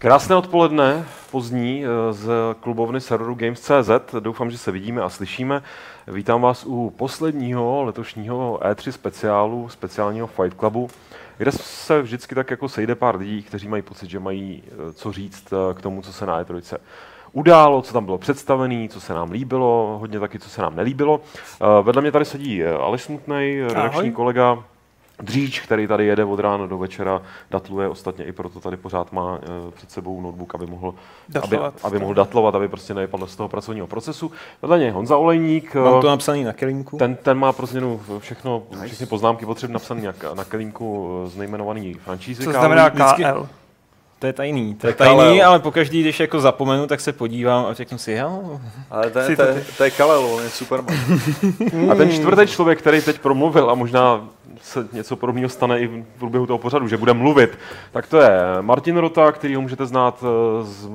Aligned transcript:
Krásné 0.00 0.36
odpoledne, 0.36 1.04
pozdní, 1.30 1.84
eh, 1.84 2.12
z 2.12 2.30
klubovny 2.60 3.00
serveru 3.00 3.34
Games.cz. 3.34 4.14
Doufám, 4.20 4.50
že 4.50 4.58
se 4.58 4.72
vidíme 4.72 5.02
a 5.02 5.08
slyšíme. 5.08 5.62
Vítám 6.06 6.42
vás 6.42 6.64
u 6.66 6.90
posledního 6.96 7.84
letošního 7.84 8.58
E3 8.62 8.92
speciálu, 8.92 9.68
speciálního 9.68 10.26
Fight 10.26 10.58
Clubu, 10.58 10.88
kde 11.38 11.52
se 11.52 12.02
vždycky 12.02 12.34
tak 12.34 12.50
jako 12.50 12.68
sejde 12.68 12.94
pár 12.94 13.16
lidí, 13.16 13.42
kteří 13.42 13.68
mají 13.68 13.82
pocit, 13.82 14.10
že 14.10 14.20
mají 14.20 14.62
eh, 14.66 14.92
co 14.92 15.12
říct 15.12 15.52
eh, 15.52 15.74
k 15.74 15.82
tomu, 15.82 16.02
co 16.02 16.12
se 16.12 16.26
na 16.26 16.44
E3 16.44 16.78
událo, 17.32 17.82
co 17.82 17.92
tam 17.92 18.04
bylo 18.04 18.18
představené, 18.18 18.88
co 18.88 19.00
se 19.00 19.14
nám 19.14 19.30
líbilo, 19.30 19.96
hodně 20.00 20.20
taky, 20.20 20.38
co 20.38 20.50
se 20.50 20.62
nám 20.62 20.76
nelíbilo. 20.76 21.20
Vedle 21.82 22.02
mě 22.02 22.12
tady 22.12 22.24
sedí 22.24 22.64
Aleš 22.64 23.02
Smutnej, 23.02 23.62
redakční 23.68 24.12
kolega, 24.12 24.64
Dříč, 25.22 25.60
který 25.60 25.86
tady 25.86 26.06
jede 26.06 26.24
od 26.24 26.40
rána 26.40 26.66
do 26.66 26.78
večera, 26.78 27.22
datluje 27.50 27.88
ostatně 27.88 28.24
i 28.24 28.32
proto 28.32 28.60
tady 28.60 28.76
pořád 28.76 29.12
má 29.12 29.32
uh, 29.32 29.70
před 29.70 29.90
sebou 29.90 30.20
notebook, 30.20 30.54
aby 30.54 30.66
mohl 30.66 30.94
datlovat, 31.28 31.74
aby, 31.74 31.82
aby 31.82 31.98
mohl 31.98 32.14
datlovat, 32.14 32.54
aby 32.54 32.68
prostě 32.68 32.94
nevypadl 32.94 33.26
z 33.26 33.36
toho 33.36 33.48
pracovního 33.48 33.86
procesu. 33.86 34.32
Vedle 34.62 34.78
něj 34.78 34.90
Honza 34.90 35.16
Olejník. 35.16 35.74
Mám 35.74 36.00
to 36.00 36.08
napsaný 36.08 36.44
na 36.44 36.52
kelínku. 36.52 36.98
Ten, 36.98 37.16
ten 37.16 37.38
má 37.38 37.52
pro 37.52 37.66
změnu 37.66 38.00
všechno, 38.18 38.62
nice. 38.70 38.86
všechny 38.86 39.06
poznámky 39.06 39.46
potřebné 39.46 39.72
napsané 39.72 40.02
na, 40.02 40.34
na 40.34 40.44
kelínku 40.44 41.08
z 41.26 41.36
nejmenovaný 41.36 41.94
franšízy. 41.94 42.44
Co 42.44 42.50
znamená 42.50 42.90
KL? 42.90 43.48
To 44.20 44.26
je 44.26 44.32
tajný, 44.32 44.74
to 44.74 44.86
je 44.86 44.92
tajný, 44.92 45.42
ale 45.42 45.58
pokaždý, 45.58 46.00
když 46.00 46.20
jako 46.20 46.40
zapomenu, 46.40 46.86
tak 46.86 47.00
se 47.00 47.12
podívám 47.12 47.66
a 47.66 47.72
řeknu 47.72 47.98
si, 47.98 48.12
jo. 48.12 48.60
Ale 48.90 49.10
to 49.10 49.18
je, 49.18 49.36
to, 49.36 49.42
je, 49.42 49.64
to 49.76 49.84
je 49.84 49.90
Kalel, 49.90 50.24
on 50.24 50.42
je 50.42 50.50
super. 50.50 50.80
a 51.90 51.94
ten 51.94 52.10
čtvrtý 52.10 52.46
člověk, 52.46 52.78
který 52.78 53.02
teď 53.02 53.18
promluvil 53.18 53.70
a 53.70 53.74
možná 53.74 54.28
se 54.62 54.88
něco 54.92 55.16
podobného 55.16 55.48
stane 55.48 55.80
i 55.80 55.86
v 55.86 56.04
průběhu 56.18 56.46
toho 56.46 56.58
pořadu, 56.58 56.88
že 56.88 56.96
bude 56.96 57.14
mluvit, 57.14 57.58
tak 57.92 58.06
to 58.06 58.20
je 58.20 58.30
Martin 58.60 58.96
Rota, 58.96 59.32
který 59.32 59.54
ho 59.54 59.60
můžete 59.60 59.86
znát 59.86 60.24
eh, 60.24 60.64
z 60.64 60.88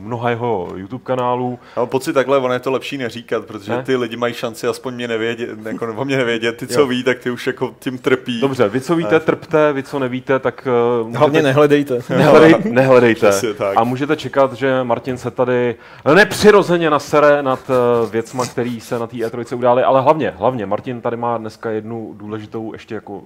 mnoha 0.00 0.30
jeho 0.30 0.68
YouTube 0.76 1.04
kanálů. 1.04 1.58
Mám 1.76 1.88
pocit 1.88 2.12
takhle, 2.12 2.38
ono 2.38 2.54
je 2.54 2.60
to 2.60 2.70
lepší 2.70 2.98
neříkat, 2.98 3.44
protože 3.44 3.72
ne? 3.72 3.82
ty 3.82 3.96
lidi 3.96 4.16
mají 4.16 4.34
šanci 4.34 4.66
aspoň 4.66 4.94
mě 4.94 5.08
nevědět, 5.08 5.50
jako 5.64 5.86
nebo 5.86 6.04
mě 6.04 6.16
nevědět, 6.16 6.56
ty, 6.56 6.66
co 6.66 6.80
jo. 6.80 6.86
ví, 6.86 7.04
tak 7.04 7.18
ty 7.18 7.30
už 7.30 7.46
jako 7.46 7.74
tím 7.78 7.98
trpí. 7.98 8.40
Dobře, 8.40 8.68
vy 8.68 8.80
co 8.80 8.96
víte, 8.96 9.20
trpte, 9.20 9.72
vy 9.72 9.82
co 9.82 9.98
nevíte, 9.98 10.38
tak... 10.38 10.68
Uh, 11.00 11.06
můžete... 11.06 11.18
Hlavně 11.18 11.42
nehledejte. 11.42 11.98
Nehledej, 12.16 12.54
nehledejte. 12.64 13.30
A 13.76 13.84
můžete 13.84 14.16
čekat, 14.16 14.52
že 14.52 14.84
Martin 14.84 15.18
se 15.18 15.30
tady 15.30 15.74
nepřirozeně 16.14 16.90
nasere 16.90 17.42
nad 17.42 17.70
uh, 17.70 18.10
věcma, 18.10 18.46
který 18.46 18.80
se 18.80 18.98
na 18.98 19.06
té 19.06 19.16
E3 19.16 19.56
udály, 19.56 19.82
ale 19.82 20.00
hlavně, 20.00 20.34
hlavně, 20.36 20.66
Martin 20.66 21.00
tady 21.00 21.16
má 21.16 21.38
dneska 21.38 21.70
jednu 21.70 22.14
důležitou, 22.16 22.72
ještě 22.72 22.94
jako 22.94 23.22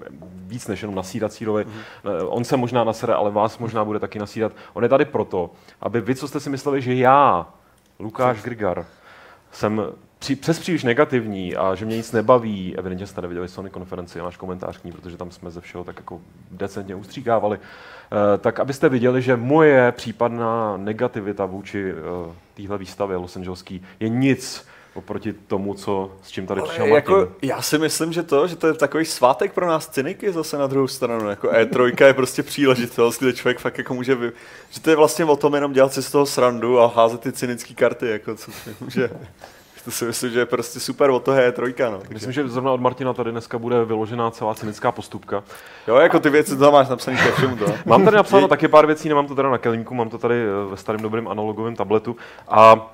víc 0.47 0.69
než 0.69 0.83
jenom 0.83 0.95
nasídací 0.95 1.45
roli. 1.45 1.65
Mm-hmm. 1.65 2.27
On 2.29 2.45
se 2.45 2.57
možná 2.57 2.85
nasere, 2.85 3.15
ale 3.15 3.31
vás 3.31 3.59
možná 3.59 3.85
bude 3.85 3.99
taky 3.99 4.19
nasídat. 4.19 4.53
On 4.73 4.83
je 4.83 4.89
tady 4.89 5.05
proto, 5.05 5.51
aby 5.81 6.01
vy, 6.01 6.15
co 6.15 6.29
jste 6.29 6.41
si 6.41 6.51
mysleli, 6.51 6.64
že 6.77 6.95
já, 6.95 7.47
Lukáš 7.99 8.43
Grigar, 8.43 8.87
jsem 9.53 9.83
při, 10.19 10.37
přes 10.37 10.59
příliš 10.59 10.85
negativní 10.85 11.57
a 11.57 11.75
že 11.75 11.85
mě 11.85 11.97
nic 11.97 12.13
nebaví, 12.13 12.77
evidentně 12.77 13.07
jste 13.07 13.21
neviděli 13.21 13.49
Sony 13.49 13.71
konferenci 13.71 14.21
a 14.21 14.25
náš 14.25 14.37
komentář 14.37 14.79
k 14.79 14.85
ní, 14.85 14.93
protože 14.93 15.17
tam 15.17 15.31
jsme 15.31 15.51
ze 15.51 15.61
všeho 15.61 15.85
tak 15.85 15.97
jako 15.97 16.21
decentně 16.51 16.95
ustříkávali, 16.95 17.59
uh, 17.59 17.63
tak 18.39 18.61
abyste 18.61 18.89
viděli, 18.89 19.23
že 19.23 19.37
moje 19.37 19.93
případná 19.93 20.77
negativita 20.77 21.47
vůči 21.47 21.93
uh, 21.93 21.99
téhle 22.55 22.79
výstavě 22.79 23.17
Los 23.17 23.37
Angeleský 23.37 23.83
je 24.01 24.09
nic 24.09 24.67
oproti 24.95 25.33
tomu, 25.33 25.75
co, 25.75 26.13
s 26.23 26.31
čím 26.31 26.47
tady 26.47 26.63
přišel 26.63 26.87
Martin. 26.87 27.15
Jako, 27.15 27.33
já 27.43 27.63
si 27.63 27.79
myslím, 27.79 28.13
že 28.13 28.23
to, 28.23 28.47
že 28.47 28.57
to 28.57 28.67
je 28.67 28.75
takový 28.75 29.05
svátek 29.05 29.53
pro 29.53 29.67
nás 29.67 29.89
cyniky 29.89 30.33
zase 30.33 30.59
na 30.59 30.67
druhou 30.67 30.89
stranu. 30.89 31.29
Jako 31.29 31.49
E3 31.49 32.07
je 32.07 32.15
prostě 32.15 32.43
příležitost, 32.43 33.19
kde 33.19 33.33
člověk 33.33 33.59
fakt 33.59 33.79
jako 33.79 33.95
může, 33.95 34.15
vy... 34.15 34.33
že 34.71 34.81
to 34.81 34.91
je 34.91 34.97
vlastně 34.97 35.25
o 35.25 35.37
tom 35.37 35.55
jenom 35.55 35.73
dělat 35.73 35.93
si 35.93 36.03
z 36.03 36.11
toho 36.11 36.27
srandu 36.27 36.81
a 36.81 36.93
házet 36.97 37.21
ty 37.21 37.33
cynické 37.33 37.75
karty, 37.75 38.09
jako 38.09 38.35
co 38.35 38.53
si 38.53 38.77
může. 38.81 39.11
To 39.85 39.91
si 39.91 40.05
myslím, 40.05 40.33
že 40.33 40.39
je 40.39 40.47
prostě 40.47 40.81
super 40.81 41.11
o 41.11 41.21
toho 41.21 41.41
je 41.41 41.53
trojka. 41.53 41.91
No. 41.91 42.01
Myslím, 42.11 42.33
že 42.33 42.49
zrovna 42.49 42.73
od 42.73 42.81
Martina 42.81 43.13
tady 43.13 43.31
dneska 43.31 43.59
bude 43.59 43.85
vyložená 43.85 44.31
celá 44.31 44.55
cynická 44.55 44.93
postupka. 44.93 45.45
Jo, 45.89 45.97
jako 45.97 46.21
ty 46.21 46.31
věci, 46.31 46.57
to 46.57 46.73
máš 46.73 46.89
napsané 46.89 47.17
ke 47.17 47.33
všemu 47.33 47.57
to. 47.57 47.67
mám 47.87 48.05
tady 48.05 48.17
napsáno 48.17 48.49
taky 48.49 48.69
pár 48.69 48.87
věcí, 48.87 49.09
nemám 49.09 49.27
to 49.27 49.35
teda 49.35 49.51
na 49.51 49.59
kelínku, 49.59 49.95
mám 49.95 50.11
to 50.11 50.19
tady 50.19 50.35
eh, 50.35 50.71
ve 50.71 50.77
starém 50.77 51.03
dobrém 51.03 51.29
analogovém 51.29 51.77
tabletu. 51.77 52.17
A 52.49 52.94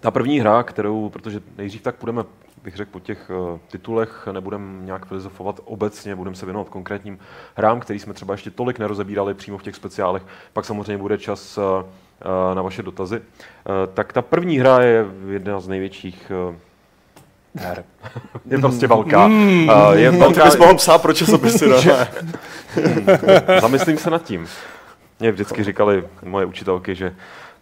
ta 0.00 0.10
první 0.10 0.40
hra, 0.40 0.62
kterou, 0.62 1.08
protože 1.08 1.40
nejdřív 1.58 1.82
tak 1.82 1.94
půjdeme, 1.94 2.24
bych 2.62 2.76
řekl, 2.76 2.90
po 2.90 3.00
těch 3.00 3.30
uh, 3.30 3.58
titulech, 3.70 4.28
nebudeme 4.32 4.84
nějak 4.84 5.06
filozofovat 5.06 5.60
obecně, 5.64 6.16
budeme 6.16 6.36
se 6.36 6.46
věnovat 6.46 6.68
konkrétním 6.68 7.18
hrám, 7.54 7.80
který 7.80 7.98
jsme 7.98 8.14
třeba 8.14 8.34
ještě 8.34 8.50
tolik 8.50 8.78
nerozebírali 8.78 9.34
přímo 9.34 9.58
v 9.58 9.62
těch 9.62 9.76
speciálech, 9.76 10.22
pak 10.52 10.64
samozřejmě 10.64 10.98
bude 10.98 11.18
čas 11.18 11.58
uh, 11.58 11.64
uh, 11.64 12.54
na 12.54 12.62
vaše 12.62 12.82
dotazy. 12.82 13.18
Uh, 13.18 13.24
tak 13.94 14.12
ta 14.12 14.22
první 14.22 14.58
hra 14.58 14.82
je 14.82 15.06
jedna 15.28 15.60
z 15.60 15.68
největších 15.68 16.32
her. 17.54 17.84
je 18.46 18.58
prostě 18.58 18.86
velká. 18.86 19.28
Mm, 19.28 19.68
uh, 19.68 19.92
je 19.92 20.10
velká... 20.10 20.42
Ty 20.42 20.48
bys 20.48 20.56
mohl 20.56 20.74
psát 20.74 21.02
pro 21.02 21.12
časopisy, 21.12 21.68
no. 21.68 21.76
Zamyslím 23.60 23.98
se 23.98 24.10
nad 24.10 24.22
tím. 24.22 24.46
Mě 25.20 25.32
vždycky 25.32 25.64
říkali 25.64 26.04
moje 26.22 26.46
učitelky, 26.46 26.94
že 26.94 27.14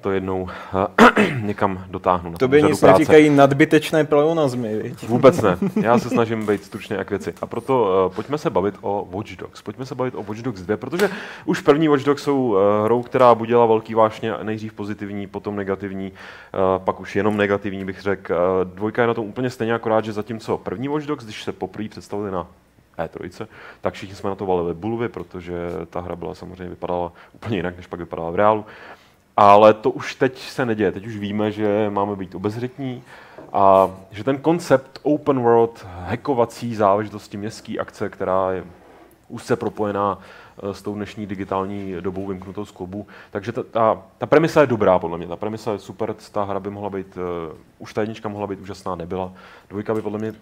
to 0.07 0.13
jednou 0.13 0.49
někam 1.43 1.85
dotáhnu. 1.89 2.33
To 2.33 2.49
by 2.49 2.63
nic 2.63 2.81
práce. 2.81 2.99
neříkají 2.99 3.31
nadbytečné 3.31 4.05
pleonazmy, 4.05 4.77
viď? 4.83 5.03
Vůbec 5.09 5.43
ne. 5.43 5.59
Já 5.83 5.99
se 5.99 6.09
snažím 6.09 6.47
být 6.47 6.65
stručně 6.65 6.97
jak 6.97 7.11
věci. 7.11 7.35
A 7.41 7.47
proto 7.47 8.05
uh, 8.07 8.15
pojďme 8.15 8.39
se 8.39 8.51
bavit 8.51 8.75
o 8.81 9.09
Watch 9.11 9.37
Dogs. 9.37 9.63
Pojďme 9.63 9.87
se 9.87 9.95
bavit 9.95 10.15
o 10.15 10.23
Watch 10.23 10.43
Dogs 10.43 10.63
2, 10.63 10.77
protože 10.77 11.11
už 11.45 11.61
první 11.61 11.89
Watch 11.89 12.05
Dogs 12.05 12.23
jsou 12.23 12.47
uh, 12.47 12.59
hrou, 12.85 13.03
která 13.03 13.35
budila 13.35 13.67
velký 13.67 13.95
vášně, 13.95 14.33
nejdřív 14.43 14.73
pozitivní, 14.73 15.27
potom 15.27 15.57
negativní, 15.57 16.13
uh, 16.13 16.85
pak 16.85 17.01
už 17.01 17.17
jenom 17.17 17.37
negativní 17.37 17.85
bych 17.85 18.01
řekl. 18.01 18.33
Uh, 18.33 18.75
dvojka 18.75 19.03
je 19.03 19.09
na 19.09 19.15
tom 19.15 19.27
úplně 19.27 19.51
stejně 19.51 19.75
akorát, 19.75 20.05
že 20.05 20.13
zatímco 20.13 20.59
první 20.59 20.89
Watch 20.89 21.07
Dogs, 21.07 21.25
když 21.25 21.45
se 21.45 21.53
poprvé 21.53 21.89
představili 21.89 22.31
na 22.31 22.47
E3, 22.99 23.47
tak 23.81 23.95
všichni 23.95 24.15
jsme 24.15 24.31
na 24.31 24.37
to 24.37 24.47
valili 24.47 24.75
bulvy, 24.75 25.09
protože 25.09 25.55
ta 25.91 26.01
hra 26.01 26.17
byla 26.17 26.35
samozřejmě 26.35 26.69
vypadala 26.69 27.13
úplně 27.33 27.57
jinak, 27.57 27.77
než 27.77 27.87
pak 27.87 28.01
vypadala 28.01 28.31
v 28.31 28.35
reálu. 28.35 28.65
Ale 29.37 29.75
to 29.75 29.91
už 29.91 30.15
teď 30.15 30.39
se 30.39 30.67
neděje. 30.67 30.93
Teď 30.93 31.07
už 31.07 31.17
víme, 31.17 31.53
že 31.53 31.91
máme 31.91 32.17
být 32.17 32.35
obezřetní 32.35 33.03
a 33.53 33.91
že 34.11 34.25
ten 34.25 34.39
koncept 34.39 34.99
open 35.03 35.41
world, 35.41 35.87
hackovací 35.99 36.75
záležitosti 36.75 37.37
městské 37.37 37.79
akce, 37.79 38.09
která 38.09 38.53
je 38.53 38.65
úzce 39.29 39.57
propojená 39.57 40.19
eh, 40.63 40.75
s 40.75 40.83
tou 40.83 40.95
dnešní 40.95 41.27
digitální 41.27 41.95
dobou 42.01 42.27
vymknutou 42.27 42.65
z 42.65 42.71
klubu. 42.71 43.07
Takže 43.31 43.53
ta, 43.53 43.63
ta, 43.63 44.03
ta 44.19 44.27
premisa 44.27 44.61
je 44.61 44.67
dobrá, 44.67 44.99
podle 44.99 45.19
mě. 45.19 45.27
Ta 45.27 45.37
premisa 45.37 45.73
je 45.73 45.79
super, 45.79 46.15
ta 46.33 46.45
hra 46.45 46.61
by 46.61 46.71
mohla 46.71 46.91
být, 46.91 47.17
uh, 47.17 47.23
už 47.79 47.95
ta 47.95 48.01
jednička 48.01 48.29
mohla 48.29 48.47
být 48.47 48.61
úžasná, 48.61 48.95
nebyla. 48.95 49.33
Dvojka 49.71 49.95
by 49.95 50.03
podle 50.03 50.19
mě 50.19 50.35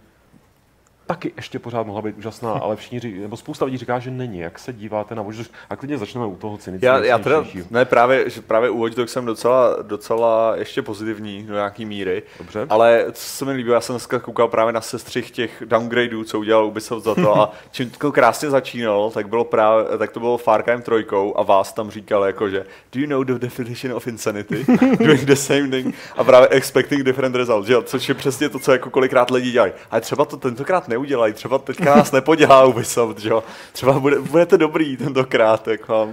taky 1.06 1.32
ještě 1.36 1.58
pořád 1.58 1.86
mohla 1.86 2.02
být 2.02 2.18
úžasná, 2.18 2.52
ale 2.62 2.76
všichni, 2.76 3.18
nebo 3.20 3.36
spousta 3.36 3.64
lidí 3.64 3.78
říká, 3.78 3.98
že 3.98 4.10
není. 4.10 4.38
Jak 4.38 4.58
se 4.58 4.72
díváte 4.72 5.14
na 5.14 5.22
Watch 5.22 5.36
Dogs? 5.36 5.50
A 5.70 5.76
klidně 5.76 5.98
začneme 5.98 6.26
u 6.26 6.36
toho 6.36 6.58
cynického. 6.58 6.96
Já, 6.96 7.04
já 7.04 7.18
teda, 7.18 7.44
ne, 7.70 7.84
právě, 7.84 8.30
že 8.30 8.40
právě 8.40 8.70
u 8.70 8.80
Watch 8.82 8.94
Dogs 8.94 9.12
jsem 9.12 9.24
docela, 9.24 9.82
docela 9.82 10.56
ještě 10.56 10.82
pozitivní 10.82 11.42
do 11.42 11.54
nějaký 11.54 11.84
míry. 11.84 12.22
Dobře. 12.38 12.66
Ale 12.70 13.06
co 13.12 13.22
se 13.22 13.44
mi 13.44 13.52
líbilo, 13.52 13.74
já 13.74 13.80
jsem 13.80 13.92
dneska 13.92 14.18
koukal 14.18 14.48
právě 14.48 14.72
na 14.72 14.80
sestřih 14.80 15.30
těch 15.30 15.62
downgradeů, 15.66 16.24
co 16.24 16.38
udělal 16.38 16.66
Ubisoft 16.66 17.04
za 17.04 17.14
to 17.14 17.40
a 17.40 17.52
čím 17.70 17.90
to 17.90 18.12
krásně 18.12 18.50
začínalo, 18.50 19.10
tak, 19.10 19.28
bylo 19.28 19.44
právě, 19.44 19.98
tak 19.98 20.12
to 20.12 20.20
bylo 20.20 20.38
Far 20.38 20.62
Cry 20.62 20.82
3 20.82 21.06
a 21.36 21.42
vás 21.42 21.72
tam 21.72 21.90
říkal 21.90 22.24
jako, 22.24 22.48
že 22.48 22.66
do 22.92 23.00
you 23.00 23.06
know 23.06 23.24
the 23.24 23.38
definition 23.38 23.96
of 23.96 24.06
insanity? 24.06 24.66
Doing 24.98 25.20
the 25.20 25.34
same 25.34 25.68
thing 25.68 25.94
a 26.16 26.24
právě 26.24 26.48
expecting 26.48 27.02
different 27.02 27.36
results, 27.36 27.68
že? 27.68 27.82
což 27.82 28.08
je 28.08 28.14
přesně 28.14 28.48
to, 28.48 28.58
co 28.58 28.72
jako 28.72 28.90
kolikrát 28.90 29.30
lidi 29.30 29.50
dělají. 29.50 29.72
Ale 29.90 30.00
třeba 30.00 30.24
to 30.24 30.36
tentokrát 30.36 30.88
neudělají. 30.94 31.34
Třeba 31.34 31.58
teďka 31.58 31.96
nás 31.96 32.12
nepodělá 32.12 32.64
Ubisoft, 32.64 33.18
že 33.18 33.28
jo. 33.28 33.44
Třeba 33.72 33.92
bude, 34.00 34.20
budete 34.20 34.58
dobrý 34.58 34.96
tentokrát, 34.96 35.68
jako, 35.68 36.08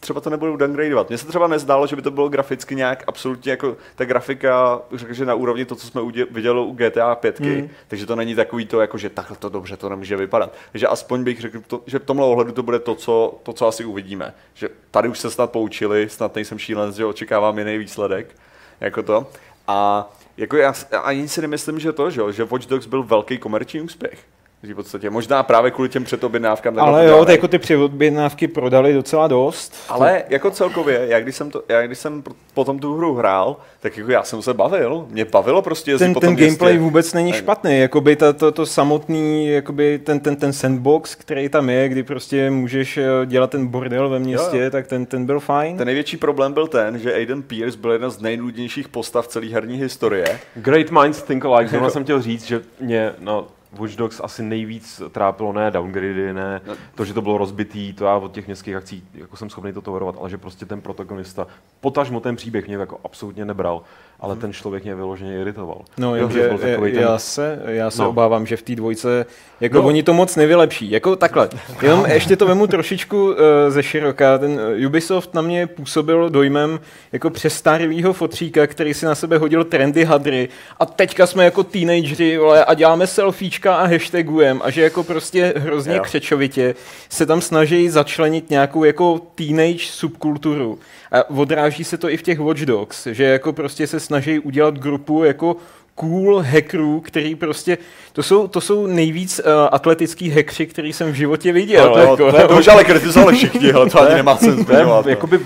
třeba 0.00 0.20
to 0.20 0.30
nebudou 0.30 0.56
downgradeovat. 0.56 1.08
Mně 1.08 1.18
se 1.18 1.26
třeba 1.26 1.46
nezdálo, 1.46 1.86
že 1.86 1.96
by 1.96 2.02
to 2.02 2.10
bylo 2.10 2.28
graficky 2.28 2.74
nějak 2.74 3.04
absolutně 3.06 3.50
jako 3.50 3.76
ta 3.96 4.04
grafika, 4.04 4.80
řekl, 4.94 5.12
že 5.12 5.24
na 5.24 5.34
úrovni 5.34 5.64
to, 5.64 5.74
co 5.74 5.86
jsme 5.86 6.02
viděli 6.30 6.60
u 6.60 6.72
GTA 6.72 7.14
5, 7.14 7.40
mm. 7.40 7.68
takže 7.88 8.06
to 8.06 8.16
není 8.16 8.34
takový 8.34 8.66
to, 8.66 8.80
jako, 8.80 8.98
že 8.98 9.10
takhle 9.10 9.36
to 9.36 9.48
dobře 9.48 9.76
to 9.76 9.88
nemůže 9.88 10.16
vypadat. 10.16 10.54
Takže 10.72 10.86
aspoň 10.86 11.24
bych 11.24 11.40
řekl, 11.40 11.60
to, 11.66 11.82
že 11.86 11.98
v 11.98 12.04
tomhle 12.04 12.26
ohledu 12.26 12.52
to 12.52 12.62
bude 12.62 12.78
to 12.78 12.94
co, 12.94 13.38
to, 13.42 13.52
co 13.52 13.66
asi 13.66 13.84
uvidíme. 13.84 14.34
Že 14.54 14.68
tady 14.90 15.08
už 15.08 15.18
se 15.18 15.30
snad 15.30 15.50
poučili, 15.50 16.08
snad 16.08 16.34
nejsem 16.34 16.58
šílen, 16.58 16.92
že 16.92 17.04
očekávám 17.04 17.58
jiný 17.58 17.78
výsledek, 17.78 18.36
jako 18.80 19.02
to. 19.02 19.26
A 19.68 20.10
jako 20.36 20.56
já 20.56 20.74
ani 21.02 21.28
si 21.28 21.40
nemyslím, 21.40 21.80
že 21.80 21.92
to, 21.92 22.10
že, 22.10 22.22
že 22.30 22.44
Watch 22.44 22.66
Dogs 22.66 22.86
byl 22.86 23.02
velký 23.02 23.38
komerční 23.38 23.80
úspěch. 23.80 24.26
V 24.62 24.74
podstatě. 24.74 25.10
Možná 25.10 25.42
právě 25.42 25.70
kvůli 25.70 25.88
těm 25.88 26.04
předobjednávkám. 26.04 26.74
tak 26.74 26.84
Ale 26.84 27.06
jo, 27.06 27.26
jako 27.28 27.48
ty 27.48 27.58
předobjednávky 27.58 28.48
prodali 28.48 28.92
docela 28.92 29.28
dost. 29.28 29.74
Ale 29.88 30.22
jako 30.28 30.50
celkově, 30.50 31.06
já 31.08 31.20
když 31.20 31.36
jsem, 31.36 31.50
to, 31.50 31.62
já 31.68 31.86
když 31.86 31.98
jsem 31.98 32.22
potom 32.54 32.78
tu 32.78 32.96
hru 32.96 33.14
hrál, 33.14 33.56
tak 33.80 33.96
jako 33.96 34.10
já 34.10 34.22
jsem 34.22 34.42
se 34.42 34.54
bavil. 34.54 35.06
Mě 35.10 35.24
bavilo 35.24 35.62
prostě 35.62 35.98
ten, 35.98 36.14
ten 36.14 36.36
gameplay 36.36 36.72
městě. 36.72 36.78
vůbec 36.84 37.12
není 37.12 37.32
špatný, 37.32 37.78
jakoby 37.78 38.16
to, 38.16 38.32
to, 38.32 38.52
to 38.52 38.66
samotný, 38.66 39.48
jakoby 39.48 39.98
ten, 39.98 40.20
ten, 40.20 40.36
ten 40.36 40.52
sandbox, 40.52 41.14
který 41.14 41.48
tam 41.48 41.70
je, 41.70 41.88
kdy 41.88 42.02
prostě 42.02 42.50
můžeš 42.50 42.96
eh, 42.96 43.06
dělat 43.26 43.50
ten 43.50 43.66
bordel 43.66 44.08
ve 44.08 44.18
městě, 44.18 44.56
Jo, 44.56 44.64
jo. 44.64 44.70
tak 44.70 44.86
ten, 44.86 45.06
ten 45.06 45.26
byl 45.26 45.40
fajn. 45.40 45.76
Ten 45.76 45.86
největší 45.86 46.16
problém 46.16 46.52
byl 46.52 46.66
ten, 46.66 46.98
že 46.98 47.14
Aiden 47.14 47.42
Pierce 47.42 47.78
byl 47.78 47.92
jedna 47.92 48.10
z 48.10 48.20
nejnudnějších 48.20 48.88
postav 48.88 49.26
celé 49.28 49.46
herní 49.46 49.76
historie. 49.78 50.40
Great 50.54 50.90
minds 50.90 51.22
think 51.22 51.44
alike. 51.44 51.70
Zrovna 51.70 51.90
jsem 51.90 52.04
chtěl 52.04 52.22
říct, 52.22 52.44
že 52.46 52.60
mě 52.80 53.12
na 53.18 53.44
Watch 53.78 53.96
Dogs 53.96 54.20
asi 54.24 54.42
nejvíc 54.42 55.02
trápilo 55.12 55.52
ne 55.52 55.70
downgrady, 55.70 56.32
ne 56.32 56.60
No. 56.66 56.74
to, 56.94 57.04
že 57.04 57.14
to 57.14 57.22
bylo 57.22 57.38
rozbitý, 57.38 57.92
to 57.92 58.04
já 58.04 58.14
od 58.16 58.32
těch 58.32 58.46
městských 58.46 58.76
akcí 58.76 59.04
jako 59.14 59.36
jsem 59.36 59.50
schopný 59.50 59.72
to 59.72 59.80
tolerovat, 59.80 60.14
ale 60.20 60.30
že 60.30 60.38
prostě 60.38 60.66
ten 60.66 60.80
protagonista, 60.80 61.46
potažmo 61.80 62.20
ten 62.20 62.36
příběh 62.36 62.66
mě 62.66 62.76
jako 62.76 63.00
absolutně 63.04 63.44
nebral, 63.44 63.82
ale 64.20 64.36
ten 64.36 64.52
člověk 64.52 64.84
mě 64.84 64.94
vyloženě 64.94 65.40
iritoval. 65.40 65.78
No, 65.98 66.16
Jo, 66.16 66.30
že 66.30 66.48
takovej 66.48 66.92
ten- 66.92 67.02
já 67.02 67.18
se, 67.18 67.62
já 67.66 67.90
se 67.90 68.02
No. 68.02 68.08
obávám, 68.08 68.46
že 68.46 68.56
v 68.56 68.62
té 68.62 68.74
dvojce, 68.74 69.26
jako 69.60 69.76
No. 69.78 69.84
oni 69.84 70.02
to 70.02 70.12
moc 70.14 70.36
nevylepší. 70.36 70.90
Jako 70.90 71.16
takhle, 71.16 71.48
jenom 71.82 72.06
ještě 72.06 72.36
to 72.36 72.46
vemu 72.46 72.66
trošičku 72.66 73.24
uh, 73.26 73.36
ze 73.68 73.82
široka. 73.82 74.38
Ten 74.38 74.60
eh, 74.82 74.86
Ubisoft 74.86 75.34
na 75.34 75.42
mě 75.42 75.66
působil 75.66 76.30
dojmem 76.30 76.80
jako 77.12 77.30
přestarlýho 77.30 78.12
fotříka, 78.12 78.66
který 78.66 78.94
si 78.94 79.06
na 79.06 79.14
sebe 79.14 79.38
hodil 79.38 79.64
trendy 79.64 80.04
hadry 80.04 80.48
a 80.80 80.86
teďka 80.86 81.26
jsme 81.26 81.44
jako 81.44 81.62
teenagery 81.62 82.38
vole, 82.38 82.64
a 82.64 82.74
děláme 82.74 83.06
selfiečka 83.06 83.76
a 83.76 83.86
hashtagujem 83.86 84.60
a 84.64 84.70
že 84.70 84.82
jako 84.82 85.02
prostě 85.04 85.54
hrozně 85.56 85.94
Jo. 85.96 86.02
křečovitě 86.02 86.74
se 87.08 87.26
tam 87.26 87.40
snaží 87.40 87.88
začlenit 87.88 88.50
nějakou 88.50 88.84
jako 88.84 89.20
teenage 89.34 89.84
subkulturu. 89.84 90.78
A 91.12 91.30
odráží 91.30 91.84
se 91.84 91.98
to 91.98 92.08
i 92.10 92.16
v 92.16 92.22
těch 92.22 92.40
Watch 92.40 92.60
Dogs, 92.60 93.06
že 93.06 93.24
jako 93.24 93.52
prostě 93.52 93.86
se 93.86 94.00
snaží 94.10 94.38
udělat 94.38 94.74
grupu 94.78 95.24
jako 95.24 95.56
cool 95.94 96.42
hackerů, 96.42 97.00
který 97.00 97.34
prostě, 97.34 97.78
to 98.12 98.22
jsou, 98.22 98.48
to 98.48 98.60
jsou 98.60 98.86
nejvíc 98.86 99.38
uh, 99.44 99.44
atletický 99.72 100.30
hackři, 100.30 100.66
který 100.66 100.92
jsem 100.92 101.12
v 101.12 101.14
životě 101.14 101.52
viděl. 101.52 101.82
Ale 101.84 101.92
to 101.92 101.98
je- 101.98 102.04
jako. 102.10 102.16
to 102.32 102.36
je- 102.42 102.48
To 102.48 102.58
už 102.58 102.68
ale 102.68 102.84
kritizovali 102.84 103.36
všichni, 103.36 103.72
ale 103.72 103.90
to 103.90 104.00
ani 104.02 104.14
nemá 104.14 104.36
cenu 104.36 104.64
zmiňovat. 104.64 105.06
jakoby, 105.06 105.40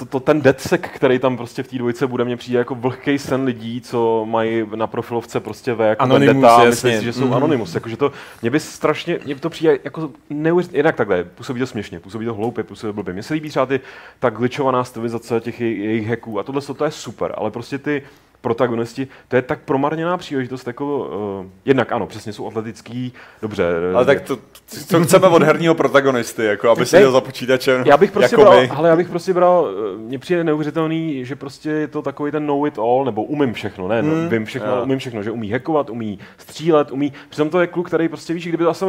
to, 0.00 0.06
to, 0.06 0.20
ten 0.20 0.40
deadsec, 0.42 0.80
který 0.80 1.18
tam 1.18 1.36
prostě 1.36 1.62
v 1.62 1.68
té 1.68 1.78
dvojce 1.78 2.06
bude, 2.06 2.24
mně 2.24 2.36
přijde 2.36 2.58
jako 2.58 2.74
vlhký 2.74 3.18
sen 3.18 3.44
lidí, 3.44 3.80
co 3.80 4.24
mají 4.28 4.66
na 4.74 4.86
profilovce 4.86 5.40
prostě 5.40 5.74
V 5.74 5.80
jako 5.88 6.02
Anonymous, 6.02 6.26
Vendetta 6.34 6.56
a 6.56 6.64
jasně. 6.64 6.90
myslí 6.90 6.98
si, 6.98 7.04
že 7.04 7.12
jsou 7.12 7.24
Mhm. 7.24 7.34
Anonymous. 7.34 7.74
Jakože 7.74 7.96
to, 7.96 8.12
mě 8.42 8.50
by 8.50 8.60
strašně, 8.60 9.18
mě 9.24 9.34
by 9.34 9.40
to 9.40 9.50
přijde 9.50 9.78
jako 9.84 10.10
neuvěřitelně, 10.30 10.78
jednak 10.78 10.96
takhle, 10.96 11.24
působí 11.24 11.60
to 11.60 11.66
směšně, 11.66 12.00
působí 12.00 12.26
to 12.26 12.34
hloupě, 12.34 12.64
působí 12.64 12.88
to 12.88 12.92
blbě. 12.94 13.14
Mně 13.14 13.22
se 13.22 13.34
líbí 13.34 13.48
třeba 13.48 13.66
ty, 13.66 13.80
ta 14.18 14.30
glitchovaná 14.30 14.84
stylizace 14.84 15.40
těch 15.40 15.60
jej- 15.60 15.80
jejich 15.80 16.08
hacků 16.08 16.38
a 16.38 16.42
tohle 16.42 16.60
to 16.62 16.84
je 16.84 16.90
super, 16.90 17.34
ale 17.36 17.50
prostě 17.50 17.78
ty 17.78 18.02
protagonisti, 18.40 19.08
to 19.28 19.36
je 19.36 19.42
tak 19.42 19.58
promarněná 19.64 20.16
příležitost, 20.16 20.66
jako 20.66 20.98
uh, 21.40 21.46
jednak 21.64 21.92
ano, 21.92 22.06
přesně 22.06 22.32
jsou 22.32 22.46
atletický, 22.46 23.12
dobře. 23.42 23.64
Ale 23.94 24.04
tak 24.04 24.20
to, 24.20 24.38
co 24.86 25.04
chceme 25.04 25.28
od 25.28 25.42
herního 25.42 25.74
protagonisty, 25.74 26.44
jako 26.44 26.70
aby 26.70 26.86
si 26.86 26.96
jel 26.96 27.12
za 27.12 27.20
počítačem, 27.20 27.82
Já 27.86 27.96
bych 27.96 28.12
prostě 28.12 28.34
jako 28.34 28.42
bral, 28.42 28.60
my. 28.60 28.68
ale 28.68 28.88
já 28.88 28.96
bych 28.96 29.08
prostě 29.08 29.32
bral, 29.34 29.68
eh, 29.94 29.98
mně 29.98 30.18
přijde 30.18 30.44
neuvěřitelný, 30.44 31.24
že 31.24 31.36
prostě 31.36 31.70
je 31.70 31.88
to 31.88 32.02
takový 32.02 32.30
ten 32.32 32.46
know 32.46 32.66
it 32.66 32.78
all, 32.78 33.04
nebo 33.04 33.22
umím 33.22 33.52
všechno, 33.52 33.88
ne, 33.88 34.02
no, 34.02 34.14
Hmm. 34.14 34.28
vím 34.28 34.44
všechno, 34.44 34.72
ale 34.72 34.82
umím 34.82 34.98
všechno, 34.98 35.22
že 35.22 35.30
umí 35.30 35.50
hackovat, 35.50 35.90
umí 35.90 36.18
střílet, 36.38 36.90
umí, 36.90 37.12
přitom 37.28 37.50
to 37.50 37.60
je 37.60 37.66
kluk, 37.66 37.86
který 37.86 38.08
prostě 38.08 38.34
víš, 38.34 38.48
kdyby 38.48 38.64
to 38.64 38.70
asi 38.70 38.84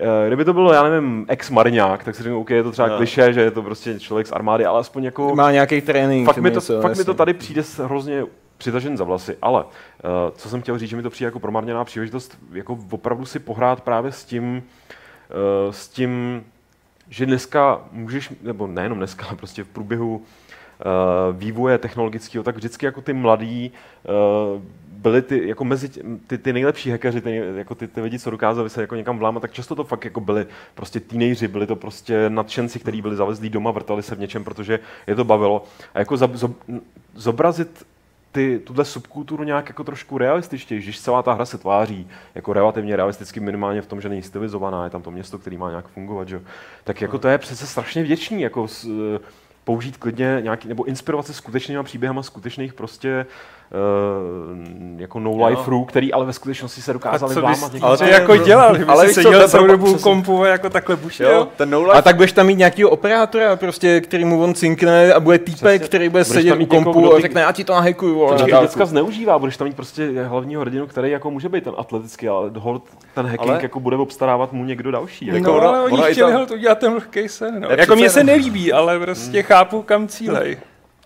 eh, 0.00 0.26
Kdyby 0.26 0.44
to 0.44 0.52
byl, 0.52 0.70
já 0.74 0.82
nevím, 0.82 1.26
ex-marňák, 1.28 2.04
tak 2.04 2.14
si 2.14 2.22
řeknu, 2.22 2.40
OK, 2.40 2.50
je 2.50 2.62
to 2.62 2.72
třeba 2.72 2.88
Jo. 2.88 2.96
kliše, 2.96 3.32
že 3.32 3.40
je 3.40 3.50
to 3.50 3.62
prostě 3.62 4.00
člověk 4.00 4.26
z 4.26 4.32
armády, 4.32 4.64
ale 4.64 4.80
aspoň 4.80 5.04
jako... 5.04 5.34
Má 5.34 5.52
nějaký 5.52 5.80
trénink. 5.80 6.26
fakt 6.26 6.38
mi, 6.38 6.50
to, 6.50 6.56
něco, 6.56 6.80
fakt 6.80 6.96
mi 6.98 7.04
to 7.04 7.14
tady 7.14 7.34
přijde 7.34 7.62
hrozně 7.84 8.24
přitažen 8.60 8.96
za 8.96 9.04
vlasy, 9.04 9.36
ale 9.42 9.64
uh, 9.64 9.70
co 10.34 10.48
jsem 10.48 10.62
chtěl 10.62 10.78
říct, 10.78 10.90
že 10.90 10.96
mi 10.96 11.02
to 11.02 11.10
přijde 11.10 11.26
jako 11.26 11.40
promarněná 11.40 11.84
příležitost, 11.84 12.38
jako 12.52 12.78
opravdu 12.90 13.26
si 13.26 13.38
pohrát 13.38 13.80
právě 13.80 14.12
s 14.12 14.24
tím, 14.24 14.62
uh, 15.66 15.72
s 15.72 15.88
tím, 15.88 16.44
že 17.08 17.26
dneska 17.26 17.80
můžeš, 17.92 18.32
nebo 18.42 18.66
nejenom 18.66 18.98
dneska, 18.98 19.26
ale 19.26 19.36
prostě 19.36 19.64
v 19.64 19.68
průběhu 19.68 20.16
uh, 20.16 20.22
vývoje 21.36 21.78
technologického, 21.78 22.44
tak 22.44 22.56
vždycky 22.56 22.86
jako 22.86 23.00
ty 23.00 23.12
mladí 23.12 23.72
byli 25.00 25.22
ty, 25.22 25.48
jako 25.48 25.64
mezi 25.64 25.88
tě, 25.88 26.02
ty, 26.26 26.38
ty 26.38 26.52
nejlepší 26.52 26.90
hackeři, 26.90 27.20
ty, 27.20 27.42
jako 27.54 27.74
ty, 27.74 27.88
ty 27.88 28.00
lidi, 28.00 28.18
co 28.18 28.30
dokázali 28.30 28.70
se 28.70 28.80
jako 28.80 28.94
někam 28.94 29.18
vlámat, 29.18 29.40
tak 29.40 29.52
často 29.52 29.74
to 29.74 29.84
fakt 29.84 30.04
jako 30.04 30.20
byli 30.20 30.46
prostě 30.74 31.00
teenageři, 31.00 31.48
byli 31.48 31.66
to 31.66 31.76
prostě 31.76 32.30
nadšenci, 32.30 32.78
kteří 32.78 33.02
byli 33.02 33.16
zavezlí 33.16 33.50
doma, 33.50 33.70
vrtali 33.70 34.02
se 34.02 34.14
v 34.14 34.18
něčem, 34.18 34.44
protože 34.44 34.78
je 35.06 35.14
to 35.14 35.24
bavilo. 35.24 35.64
A 35.94 35.98
jako 35.98 36.16
zobrazit 37.14 37.86
ty, 38.32 38.60
tuhle 38.64 38.84
subkulturu 38.84 39.44
nějak 39.44 39.68
jako 39.68 39.84
trošku 39.84 40.18
realističtěji, 40.18 40.82
když 40.82 41.00
celá 41.00 41.22
ta 41.22 41.32
hra 41.32 41.44
se 41.44 41.58
tváří 41.58 42.08
jako 42.34 42.52
relativně 42.52 42.96
realisticky 42.96 43.40
minimálně 43.40 43.82
v 43.82 43.86
tom, 43.86 44.00
že 44.00 44.08
není 44.08 44.22
stylizovaná, 44.22 44.84
je 44.84 44.90
tam 44.90 45.02
to 45.02 45.10
město, 45.10 45.38
který 45.38 45.56
má 45.56 45.70
nějak 45.70 45.88
fungovat, 45.88 46.28
že? 46.28 46.34
jo. 46.36 46.42
tak 46.84 47.00
jako 47.00 47.18
to 47.18 47.28
je 47.28 47.38
přece 47.38 47.66
strašně 47.66 48.02
vděčný, 48.02 48.42
jako 48.42 48.68
s, 48.68 48.84
eh, 48.84 49.18
použít 49.64 49.96
klidně 49.96 50.38
nějaký, 50.40 50.68
nebo 50.68 50.84
inspirovat 50.84 51.26
se 51.26 51.34
skutečnýma 51.34 51.82
příběhama 51.82 52.22
skutečných 52.22 52.74
prostě 52.74 53.26
uh, 53.28 53.59
jako 54.96 55.20
no 55.20 55.46
life 55.46 55.70
rů, 55.70 55.84
který 55.84 56.12
ale 56.12 56.26
ve 56.26 56.32
skutečnosti 56.32 56.82
se 56.82 56.92
dokázali 56.92 57.34
vlámat. 57.34 57.72
ale 57.82 57.96
to 57.98 58.04
to 58.04 58.10
jako 58.10 58.32
je- 58.34 58.38
dělal, 58.40 58.76
ale 58.88 59.12
to 59.14 59.20
je 59.32 59.48
celou 59.48 59.66
dobu 59.66 59.94
kompu 59.98 60.42
a 60.42 60.48
jako 60.48 60.70
takhle 60.70 60.96
bušil. 60.96 61.30
Jo, 61.30 61.48
ten 61.56 61.70
no 61.70 61.78
A 61.84 61.92
life 61.92 62.02
tak 62.02 62.16
budeš 62.16 62.32
tam 62.32 62.46
mít 62.46 62.54
nějakého 62.58 62.90
operátora, 62.90 63.56
prostě, 63.56 64.00
který 64.00 64.24
mu 64.24 64.42
on 64.42 64.54
cinkne 64.54 65.14
a 65.14 65.20
bude 65.20 65.38
týpek, 65.38 65.58
Přesně. 65.58 65.78
který 65.88 66.08
bude 66.08 66.24
sedět 66.24 66.60
u 66.60 66.66
kompu 66.66 67.14
a 67.14 67.20
řekne, 67.20 67.40
já 67.40 67.52
ti 67.52 67.64
to 67.64 67.72
nahekuju. 67.72 68.26
dálku. 68.36 68.66
děcka 68.66 68.86
zneužívá, 68.86 69.38
budeš 69.38 69.56
tam 69.56 69.66
mít 69.68 69.76
prostě 69.76 70.22
hlavního 70.24 70.60
hrdinu, 70.60 70.86
který 70.86 71.10
jako 71.10 71.30
může 71.30 71.48
být 71.48 71.64
ten 71.64 71.72
atletický, 71.76 72.28
ale 72.28 72.50
hold 72.58 72.82
ten 73.14 73.26
hacking 73.26 73.50
Ale- 73.50 73.58
jako 73.62 73.80
bude 73.80 73.96
obstarávat 73.96 74.52
mu 74.52 74.64
někdo 74.64 74.90
další. 74.90 75.26
Jako 75.26 75.38
No, 75.46 75.56
ona- 75.56 75.68
ale 75.68 75.80
oni 75.82 76.02
chtěli 76.02 76.46
to 76.46 76.54
udělat 76.54 76.78
ten 76.78 76.92
lehký 76.94 77.28
sen. 77.28 77.60
No. 77.60 77.68
Jako 77.70 77.94
mně 77.96 78.04
přece 78.04 78.20
se 78.20 78.24
nelíbí, 78.24 78.72
ale 78.72 78.98
prostě 78.98 79.42
chápu, 79.42 79.82
kam 79.82 80.08
cílej. 80.08 80.56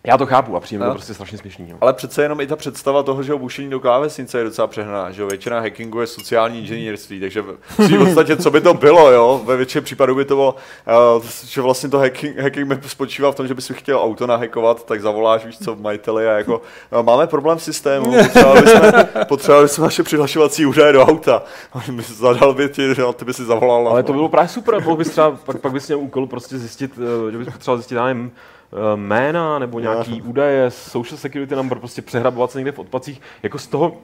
Já 0.06 0.18
to 0.18 0.26
chápu 0.26 0.56
a 0.56 0.60
přijde 0.60 0.78
mi 0.78 0.84
No. 0.84 0.90
to 0.90 0.94
prostě 0.94 1.14
strašně 1.14 1.38
směšný. 1.38 1.70
Jo. 1.70 1.76
Ale 1.80 1.92
přece 1.92 2.22
jenom 2.22 2.40
i 2.40 2.46
ta 2.46 2.56
představa 2.56 3.02
toho, 3.02 3.22
že 3.22 3.34
bušení 3.34 3.70
do 3.70 3.80
klávesnice 3.80 4.38
je 4.38 4.44
docela 4.44 4.66
přehnaná, 4.66 5.10
že 5.10 5.22
jo? 5.22 5.28
Většina 5.28 5.60
hackingu 5.60 6.00
je 6.00 6.06
sociální 6.06 6.58
inženýrství, 6.60 7.20
takže 7.20 7.42
v 7.42 7.98
podstatě, 7.98 8.36
co 8.36 8.50
by 8.50 8.60
to 8.60 8.74
bylo, 8.74 9.10
jo? 9.12 9.40
Ve 9.44 9.56
většině 9.56 9.82
případů 9.82 10.14
by 10.14 10.24
to 10.24 10.34
bylo, 10.34 10.54
uh, 11.16 11.24
že 11.44 11.60
vlastně 11.60 11.88
to 11.88 11.98
hacking, 11.98 12.38
hacking 12.38 12.68
by 12.68 12.88
spočívá 12.88 13.32
v 13.32 13.34
tom, 13.34 13.46
že 13.48 13.54
bys 13.54 13.70
chtěl 13.74 13.98
auto 14.02 14.26
nahackovat, 14.26 14.86
tak 14.86 15.00
zavoláš, 15.00 15.44
víš 15.44 15.58
co, 15.58 15.76
majiteli 15.76 16.28
a 16.28 16.32
jako, 16.32 16.62
uh, 16.92 17.02
máme 17.02 17.26
problém 17.26 17.58
v 17.58 17.62
systému, 17.62 18.12
potřebovali 18.22 18.62
bychom, 18.62 18.92
potřebovali 19.28 19.64
bychom 19.64 19.84
naše 19.84 20.02
přihlašovací 20.02 20.66
údaje 20.66 20.92
do 20.92 21.02
auta. 21.06 21.42
On 21.88 21.96
by 21.96 22.02
zadal 22.02 22.54
by 22.54 22.68
ti, 22.68 22.94
že 22.94 23.02
ty 23.16 23.24
by 23.24 23.34
si 23.34 23.44
zavolal. 23.44 23.88
Ale 23.88 24.02
to 24.02 24.12
bylo 24.12 24.28
právě 24.28 24.48
super, 24.48 24.82
mohl 24.82 24.96
bys 24.96 25.10
třeba, 25.10 25.30
pak, 25.30 25.58
pak 25.58 25.72
bys 25.72 25.86
měl 25.88 25.98
úkol 25.98 26.26
prostě 26.26 26.58
zjistit, 26.58 26.92
eh, 27.28 27.32
že 27.32 27.38
bys 27.38 27.48
potřeboval 27.48 27.76
zjistit, 27.78 27.94
já 27.94 28.06
nevím, 28.06 28.32
jména 28.96 29.58
nebo 29.58 29.80
nějaký 29.80 30.22
údaje, 30.22 30.70
social 30.70 31.18
security 31.18 31.56
number, 31.56 31.78
prostě 31.78 32.02
přehrabovat 32.02 32.50
se 32.50 32.58
někde 32.58 32.72
v 32.72 32.78
odpacích, 32.78 33.20
jako 33.42 33.58
z 33.58 33.66
toho, 33.66 33.96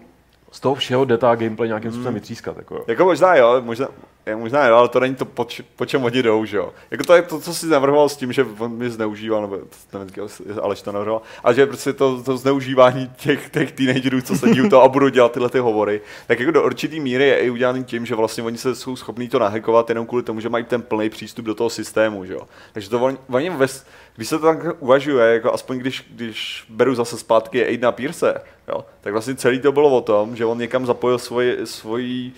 z 0.50 0.60
toho 0.60 0.74
všeho 0.74 1.04
jde 1.04 1.18
ta 1.18 1.34
gameplay 1.34 1.68
nějakým 1.68 1.90
způsobem 1.90 2.14
vytřískat. 2.14 2.56
Jako, 2.56 2.74
jo. 2.74 2.84
Jako 2.86 3.04
možná 3.04 3.36
jo, 3.36 3.62
možná, 3.64 3.88
je, 4.26 4.36
možná 4.36 4.66
jo, 4.66 4.76
ale 4.76 4.88
to 4.88 5.00
není 5.00 5.14
to, 5.14 5.24
po, 5.24 5.44
č, 5.44 5.62
po 5.76 5.86
čem 5.86 6.04
oni 6.04 6.22
jdou, 6.22 6.44
že 6.44 6.56
jo. 6.56 6.72
Jako 6.90 7.04
to 7.04 7.14
je 7.14 7.22
to, 7.22 7.40
co 7.40 7.54
si 7.54 7.66
navrhoval 7.66 8.08
s 8.08 8.16
tím, 8.16 8.32
že 8.32 8.46
on 8.58 8.70
mě 8.70 8.90
zneužíval, 8.90 9.40
nebo 9.40 9.58
nevím, 9.92 10.28
Aleš 10.62 10.82
to 10.82 10.92
navrhoval, 10.92 11.22
a 11.44 11.52
že 11.52 11.66
prostě 11.66 11.92
to, 11.92 12.22
to 12.22 12.36
zneužívání 12.36 13.10
těch, 13.16 13.50
těch 13.50 13.72
teenagerů, 13.72 14.22
co 14.22 14.36
sedí 14.36 14.62
u 14.62 14.68
toho 14.68 14.82
a 14.82 14.88
budou 14.88 15.08
dělat 15.08 15.32
tyhle 15.32 15.48
ty 15.48 15.58
hovory, 15.58 16.00
tak 16.26 16.40
jako 16.40 16.52
do 16.52 16.64
určitý 16.64 17.00
míry 17.00 17.28
je 17.28 17.38
i 17.38 17.50
udělaný 17.50 17.84
tím, 17.84 18.06
že 18.06 18.14
vlastně 18.14 18.44
oni 18.44 18.58
se 18.58 18.74
jsou 18.74 18.96
schopní 18.96 19.28
to 19.28 19.38
nahekovat 19.38 19.88
jenom 19.88 20.06
kvůli 20.06 20.22
tomu, 20.22 20.40
že 20.40 20.48
mají 20.48 20.64
ten 20.64 20.82
plný 20.82 21.10
přístup 21.10 21.44
do 21.44 21.54
toho 21.54 21.70
systému, 21.70 22.24
že 22.24 22.32
jo. 22.32 22.42
Takže 22.72 22.90
to 22.90 23.00
oni, 23.00 23.18
oni 23.30 23.50
ves, 23.50 23.86
když 24.20 24.28
se 24.28 24.38
to 24.38 24.46
tak 24.46 24.58
uvažuje, 24.78 25.32
jako 25.32 25.52
aspoň 25.52 25.78
když, 25.78 26.06
když 26.10 26.64
beru 26.68 26.94
zase 26.94 27.18
zpátky 27.18 27.66
Aidna 27.66 27.92
Pierce, 27.92 28.42
jo, 28.68 28.84
tak 29.00 29.12
vlastně 29.12 29.34
celý 29.34 29.60
to 29.60 29.72
bylo 29.72 29.90
o 29.90 30.00
tom, 30.00 30.36
že 30.36 30.44
on 30.44 30.58
někam 30.58 30.86
zapojil 30.86 31.18
svoji, 31.18 31.66
svoji 31.66 32.32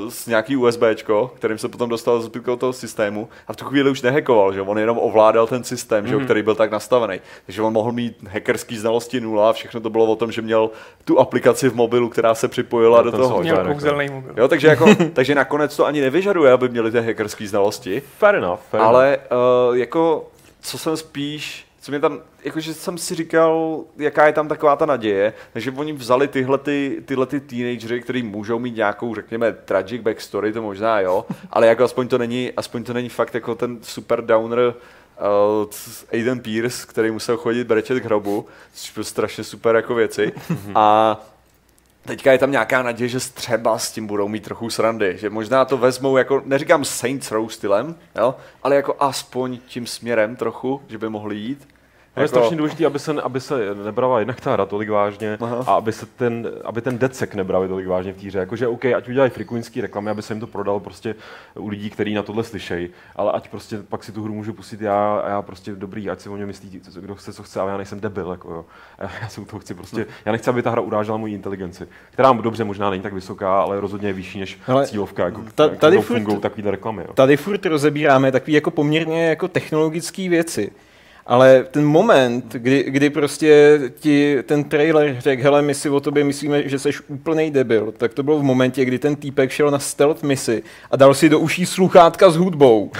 uh, 0.00 0.08
s 0.10 0.26
nějaký 0.26 0.56
USBčko, 0.56 1.32
kterým 1.36 1.58
se 1.58 1.68
potom 1.68 1.88
dostal 1.88 2.20
zbytkou 2.20 2.56
toho 2.56 2.72
systému 2.72 3.28
a 3.48 3.52
v 3.52 3.56
tu 3.56 3.64
chvíli 3.64 3.90
už 3.90 4.02
nehackoval, 4.02 4.52
že 4.52 4.62
on 4.62 4.78
jenom 4.78 4.98
ovládal 4.98 5.46
ten 5.46 5.64
systém, 5.64 6.04
mm-hmm. 6.04 6.08
že, 6.08 6.14
jo, 6.14 6.20
který 6.20 6.42
byl 6.42 6.54
tak 6.54 6.70
nastavený. 6.70 7.20
Takže 7.46 7.62
on 7.62 7.72
mohl 7.72 7.92
mít 7.92 8.16
hackerský 8.28 8.76
znalosti 8.78 9.20
nula 9.20 9.50
a 9.50 9.52
všechno 9.52 9.80
to 9.80 9.90
bylo 9.90 10.04
o 10.06 10.16
tom, 10.16 10.32
že 10.32 10.42
měl 10.42 10.70
tu 11.04 11.18
aplikaci 11.18 11.68
v 11.68 11.74
mobilu, 11.74 12.08
která 12.08 12.34
se 12.34 12.48
připojila 12.48 13.02
No, 13.02 13.10
do 13.10 13.18
toho. 13.18 13.40
Měl 13.40 13.56
jako- 13.56 13.72
kouzelný 13.72 14.08
mobil. 14.08 14.34
Jo, 14.36 14.48
takže, 14.48 14.68
jako, 14.68 14.86
takže 15.12 15.34
nakonec 15.34 15.76
to 15.76 15.86
ani 15.86 16.00
nevyžaduje, 16.00 16.52
aby 16.52 16.68
měli 16.68 16.90
ty 16.90 17.00
hackerské 17.00 17.48
znalosti, 17.48 18.02
Fair 18.18 18.34
enough, 18.34 18.60
fair 18.70 18.80
enough. 18.80 18.88
ale 18.94 19.18
uh, 19.70 19.76
jako 19.76 20.26
co 20.60 20.78
jsem 20.78 20.96
spíš 20.96 21.68
co 21.80 21.92
mě 21.92 22.00
tam, 22.00 22.20
jakože 22.44 22.74
jsem 22.74 22.98
si 22.98 23.14
říkal, 23.14 23.84
jaká 23.96 24.26
je 24.26 24.32
tam 24.32 24.48
taková 24.48 24.76
ta 24.76 24.86
naděje, 24.86 25.32
takže 25.52 25.70
oni 25.70 25.92
vzali 25.92 26.28
tyhle, 26.28 26.58
ty, 26.58 27.02
tyhle 27.04 27.26
ty 27.26 27.40
teenagery, 27.40 28.00
kteří 28.00 28.22
můžou 28.22 28.58
mít 28.58 28.76
nějakou, 28.76 29.14
řekněme, 29.14 29.52
tragic 29.52 30.02
backstory, 30.02 30.52
to 30.52 30.62
možná 30.62 31.00
jo, 31.00 31.26
ale 31.50 31.66
jako 31.66 31.84
aspoň 31.84 32.08
to 32.08 32.18
není, 32.18 32.52
aspoň 32.56 32.84
to 32.84 32.92
není 32.92 33.08
fakt 33.08 33.34
jako 33.34 33.54
ten 33.54 33.78
super 33.82 34.24
downer 34.24 34.58
uh, 34.58 35.70
Aiden 36.12 36.40
Pierce, 36.40 36.86
který 36.86 37.10
musel 37.10 37.36
chodit 37.36 37.66
brečet 37.66 38.00
k 38.00 38.04
hrobu, 38.04 38.46
což 38.72 38.90
byl 38.90 39.04
strašně 39.04 39.44
super 39.44 39.76
jako 39.76 39.94
věci. 39.94 40.32
A 40.74 41.20
teďka 42.08 42.32
je 42.32 42.38
tam 42.38 42.50
nějaká 42.50 42.82
naděje, 42.82 43.08
že 43.08 43.18
třeba 43.20 43.78
s 43.78 43.92
tím 43.92 44.06
budou 44.06 44.28
mít 44.28 44.44
trochu 44.44 44.70
srandy, 44.70 45.18
že 45.18 45.30
možná 45.30 45.64
to 45.64 45.76
vezmou 45.76 46.16
jako, 46.16 46.42
neříkám 46.44 46.84
Saints 46.84 47.30
Row 47.30 47.48
stylem, 47.48 47.96
jo, 48.16 48.34
ale 48.62 48.76
jako 48.76 48.96
aspoň 49.00 49.58
tím 49.66 49.86
směrem 49.86 50.36
trochu, 50.36 50.82
že 50.88 50.98
by 50.98 51.08
mohli 51.08 51.36
jít. 51.36 51.68
Je 52.18 52.22
Jako- 52.24 52.28
strašně 52.28 52.56
důležité, 52.56 52.86
aby 52.86 52.98
se, 52.98 53.12
aby 53.22 53.40
se 53.40 53.74
nebrala 53.84 54.18
jednak 54.18 54.40
ta 54.40 54.52
hra 54.52 54.66
tolik 54.66 54.88
vážně 54.90 55.38
Aha. 55.40 55.64
a 55.66 55.74
aby 55.74 55.92
se 55.92 56.06
ten, 56.06 56.48
aby 56.64 56.80
ten 56.80 56.98
decek 56.98 57.34
nebrali 57.34 57.68
tolik 57.68 57.86
vážně 57.86 58.12
v 58.12 58.20
té 58.20 58.26
hře. 58.26 58.38
Jakože 58.38 58.68
OK, 58.68 58.84
ať 58.84 59.08
udělají 59.08 59.30
frikuinský 59.30 59.80
reklamy, 59.80 60.10
aby 60.10 60.22
se 60.22 60.32
jim 60.32 60.40
to 60.40 60.46
prodal 60.46 60.80
prostě 60.80 61.14
u 61.54 61.68
lidí, 61.68 61.90
kteří 61.90 62.14
na 62.14 62.22
tohle 62.22 62.44
slyšejí, 62.44 62.88
ale 63.16 63.32
ať 63.32 63.48
prostě 63.48 63.78
pak 63.88 64.04
si 64.04 64.12
tu 64.12 64.22
hru 64.24 64.34
můžu 64.34 64.52
pustit 64.52 64.80
já 64.80 65.18
a 65.24 65.28
já 65.28 65.42
prostě 65.42 65.72
dobrý, 65.72 66.10
ať 66.10 66.20
si 66.20 66.28
o 66.28 66.36
mě 66.36 66.46
myslí, 66.46 66.80
kdo 67.00 67.14
chce, 67.14 67.32
co 67.32 67.42
chce, 67.42 67.60
ale 67.60 67.70
já 67.70 67.76
nejsem 67.76 68.00
debil, 68.00 68.30
jako 68.30 68.50
jo. 68.52 68.64
Já 69.22 69.28
si 69.28 69.44
toho 69.44 69.60
chci 69.60 69.74
prostě, 69.74 70.06
já 70.24 70.32
nechci, 70.32 70.50
aby 70.50 70.62
ta 70.62 70.70
hra 70.70 70.80
urážela 70.82 71.16
moji 71.18 71.34
inteligenci, 71.34 71.88
která 72.10 72.32
dobře 72.32 72.64
možná 72.64 72.90
není 72.90 73.02
tak 73.02 73.12
vysoká, 73.12 73.60
ale 73.60 73.80
rozhodně 73.80 74.08
je 74.08 74.12
vyšší 74.12 74.40
než 74.40 74.58
Ale 74.66 74.86
cílovka, 74.86 75.24
jako, 75.24 75.42
ta- 75.54 75.68
tady 75.68 75.96
to 75.96 76.02
furt- 76.02 76.16
fungují 76.16 76.38
takovýhle 76.38 76.70
reklamy. 76.70 77.02
Jo. 77.08 77.12
Tady 77.14 77.36
furt 77.36 77.66
rozebíráme 77.66 78.32
takové 78.32 78.52
jako 78.52 78.70
poměrně 78.70 79.26
jako 79.26 79.48
technologické 79.48 80.28
věci. 80.28 80.70
Ale 81.28 81.64
ten 81.70 81.84
moment, 81.84 82.52
kdy, 82.52 82.84
kdy 82.88 83.10
prostě 83.10 83.80
ti 84.00 84.36
ten 84.42 84.64
trailer 84.64 85.16
řekl, 85.18 85.42
hele, 85.42 85.62
my 85.62 85.74
si 85.74 85.90
o 85.90 86.00
tobě 86.00 86.24
myslíme, 86.24 86.68
že 86.68 86.78
jsi 86.78 86.90
úplný 87.08 87.50
debil, 87.50 87.92
tak 87.96 88.14
to 88.14 88.22
bylo 88.22 88.38
v 88.38 88.42
momentě, 88.42 88.84
kdy 88.84 88.98
ten 88.98 89.16
týpek 89.16 89.50
šel 89.50 89.70
na 89.70 89.78
stealth 89.78 90.22
misi 90.22 90.62
a 90.90 90.96
dal 90.96 91.14
si 91.14 91.28
do 91.28 91.38
uší 91.38 91.66
sluchátka 91.66 92.30
s 92.30 92.36
hudbou, 92.36 92.90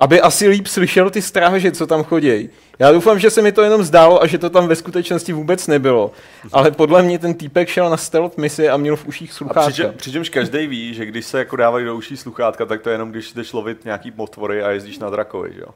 aby 0.00 0.20
asi 0.20 0.48
líp 0.48 0.66
slyšel 0.66 1.10
ty 1.10 1.22
stráže, 1.22 1.72
co 1.72 1.86
tam 1.86 2.04
chodí. 2.04 2.48
Já 2.78 2.92
doufám, 2.92 3.18
že 3.18 3.30
se 3.30 3.42
mi 3.42 3.52
to 3.52 3.62
jenom 3.62 3.82
zdálo 3.82 4.22
a 4.22 4.26
že 4.26 4.38
to 4.38 4.50
tam 4.50 4.68
ve 4.68 4.76
skutečnosti 4.76 5.32
vůbec 5.32 5.66
nebylo. 5.66 6.12
Ale 6.52 6.70
podle 6.70 7.02
mě 7.02 7.18
ten 7.18 7.34
týpek 7.34 7.68
šel 7.68 7.90
na 7.90 7.96
stealth 7.96 8.36
misi 8.36 8.68
a 8.68 8.76
měl 8.76 8.96
v 8.96 9.06
uších 9.06 9.30
A 9.30 9.34
sluchátka. 9.34 9.70
přičem, 9.70 9.94
přičemž 9.96 10.28
každý 10.28 10.66
ví, 10.66 10.94
že 10.94 11.06
když 11.06 11.26
se 11.26 11.38
jako 11.38 11.56
dávají 11.56 11.84
do 11.84 11.96
uší 11.96 12.16
sluchátka, 12.16 12.66
tak 12.66 12.82
to 12.82 12.90
je 12.90 12.94
jenom, 12.94 13.10
když 13.10 13.32
jdeš 13.32 13.52
lovit 13.52 13.84
nějaký 13.84 14.12
motvory 14.16 14.62
a 14.62 14.70
jezdíš 14.70 14.98
na 14.98 15.10
drakovi, 15.10 15.50
že 15.54 15.60
jo? 15.60 15.68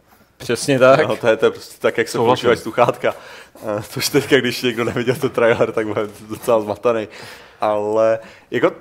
Přesně 0.42 0.78
tak. 0.78 1.08
No, 1.08 1.16
to, 1.16 1.26
je, 1.26 1.36
to 1.36 1.46
je 1.46 1.50
prostě 1.50 1.74
tak, 1.78 1.98
jak 1.98 2.08
se 2.08 2.18
používají 2.18 2.58
sluchátka. 2.58 3.14
Eh, 3.66 3.82
Což 3.88 4.08
teďka, 4.08 4.36
když 4.40 4.62
někdo 4.62 4.84
neviděl 4.84 5.14
ten 5.14 5.30
trailer, 5.30 5.72
tak 5.72 5.86
bude 5.86 6.08
docela 6.28 6.60
zmatený. 6.60 7.08
Ale 7.60 8.18
jako, 8.50 8.72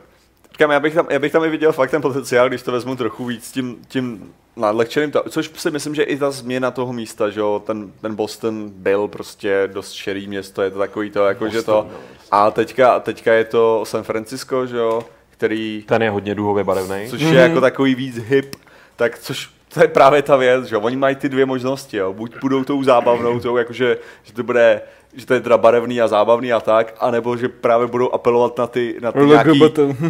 říkám, 0.52 0.72
já 0.72 0.80
bych, 0.80 0.94
tam, 0.94 1.08
já 1.10 1.20
bych 1.20 1.32
tam 1.32 1.44
i 1.44 1.50
viděl 1.50 1.72
fakt 1.72 1.92
ten 1.92 2.02
potenciál, 2.02 2.50
když 2.50 2.62
to 2.62 2.72
vezmu 2.72 2.96
trochu 2.96 3.26
víc 3.26 3.52
tím, 3.52 3.78
tím 3.88 4.34
nadlehčeným, 4.56 5.12
to, 5.12 5.24
což 5.30 5.52
si 5.56 5.72
myslím, 5.72 5.96
že 5.96 6.04
i 6.04 6.18
ta 6.18 6.32
změna 6.32 6.72
toho 6.72 6.94
místa, 6.94 7.30
že 7.30 7.40
jo, 7.40 7.64
ten, 7.66 7.92
ten 8.02 8.16
Boston 8.16 8.70
byl 8.70 9.08
prostě 9.08 9.70
dost 9.74 9.92
šerý 9.94 10.28
město, 10.28 10.62
je 10.62 10.72
to 10.72 10.80
takový 10.80 11.10
to, 11.10 11.26
jako 11.26 11.50
že 11.50 11.62
to, 11.64 11.90
a 12.32 12.52
teďka, 12.52 13.00
teďka 13.00 13.34
je 13.34 13.44
to 13.46 13.86
San 13.86 14.04
Francisco, 14.04 14.66
že 14.66 14.78
jo, 14.78 15.02
který 15.30 15.84
Ten 15.88 16.02
je 16.02 16.10
hodně 16.10 16.36
duhově 16.36 16.64
barevný. 16.64 17.08
což 17.10 17.22
je 17.22 17.40
jako 17.40 17.62
takový 17.62 17.96
víc 17.96 18.18
hip, 18.18 18.56
tak 18.96 19.20
což 19.20 19.50
to 19.74 19.82
je 19.82 19.88
právě 19.88 20.22
ta 20.22 20.36
věc, 20.36 20.66
že 20.66 20.78
oni 20.78 20.96
mají 20.96 21.16
ty 21.16 21.30
dvě 21.30 21.46
možnosti, 21.46 21.98
jo. 21.98 22.14
buď 22.14 22.36
budou 22.42 22.64
tou 22.64 22.84
zábavnou, 22.84 23.40
tou 23.40 23.58
jakože, 23.58 23.98
že 24.24 24.34
to 24.34 24.44
bude, 24.44 24.82
že 25.16 25.26
to 25.26 25.34
je 25.34 25.40
teda 25.40 25.58
barevný 25.58 26.02
a 26.02 26.08
zábavný 26.08 26.54
a 26.54 26.60
tak, 26.60 26.94
anebo 27.00 27.38
že 27.38 27.50
právě 27.50 27.88
budou 27.88 28.12
apelovat 28.12 28.58
na 28.58 28.68
ty, 28.68 28.96
na 29.02 29.12
ty 29.12 29.20
nějaký 29.20 29.62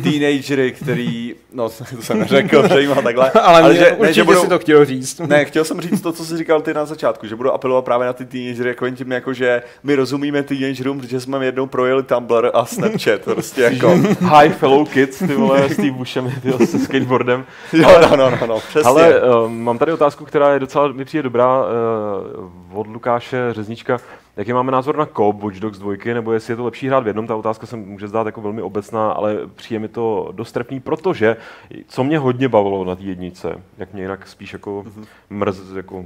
teenagery, 0.04 0.72
který, 0.72 1.36
no 1.54 1.70
to 1.96 2.02
jsem 2.02 2.20
neřekl, 2.20 2.68
že 2.68 2.82
jim 2.82 2.92
a 2.92 3.02
takhle, 3.02 3.32
Ale, 3.32 3.62
ale 3.62 3.74
že, 3.76 3.80
že, 3.80 3.92
určitě 3.92 4.24
budou, 4.24 4.42
si 4.42 4.48
to 4.48 4.60
chtěl 4.60 4.86
říct. 4.86 5.20
ne, 5.20 5.46
chtěl 5.46 5.64
jsem 5.64 5.82
říct 5.82 6.02
to, 6.02 6.12
co 6.12 6.26
jsi 6.26 6.38
říkal 6.38 6.62
ty 6.62 6.74
na 6.74 6.86
začátku, 6.86 7.28
že 7.28 7.36
budou 7.36 7.52
apelovat 7.52 7.86
právě 7.86 8.08
na 8.08 8.14
ty 8.14 8.26
teenagery, 8.26 8.70
jako 8.70 8.86
jen 8.86 8.96
tím, 8.96 9.12
jako 9.12 9.34
že 9.34 9.64
my 9.84 9.96
rozumíme 9.96 10.44
teenagerům, 10.44 11.00
protože 11.00 11.20
jsme 11.20 11.46
jednou 11.46 11.66
projeli 11.66 12.04
Tumblr 12.04 12.52
a 12.54 12.66
Snapchat, 12.66 13.22
prostě 13.22 13.62
jako, 13.62 13.88
Hi 14.40 14.50
fellow 14.50 14.88
kids, 14.88 15.20
ty 15.20 15.36
vole, 15.36 15.70
s 15.70 15.76
tím 15.76 15.94
Bushem, 15.94 16.34
ty 16.42 16.68
se 16.68 16.80
skateboardem. 16.80 17.46
jo, 17.74 17.90
no, 18.02 18.16
no, 18.18 18.30
no, 18.30 18.48
no, 18.48 18.60
přesně. 18.60 18.90
Ale 18.90 19.22
uh, 19.22 19.50
mám 19.50 19.78
tady 19.78 19.92
otázku, 19.92 20.26
která 20.26 20.54
je 20.54 20.60
docela, 20.60 20.88
mi 20.88 21.06
přijde 21.06 21.24
dobrá, 21.24 21.62
uh, 21.62 22.80
od 22.80 22.88
Lukáše 22.88 23.38
Řeznička. 23.52 23.98
Jaký 24.38 24.54
máme 24.54 24.72
názor 24.72 24.98
na 24.98 25.06
Coop 25.06 25.44
Watch 25.44 25.60
Dogs 25.60 25.80
2, 25.80 26.14
nebo 26.14 26.34
jestli 26.34 26.54
je 26.54 26.58
to 26.58 26.66
lepší 26.66 26.88
hrát 26.88 27.04
v 27.04 27.08
jednom? 27.08 27.28
Ta 27.28 27.36
otázka 27.36 27.68
se 27.68 27.76
může 27.76 28.08
zdát 28.08 28.26
jako 28.26 28.42
velmi 28.42 28.62
obecná, 28.62 29.12
ale 29.12 29.38
přijde 29.56 29.80
mi 29.80 29.88
to 29.88 30.30
dost 30.32 30.52
trefný, 30.52 30.80
protože 30.80 31.38
co 31.88 32.04
mě 32.04 32.20
hodně 32.20 32.50
bavilo 32.50 32.86
na 32.86 32.96
té 32.96 33.04
jednice, 33.04 33.62
jak 33.78 33.94
mě 33.94 34.02
jinak 34.02 34.28
spíš 34.28 34.54
jako 34.54 34.86
mrz, 35.30 35.72
jako 35.76 36.06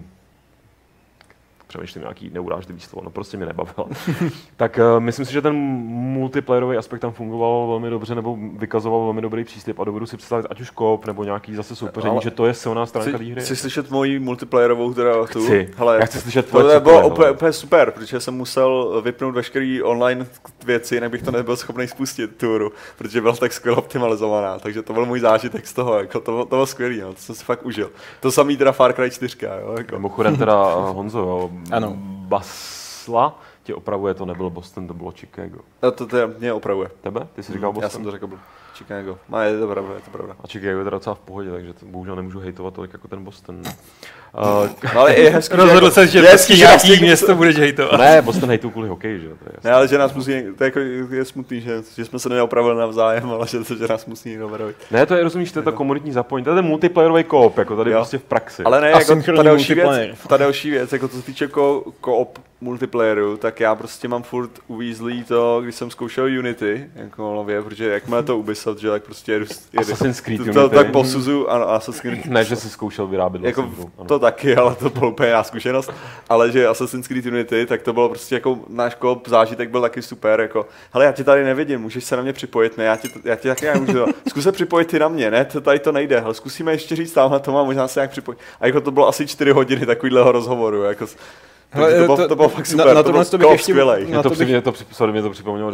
přemýšlím 1.75 2.01
nějaký 2.01 2.29
neurážlivý 2.34 2.79
slovo, 2.79 3.05
no 3.05 3.12
prostě 3.12 3.38
mě 3.38 3.46
nebavilo. 3.46 3.89
tak 4.58 4.79
uh, 4.96 5.00
myslím 5.00 5.25
si, 5.25 5.34
že 5.34 5.41
ten 5.41 5.55
multiplayerový 5.55 6.77
aspekt 6.77 7.00
tam 7.00 7.12
fungoval 7.12 7.67
velmi 7.67 7.89
dobře, 7.89 8.15
nebo 8.15 8.38
vykazoval 8.58 9.03
velmi 9.03 9.22
dobrý 9.22 9.44
přístup 9.44 9.79
a 9.79 9.84
dovedu 9.84 10.05
si 10.05 10.17
představit, 10.17 10.46
ať 10.50 10.62
už 10.62 10.70
kop 10.70 11.05
nebo 11.05 11.24
nějaký 11.24 11.55
zase 11.55 11.75
soupeření, 11.75 12.12
Ale 12.12 12.22
že 12.24 12.32
to 12.32 12.46
je 12.46 12.53
silná 12.53 12.86
stránka 12.86 13.12
té 13.12 13.17
Chci, 13.17 13.32
hry. 13.32 13.41
chci 13.41 13.55
slyšet 13.55 13.91
moji 13.91 14.20
multiplayerovou 14.20 14.94
teda 14.94 15.13
tu. 15.25 15.44
Chci. 15.44 15.70
Hele, 15.77 15.98
Já 16.00 16.05
chci 16.05 16.20
slyšet 16.20 16.50
to, 16.50 16.74
to 16.74 16.79
bylo 16.79 17.08
úplně, 17.08 17.25
hele. 17.25 17.32
úplně, 17.32 17.53
super, 17.53 17.91
protože 17.91 18.20
jsem 18.20 18.34
musel 18.34 19.01
vypnout 19.01 19.36
veškerý 19.36 19.84
online 19.84 20.27
věci, 20.65 20.96
jinak 20.96 21.12
bych 21.12 21.24
to 21.24 21.32
nebyl 21.32 21.55
schopný 21.55 21.88
spustit 21.88 22.36
tu 22.38 22.53
hru, 22.55 22.72
protože 22.98 23.22
byla 23.22 23.36
tak 23.36 23.53
skvěle 23.53 23.77
optimalizovaná, 23.77 24.60
takže 24.60 24.82
to 24.82 24.94
byl 24.94 25.05
můj 25.05 25.20
zážitek 25.20 25.67
z 25.67 25.74
toho, 25.74 26.00
jako 26.00 26.20
to, 26.20 26.38
to 26.38 26.46
bylo 26.46 26.65
skvělý, 26.65 27.01
no, 27.01 27.13
to 27.13 27.20
jsem 27.20 27.36
si 27.36 27.44
fakt 27.44 27.65
užil. 27.65 27.91
To 28.20 28.32
samý 28.32 28.58
teda 28.58 28.72
Far 28.72 28.94
Cry 28.94 29.12
4, 29.12 29.38
jo, 29.62 29.75
jako. 29.77 29.96
Mimochodem 29.96 30.38
teda 30.38 30.55
Honzo, 30.75 31.20
jo, 31.20 31.50
Ano. 31.72 31.94
Basla 32.28 33.40
tě 33.64 33.76
opravuje, 33.76 34.14
to 34.14 34.26
nebylo 34.26 34.50
Boston, 34.50 34.88
to 34.88 34.94
bylo 34.94 35.12
Chicago. 35.12 35.60
A 35.82 35.92
to, 35.92 36.08
to 36.08 36.18
mě 36.40 36.54
opravuje. 36.54 36.90
Tebe? 37.02 37.28
Ty 37.34 37.44
jsi 37.44 37.54
říkal 37.54 37.74
Boston? 37.74 37.84
Já 37.84 37.90
jsem 37.90 38.04
to 38.04 38.12
řekl, 38.12 38.30
Chicago. 38.77 39.17
No, 39.29 39.41
je 39.41 39.60
to 39.60 39.67
pravda, 39.67 39.94
je 39.94 40.01
to 40.01 40.12
pravda. 40.12 40.36
A 40.44 40.48
Chicago 40.48 40.77
je 40.79 40.84
teda 40.84 40.98
docela 40.98 41.15
v 41.15 41.20
pohodě, 41.20 41.51
takže 41.51 41.74
to 41.74 41.86
bohužel 41.86 42.15
nemůžu 42.15 42.39
hejtovat 42.39 42.74
tolik 42.74 42.94
jako 42.94 43.08
ten 43.08 43.24
Boston. 43.24 43.55
Uh, 43.65 44.70
No, 44.96 45.00
ale 45.01 45.15
je 45.20 45.29
hezký, 45.29 45.55
Rozhodl 45.58 45.75
jako- 45.86 45.91
se, 45.91 46.08
že 46.08 46.20
je 46.20 46.25
hezký, 46.29 46.58
nějaký 46.58 46.89
někdo- 46.89 47.05
město 47.05 47.36
budeš 47.36 47.55
hejtovat. 47.58 48.00
ne, 48.00 48.22
Boston 48.22 48.50
hejtou 48.50 48.70
kvůli 48.70 48.88
hokeji, 48.88 49.20
že 49.20 49.25
jo? 49.27 49.32
To 49.39 49.46
je 49.46 49.51
jasný. 49.55 49.67
Ne, 49.70 49.75
ale 49.75 49.88
že 49.88 49.98
nás 49.98 50.13
musí, 50.13 50.32
to 50.58 50.63
je, 50.63 50.67
jako, 50.67 50.79
je 51.15 51.25
smutný, 51.25 51.62
že, 51.62 51.82
že 51.96 52.05
jsme 52.05 52.20
se 52.20 52.29
neopravili 52.29 52.75
navzájem, 52.77 53.29
ale 53.29 53.48
že, 53.48 53.58
že 53.77 53.88
nás 53.89 54.05
musí 54.05 54.29
někdo 54.29 54.46
opravit. 54.46 54.75
Ne, 54.91 55.05
to 55.05 55.15
je, 55.15 55.24
rozumíš, 55.24 55.51
to 55.51 55.60
je 55.60 55.63
to 55.63 55.72
komunitní 55.72 56.12
zapojení, 56.12 56.44
to 56.44 56.50
je 56.51 56.55
ten 56.55 56.65
multiplayerový 56.65 57.24
koop, 57.24 57.58
jako 57.58 57.75
tady 57.77 57.91
Jo. 57.91 57.98
prostě 57.98 58.17
v 58.17 58.24
praxi. 58.24 58.63
Ale 58.63 58.82
ne, 58.82 58.89
jako 58.89 59.15
ta 59.36 59.44
další, 59.44 59.74
věc, 59.74 59.89
ta 60.27 60.38
další 60.38 60.70
věc, 60.70 60.94
jako 60.94 61.08
co 61.08 61.17
se 61.17 61.22
týče 61.25 61.48
ko- 61.48 61.84
co-op 62.05 62.39
multiplayeru, 62.62 63.38
tak 63.38 63.60
já 63.60 63.75
prostě 63.75 64.08
mám 64.08 64.24
furt 64.24 64.51
uvízlý 64.67 65.24
to, 65.24 65.60
když 65.63 65.75
jsem 65.75 65.91
zkoušel 65.91 66.25
Unity, 66.25 66.89
jako 66.96 67.34
nově, 67.36 67.62
protože 67.62 67.89
jakmile 67.89 68.24
to 68.24 68.38
Ubisoft, 68.38 68.65
že 68.80 68.90
tak 68.90 69.04
prostě 69.04 69.32
jedu, 69.32 69.46
jedu 69.74 69.82
Assassin's 69.82 70.22
Creed 70.22 70.46
to, 70.46 70.54
to, 70.54 70.70
tak 70.70 70.92
posuzu, 70.92 71.50
ano, 71.52 71.70
Assassin's 71.70 72.02
Creed, 72.02 72.26
Ne, 72.26 72.44
že 72.44 72.56
jsi 72.56 72.70
zkoušel 72.70 73.08
vyrábět 73.08 73.44
jako 73.44 73.62
hru, 73.62 73.92
to 74.08 74.20
taky, 74.20 74.56
ale 74.56 74.76
to 74.76 74.90
byla 74.90 75.08
úplně 75.08 75.30
já 75.30 75.44
zkušenost, 75.44 75.92
ale 76.30 76.52
že 76.52 76.68
Assassin's 76.68 77.08
Creed 77.08 77.26
Unity, 77.26 77.66
tak 77.66 77.82
to 77.82 77.94
bylo 77.94 78.10
prostě 78.10 78.36
jako 78.36 78.60
náš 78.70 78.96
koop 78.96 79.28
zážitek 79.28 79.70
byl 79.70 79.82
taky 79.82 80.02
super, 80.02 80.42
jako, 80.42 80.68
hele, 80.94 81.06
já 81.06 81.12
tě 81.12 81.24
tady 81.24 81.44
nevidím, 81.44 81.82
můžeš 81.82 82.04
se 82.04 82.16
na 82.16 82.22
mě 82.22 82.34
připojit, 82.34 82.78
ne, 82.78 82.84
já 82.84 82.96
tě, 82.96 83.08
já 83.24 83.36
tě 83.36 83.50
taky 83.50 83.66
nemůžu, 83.66 84.06
zkus 84.30 84.44
se 84.44 84.52
připojit 84.52 84.88
ty 84.88 85.00
na 85.00 85.08
mě, 85.08 85.32
ne, 85.32 85.46
to 85.46 85.62
tady 85.62 85.80
to 85.80 85.92
nejde, 85.92 86.20
hele, 86.20 86.34
zkusíme 86.34 86.72
ještě 86.72 86.96
říct 86.96 87.14
tamhle 87.14 87.40
to 87.40 87.52
má, 87.52 87.64
možná 87.64 87.88
se 87.88 88.00
nějak 88.00 88.12
připojit. 88.12 88.40
A 88.60 88.68
jako 88.68 88.82
to 88.82 88.92
bylo 88.92 89.08
asi 89.08 89.28
čtyři 89.28 89.52
hodiny 89.52 89.86
takovýhleho 89.86 90.32
rozhovoru, 90.32 90.84
jako, 90.84 91.06
Hele, 91.72 91.88
takže 91.88 92.00
to, 92.02 92.06
bylo, 92.06 92.18
to- 92.18 92.28
to, 92.28 92.36
bylo 92.36 92.50
fakt 92.50 92.60
na- 92.60 92.66
super, 92.66 92.96
na 92.96 93.04
to 93.04 93.10
tohle 93.10 93.24
byl 93.24 93.32
to 93.32 93.38
bych 93.38 93.52
ještě- 93.52 93.72
skvělej. 93.72 94.04
na 94.04 94.08
Mě 94.10 94.18
to, 94.18 94.30
to 94.30 94.36
bych- 94.36 94.48
mě 94.48 94.62
to, 94.62 94.74
sorry, 94.92 95.12
mě 95.12 95.22
to 95.22 95.30
připomnělo 95.30 95.72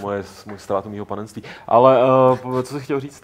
moje, 0.00 0.24
můj 0.46 0.58
ztrátu 0.58 0.88
mýho 0.90 1.04
panenství. 1.04 1.42
Ale 1.66 1.98
uh, 2.44 2.62
co 2.62 2.74
jsi 2.78 2.84
chtěl 2.84 3.00
říct? 3.00 3.22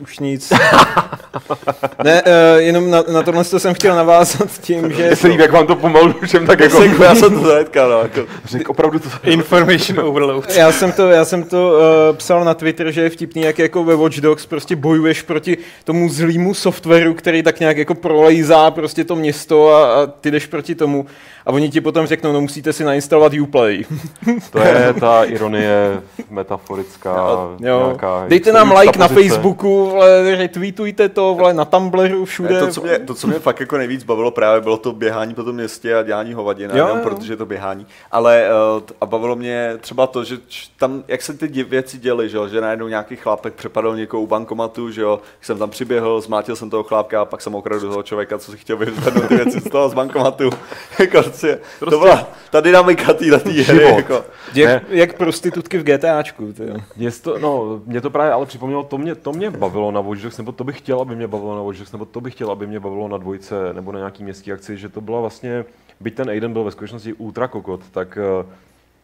Už 0.00 0.18
nic. 0.18 0.52
ne, 2.04 2.22
uh, 2.22 2.60
jenom 2.60 2.90
na, 2.90 3.04
na 3.12 3.22
tohle 3.22 3.44
jsem 3.44 3.74
chtěl 3.74 3.96
navázat 3.96 4.48
tím, 4.60 4.92
že... 4.92 5.06
Mně 5.06 5.16
se 5.16 5.28
líbí, 5.28 5.42
jak 5.42 5.52
vám 5.52 5.66
to 5.66 5.76
pomalu 5.76 6.14
všem 6.24 6.46
tak 6.46 6.60
jako 6.60 6.82
Jako, 6.82 7.02
já 7.02 7.14
jsem 7.14 7.34
to 7.34 7.46
zajedkal, 7.46 7.90
no, 7.90 8.00
jako, 8.00 8.20
řekl 8.44 8.70
opravdu 8.70 8.98
to. 8.98 9.08
Information 9.22 10.00
overload. 10.00 10.50
Já 10.56 10.72
jsem 10.72 10.92
to, 10.92 11.10
já 11.10 11.24
jsem 11.24 11.44
to 11.44 11.72
uh, 12.10 12.16
psal 12.16 12.44
na 12.44 12.54
Twitter, 12.54 12.90
že 12.90 13.02
je 13.02 13.10
vtipný, 13.10 13.42
jak 13.42 13.58
jako 13.58 13.84
ve 13.84 13.96
Watch 13.96 14.16
Dogs 14.16 14.46
prostě 14.46 14.76
bojuješ 14.76 15.22
proti 15.22 15.58
tomu 15.84 16.08
zlýmu 16.08 16.54
softwaru, 16.54 17.14
který 17.14 17.42
tak 17.42 17.60
nějak 17.60 17.76
jako 17.76 17.94
prolejzá 17.94 18.70
prostě 18.70 19.04
to 19.04 19.16
město 19.16 19.68
a, 19.68 19.94
a 19.94 20.06
ty 20.06 20.30
jdeš 20.30 20.46
proti 20.46 20.74
tomu 20.74 21.06
a 21.46 21.50
oni 21.50 21.70
ti 21.70 21.80
potom 21.80 22.06
řeknou, 22.06 22.32
no 22.32 22.40
musíte 22.40 22.72
si 22.72 22.84
nainstalovat 22.84 23.32
Uplay. 23.42 23.84
To 24.50 24.58
je 24.58 24.94
ta 25.00 25.24
ironie 25.24 26.02
metaforická. 26.30 27.16
Jo. 27.60 27.82
Nějaká 27.86 28.24
Dejte 28.28 28.52
nám 28.52 28.72
like 28.78 28.98
na. 28.98 29.08
Facebooku, 29.08 29.85
vole, 29.90 30.36
retweetujte 30.36 31.08
to, 31.08 31.34
vole, 31.34 31.54
na 31.54 31.64
Tumblru, 31.64 32.24
všude. 32.24 32.54
Ne, 32.54 32.60
to, 32.60 32.66
co 32.66 32.80
mě, 32.82 32.98
to, 32.98 33.14
co 33.14 33.26
mě 33.26 33.38
fakt 33.38 33.60
jako 33.60 33.76
nejvíc 33.78 34.04
bavilo 34.04 34.30
právě, 34.30 34.60
bylo 34.60 34.76
to 34.76 34.92
běhání 34.92 35.34
po 35.34 35.42
tom 35.44 35.54
městě 35.54 35.96
a 35.96 36.02
dělání 36.02 36.34
hovadina, 36.34 36.76
Jo, 36.76 36.84
jenom 36.86 36.98
jo. 36.98 37.04
protože 37.04 37.32
je 37.32 37.36
to 37.36 37.46
běhání. 37.46 37.86
Ale 38.12 38.48
t- 38.86 38.94
a 39.00 39.06
bavilo 39.06 39.36
mě 39.36 39.72
třeba 39.80 40.06
to, 40.06 40.24
že 40.24 40.36
tam, 40.78 41.04
jak 41.08 41.22
se 41.22 41.34
ty 41.34 41.46
věci 41.64 41.98
děly, 41.98 42.28
že, 42.28 42.36
jo, 42.36 42.48
že 42.48 42.60
najednou 42.60 42.88
nějaký 42.88 43.16
chlápek 43.16 43.54
přepadl 43.54 43.96
někoho 43.96 44.22
u 44.22 44.26
bankomatu, 44.26 44.90
že 44.90 45.00
jo, 45.02 45.20
jsem 45.40 45.58
tam 45.58 45.70
přiběhl, 45.70 46.20
zmátil 46.20 46.56
jsem 46.56 46.70
toho 46.70 46.82
chlápka 46.82 47.20
a 47.20 47.24
pak 47.24 47.40
jsem 47.40 47.54
okradl 47.54 47.80
toho 47.88 48.02
člověka, 48.02 48.38
co 48.38 48.50
si 48.52 48.58
chtěl 48.58 48.76
vyzvednout 48.76 49.28
ty 49.28 49.36
věci 49.36 49.60
z 49.60 49.70
toho 49.70 49.88
z 49.88 49.94
bankomatu. 49.94 50.50
jako, 50.98 51.22
prostě, 51.22 51.58
to 51.78 51.98
byla 51.98 52.28
ta 52.50 52.60
dynamika 52.60 53.12
téhle 53.14 53.38
hry. 53.38 53.84
Jako. 53.84 54.24
Jak, 54.54 54.82
jak 54.88 55.16
prostitutky 55.16 55.78
v 55.78 55.82
GTAčku. 55.82 56.54
Mě 56.96 57.10
to, 57.10 57.38
no, 57.38 57.80
mě 57.86 58.00
to 58.00 58.10
právě 58.10 58.32
ale 58.32 58.46
připomnělo, 58.46 58.82
to 58.82 58.98
mě, 58.98 59.14
to 59.14 59.32
mě 59.32 59.50
bavilo 59.50 59.75
na 59.90 60.00
Watch 60.00 60.22
Dogs, 60.22 60.38
nebo 60.38 60.52
to 60.52 60.64
bych 60.64 60.78
chtěl, 60.78 61.00
aby 61.00 61.16
mě 61.16 61.28
bavilo 61.28 61.56
na 61.56 61.62
Watch 61.62 61.78
Dogs, 61.78 61.92
nebo 61.92 62.04
to 62.04 62.20
bych 62.20 62.34
chtěl, 62.34 62.50
aby 62.50 62.66
mě 62.66 62.80
bavilo 62.80 63.08
na 63.08 63.18
dvojce, 63.18 63.72
nebo 63.72 63.92
na 63.92 63.98
nějaký 63.98 64.24
městský 64.24 64.52
akci, 64.52 64.76
že 64.76 64.88
to 64.88 65.00
byla 65.00 65.20
vlastně, 65.20 65.64
byť 66.00 66.14
ten 66.14 66.30
Aiden 66.30 66.52
byl 66.52 66.64
ve 66.64 66.70
skutečnosti 66.70 67.12
ultra 67.12 67.48
kokot, 67.48 67.80
tak 67.90 68.18
eh, 68.18 68.46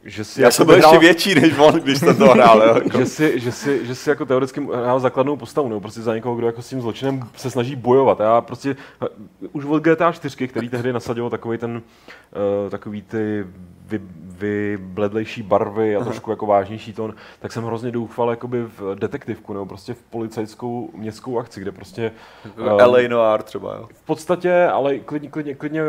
že 0.04 0.24
si 0.24 0.40
Já 0.40 0.46
jako 0.46 0.54
jsem 0.54 0.66
byl 0.66 0.74
ještě 0.74 0.88
vyhrál- 0.88 1.00
větší 1.00 1.34
než 1.34 1.58
on, 1.58 1.74
když 1.74 1.98
jsem 1.98 2.16
to 2.16 2.24
hrál. 2.24 2.62
Jo, 2.62 2.74
jako. 2.74 2.98
že 2.98 3.06
si, 3.06 3.40
že, 3.40 3.52
si, 3.52 3.86
že 3.86 3.94
si 3.94 4.10
jako 4.10 4.26
teoreticky 4.26 4.60
hrál 4.60 5.00
základnou 5.00 5.36
postavu, 5.36 5.68
nebo 5.68 5.80
prostě 5.80 6.00
za 6.00 6.14
někoho, 6.14 6.34
kdo 6.34 6.46
jako 6.46 6.62
s 6.62 6.68
tím 6.68 6.80
zločinem 6.80 7.22
se 7.36 7.50
snaží 7.50 7.76
bojovat. 7.76 8.20
Já 8.20 8.40
prostě 8.40 8.76
eh, 9.02 9.06
už 9.52 9.64
od 9.64 9.82
GTA 9.82 10.12
4, 10.12 10.48
který 10.48 10.68
tehdy 10.68 10.92
nasadilo 10.92 11.30
takový 11.30 11.58
ten, 11.58 11.82
uh, 12.64 12.70
takový 12.70 13.02
ty 13.02 13.44
vy, 13.86 14.00
vybledlejší 14.76 15.42
barvy 15.42 15.96
a 15.96 16.04
trošku 16.04 16.30
jako 16.30 16.46
vážnější 16.46 16.92
tón, 16.92 17.14
tak 17.40 17.52
jsem 17.52 17.64
hrozně 17.64 17.90
doufal 17.90 18.30
jakoby 18.30 18.62
v 18.62 18.94
detektivku, 18.94 19.52
nebo 19.52 19.66
prostě 19.66 19.94
v 19.94 20.02
policajskou 20.02 20.90
městskou 20.94 21.38
akci, 21.38 21.60
kde 21.60 21.72
prostě 21.72 22.12
eh, 22.58 22.84
LA 22.84 23.08
Noir 23.08 23.42
třeba, 23.42 23.74
jo. 23.76 23.88
v 23.94 24.06
podstatě, 24.06 24.64
ale 24.64 24.98
klidně, 24.98 25.28
klidně, 25.30 25.54
klidně 25.54 25.82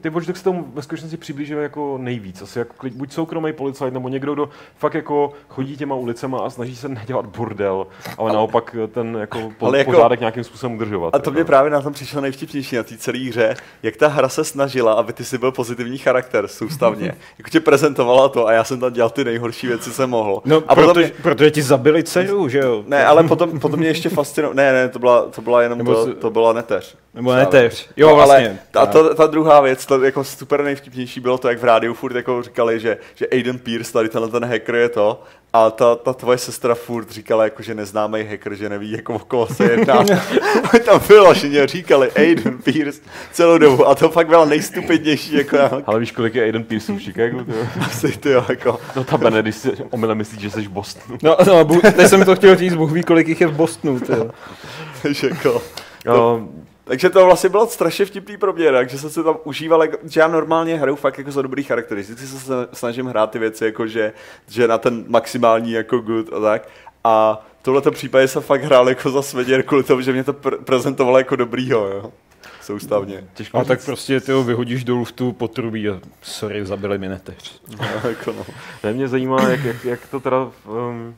ty 0.00 0.10
Watch 0.10 0.26
Dogs 0.26 0.40
se 0.40 0.44
tomu 0.44 0.68
ve 0.74 0.82
skutečnosti 0.82 1.16
přiblížily 1.16 1.62
jako 1.62 1.98
nejvíc. 1.98 2.42
Asi 2.42 2.58
jako 2.58 2.74
klid, 2.76 2.94
buď 2.94 3.12
soukromý 3.12 3.52
policajt, 3.60 3.94
nebo 3.94 4.08
někdo, 4.08 4.34
kdo 4.34 4.48
fakt 4.76 4.94
jako 4.94 5.32
chodí 5.48 5.76
těma 5.76 5.94
ulicema 5.94 6.38
a 6.38 6.50
snaží 6.50 6.76
se 6.76 6.88
nedělat 6.88 7.26
bordel, 7.26 7.86
ale 8.18 8.32
naopak 8.32 8.76
ten 8.92 9.16
jako, 9.20 9.52
po, 9.58 9.66
Ale 9.66 9.78
jako- 9.78 9.92
pořádek 9.92 10.20
nějakým 10.20 10.44
způsobem 10.44 10.76
udržovat. 10.76 11.14
A 11.14 11.18
to 11.18 11.30
mě 11.30 11.44
právě 11.44 11.70
na 11.70 11.80
tom 11.80 11.92
přišlo 11.92 12.20
nejvtipnější 12.20 12.76
na 12.76 12.82
té 12.82 12.96
celé 12.96 13.18
hře, 13.18 13.56
jak 13.82 13.96
ta 13.96 14.08
hra 14.08 14.28
se 14.28 14.44
snažila, 14.44 14.92
aby 14.92 15.12
ty 15.12 15.24
si 15.24 15.38
byl 15.38 15.52
pozitivní 15.52 15.98
charakter 15.98 16.48
soustavně. 16.48 17.06
jako 17.38 17.50
tě 17.50 17.60
prezentovala 17.60 18.28
to 18.28 18.46
a 18.46 18.52
já 18.52 18.64
jsem 18.64 18.80
tam 18.80 18.92
dělal 18.92 19.10
ty 19.10 19.24
nejhorší 19.24 19.66
věci, 19.66 19.84
co 19.84 19.96
jsem 19.96 20.10
mohl. 20.10 20.42
No, 20.44 20.62
a 20.68 20.74
protože, 20.74 21.00
mě, 21.00 21.12
protože 21.22 21.50
ti 21.50 21.62
zabili 21.62 22.02
dceru, 22.02 22.48
že 22.48 22.58
jo? 22.58 22.84
ne, 22.86 23.06
ale 23.06 23.24
potom, 23.24 23.60
potom 23.60 23.80
mě 23.80 23.88
ještě 23.88 24.08
fascinovalo, 24.08 24.54
ne, 24.54 24.72
ne, 24.72 24.88
to 24.88 24.98
byla, 24.98 25.26
to 25.26 25.42
byla 25.42 25.62
jenom 25.62 25.78
Nebo 25.78 25.94
to, 25.94 26.14
to 26.14 26.30
byla 26.30 26.52
neteř. 26.52 26.96
Nebo 27.14 27.30
Právě. 27.30 27.44
neteř. 27.44 27.88
Jo, 27.96 28.08
No, 28.08 28.14
vlastně. 28.16 28.36
Ale 28.46 28.56
ta, 28.70 28.86
ta, 28.86 29.14
ta, 29.14 29.26
druhá 29.26 29.60
věc, 29.60 29.86
to 29.86 30.04
jako 30.04 30.24
super 30.24 30.64
nejvtipnější 30.64 31.20
bylo 31.20 31.38
to, 31.38 31.48
jak 31.48 31.58
v 31.58 31.64
rádiu 31.64 31.94
furt 31.94 32.16
jako 32.16 32.42
říkali, 32.42 32.80
že, 32.80 32.98
že 33.14 33.26
Aiden 33.26 33.58
Pierce, 33.58 33.92
tady 33.92 34.08
tenhle 34.08 34.30
ten 34.30 34.44
hacker 34.44 34.74
je 34.74 34.88
to, 34.88 35.22
a 35.52 35.70
ta, 35.70 35.96
ta 35.96 36.12
tvoje 36.12 36.38
sestra 36.38 36.74
furt 36.74 37.10
říkala, 37.10 37.44
jako, 37.44 37.62
že 37.62 37.74
neznámý 37.74 38.24
hacker, 38.24 38.54
že 38.54 38.68
neví, 38.68 38.90
jako 38.92 39.14
o 39.14 39.18
koho 39.18 39.46
se 39.46 39.64
jedná. 39.64 40.04
Tam 40.84 41.00
bylo, 41.08 41.34
že 41.34 41.46
mě 41.48 41.66
říkali 41.66 42.10
Aiden 42.16 42.58
Pierce 42.58 43.00
celou 43.32 43.58
dobu 43.58 43.88
a 43.88 43.94
to 43.94 44.08
fakt 44.08 44.28
byla 44.28 44.44
nejstupidnější, 44.44 45.36
jako 45.36 45.58
Ale 45.86 46.00
víš, 46.00 46.12
kolik 46.12 46.34
je 46.34 46.42
Aiden 46.42 46.64
Pierce 46.64 46.92
v 46.92 46.98
Chicagu? 46.98 47.44
ty 47.44 47.52
jo? 47.52 47.66
asi 47.80 48.08
ty 48.18 48.30
jo, 48.30 48.44
jako. 48.48 48.80
No 48.96 49.04
ta 49.04 49.16
Bene, 49.18 49.42
když 49.42 49.54
si 49.56 49.72
omylem 49.90 50.18
myslíš, 50.18 50.40
že 50.40 50.50
jsi 50.50 50.62
v 50.62 50.68
Bostonu. 50.70 51.18
No, 51.22 51.36
no, 51.46 51.64
bu- 51.64 51.92
teď 51.92 52.06
jsem 52.08 52.24
to 52.24 52.36
chtěl 52.36 52.56
říct, 52.56 52.74
Bůh 52.74 52.92
ví, 52.92 53.02
kolik 53.02 53.28
jich 53.28 53.40
je 53.40 53.46
v 53.46 53.52
Bostonu, 53.56 54.00
ty 54.00 54.12
jo. 54.12 54.30
Takže 55.02 55.28
jako, 55.28 55.62
No, 56.06 56.48
takže 56.90 57.10
to 57.10 57.24
vlastně 57.26 57.48
bylo 57.48 57.66
strašně 57.66 58.04
vtipný 58.04 58.36
pro 58.36 58.52
mě, 58.52 58.72
takže 58.72 58.98
jsem 58.98 59.10
se 59.10 59.22
tam 59.22 59.36
užíval, 59.44 59.82
jako, 59.82 59.98
že 60.04 60.20
já 60.20 60.28
normálně 60.28 60.76
hraju 60.76 60.96
fakt 60.96 61.18
jako 61.18 61.30
za 61.30 61.42
dobrý 61.42 61.62
charakteristiky, 61.62 62.26
se 62.26 62.36
sna- 62.36 62.66
snažím 62.72 63.06
hrát 63.06 63.30
ty 63.30 63.38
věci 63.38 63.64
jako, 63.64 63.86
že, 63.86 64.12
že 64.48 64.68
na 64.68 64.78
ten 64.78 65.04
maximální 65.08 65.72
jako 65.72 65.98
good 65.98 66.32
a 66.32 66.40
tak. 66.40 66.68
A 67.04 67.44
v 67.60 67.62
tomhle 67.62 67.90
případě 67.90 68.28
jsem 68.28 68.42
fakt 68.42 68.62
hrál 68.62 68.88
jako 68.88 69.10
za 69.10 69.22
svěděr 69.22 69.62
kvůli 69.62 69.82
tomu, 69.82 70.00
že 70.00 70.12
mě 70.12 70.24
to 70.24 70.32
pr- 70.32 70.64
prezentovalo 70.64 71.18
jako 71.18 71.36
dobrýho, 71.36 71.86
jo. 71.86 72.12
Soustavně. 72.62 73.24
těžko 73.34 73.58
A 73.58 73.64
tak 73.64 73.78
říct. 73.78 73.86
prostě 73.86 74.20
ty 74.20 74.32
ho 74.32 74.44
vyhodíš 74.44 74.84
dolů 74.84 75.04
v 75.04 75.12
tu 75.12 75.32
potrubí 75.32 75.88
a 75.88 76.00
sorry, 76.22 76.66
zabili 76.66 76.98
mi 76.98 77.08
neteř. 77.08 77.60
No, 77.80 77.86
jako 78.10 78.32
no. 78.32 78.46
Ne, 78.84 78.92
mě 78.92 79.08
zajímá, 79.08 79.48
jak, 79.48 79.64
jak, 79.64 79.84
jak 79.84 80.06
to 80.06 80.20
teda... 80.20 80.50
Um, 80.66 81.14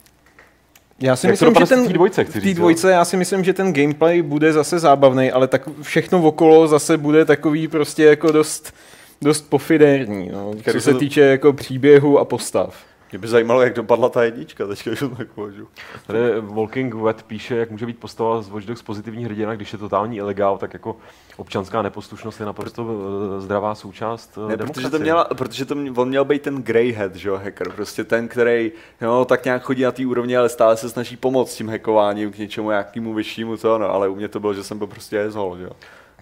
Já 1.03 1.17
si 1.17 1.27
Jak 1.27 1.33
myslím, 1.33 1.55
že 1.55 1.67
ten, 1.67 1.85
v 1.85 1.87
té 1.87 1.93
dvojce, 1.93 2.25
chci 2.25 2.41
v 2.41 2.55
dvojce, 2.55 2.91
já 2.91 3.05
si 3.05 3.17
myslím, 3.17 3.45
že 3.45 3.53
ten 3.53 3.73
gameplay 3.73 4.23
bude 4.23 4.53
zase 4.53 4.79
zábavný, 4.79 5.33
ale 5.33 5.49
tak 5.49 5.69
všechno 5.83 6.23
okolo 6.23 6.69
zase 6.69 6.97
bude 6.99 7.25
takový 7.25 7.69
prostě 7.69 8.05
jako 8.05 8.33
dost, 8.33 8.75
dost 9.23 9.51
pofidérní, 9.51 10.31
no, 10.33 10.55
co 10.73 10.81
se 10.81 10.93
to- 10.93 10.99
týče 10.99 11.21
jako 11.21 11.53
příběhu 11.53 12.19
a 12.19 12.25
postav. 12.25 12.75
Mě 13.13 13.19
by 13.19 13.29
zajímalo, 13.29 13.63
jak 13.63 13.75
dopadla 13.75 14.09
ta 14.09 14.25
jednička, 14.25 14.67
teďka 14.67 14.91
už 14.91 14.99
to 14.99 15.09
tak 15.09 15.29
považuji. 15.29 15.69
Tady 16.07 16.19
Walking 16.41 16.95
Wet 16.95 17.23
píše, 17.23 17.57
jak 17.57 17.71
může 17.71 17.87
být 17.87 17.99
postava 17.99 18.43
z 18.43 18.49
Watch 18.49 18.67
Dogs 18.67 18.83
pozitivní 18.83 19.25
hrdina, 19.25 19.55
když 19.55 19.73
je 19.73 19.79
totální 19.79 20.17
ilegál, 20.17 20.59
tak 20.59 20.73
jako 20.73 20.97
občanská 21.37 21.83
neposlušnost 21.83 22.41
je 22.41 22.47
naprosto 22.47 22.87
eh, 22.87 23.41
zdravá 23.41 23.75
součást 23.75 24.39
eh, 24.39 24.41
Ne, 24.41 24.47
protože 24.47 24.57
demokracie. 24.57 24.91
to, 24.91 24.99
měla, 24.99 25.25
protože 25.25 25.65
to 25.65 25.75
mě, 25.75 25.91
on 25.91 26.09
měl 26.09 26.25
být 26.25 26.43
ten 26.43 26.63
greyhead, 26.63 27.17
že 27.17 27.29
jo, 27.29 27.41
hacker, 27.45 27.71
prostě 27.73 28.05
ten, 28.05 28.29
který 28.29 28.73
jo, 29.01 29.25
tak 29.25 29.45
nějak 29.45 29.63
chodí 29.63 29.83
na 29.83 29.93
té 29.93 30.07
úrovni, 30.07 30.37
ale 30.37 30.49
stále 30.49 30.77
se 30.77 30.89
snaží 30.91 31.17
pomoct 31.17 31.57
tím 31.57 31.69
hackováním 31.69 32.33
k 32.33 32.39
něčemu 32.39 32.71
nějakému 32.71 33.15
vyššímu, 33.15 33.57
to 33.57 33.79
no, 33.79 33.91
ale 33.91 34.09
u 34.09 34.15
mě 34.15 34.29
to 34.29 34.41
bylo, 34.41 34.55
že 34.55 34.65
jsem 34.65 34.79
byl 34.79 34.87
prostě 34.87 35.25
asshole, 35.25 35.59
že 35.59 35.65
jo. 35.65 35.73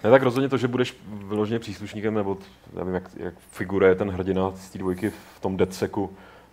Ne, 0.04 0.10
tak 0.10 0.22
rozhodně 0.22 0.48
to, 0.48 0.56
že 0.56 0.68
budeš 0.68 0.96
vyloženě 1.08 1.58
příslušníkem, 1.58 2.14
nebo 2.14 2.38
nevím, 2.76 2.94
jak, 2.94 3.04
jak 3.16 3.34
figuruje 3.50 3.94
ten 3.94 4.10
hrdina 4.10 4.52
z 4.56 4.70
té 4.70 4.78
dvojky 4.78 5.10
v 5.36 5.40
tom 5.40 5.56
DedSecu, 5.56 6.10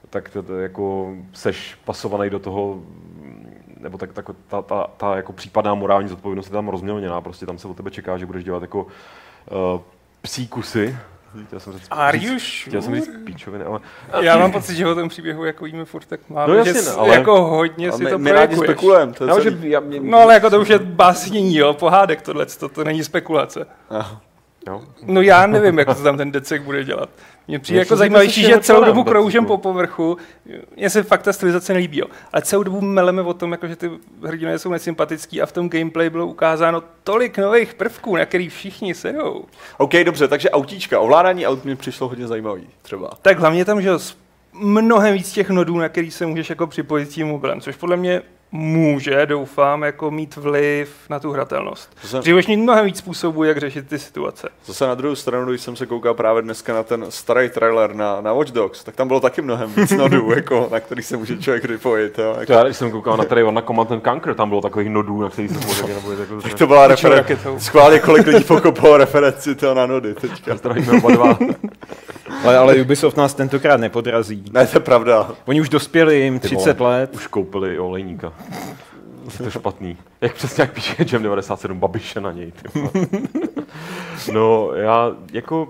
tak 0.10 0.30
to, 0.30 0.44
to 0.44 0.60
jako 0.60 1.14
seš 1.34 1.78
pasovaný 1.86 2.30
do 2.30 2.40
toho, 2.40 2.80
nebo 3.80 3.98
tak, 3.98 4.14
tak 4.14 4.26
ta, 4.48 4.62
ta, 4.62 4.88
ta, 4.98 5.16
jako 5.16 5.34
případná 5.34 5.74
morální 5.76 6.10
zodpovědnost 6.10 6.46
je 6.48 6.52
tam 6.54 6.68
rozmělněná, 6.68 7.22
prostě 7.22 7.46
tam 7.46 7.58
se 7.58 7.68
od 7.68 7.78
tebe 7.78 7.92
čeká, 7.92 8.18
že 8.18 8.26
budeš 8.26 8.44
dělat 8.44 8.62
jako 8.62 8.80
uh, 8.84 9.82
psí 10.22 10.48
kusy. 10.48 10.98
Chtěl 11.48 11.60
jsem 11.60 11.74
říct, 11.74 11.88
Are 11.92 12.20
říct- 12.20 12.30
you 12.32 12.70
chtěl 12.70 12.82
jsem 12.82 12.96
říct 12.96 13.06
sure? 13.06 13.18
píčoviny, 13.20 13.64
ale 13.64 13.80
Já 14.22 14.38
mám 14.38 14.52
pocit, 14.52 14.76
že 14.76 14.88
o 14.88 14.96
tom 14.96 15.10
příběhu 15.10 15.46
jako 15.46 15.66
víme 15.66 15.86
furt 15.86 16.06
tak 16.06 16.20
málo, 16.30 16.48
No 16.48 16.54
jasně, 16.56 16.74
že 16.74 16.90
ale- 16.90 17.16
jako 17.16 17.46
hodně 17.46 17.92
si 17.92 18.04
my, 18.04 18.10
to 18.10 18.18
my 18.18 18.32
rádi 18.32 18.56
spekulujeme, 18.56 19.14
je 19.22 19.28
já, 19.28 19.40
že, 19.40 19.52
celý. 19.52 19.70
já, 19.70 19.80
mě, 19.80 20.00
No 20.00 20.18
ale 20.18 20.34
jako 20.34 20.50
to 20.50 20.62
už 20.62 20.68
je 20.70 20.80
básnění, 20.80 21.56
jo, 21.58 21.74
pohádek 21.74 22.22
tohle, 22.22 22.46
to, 22.46 22.70
to 22.70 22.84
není 22.84 23.04
spekulace. 23.04 23.68
Aha. 23.90 24.22
Jo. 24.68 24.82
No 25.06 25.22
já 25.22 25.48
nevím, 25.48 25.80
jak 25.80 25.88
to 25.88 26.04
tam 26.04 26.18
ten 26.18 26.32
decek 26.32 26.62
bude 26.62 26.84
dělat. 26.84 27.10
Mně 27.48 27.60
přijde 27.60 27.80
jako 27.80 27.96
zajímavější, 27.96 28.42
že 28.42 28.60
celou 28.60 28.84
dobu 28.84 29.00
vůbec, 29.00 29.12
kroužem 29.12 29.46
po 29.46 29.58
povrchu. 29.58 30.18
Mně 30.78 30.90
se 30.90 31.04
fakt 31.04 31.22
ta 31.22 31.34
stylizace 31.34 31.74
nelíbí, 31.74 31.98
jo. 31.98 32.06
Ale 32.34 32.42
celou 32.42 32.64
dobu 32.64 32.82
meleme 32.82 33.22
o 33.22 33.34
tom, 33.34 33.52
jako, 33.52 33.68
že 33.68 33.76
ty 33.76 33.92
hrdinové 34.24 34.60
jsou 34.60 34.72
nesympatický 34.72 35.42
a 35.42 35.46
v 35.46 35.52
tom 35.52 35.70
gameplay 35.70 36.10
bylo 36.10 36.28
ukázáno 36.28 36.84
tolik 37.04 37.38
nových 37.38 37.74
prvků, 37.74 38.16
na 38.16 38.26
který 38.26 38.50
všichni 38.50 38.94
sedou. 38.94 39.46
OK, 39.78 39.94
dobře, 40.04 40.28
takže 40.28 40.50
autíčka, 40.50 41.00
ovládání 41.00 41.48
aut 41.48 41.66
mi 41.66 41.76
přišlo 41.76 42.08
hodně 42.08 42.28
zajímavý, 42.28 42.68
třeba. 42.82 43.10
Tak 43.22 43.40
hlavně 43.40 43.66
tam, 43.66 43.82
že 43.82 43.92
mnohem 44.54 45.14
víc 45.14 45.32
těch 45.32 45.50
nodů, 45.50 45.78
na 45.78 45.90
který 45.90 46.12
se 46.12 46.26
můžeš 46.26 46.50
jako 46.50 46.68
připojit 46.68 47.10
tím 47.10 47.28
mobilem, 47.28 47.62
což 47.62 47.76
podle 47.76 47.98
mě 47.98 48.22
může, 48.52 49.26
doufám, 49.26 49.84
jako 49.84 50.12
mít 50.12 50.36
vliv 50.36 50.96
na 51.10 51.20
tu 51.20 51.32
hratelnost. 51.32 51.90
Jsem- 52.04 52.24
mít 52.48 52.58
mnohem 52.58 52.86
víc 52.86 52.98
způsobů, 52.98 53.44
jak 53.44 53.58
řešit 53.58 53.88
ty 53.88 54.00
situace. 54.00 54.50
Zase 54.66 54.88
na 54.88 54.96
druhou 54.96 55.16
stranu, 55.16 55.50
když 55.50 55.62
jsem 55.62 55.76
se 55.76 55.86
koukal 55.86 56.14
právě 56.14 56.42
dneska 56.42 56.74
na 56.74 56.84
ten 56.84 57.06
starý 57.10 57.50
trailer 57.50 57.96
na, 57.96 58.22
na 58.22 58.34
Watch 58.34 58.52
Dogs, 58.52 58.84
tak 58.84 58.96
tam 58.96 59.08
bylo 59.08 59.20
taky 59.20 59.42
mnohem 59.42 59.74
víc 59.78 59.92
nodů, 59.92 60.32
jako, 60.36 60.68
na 60.72 60.80
který 60.80 61.04
se 61.04 61.18
může 61.18 61.38
člověk 61.38 61.64
připojit. 61.64 62.20
Jo, 62.20 62.34
To 62.34 62.40
jako. 62.40 62.54
já, 62.54 62.64
když 62.64 62.78
jsem 62.78 62.92
koukal 62.92 63.18
na 63.18 63.24
trailer 63.24 63.54
na 63.54 63.62
Command 63.62 63.92
and 63.92 64.04
Conquer, 64.04 64.34
tam 64.36 64.50
bylo 64.50 64.62
takových 64.62 64.90
nodů, 64.90 65.22
na 65.22 65.30
kterých 65.30 65.52
se 65.52 65.68
mohl 65.68 65.88
nebo 65.88 66.12
jako, 66.12 66.42
Tak 66.42 66.54
to 66.54 66.68
byla 66.68 66.88
reference. 66.88 67.36
Schválně, 67.58 68.00
kolik 68.00 68.28
lidí 68.28 68.44
pokopalo 68.44 68.98
referenci 68.98 69.56
to 69.56 69.74
na 69.74 69.86
nody 69.86 70.14
teďka. 70.14 70.56
Zdravíme 70.56 70.92
oba 70.98 71.12
dva. 71.12 71.38
Ale, 72.44 72.58
ale 72.58 72.82
Ubisoft 72.82 73.18
nás 73.18 73.34
tentokrát 73.34 73.80
nepodrazí. 73.80 74.44
Ne, 74.52 74.68
to 74.68 74.76
je 74.78 74.80
pravda. 74.80 75.32
Oni 75.46 75.62
už 75.62 75.70
dospěli 75.70 76.20
jim 76.20 76.40
Ty 76.40 76.48
30 76.48 76.80
vole, 76.80 76.90
let. 76.90 77.16
Už 77.16 77.28
koupili 77.28 77.76
i 77.76 77.80
olejníka. 77.80 78.34
Je 79.40 79.46
to 79.46 79.50
špatný. 79.52 79.98
Jak 80.22 80.34
přesně 80.34 80.62
jak 80.62 80.74
píše 80.74 81.06
Jam 81.12 81.24
97 81.24 81.80
Babiše 81.80 82.22
na 82.22 82.32
něj. 82.32 82.54
No 84.34 84.72
já 84.74 85.12
jako 85.34 85.68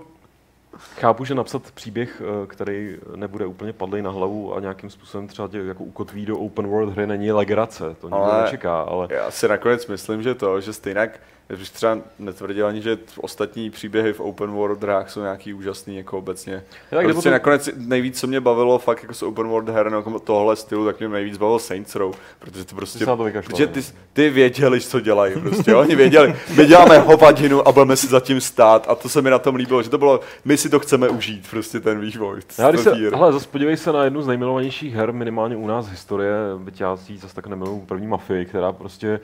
chápu, 1.00 1.26
že 1.26 1.36
napsat 1.36 1.62
příběh, 1.74 2.22
eh, 2.44 2.48
který 2.48 2.98
nebude 3.16 3.46
úplně 3.46 3.74
padlej 3.74 4.02
na 4.02 4.12
hlavu 4.12 4.56
a 4.56 4.60
nějakým 4.60 4.90
způsobem 4.90 5.28
třeba 5.28 5.48
tě 5.48 5.58
jako 5.58 5.84
ukotví 5.84 6.26
do 6.26 6.38
open 6.38 6.68
world 6.68 6.94
hry 6.94 7.08
není 7.08 7.32
legrace. 7.32 7.96
To 8.02 8.08
nikdo 8.08 8.24
Ale- 8.24 8.44
nečeká, 8.44 8.82
ale 8.82 9.08
Já 9.10 9.32
si 9.32 9.48
nakonec 9.48 9.88
myslím, 9.88 10.24
že 10.24 10.36
to, 10.36 10.62
že 10.62 10.74
stejně 10.74 11.10
Já 11.50 11.56
bych 11.58 11.70
třeba 11.70 11.98
netvrdil 12.20 12.68
ani, 12.68 12.82
že 12.82 12.98
ostatní 13.22 13.70
příběhy 13.70 14.14
v 14.14 14.20
open 14.20 14.52
world 14.52 14.84
hrách 14.84 15.10
jsou 15.10 15.22
nějaký 15.22 15.54
úžasný 15.54 15.98
jako 15.98 16.18
obecně. 16.18 16.64
tak 16.90 17.04
prostě 17.04 17.14
potom- 17.14 17.32
nakonec 17.32 17.70
nejvíc, 17.76 18.20
co 18.20 18.28
mě 18.28 18.42
bavilo 18.42 18.80
fakt 18.80 19.02
jako 19.02 19.14
z 19.14 19.24
open 19.24 19.48
world 19.48 19.70
her 19.70 19.92
jako 19.96 20.20
tohle 20.20 20.56
stylu, 20.56 20.86
tak 20.86 21.00
mě 21.00 21.10
nejvíc 21.10 21.38
bavilo 21.38 21.60
Saints 21.60 21.96
Row, 21.96 22.16
protože 22.40 22.66
ty 22.66 22.76
prostě, 22.76 23.00
Ty 23.00 23.06
to 23.06 23.18
vykašlal, 23.18 23.50
protože 23.52 23.66
no. 23.66 23.74
ty, 23.74 23.82
ty 24.14 24.30
věděli, 24.30 24.82
co 24.82 25.00
dělají, 25.00 25.34
prostě 25.42 25.76
oni 25.76 25.96
věděli, 25.96 26.36
my 26.58 26.66
děláme 26.66 27.00
hovadinu 27.00 27.68
a 27.68 27.72
budeme 27.72 27.96
si 27.96 28.08
zatím 28.08 28.42
stát 28.42 28.86
a 28.90 28.96
to 28.96 29.10
se 29.10 29.22
mi 29.22 29.30
na 29.30 29.40
tom 29.40 29.56
líbilo, 29.56 29.84
že 29.84 29.90
to 29.90 29.98
bylo, 29.98 30.20
my 30.46 30.58
si 30.58 30.70
to 30.70 30.80
chceme 30.80 31.10
užít, 31.10 31.50
prostě 31.50 31.80
ten 31.80 32.00
vývoj. 32.00 32.40
Já 32.58 32.72
když 32.72 32.82
se, 32.82 32.92
hele, 32.94 33.34
zase 33.34 33.48
podívej 33.48 33.78
se 33.78 33.92
na 33.92 34.04
jednu 34.04 34.22
z 34.22 34.28
nejmilovanějších 34.28 34.94
her, 34.94 35.14
minimálně 35.14 35.56
u 35.56 35.68
nás 35.68 35.88
historie, 35.90 36.36
byť 36.58 36.82
já 36.82 36.96
zase 36.96 37.36
tak 37.36 37.48
nemiluju, 37.48 37.80
první 37.80 38.08
Mafii, 38.08 38.46
která 38.46 38.72
prostě 38.72 39.20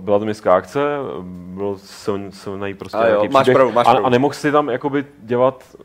byla 0.00 0.18
to 0.18 0.24
městská 0.24 0.54
akce, 0.54 0.80
byl 1.54 1.78
silný, 1.78 2.32
silný 2.32 2.74
prostě 2.74 2.98
A 2.98 3.06
jo, 3.06 3.08
nějaký 3.08 3.28
máš 3.28 3.42
příběh 3.42 3.56
pravdu, 3.56 3.72
máš 3.72 3.86
a, 3.86 3.90
pravdu. 3.90 4.06
a 4.06 4.10
nemohl 4.10 4.34
si 4.34 4.52
tam 4.52 4.68
jakoby 4.68 5.04
dělat 5.22 5.64
eh, 5.80 5.84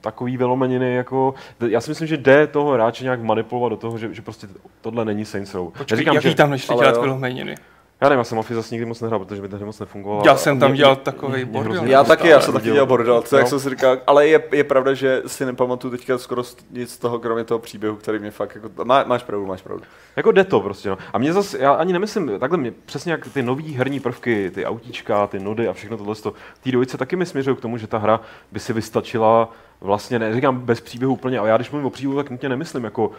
takový 0.00 0.36
vylomeniny, 0.36 0.94
jako, 0.94 1.34
já 1.68 1.80
si 1.80 1.90
myslím, 1.90 2.08
že 2.08 2.16
jde 2.16 2.46
toho 2.46 2.72
hráče 2.72 3.04
nějak 3.04 3.22
manipulovat 3.22 3.72
do 3.72 3.76
toho, 3.76 3.98
že, 3.98 4.14
že 4.14 4.22
prostě 4.22 4.46
tohle 4.80 5.04
není 5.04 5.24
Saints 5.24 5.54
Row. 5.54 5.70
Počkej, 5.70 5.96
Neříkám, 5.96 6.14
jaký 6.14 6.28
že, 6.28 6.34
tam 6.34 6.50
nešli 6.50 6.76
dělat 6.76 6.96
jo. 6.96 7.54
Já 8.00 8.08
nevím, 8.08 8.18
já 8.18 8.24
jsem 8.24 8.36
Mafii 8.36 8.54
zase 8.54 8.74
nikdy 8.74 8.86
moc 8.86 9.00
nehrál, 9.00 9.18
protože 9.24 9.42
mi 9.42 9.48
tehdy 9.48 9.64
moc 9.64 9.80
nefungovala. 9.80 10.22
Já 10.26 10.36
jsem 10.36 10.58
tam 10.60 10.70
Mě- 10.70 10.76
dělal 10.78 10.98
mě 11.28 11.44
bordel. 11.44 11.84
Já 11.86 12.04
taky, 12.04 12.28
já 12.28 12.40
jsem 12.40 12.54
taky 12.54 12.64
Dělal- 12.64 12.86
bordel, 12.86 13.22
to 13.22 13.36
jak 13.36 13.44
No. 13.44 13.48
jsem 13.50 13.60
si 13.60 13.70
říkal, 13.70 13.98
ale 14.06 14.28
je, 14.28 14.42
je 14.52 14.64
pravda, 14.64 14.94
že 14.94 15.22
si 15.26 15.44
nepamatuju 15.46 15.90
teďka 15.90 16.18
skoro 16.18 16.42
nic 16.70 16.92
z 16.92 16.98
toho, 16.98 17.18
kromě 17.18 17.44
toho 17.44 17.58
příběhu, 17.58 17.96
který 17.96 18.18
mě 18.18 18.30
fakt 18.30 18.54
jako, 18.54 18.84
má, 18.84 19.04
máš 19.04 19.22
pravdu, 19.22 19.46
máš 19.46 19.62
pravdu. 19.62 19.84
Jako 20.16 20.32
jde 20.32 20.44
to 20.44 20.60
prostě, 20.60 20.88
no. 20.88 20.98
A 21.12 21.18
mě 21.18 21.32
zase, 21.32 21.58
já 21.58 21.72
ani 21.72 21.92
nemyslím, 21.92 22.30
takhle 22.40 22.58
mě 22.58 22.72
přesně 22.86 23.12
jak 23.12 23.28
ty 23.32 23.42
nový 23.42 23.74
herní 23.74 24.00
prvky, 24.00 24.50
ty 24.54 24.64
autíčka, 24.66 25.26
ty 25.26 25.38
nody 25.38 25.68
a 25.68 25.72
všechno 25.72 25.96
tohle, 25.96 26.14
té 26.60 26.70
dvojice 26.70 26.96
taky 26.98 27.16
mi 27.16 27.26
směřují 27.26 27.56
k 27.56 27.60
tomu, 27.60 27.78
že 27.78 27.86
ta 27.86 27.98
hra 27.98 28.20
by 28.52 28.60
si 28.60 28.72
vystačila 28.72 29.52
vlastně, 29.80 30.18
neříkám 30.18 30.58
bez 30.60 30.80
příběhu 30.80 31.12
úplně, 31.12 31.38
ale 31.38 31.48
já 31.48 31.56
když 31.56 31.70
mluvím 31.70 31.86
o 31.86 31.90
příběhu, 31.90 32.16
tak 32.22 32.30
nutně 32.30 32.48
nemyslím 32.48 32.84
jako 32.84 33.10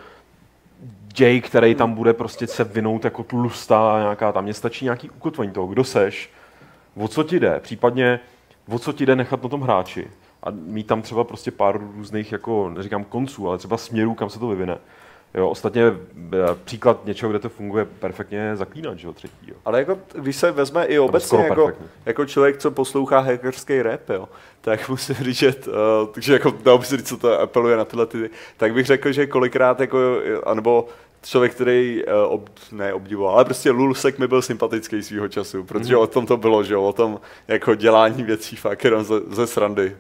Jay, 1.20 1.42
který 1.42 1.76
tam 1.76 1.94
bude 1.94 2.14
prostě 2.14 2.48
se 2.48 2.64
vinout 2.64 3.06
jako 3.06 3.24
tlustá 3.24 4.00
nějaká, 4.00 4.32
tam 4.32 4.44
mě 4.44 4.54
stačí 4.54 4.86
nějaký 4.86 5.10
ukotvení 5.10 5.52
toho, 5.52 5.68
kdo 5.68 5.84
seš, 5.84 6.30
o 6.96 7.08
co 7.08 7.24
ti 7.24 7.40
jde, 7.40 7.60
případně 7.60 8.20
o 8.70 8.80
co 8.80 8.94
ti 8.94 9.06
jde 9.06 9.16
nechat 9.16 9.44
na 9.44 9.50
tom 9.50 9.62
hráči 9.62 10.08
a 10.44 10.48
mít 10.52 10.88
tam 10.88 11.02
třeba 11.02 11.24
prostě 11.24 11.52
pár 11.52 11.80
různých, 11.96 12.32
jako 12.32 12.70
neříkám 12.70 13.04
konců, 13.04 13.48
ale 13.48 13.58
třeba 13.58 13.78
směrů, 13.78 14.14
kam 14.14 14.30
se 14.30 14.40
to 14.40 14.48
vyvine. 14.48 14.78
Jo, 15.34 15.50
ostatně 15.50 15.84
e, 15.86 15.94
příklad 16.64 17.06
něčeho, 17.06 17.30
kde 17.30 17.40
to 17.40 17.50
funguje 17.50 17.86
perfektně, 17.86 18.38
je 18.38 18.56
zaklínač, 18.56 19.04
jo, 19.04 19.14
třetí. 19.14 19.48
Jo. 19.48 19.56
Ale 19.66 19.80
jako, 19.80 19.98
když 20.16 20.36
se 20.36 20.52
vezme 20.52 20.86
i 20.86 21.00
obecně 21.00 21.38
jako, 21.38 21.72
jako 22.06 22.26
člověk, 22.26 22.58
co 22.58 22.72
poslouchá 22.72 23.20
hackerský 23.20 23.82
rap, 23.82 24.10
jo, 24.10 24.30
tak 24.62 24.90
musím 24.90 25.16
říct, 25.16 25.38
že, 25.38 25.54
uh, 25.68 25.74
takže 26.12 26.34
jako 26.34 26.52
by 26.52 26.86
se 26.86 26.98
říct, 26.98 27.08
co 27.08 27.18
to 27.18 27.40
apeluje 27.42 27.78
na 27.78 27.86
tyhle 27.86 28.06
ty, 28.06 28.30
tak 28.58 28.74
bych 28.74 28.86
řekl, 28.86 29.12
že 29.12 29.28
kolikrát 29.28 29.80
jako, 29.80 29.98
anebo 30.46 30.88
člověk, 31.24 31.54
který 31.56 32.04
uh, 32.06 32.34
ob, 32.34 32.50
ne 32.72 32.94
obdivoval, 32.94 33.36
ale 33.36 33.46
prostě 33.46 33.72
Lulsek 33.72 34.20
mi 34.20 34.28
byl 34.28 34.42
sympatický 34.42 35.04
svýho 35.04 35.28
času, 35.28 35.64
protože 35.64 35.94
Mhm. 35.94 35.96
mm. 35.96 36.02
o 36.04 36.08
tom 36.08 36.26
to 36.26 36.38
bylo, 36.38 36.64
že 36.64 36.74
jo, 36.74 36.84
o 36.84 36.94
tom 36.94 37.20
jako 37.48 37.76
dělání 37.76 38.24
věcí 38.24 38.56
fakt 38.56 38.84
jenom 38.84 39.04
ze, 39.04 39.20
ze 39.30 39.48
srandy. 39.48 39.98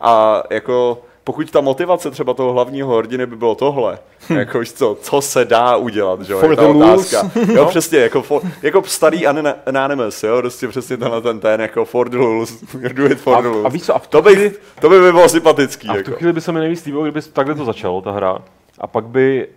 A 0.00 0.42
jako 0.50 1.02
pokud 1.24 1.50
ta 1.50 1.60
motivace 1.60 2.10
třeba 2.10 2.34
toho 2.34 2.52
hlavního 2.52 2.96
hrdiny 2.96 3.26
by 3.26 3.36
bylo 3.36 3.54
tohle, 3.54 3.98
jako 4.30 4.58
víš 4.58 4.72
co, 4.72 4.96
co 5.00 5.20
se 5.20 5.44
dá 5.44 5.76
udělat, 5.76 6.20
že 6.22 6.32
jo, 6.32 6.50
je 6.50 6.56
ta 6.56 6.68
otázka. 6.68 7.30
Jo, 7.54 7.66
přesně, 7.66 7.98
jako, 7.98 8.22
for, 8.22 8.42
jako 8.62 8.82
starý 8.82 9.26
Anonymous, 9.66 10.22
jo, 10.22 10.36
prostě 10.38 10.68
přesně 10.68 10.96
tenhle 10.96 11.20
ten 11.20 11.40
ten, 11.40 11.60
jako 11.60 11.84
for 11.84 12.08
the 12.08 12.16
lulz, 12.16 12.64
do 12.92 13.06
it 13.06 13.18
for 13.20 13.34
A- 13.36 13.40
the 13.40 13.48
lulz. 13.48 13.66
a 13.66 13.68
víš 13.68 13.82
co, 13.82 13.94
a 13.96 13.98
v 13.98 14.06
to, 14.06 14.22
by, 14.22 14.34
chvíli- 14.36 14.52
to 14.80 14.88
by 14.88 15.00
mi 15.00 15.12
bylo 15.12 15.28
sympatický, 15.28 15.88
A 15.88 15.92
v 15.92 15.96
jako. 15.96 16.10
tu 16.10 16.16
chvíli 16.16 16.32
by 16.32 16.40
se 16.40 16.52
mi 16.52 16.60
nejvíc 16.60 16.84
líbilo, 16.84 17.02
kdyby 17.02 17.22
takhle 17.22 17.54
to 17.54 17.64
začalo, 17.64 18.00
ta 18.02 18.10
hra, 18.10 18.38
a 18.80 18.86
pak 18.86 19.04
by 19.06 19.48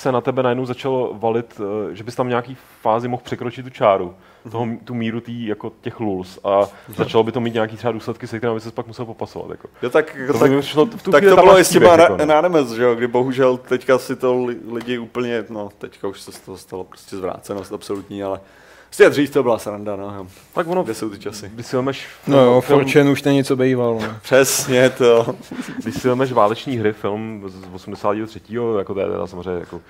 se 0.00 0.12
na 0.12 0.20
tebe 0.20 0.42
najednou 0.42 0.66
začalo 0.66 1.14
valit, 1.14 1.60
eh, 1.60 1.94
že 1.94 2.04
bys 2.04 2.14
tam 2.14 2.26
v 2.26 2.28
nějaký 2.28 2.56
fázi 2.82 3.08
mohl 3.08 3.22
překročit 3.24 3.64
tu 3.64 3.70
čáru, 3.70 4.14
toho, 4.50 4.68
tu 4.84 4.94
míru 4.94 5.20
tý, 5.20 5.46
jako 5.46 5.72
těch 5.80 6.00
lulz 6.00 6.38
a 6.44 6.68
začalo 6.96 7.24
by 7.24 7.32
to 7.32 7.40
mít 7.40 7.54
nějaký 7.54 7.76
třeba 7.76 7.92
důsledky, 7.92 8.26
se 8.26 8.38
kterými 8.38 8.54
by 8.54 8.60
se 8.60 8.70
pak 8.70 8.86
musel 8.86 9.04
popasovat. 9.04 9.50
Jako. 9.50 9.68
Jo, 9.82 9.90
tak, 9.90 10.16
To 10.32 10.38
tak, 10.38 10.50
přišlo 10.60 10.86
v 10.86 11.02
tu 11.02 11.10
tak 11.10 11.24
to 11.24 11.36
bylo 11.36 11.58
i 11.58 11.64
s 11.64 11.70
těma 11.70 11.96
jako, 11.96 12.16
no. 12.16 12.22
Anonymous, 12.22 12.70
že 12.72 12.82
jo, 12.82 12.94
kdy 12.94 13.06
bohužel 13.06 13.56
teďka 13.56 13.98
si 13.98 14.16
to 14.16 14.44
li, 14.44 14.56
lidi 14.72 14.98
úplně, 14.98 15.44
no 15.48 15.68
teďka 15.78 16.08
už 16.08 16.20
se 16.20 16.32
z 16.32 16.40
toho 16.40 16.58
stalo 16.58 16.84
prostě 16.84 17.16
zvrácenost 17.16 17.72
absolutní, 17.72 18.22
ale 18.22 18.40
prostě 18.90 19.10
dřív 19.10 19.30
to 19.30 19.42
byla 19.42 19.58
sranda, 19.58 19.96
no. 19.96 20.26
Tak 20.54 20.66
ono, 20.68 20.82
kde 20.82 20.94
jsou 20.94 21.10
ty 21.10 21.18
časy. 21.18 21.50
když 21.54 21.66
si 21.66 21.76
vemeš, 21.76 22.06
No 22.26 22.38
jo, 22.44 22.60
film, 22.60 22.80
Fortune 22.80 23.10
už 23.10 23.22
není 23.22 23.44
co 23.44 23.56
býval. 23.56 23.98
No. 24.02 24.16
Přesně 24.22 24.90
to. 24.90 25.34
když 25.82 25.94
si 25.94 26.08
vemeš 26.08 26.32
váleční 26.32 26.76
hry, 26.76 26.92
film 26.92 27.42
z 27.46 27.74
83. 27.74 28.40
jako 28.78 28.94
to 28.94 29.00
je 29.00 29.06
teda 29.06 29.26
samozřejmě 29.26 29.60
jako 29.60 29.80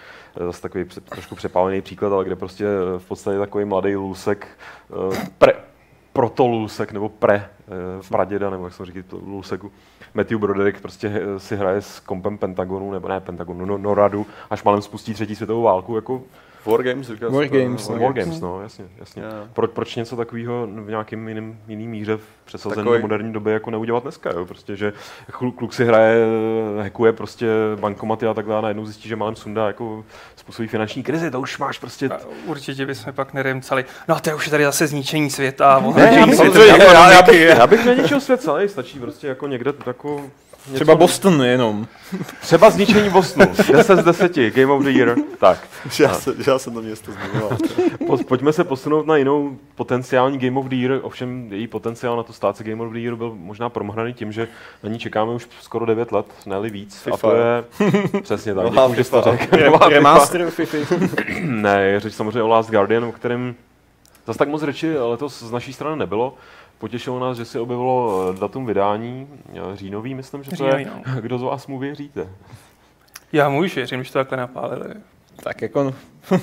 eh, 0.41 0.45
zase 0.45 0.63
takový 0.63 0.85
pře- 0.85 1.01
trošku 1.01 1.35
přepálený 1.35 1.83
příklad, 1.83 2.13
ale 2.13 2.25
kde 2.25 2.37
prostě 2.37 2.65
eh, 2.67 2.99
v 2.99 3.05
podstatě 3.09 3.39
takový 3.39 3.65
mladý 3.65 3.97
lůsek, 3.97 4.49
eh, 5.13 5.29
pre, 5.39 5.53
proto 6.13 6.47
lůsek, 6.47 6.93
nebo 6.93 7.09
pre, 7.09 7.35
eh, 7.37 8.09
praděda, 8.09 8.51
nebo 8.51 8.65
jak 8.65 8.75
jsem 8.75 8.87
říkal, 8.87 9.03
to 9.09 9.21
lůseku, 9.27 9.73
Matthew 10.15 10.39
Broderick 10.39 10.81
prostě 10.81 11.13
si 11.39 11.57
hraje 11.57 11.83
s 11.83 12.01
kompem 12.01 12.39
Pentagonu, 12.39 12.93
nebo 12.93 13.09
ne 13.09 13.21
Pentagonu, 13.21 13.65
no, 13.65 13.79
Noradu, 13.79 14.27
až 14.51 14.63
malem 14.63 14.83
spustí 14.83 15.15
třetí 15.15 15.35
světovou 15.37 15.63
válku, 15.63 15.97
jako 15.97 16.23
Wargames, 16.67 17.07
říkal 17.07 17.31
jsi 17.31 17.37
War 17.37 17.49
to, 17.49 17.57
Games, 17.59 17.89
no. 17.89 17.99
Wargames, 17.99 18.41
no, 18.41 18.63
jasně, 18.63 18.85
jasně. 18.99 19.23
Jo. 19.23 19.29
Proč, 19.53 19.71
proč 19.75 19.97
něco 19.97 20.17
takového 20.17 20.67
v 20.67 20.89
nějakým 20.91 21.29
jiným, 21.29 21.59
jiný 21.69 21.89
míře 21.89 22.17
v 22.17 22.23
přesazené 22.45 22.83
Takový- 22.83 22.99
do 22.99 23.03
moderní 23.03 23.33
doby 23.33 23.53
jako 23.53 23.71
neudělat 23.71 24.03
dneska, 24.03 24.31
jo? 24.31 24.47
Prostě, 24.47 24.77
že 24.77 24.93
kluk, 25.33 25.57
kluk 25.57 25.73
si 25.75 25.85
hraje, 25.85 26.27
hackuje 26.83 27.13
prostě 27.13 27.47
bankomaty 27.81 28.27
a 28.27 28.35
takhle 28.35 28.57
a 28.59 28.61
najednou 28.61 28.85
zjistí, 28.87 29.09
že 29.09 29.17
malem 29.17 29.37
sundá 29.37 29.67
jako 29.67 30.05
způsobí 30.37 30.69
finanční 30.69 31.03
krizi, 31.03 31.31
to 31.31 31.41
už 31.41 31.59
máš 31.59 31.79
prostě... 31.79 32.09
A 32.09 32.19
určitě 32.47 32.87
bychom 32.87 33.13
pak 33.13 33.35
neremcali. 33.35 33.85
No 34.09 34.17
a 34.17 34.21
to 34.21 34.31
je 34.31 34.35
už 34.35 34.49
tady 34.49 34.65
zase 34.65 34.87
zničení 34.87 35.31
světa. 35.31 35.85
Ne, 35.97 36.15
já, 36.19 36.27
bych, 36.27 36.35
světa, 36.35 36.65
já, 36.65 37.11
já, 37.11 37.23
bych, 37.23 37.41
já 37.41 37.67
bych 37.67 37.85
něčeho 37.85 38.21
svět 38.21 38.43
celý, 38.43 38.69
stačí 38.69 38.99
prostě 38.99 39.27
jako 39.27 39.47
někde 39.47 39.73
jako... 39.87 40.23
Něco, 40.67 40.75
Třeba 40.75 40.95
Boston 40.95 41.43
jenom. 41.43 41.87
Třeba 42.41 42.71
zničení 42.71 43.11
Bostonu. 43.11 43.53
10 43.73 43.99
z 43.99 44.05
10, 44.05 44.37
Game 44.37 44.73
of 44.73 44.83
the 44.83 44.91
Year. 44.91 45.17
Tak. 45.39 45.59
Že 45.91 46.05
já, 46.05 46.15
se, 46.15 46.35
já 46.47 46.59
jsem 46.59 46.75
to 46.75 46.83
město 46.83 47.13
zmiňoval. 47.13 47.59
Po, 48.07 48.17
pojďme 48.17 48.53
se 48.53 48.65
posunout 48.65 49.07
na 49.07 49.17
jinou 49.17 49.57
potenciální 49.75 50.39
Game 50.39 50.61
of 50.61 50.67
the 50.67 50.77
Year. 50.77 51.01
Ovšem 51.03 51.53
její 51.53 51.67
potenciál 51.67 52.17
na 52.17 52.23
to 52.23 52.33
stát 52.33 52.57
se 52.57 52.65
Game 52.65 52.83
of 52.83 52.93
the 52.93 52.99
Year 52.99 53.17
byl 53.17 53.33
možná 53.35 53.69
promrhaný 53.69 54.15
tím, 54.15 54.33
že 54.33 54.49
na 54.83 54.91
ní 54.91 54.99
čekáme 54.99 55.33
už 55.33 55.49
skoro 55.61 55.87
9 55.87 56.13
let, 56.13 56.27
ne 56.47 56.71
víc. 56.71 56.99
FIFA. 57.01 57.15
A 57.15 57.31
to 57.31 57.37
je 57.37 57.65
přesně 58.23 58.55
tak. 58.55 58.65
Děkuji, 58.71 58.95
že 58.95 59.05
jsi 59.05 59.11
to 59.11 59.23
FIFA. 59.23 59.37
řekl. 59.37 59.79
Remaster 59.89 60.51
FIFA. 60.51 60.77
Ne, 61.45 61.83
je 61.83 62.01
řeč 62.01 62.15
samozřejmě 62.15 62.43
o 62.43 62.49
Last 62.49 62.71
Guardian, 62.71 63.05
o 63.05 63.13
kterém 63.13 63.55
zase 64.27 64.39
tak 64.39 64.49
moc 64.49 64.63
řeči 64.63 64.99
letos 64.99 65.43
z 65.43 65.51
naší 65.51 65.73
strany 65.73 65.97
nebylo. 65.97 66.35
Potěšilo 66.81 67.19
nás, 67.19 67.37
že 67.37 67.45
se 67.45 67.61
objevilo 67.61 68.25
eh, 68.35 68.41
datum 68.41 68.67
vydání, 68.67 69.29
eh, 69.55 69.77
říjnový, 69.77 70.15
myslím, 70.15 70.43
že 70.43 70.51
to 70.51 70.67
je. 70.67 70.87
No. 70.87 71.21
Kdo 71.21 71.39
z 71.39 71.43
vás 71.43 71.67
mu 71.67 71.79
věříte? 71.79 72.29
Já 73.33 73.49
mu 73.49 73.61
už 73.61 73.77
věřím, 73.77 74.05
že 74.05 74.13
to 74.13 74.19
takhle 74.19 74.39
napálili. 74.39 74.95
Tak 75.43 75.63
jako 75.63 75.85
no, 75.85 75.95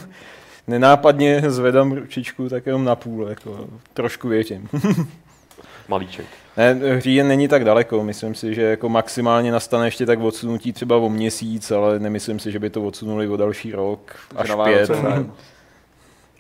nenápadně 0.67 1.41
zvedám 1.47 1.91
ručičku 1.91 2.49
tak 2.49 2.65
jenom 2.65 2.83
na 2.83 2.95
půl, 2.95 3.27
jako 3.27 3.67
trošku 3.93 4.27
věřím. 4.27 4.69
Malíček. 5.87 6.25
Ne, 6.57 7.01
říjen 7.01 7.27
není 7.27 7.47
tak 7.47 7.65
daleko, 7.65 8.03
myslím 8.03 8.35
si, 8.35 8.55
že 8.55 8.61
jako 8.61 8.89
maximálně 8.89 9.51
nastane 9.51 9.87
ještě 9.87 10.05
tak 10.05 10.19
odsunutí 10.19 10.73
třeba 10.73 10.97
o 10.97 11.09
měsíc, 11.09 11.71
ale 11.71 11.99
nemyslím 11.99 12.39
si, 12.39 12.51
že 12.51 12.59
by 12.59 12.69
to 12.69 12.83
odsunuli 12.83 13.27
o 13.27 13.37
další 13.37 13.71
rok, 13.71 14.15
až 14.35 14.51
pět. 14.63 14.91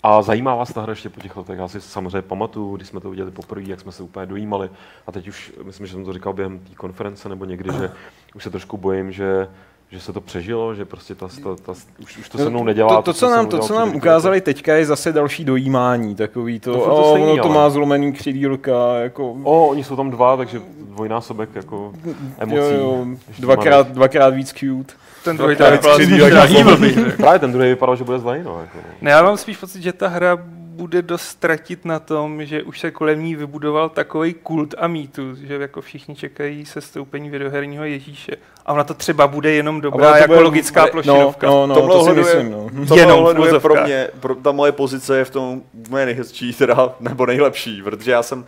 A 0.03 0.21
zajímá 0.21 0.55
vás 0.55 0.73
ta 0.73 0.81
hra 0.81 0.91
ještě 0.91 1.09
po 1.09 1.21
těch 1.21 1.37
letech? 1.37 1.59
Já 1.59 1.67
si 1.67 1.81
samozřejmě 1.81 2.21
pamatuju, 2.21 2.75
když 2.75 2.87
jsme 2.87 2.99
to 2.99 3.09
viděli 3.09 3.31
poprvé, 3.31 3.69
jak 3.69 3.79
jsme 3.79 3.91
se 3.91 4.03
úplně 4.03 4.25
dojímali. 4.25 4.69
A 5.07 5.11
teď 5.11 5.27
už, 5.27 5.53
myslím, 5.63 5.87
že 5.87 5.93
jsem 5.93 6.05
to 6.05 6.13
říkal 6.13 6.33
během 6.33 6.59
té 6.59 6.75
konference 6.75 7.29
nebo 7.29 7.45
někdy, 7.45 7.69
že 7.79 7.91
už 8.35 8.43
se 8.43 8.49
trošku 8.49 8.77
bojím, 8.77 9.11
že 9.11 9.47
že 9.91 9.99
se 9.99 10.13
to 10.13 10.21
přežilo, 10.21 10.75
že 10.75 10.85
prostě 10.85 11.15
ta, 11.15 11.27
ta, 11.27 11.55
ta, 11.65 11.73
už, 12.03 12.17
už 12.17 12.29
to 12.29 12.37
se 12.37 12.49
mnou 12.49 12.63
nedělá. 12.63 12.95
To, 12.95 13.01
to, 13.01 13.13
co 13.13 13.29
nám, 13.29 13.47
to, 13.47 13.59
co 13.59 13.75
nám 13.75 13.95
ukázali 13.95 14.41
teďka, 14.41 14.75
je 14.75 14.85
zase 14.85 15.11
další 15.11 15.45
dojímání, 15.45 16.15
takový 16.15 16.59
to, 16.59 16.73
To 16.73 16.79
to, 16.79 16.85
to 16.85 16.95
o, 16.95 17.11
stejný, 17.11 17.31
ono 17.31 17.43
to 17.43 17.49
má 17.49 17.69
zlomený 17.69 18.13
křidílka, 18.13 18.95
jako... 18.95 19.31
O, 19.43 19.67
oni 19.67 19.83
jsou 19.83 19.95
tam 19.95 20.09
dva, 20.09 20.37
takže 20.37 20.61
dvojnásobek 20.79 21.49
jako 21.55 21.93
emocí. 22.37 22.57
jo, 22.57 22.79
jo, 22.79 23.05
dvakrát, 23.39 23.87
dvakrát 23.87 24.33
víc 24.33 24.53
cute. 24.53 24.93
Ten 25.27 25.37
druhý 25.37 25.55
vypadal 25.55 25.97
řekl. 25.97 27.11
Právě 27.17 27.39
ten 27.39 27.51
druhý 27.51 27.69
vypadal, 27.69 27.95
že 27.95 28.03
bude 28.03 28.19
zlej, 28.19 28.43
no. 28.43 28.61
Jako, 28.61 28.77
no. 28.77 28.93
Ne, 29.01 29.11
já 29.11 29.23
mám 29.23 29.37
spíš 29.37 29.57
pocit, 29.57 29.81
že 29.81 29.93
ta 29.93 30.07
hra 30.07 30.37
bude 30.77 31.01
dost 31.01 31.21
ztratit 31.21 31.85
na 31.85 31.99
tom, 31.99 32.45
že 32.45 32.63
už 32.63 32.79
se 32.79 32.91
kolem 32.91 33.23
ní 33.23 33.35
vybudoval 33.35 33.89
takový 33.89 34.33
kult 34.33 34.75
a 34.77 34.87
mýtus, 34.87 35.39
že 35.39 35.53
jako 35.55 35.81
všichni 35.81 36.15
čekají 36.15 36.65
se 36.65 36.81
stoupení 36.81 37.29
videoherního 37.29 37.85
Ježíše. 37.85 38.31
A 38.65 38.73
ona 38.73 38.83
to 38.83 38.93
třeba 38.93 39.27
bude 39.27 39.51
jenom 39.51 39.81
dobrá 39.81 40.11
to 40.11 40.17
jako 40.17 40.27
bude- 40.27 40.39
logická 40.39 40.81
no, 40.81 40.91
plošinovka. 40.91 41.47
No, 41.47 41.67
no, 41.67 41.75
tomhle 41.75 41.95
to 41.95 42.03
si 42.03 42.09
ohledu 42.09 42.21
myslím, 42.21 42.45
je, 42.45 42.51
no. 42.89 42.95
Jenom 42.95 43.43
je 43.53 43.59
pro 43.59 43.83
mě, 43.83 44.07
pro, 44.19 44.35
ta 44.35 44.51
moje 44.51 44.71
pozice 44.71 45.17
je 45.17 45.25
v 45.25 45.29
tom 45.29 45.61
moje 45.89 46.05
nejhezčí, 46.05 46.53
teda, 46.53 46.95
nebo 46.99 47.25
nejlepší, 47.25 47.81
protože 47.83 48.11
já 48.11 48.23
jsem 48.23 48.45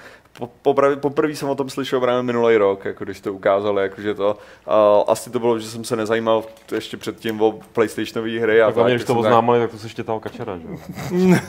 poprvé, 0.61 0.95
poprvé 0.95 1.35
jsem 1.35 1.49
o 1.49 1.55
tom 1.55 1.69
slyšel 1.69 1.99
právě 1.99 2.23
minulý 2.23 2.57
rok, 2.57 2.85
jako 2.85 3.03
když 3.03 3.21
to 3.21 3.33
ukázali, 3.33 3.83
jakože 3.83 4.13
to, 4.13 4.37
uh, 4.67 5.03
asi 5.07 5.29
to 5.29 5.39
bylo, 5.39 5.59
že 5.59 5.67
jsem 5.69 5.83
se 5.83 5.95
nezajímal 5.95 6.43
ještě 6.71 6.97
předtím 6.97 7.41
o 7.41 7.59
PlayStationové 7.73 8.39
hry. 8.39 8.61
A 8.61 8.65
Tak 8.65 8.75
hlavně, 8.75 8.93
když 8.95 9.07
tak 9.07 9.15
to 9.15 9.19
oznámili, 9.19 9.59
tak 9.59 9.71
to 9.71 9.77
se 9.77 9.89
štětal 9.89 10.19
kačera, 10.19 10.57
že 10.57 10.63
jo? 10.69 10.77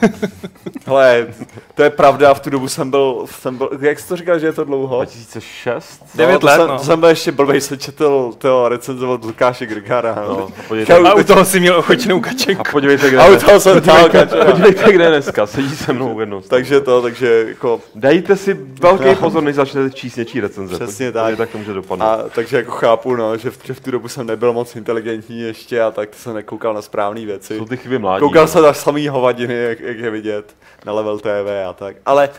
Hele, 0.87 1.27
to 1.75 1.83
je 1.83 1.91
pravda, 1.91 2.35
v 2.35 2.41
tu 2.41 2.51
dobu 2.51 2.69
jsem 2.69 2.91
byl, 2.91 3.25
jsem 3.31 3.57
byl 3.57 3.71
jak 3.81 3.99
jsi 3.99 4.09
to 4.09 4.17
říkal, 4.17 4.39
že 4.39 4.47
je 4.47 4.53
to 4.53 4.65
dlouho? 4.65 4.97
2006? 4.97 6.05
Devět 6.15 6.39
to 6.41 6.47
let, 6.47 6.57
jsem, 6.57 6.69
no. 6.69 6.79
to 6.79 6.85
jsem 6.85 7.01
byl 7.01 7.09
ještě 7.09 7.33
blbej, 7.33 7.61
se 7.61 7.77
četl 7.77 8.33
toho 8.39 8.69
recenzovat 8.69 9.25
Lukáše 9.25 9.67
Grigara. 9.67 10.15
No, 10.29 10.35
No. 10.37 10.45
a 10.59 10.63
podívejte. 10.69 10.95
A 11.09 11.15
u 11.15 11.23
toho 11.25 11.45
si 11.45 11.61
měl 11.61 11.77
ochočnou 11.79 12.17
a 12.17 12.21
kačenku. 12.21 12.63
podívejte, 12.73 13.09
kde, 13.09 13.19
A 13.19 13.27
u 13.29 13.37
toho 13.37 13.61
jsem 13.61 13.81
kačera. 13.81 14.45
podívejte, 14.45 14.93
kde 14.93 15.09
dneska, 15.09 15.47
sedí 15.47 15.77
se 15.77 15.93
mnou 15.93 16.21
jednou. 16.21 16.41
Takže 16.41 16.81
to, 16.81 17.03
takže 17.03 17.45
jako 17.49 17.81
Dejte 17.95 18.37
si 18.37 18.70
velký 18.81 19.15
pozor, 19.15 19.43
než 19.43 19.57
začnete 19.57 19.91
číst 19.91 20.17
něčí 20.17 20.41
recenze. 20.41 20.75
Přesně 20.75 21.13
tak. 21.13 21.39
jak 21.39 21.51
to 21.51 21.59
může 21.59 21.73
dopadnout. 21.73 22.07
A 22.07 22.29
takže 22.35 22.57
jako 22.57 22.71
chápu, 22.71 23.17
no, 23.17 23.37
že, 23.37 23.51
v, 23.51 23.59
že 23.65 23.75
v 23.75 23.81
tu 23.81 23.91
dobu 23.91 24.09
jsem 24.09 24.27
nebyl 24.27 24.53
moc 24.53 24.77
inteligentní 24.77 25.41
ještě 25.41 25.83
a 25.83 25.91
tak 25.91 26.15
jsem 26.15 26.35
nekoukal 26.35 26.75
na 26.75 26.83
správné 26.83 27.27
věci. 27.27 27.59
Jsou 27.59 27.65
ty 27.65 27.77
chyby 27.77 27.99
mládí. 27.99 28.21
Koukal 28.21 28.45
no. 28.45 28.49
jsem 28.49 28.63
na 28.63 28.73
samý 28.73 29.09
hovadiny, 29.09 29.55
jak, 29.55 29.81
jak 29.81 29.99
je 29.99 30.11
vidět 30.11 30.57
na 30.85 30.93
Level 30.93 31.19
TV 31.19 31.69
a 31.69 31.73
tak. 31.73 31.97
Ale 32.07 32.31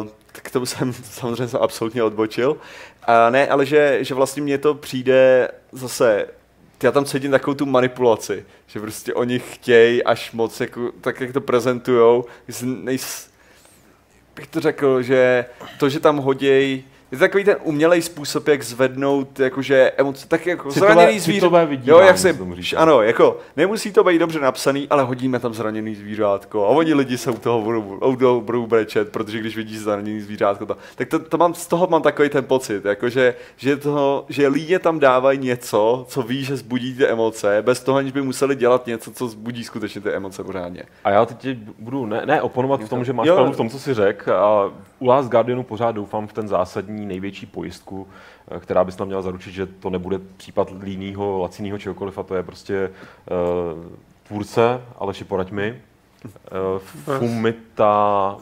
uh, 0.00 0.06
k 0.32 0.50
tomu 0.50 0.66
jsem 0.66 0.92
samozřejmě 1.04 1.48
jsem 1.48 1.60
absolutně 1.62 2.02
odbočil. 2.02 2.50
Uh, 2.50 2.56
ne, 3.30 3.48
ale 3.48 3.66
že, 3.66 3.98
že 4.00 4.14
vlastně 4.14 4.42
mně 4.42 4.58
to 4.58 4.74
přijde 4.74 5.48
zase 5.72 6.26
já 6.82 6.92
tam 6.92 7.04
cítím 7.04 7.30
takovou 7.30 7.54
tu 7.54 7.66
manipulaci, 7.66 8.44
že 8.66 8.80
prostě 8.80 9.14
oni 9.14 9.38
chtějí 9.38 10.04
až 10.04 10.32
moc, 10.32 10.60
jako, 10.60 10.92
tak 11.00 11.20
jak 11.20 11.32
to 11.32 11.40
prezentujou, 11.40 12.24
nejs, 12.64 13.30
bych 14.36 14.46
to 14.46 14.60
řekl, 14.60 15.02
že 15.02 15.44
to, 15.78 15.88
že 15.88 16.00
tam 16.00 16.16
hoděj, 16.16 16.82
je 17.14 17.18
to 17.18 17.24
takový 17.24 17.44
ten 17.44 17.56
umělej 17.62 18.02
způsob, 18.02 18.48
jak 18.48 18.62
zvednout 18.62 19.40
jakože 19.40 19.92
emoce, 19.96 20.28
tak 20.28 20.46
jako 20.46 20.68
Citové- 20.68 20.92
zraněný 20.92 21.18
zvíře. 21.20 21.46
Jo, 21.84 21.98
jak 21.98 22.18
se 22.18 22.38
ano, 22.76 23.02
jako 23.02 23.38
nemusí 23.56 23.92
to 23.92 24.04
být 24.04 24.18
dobře 24.18 24.40
napsaný, 24.40 24.86
ale 24.90 25.02
hodíme 25.02 25.38
tam 25.38 25.54
zraněný 25.54 25.94
zvířátko 25.94 26.64
a 26.64 26.68
oni 26.68 26.94
lidi 26.94 27.18
se 27.18 27.30
u 27.30 27.36
toho 27.38 27.60
budou, 27.60 27.80
u 28.06 28.16
toho 28.16 28.40
budou 28.40 28.66
brečet, 28.66 29.12
protože 29.12 29.38
když 29.38 29.56
vidí 29.56 29.78
zraněný 29.78 30.20
zvířátko, 30.20 30.66
to, 30.66 30.76
tak 30.96 31.08
to, 31.08 31.18
to 31.18 31.38
mám, 31.38 31.54
z 31.54 31.66
toho 31.66 31.86
mám 31.86 32.02
takový 32.02 32.28
ten 32.28 32.44
pocit, 32.44 32.84
jakože, 32.84 33.34
že, 33.56 33.76
to, 33.76 34.24
že 34.28 34.48
lidi 34.48 34.78
tam 34.78 34.98
dávají 34.98 35.38
něco, 35.38 36.04
co 36.08 36.22
ví, 36.22 36.44
že 36.44 36.56
zbudí 36.56 36.94
ty 36.94 37.06
emoce, 37.06 37.62
bez 37.62 37.82
toho, 37.82 37.98
aniž 37.98 38.12
by 38.12 38.22
museli 38.22 38.56
dělat 38.56 38.86
něco, 38.86 39.10
co 39.10 39.28
zbudí 39.28 39.64
skutečně 39.64 40.00
ty 40.00 40.10
emoce 40.10 40.44
pořádně. 40.44 40.82
A 41.04 41.10
já 41.10 41.26
teď 41.26 41.58
budu 41.78 42.06
ne, 42.06 42.22
ne 42.26 42.42
oponovat 42.42 42.80
v 42.80 42.88
tom, 42.88 43.04
že 43.04 43.12
máš 43.12 43.28
pravdu 43.34 43.52
v 43.52 43.56
tom, 43.56 43.70
co 43.70 43.78
jsi 43.78 43.94
řekl. 43.94 44.32
A 44.32 44.70
u 44.98 45.06
Last 45.06 45.30
Guardianu 45.30 45.62
pořád 45.62 45.92
doufám 45.92 46.26
v 46.26 46.32
ten 46.32 46.48
zásadní 46.48 47.03
největší 47.06 47.46
pojistku, 47.46 48.08
eh, 48.50 48.60
která 48.60 48.84
bys 48.84 48.96
tam 48.96 49.06
měla 49.06 49.22
zaručit, 49.22 49.52
že 49.52 49.66
to 49.66 49.90
nebude 49.90 50.18
případ 50.36 50.72
línýho, 50.82 51.38
lacinýho 51.38 51.78
čehokoliv, 51.78 52.18
a 52.18 52.22
to 52.22 52.34
je 52.34 52.42
prostě 52.42 52.90
uh, 53.30 53.84
tvůrce, 54.28 54.80
Aleši 54.98 55.24
poraď 55.24 55.50
mi. 55.50 55.82
Uh, 56.24 56.78
Fumita 57.18 58.36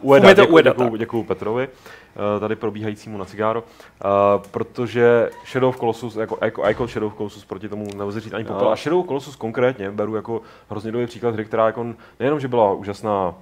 Ueda, 0.00 0.32
děkuju, 0.32 0.54
Ueda, 0.54 0.70
děkuju, 0.70 0.96
děkuju 0.96 1.22
Petrovi, 1.22 1.68
eh, 1.68 2.40
tady 2.40 2.56
probíhajícímu 2.56 3.18
na 3.18 3.24
cigáro, 3.24 3.60
uh, 3.62 4.42
protože 4.50 5.30
Shadow 5.46 5.68
of 5.68 5.76
Colossus, 5.76 6.16
jako, 6.16 6.38
jako, 6.42 6.66
jako 6.66 6.86
Shadow 6.86 7.06
of 7.06 7.16
Colossus 7.16 7.44
proti 7.44 7.68
tomu 7.68 7.86
nelze 7.96 8.20
říct 8.20 8.32
ani 8.32 8.44
popel. 8.44 8.64
No. 8.64 8.70
A 8.70 8.76
Shadow 8.76 9.00
of 9.00 9.06
Colossus 9.06 9.36
konkrétně 9.36 9.90
beru 9.90 10.16
jako 10.16 10.42
hrozně 10.70 10.92
dobrý 10.92 11.06
příklad 11.06 11.34
hry, 11.34 11.44
která 11.44 11.66
jako 11.66 11.86
nejenom, 12.20 12.40
že 12.40 12.48
byla 12.48 12.72
úžasná 12.72 13.34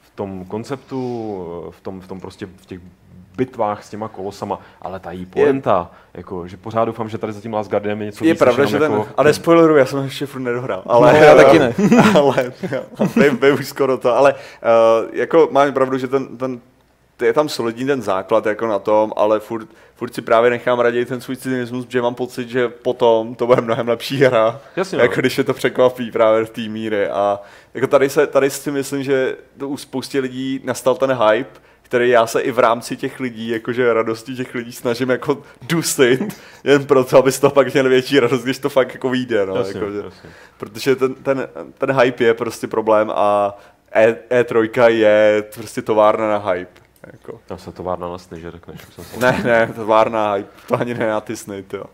v 0.00 0.10
tom 0.16 0.44
konceptu, 0.44 1.00
v 1.70 1.80
tom, 1.80 2.00
v 2.00 2.08
tom 2.08 2.20
prostě 2.20 2.46
v 2.46 2.66
těch 2.66 2.80
bitvách 3.36 3.84
s 3.84 3.90
těma 3.90 4.08
kolosama, 4.08 4.60
ale 4.82 5.00
ta 5.00 5.10
její 5.10 5.26
poenta, 5.26 5.90
jako, 6.14 6.48
že 6.48 6.56
pořád 6.56 6.84
doufám, 6.84 7.08
že 7.08 7.18
tady 7.18 7.32
za 7.32 7.40
tím 7.40 7.54
Last 7.54 7.70
Guardianem 7.70 8.00
je 8.00 8.06
něco 8.06 8.24
Je 8.24 8.32
víc, 8.32 8.38
pravda, 8.38 8.64
že 8.64 8.78
ten, 8.78 8.92
jako, 8.92 9.08
a 9.16 9.22
nespoileruji, 9.22 9.78
já 9.78 9.86
jsem 9.86 10.04
ještě 10.04 10.26
furt 10.26 10.40
nedohrál. 10.40 10.82
Ale, 10.86 11.12
No, 11.12 11.18
já 11.18 11.34
taky 11.34 11.58
ne. 11.58 11.74
ale, 12.14 12.52
vím, 13.40 13.54
už 13.54 13.66
skoro 13.66 13.98
to, 13.98 14.16
ale 14.16 14.34
uh, 14.34 15.08
jako 15.12 15.48
mám 15.50 15.72
pravdu, 15.72 15.98
že 15.98 16.08
ten, 16.08 16.36
ten 16.36 16.60
je 17.22 17.32
tam 17.32 17.48
solidní 17.48 17.86
ten 17.86 18.02
základ 18.02 18.46
jako 18.46 18.66
na 18.66 18.78
tom, 18.78 19.12
ale 19.16 19.40
furt, 19.40 19.68
furt 19.94 20.14
si 20.14 20.22
právě 20.22 20.50
nechám 20.50 20.80
raději 20.80 21.04
ten 21.04 21.20
svůj 21.20 21.36
cynismus, 21.36 21.86
že 21.88 22.02
mám 22.02 22.14
pocit, 22.14 22.48
že 22.48 22.68
potom 22.68 23.34
to 23.34 23.46
bude 23.46 23.60
mnohem 23.62 23.88
lepší 23.88 24.16
hra, 24.24 24.60
Jasně, 24.76 24.98
no. 24.98 25.04
jako 25.04 25.20
když 25.20 25.38
je 25.38 25.44
to 25.44 25.54
překvapí 25.54 26.10
právě 26.10 26.44
v 26.44 26.50
té 26.50 26.60
míry 26.60 27.08
a 27.08 27.40
jako 27.74 27.86
tady, 27.86 28.08
se, 28.10 28.26
tady 28.26 28.50
si 28.50 28.70
myslím, 28.70 29.02
že 29.02 29.36
to 29.58 29.68
u 29.68 29.76
spoustě 29.76 30.20
lidí 30.20 30.60
nastal 30.64 30.94
ten 30.94 31.12
hype, 31.12 31.60
který 31.90 32.08
já 32.08 32.26
se 32.26 32.40
i 32.40 32.50
v 32.52 32.58
rámci 32.58 32.96
těch 32.96 33.20
lidí, 33.20 33.48
jakože 33.48 33.94
radosti 33.94 34.34
těch 34.34 34.54
lidí 34.54 34.72
snažím 34.72 35.10
jako 35.10 35.42
dusit, 35.62 36.40
jen 36.64 36.86
proto, 36.86 37.18
aby 37.18 37.32
toho 37.32 37.50
pak 37.50 37.72
měl 37.72 37.88
větší 37.88 38.20
radost, 38.20 38.42
když 38.42 38.58
to 38.58 38.68
fakt 38.68 38.94
jako 38.94 39.10
vyjde, 39.10 39.46
no, 39.46 39.56
Jasně, 39.56 39.80
jakože, 39.80 39.98
jasně. 40.04 40.30
protože 40.58 40.96
ten, 40.96 41.14
ten, 41.14 41.48
ten 41.78 42.00
hype 42.00 42.24
je 42.24 42.34
prostě 42.34 42.66
problém 42.66 43.10
a 43.14 43.58
E, 43.92 44.16
E3 44.42 44.86
je 44.88 45.44
prostě 45.54 45.82
továrna 45.82 46.28
na 46.28 46.38
hype. 46.50 46.80
Jako. 47.12 47.40
Já 47.50 47.56
se 47.56 47.72
továrna 47.72 48.08
na 48.08 48.18
sny, 48.18 48.40
že 48.40 48.50
řekneš. 48.50 48.80
Ne, 49.20 49.40
ne, 49.44 49.72
továrna 49.74 50.24
na 50.24 50.32
hype, 50.34 50.50
to 50.68 50.80
ani 50.80 50.94
ne 50.94 51.06
na 51.06 51.20
ty 51.20 51.36
sny, 51.36 51.64
jo. 51.72 51.84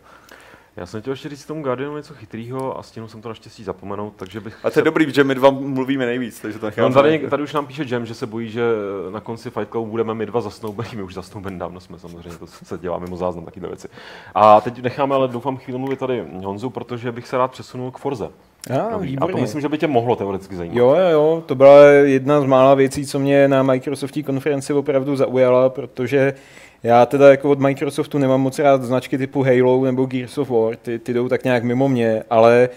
Já 0.77 0.87
jsem 0.87 1.01
chtěl 1.01 1.13
ještě 1.13 1.29
říct 1.29 1.47
tomu 1.47 1.63
Guardianu 1.63 1.97
něco 1.97 2.15
chytrýho 2.15 2.79
a 2.79 2.83
stihnul 2.83 3.09
jsem 3.09 3.23
to 3.23 3.29
naštěstí 3.29 3.65
zapomenout, 3.65 4.13
takže 4.17 4.41
bych... 4.41 4.65
A 4.65 4.71
to 4.71 4.79
je 4.79 4.85
dobrý, 4.85 5.13
že 5.13 5.25
my 5.25 5.35
dva 5.35 5.51
mluvíme 5.51 6.07
nejvíc, 6.07 6.41
takže 6.41 6.59
to 6.59 6.71
No, 6.79 6.93
tady, 6.93 7.19
tady, 7.19 7.43
už 7.43 7.53
nám 7.53 7.67
píše 7.67 7.85
Jam, 7.89 8.07
že 8.07 8.15
se 8.15 8.27
bojí, 8.27 8.51
že 8.51 8.63
na 9.11 9.21
konci 9.21 9.51
Fight 9.51 9.71
Clubu 9.71 9.91
budeme 9.91 10.15
my 10.15 10.27
dva 10.27 10.41
zasnoubený, 10.41 10.91
my 10.95 11.03
už 11.03 11.15
zasnoubení 11.15 11.59
dávno 11.59 11.81
jsme 11.81 11.99
samozřejmě, 11.99 12.39
to 12.39 12.47
se 12.47 12.79
dělá 12.79 12.99
mimo 12.99 13.17
záznam, 13.17 13.45
takové 13.45 13.69
věci. 13.69 13.89
A 14.35 14.61
teď 14.61 14.83
necháme 14.83 15.15
ale 15.15 15.29
doufám 15.29 15.57
chvíli 15.57 15.79
mluvit 15.79 15.99
tady 15.99 16.25
Honzu, 16.45 16.71
protože 16.71 17.13
bych 17.13 17.29
se 17.29 17.39
rád 17.39 17.51
přesunul 17.51 17.91
k 17.91 17.99
Forze. 17.99 18.29
Já, 18.71 18.91
Nový. 18.91 19.19
A 19.19 19.27
to 19.27 19.37
myslím, 19.37 19.61
že 19.61 19.69
by 19.69 19.79
tě 19.79 19.87
mohlo 19.87 20.17
teoreticky 20.17 20.57
zajímat. 20.57 20.77
Jo, 20.77 20.95
jo, 20.95 21.09
jo, 21.09 21.43
to 21.47 21.55
byla 21.55 21.85
jedna 21.87 22.41
z 22.41 22.45
mála 22.45 22.75
věcí, 22.75 23.07
co 23.07 23.19
mě 23.19 23.49
na 23.49 23.63
Microsoftí 23.63 24.23
konferenci 24.23 24.73
opravdu 24.73 25.17
zaujala, 25.17 25.69
protože 25.69 26.35
já 26.83 27.07
teda 27.07 27.31
jako 27.31 27.51
od 27.51 27.61
Microsoftu 27.61 28.19
nemám 28.19 28.41
moc 28.41 28.59
rád 28.59 28.83
značky 28.83 29.19
typu 29.19 29.43
Halo 29.43 29.85
nebo 29.85 30.07
Gears 30.07 30.39
of 30.39 30.51
War, 30.51 30.77
ty, 30.77 30.99
ty 30.99 31.15
jdou 31.15 31.29
tak 31.29 31.45
nějak 31.45 31.65
mimo 31.65 31.89
mě, 31.89 32.23
ale 32.31 32.69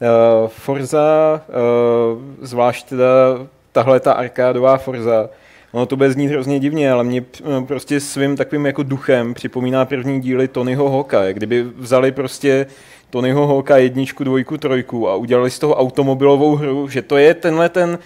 uh, 0.00 0.48
Forza, 0.48 1.40
uh, 1.48 2.22
zvlášť 2.46 2.88
teda 2.88 3.06
tahle 3.72 4.00
ta 4.00 4.12
arkádová 4.12 4.78
Forza, 4.78 5.28
Ono 5.72 5.86
to 5.86 5.96
bude 5.96 6.12
znít 6.12 6.28
hrozně 6.28 6.60
divně, 6.60 6.92
ale 6.92 7.04
mě 7.04 7.24
no, 7.44 7.66
prostě 7.66 8.00
svým 8.00 8.36
takovým 8.36 8.66
jako 8.66 8.82
duchem 8.82 9.34
připomíná 9.34 9.84
první 9.84 10.20
díly 10.20 10.48
Tonyho 10.48 10.90
Hawka. 10.90 11.24
jak 11.24 11.36
Kdyby 11.36 11.62
vzali 11.62 12.12
prostě 12.12 12.66
Tonyho 13.10 13.46
Hawka 13.46 13.76
jedničku, 13.76 14.24
dvojku, 14.24 14.58
trojku 14.58 15.08
a 15.08 15.14
udělali 15.14 15.50
z 15.50 15.58
toho 15.58 15.74
automobilovou 15.74 16.56
hru, 16.56 16.88
že 16.88 17.02
to 17.02 17.16
je 17.16 17.34
tenhle 17.34 17.68
ten, 17.68 17.98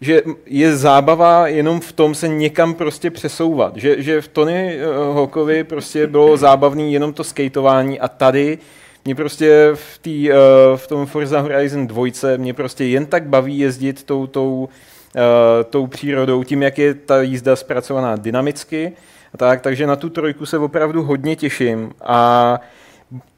že 0.00 0.22
je 0.46 0.76
zábava 0.76 1.48
jenom 1.48 1.80
v 1.80 1.92
tom 1.92 2.14
se 2.14 2.28
někam 2.28 2.74
prostě 2.74 3.10
přesouvat. 3.10 3.76
Že, 3.76 4.02
že 4.02 4.20
v 4.20 4.28
Tony 4.28 4.78
eh, 4.78 5.14
Hawkovi 5.14 5.64
prostě 5.64 6.06
bylo 6.06 6.36
zábavný 6.36 6.92
jenom 6.92 7.12
to 7.12 7.24
skateování 7.24 8.00
a 8.00 8.08
tady 8.08 8.58
mě 9.04 9.14
prostě 9.14 9.70
v, 9.74 9.98
tý, 9.98 10.32
eh, 10.32 10.34
v 10.76 10.86
tom 10.86 11.06
Forza 11.06 11.40
Horizon 11.40 11.86
2 11.86 12.06
mě 12.36 12.54
prostě 12.54 12.84
jen 12.84 13.06
tak 13.06 13.26
baví 13.26 13.58
jezdit 13.58 14.02
tou, 14.02 14.26
tou, 14.26 14.68
eh, 15.16 15.64
tou 15.64 15.86
přírodou, 15.86 16.44
tím, 16.44 16.62
jak 16.62 16.78
je 16.78 16.94
ta 16.94 17.22
jízda 17.22 17.56
zpracovaná 17.56 18.16
dynamicky. 18.16 18.92
A 19.34 19.36
tak, 19.36 19.60
takže 19.60 19.86
na 19.86 19.96
tu 19.96 20.10
trojku 20.10 20.46
se 20.46 20.58
opravdu 20.58 21.02
hodně 21.02 21.36
těším. 21.36 21.92
A 22.04 22.60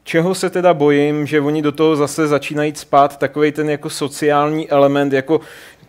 čeho 0.03 0.35
se 0.35 0.49
teda 0.49 0.73
bojím, 0.73 1.25
že 1.25 1.41
oni 1.41 1.61
do 1.61 1.71
toho 1.71 1.95
zase 1.95 2.27
začínají 2.27 2.73
spát 2.75 3.17
takový 3.17 3.51
ten 3.51 3.69
jako 3.69 3.89
sociální 3.89 4.69
element, 4.69 5.13
jako 5.13 5.41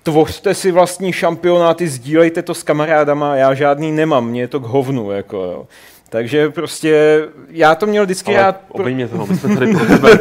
tvořte 0.02 0.54
si 0.54 0.70
vlastní 0.70 1.12
šampionáty, 1.12 1.88
sdílejte 1.88 2.42
to 2.42 2.54
s 2.54 2.62
kamarádama, 2.62 3.36
já 3.36 3.54
žádný 3.54 3.92
nemám, 3.92 4.26
mě 4.26 4.40
je 4.40 4.48
to 4.48 4.60
k 4.60 4.64
hovnu, 4.64 5.10
jako 5.10 5.36
jo. 5.36 5.66
Takže 6.12 6.51
prostě 6.51 7.22
já 7.48 7.75
to 7.75 7.87
měl 7.87 8.05
vždycky 8.05 8.37
Ale 8.37 8.42
rád. 8.46 8.61
obej 8.68 8.94
mě 8.94 9.09
toho, 9.09 9.27
my 9.27 9.37
jsme 9.37 9.57
tady 9.57 9.75
pro 9.75 9.85
tebe. 9.87 10.18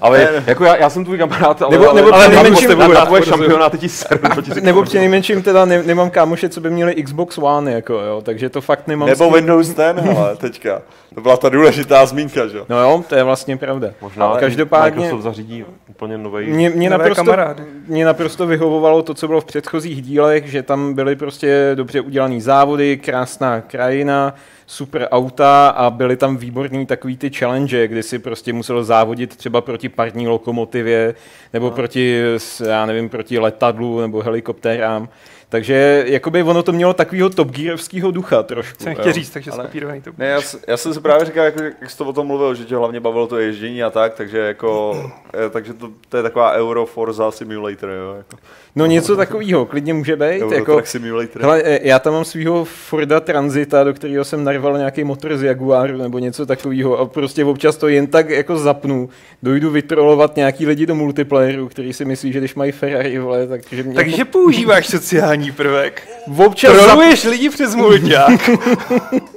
ale 0.00 0.28
jako 0.46 0.64
já, 0.64 0.76
já 0.76 0.90
jsem 0.90 1.04
tvůj 1.04 1.18
kamarád, 1.18 1.62
ale, 1.62 1.70
Nebo- 1.70 1.90
ale, 1.90 2.02
nebo 2.02 2.14
ale 2.14 2.28
přinejmenším- 2.28 2.78
na, 2.78 2.88
na, 2.88 2.94
na 2.94 3.06
tvoje 3.06 3.22
šampionáty 3.22 3.78
ti 3.78 3.88
řeknu. 3.88 4.30
Nebo 4.62 4.82
přinejmenším 4.82 5.42
teda 5.42 5.64
ne, 5.64 5.82
nemám 5.82 6.10
kámoše, 6.10 6.48
co 6.48 6.60
by 6.60 6.70
měli 6.70 6.94
Xbox 7.02 7.38
One, 7.38 7.72
jako 7.72 7.92
jo, 7.92 8.20
takže 8.24 8.48
to 8.48 8.60
fakt 8.60 8.86
nemám. 8.86 9.08
Nebo 9.08 9.30
Windows 9.30 9.68
10, 9.68 9.94
ale 10.16 10.36
teďka. 10.36 10.82
To 11.14 11.20
byla 11.20 11.36
ta 11.36 11.48
důležitá 11.48 12.06
zmínka, 12.06 12.46
že 12.46 12.56
jo? 12.58 12.64
No 12.68 12.80
jo, 12.80 13.04
to 13.08 13.14
je 13.14 13.22
vlastně 13.22 13.56
pravda. 13.56 13.88
Možná 14.02 14.26
Ale 14.26 14.40
každopádně- 14.40 15.00
Microsoft 15.00 15.22
zařídí 15.22 15.64
úplně 15.90 16.18
nový. 16.18 16.46
Mě, 16.46 16.70
mě, 16.70 16.90
Nové 16.90 16.98
naprosto, 17.04 17.24
kamarády. 17.24 17.62
mě 17.88 18.04
naprosto 18.04 18.46
vyhovovalo 18.46 19.02
to, 19.02 19.14
co 19.14 19.26
bylo 19.26 19.40
v 19.40 19.44
předchozích 19.44 20.02
dílech, 20.02 20.46
že 20.50 20.62
tam 20.62 20.94
byly 20.94 21.16
prostě 21.16 21.70
dobře 21.74 22.00
udělané 22.00 22.40
závody, 22.40 22.96
krásná 22.96 23.60
krajina, 23.60 24.34
super 24.66 25.08
auta 25.10 25.68
a 25.68 25.90
byly 25.90 26.16
tam 26.16 26.36
výborný 26.36 26.86
takový 26.86 27.16
ty 27.16 27.30
challenge, 27.30 27.88
kdy 27.88 28.02
si 28.02 28.18
prostě 28.18 28.52
musel 28.52 28.84
závodit 28.84 29.36
třeba 29.36 29.60
proti 29.60 29.88
parní 29.88 30.28
lokomotivě 30.28 31.14
nebo 31.52 31.70
proti, 31.70 32.22
s- 32.36 32.60
já 32.68 32.86
nevím, 32.86 33.08
proti 33.08 33.38
letadlu 33.38 34.00
nebo 34.00 34.22
helikoptérám. 34.22 35.08
Takže 35.48 36.04
jakoby 36.06 36.42
ono 36.42 36.62
to 36.62 36.72
mělo 36.72 36.94
takového 36.94 37.30
Top 37.30 37.50
Gearovského 37.50 38.10
ducha 38.10 38.42
trošku. 38.42 38.84
Jsem 38.84 38.94
chtěl 38.94 39.12
říct, 39.12 39.30
takže 39.30 39.52
skopírovaný 39.52 40.00
to. 40.00 40.10
Ne, 40.18 40.26
já, 40.26 40.40
já 40.66 40.76
jsem 40.76 40.94
si 40.94 41.00
právě 41.00 41.26
říkal, 41.26 41.44
jako, 41.44 41.62
jak 41.62 41.90
jsi 41.90 41.98
to 41.98 42.04
o 42.04 42.12
tom 42.12 42.26
mluvil, 42.26 42.54
že 42.54 42.64
tě 42.64 42.76
hlavně 42.76 43.00
bavilo 43.00 43.26
to 43.26 43.38
ježdění 43.38 43.82
a 43.82 43.90
tak, 43.90 44.14
takže 44.14 44.38
jako, 44.38 45.02
eh, 45.46 45.50
takže 45.50 45.72
to, 45.72 45.90
to 46.08 46.16
je 46.16 46.22
taková 46.22 46.52
Euro 46.52 46.86
Forza 46.86 47.30
Simulator, 47.30 47.90
jo, 47.90 48.14
jako, 48.16 48.36
No 48.76 48.86
něco 48.86 49.16
takového, 49.16 49.66
klidně 49.66 49.94
může 49.94 50.16
být. 50.16 50.42
Euro 50.42 50.54
Jako, 50.54 50.82
Simulator. 50.84 51.42
Hele, 51.42 51.62
e, 51.64 51.88
já 51.88 51.98
tam 51.98 52.12
mám 52.12 52.24
svého 52.24 52.64
Forda 52.64 53.20
Transita, 53.20 53.84
do 53.84 53.94
kterého 53.94 54.24
jsem 54.24 54.44
narval 54.44 54.78
nějaký 54.78 55.04
motor 55.04 55.36
z 55.36 55.42
Jaguaru 55.42 55.96
nebo 55.96 56.18
něco 56.18 56.46
takového 56.46 56.98
a 56.98 57.06
prostě 57.06 57.44
občas 57.44 57.76
to 57.76 57.88
jen 57.88 58.06
tak 58.06 58.30
jako 58.30 58.58
zapnu, 58.58 59.08
dojdu 59.42 59.70
vytrolovat 59.70 60.36
nějaký 60.36 60.66
lidi 60.66 60.86
do 60.86 60.94
multiplayeru, 60.94 61.68
který 61.68 61.92
si 61.92 62.04
myslí, 62.04 62.32
že 62.32 62.38
když 62.38 62.54
mají 62.54 62.72
Ferrari, 62.72 63.18
vole, 63.18 63.46
takže 63.46 63.82
mě 63.82 63.94
Takže 63.94 64.24
používáš 64.24 64.86
sociální 64.86 65.35
prvek. 65.52 66.08
jako, 66.26 66.46
občas 66.46 66.76
zap... 66.76 66.84
Troluješ 66.84 67.24
lidi 67.24 67.50
přes 67.50 67.74
mulťák. 67.74 68.50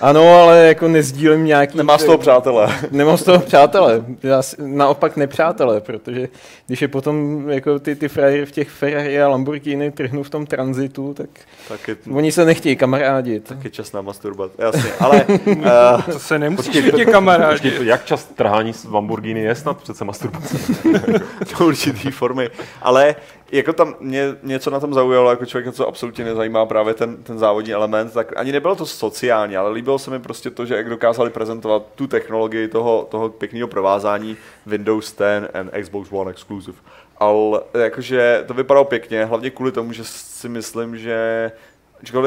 Ano, 0.00 0.42
ale 0.42 0.66
jako 0.66 0.88
nezdílím 0.88 1.44
nějaký... 1.44 1.78
Nemá 1.78 1.98
z 1.98 2.04
toho 2.04 2.18
přátelé. 2.18 2.74
Nemám 2.90 3.18
z 3.18 3.22
toho 3.22 3.38
přátele, 3.38 4.04
já 4.22 4.42
si, 4.42 4.56
naopak 4.58 5.16
nepřátele, 5.16 5.80
protože 5.80 6.28
když 6.66 6.82
je 6.82 6.88
potom 6.88 7.44
jako 7.50 7.78
ty, 7.78 7.96
ty 7.96 8.08
frajery 8.08 8.46
v 8.46 8.52
těch 8.52 8.68
Ferrari 8.68 9.22
a 9.22 9.28
Lamborghini 9.28 9.90
trhnu 9.90 10.22
v 10.22 10.30
tom 10.30 10.46
tranzitu, 10.46 11.14
tak 11.14 11.28
Tak 11.68 11.88
je, 11.88 11.96
oni 12.12 12.32
se 12.32 12.44
nechtějí 12.44 12.76
kamarádit. 12.76 13.44
tak 13.48 13.64
je 13.64 13.70
čas 13.70 13.92
na 13.92 14.02
masturbat, 14.02 14.50
jasně, 14.58 14.90
ale 15.00 15.24
uh, 15.24 16.02
To 16.12 16.18
se 16.18 16.38
nemusíš 16.38 16.66
Počkej, 16.66 16.82
Počkej, 16.82 17.06
tě 17.06 17.12
kamarádi. 17.12 17.52
Počkej, 17.52 17.70
to 17.70 17.82
jak 17.82 18.04
čas 18.04 18.24
trhání 18.24 18.72
s 18.72 18.84
Lamborghini 18.84 19.40
je 19.40 19.54
snad 19.54 19.82
přece 19.82 20.04
masturbace. 20.04 20.56
do 21.58 21.66
určitý 21.66 22.10
formy, 22.10 22.50
ale 22.82 23.16
jako 23.52 23.72
tam 23.72 23.94
mě 24.00 24.36
něco 24.42 24.70
na 24.70 24.80
tom 24.80 24.94
zaujalo, 24.94 25.30
jako 25.30 25.46
člověka, 25.46 25.72
co 25.72 25.88
absolutně 25.88 26.24
nezajímá 26.24 26.66
právě 26.66 26.94
ten, 26.94 27.22
ten 27.22 27.38
závodní 27.38 27.72
element, 27.72 28.12
tak 28.12 28.32
ani 28.36 28.52
nebylo 28.52 28.76
to 28.76 28.86
sociální, 28.86 29.56
ale 29.56 29.72
líbilo 29.72 29.98
se 29.98 30.10
mi 30.10 30.18
prostě 30.18 30.50
to, 30.50 30.66
že 30.66 30.76
jak 30.76 30.88
dokázali 30.90 31.30
prezentovat 31.30 31.82
tu 31.94 32.06
technologii 32.06 32.68
toho, 32.68 33.06
toho 33.10 33.28
pěkného 33.28 33.68
provázání 33.68 34.36
Windows 34.66 35.12
10 35.12 35.50
and 35.54 35.70
Xbox 35.82 36.08
One 36.12 36.30
exclusive. 36.30 36.78
Ale 37.16 37.60
jakože 37.82 38.44
to 38.46 38.54
vypadalo 38.54 38.84
pěkně, 38.84 39.24
hlavně 39.24 39.50
kvůli 39.50 39.72
tomu, 39.72 39.92
že 39.92 40.04
si 40.04 40.48
myslím, 40.48 40.98
že 40.98 41.52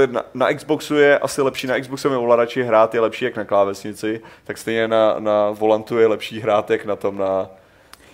na, 0.06 0.24
na 0.34 0.54
Xboxu 0.54 0.96
je 0.96 1.20
asi 1.20 1.42
lepší, 1.42 1.68
na 1.68 1.80
Xboxovém 1.80 2.20
ovladači 2.20 2.64
hrát 2.64 2.94
je 2.94 3.00
lepší 3.02 3.26
jak 3.26 3.36
na 3.36 3.46
klávesnici, 3.46 4.22
tak 4.44 4.58
stejně 4.58 4.88
na, 4.88 5.16
na 5.20 5.52
volantu 5.52 5.98
je 5.98 6.08
lepší 6.08 6.40
hrát 6.40 6.70
jak 6.70 6.86
na 6.86 6.96
tom 6.96 7.18
na, 7.18 7.50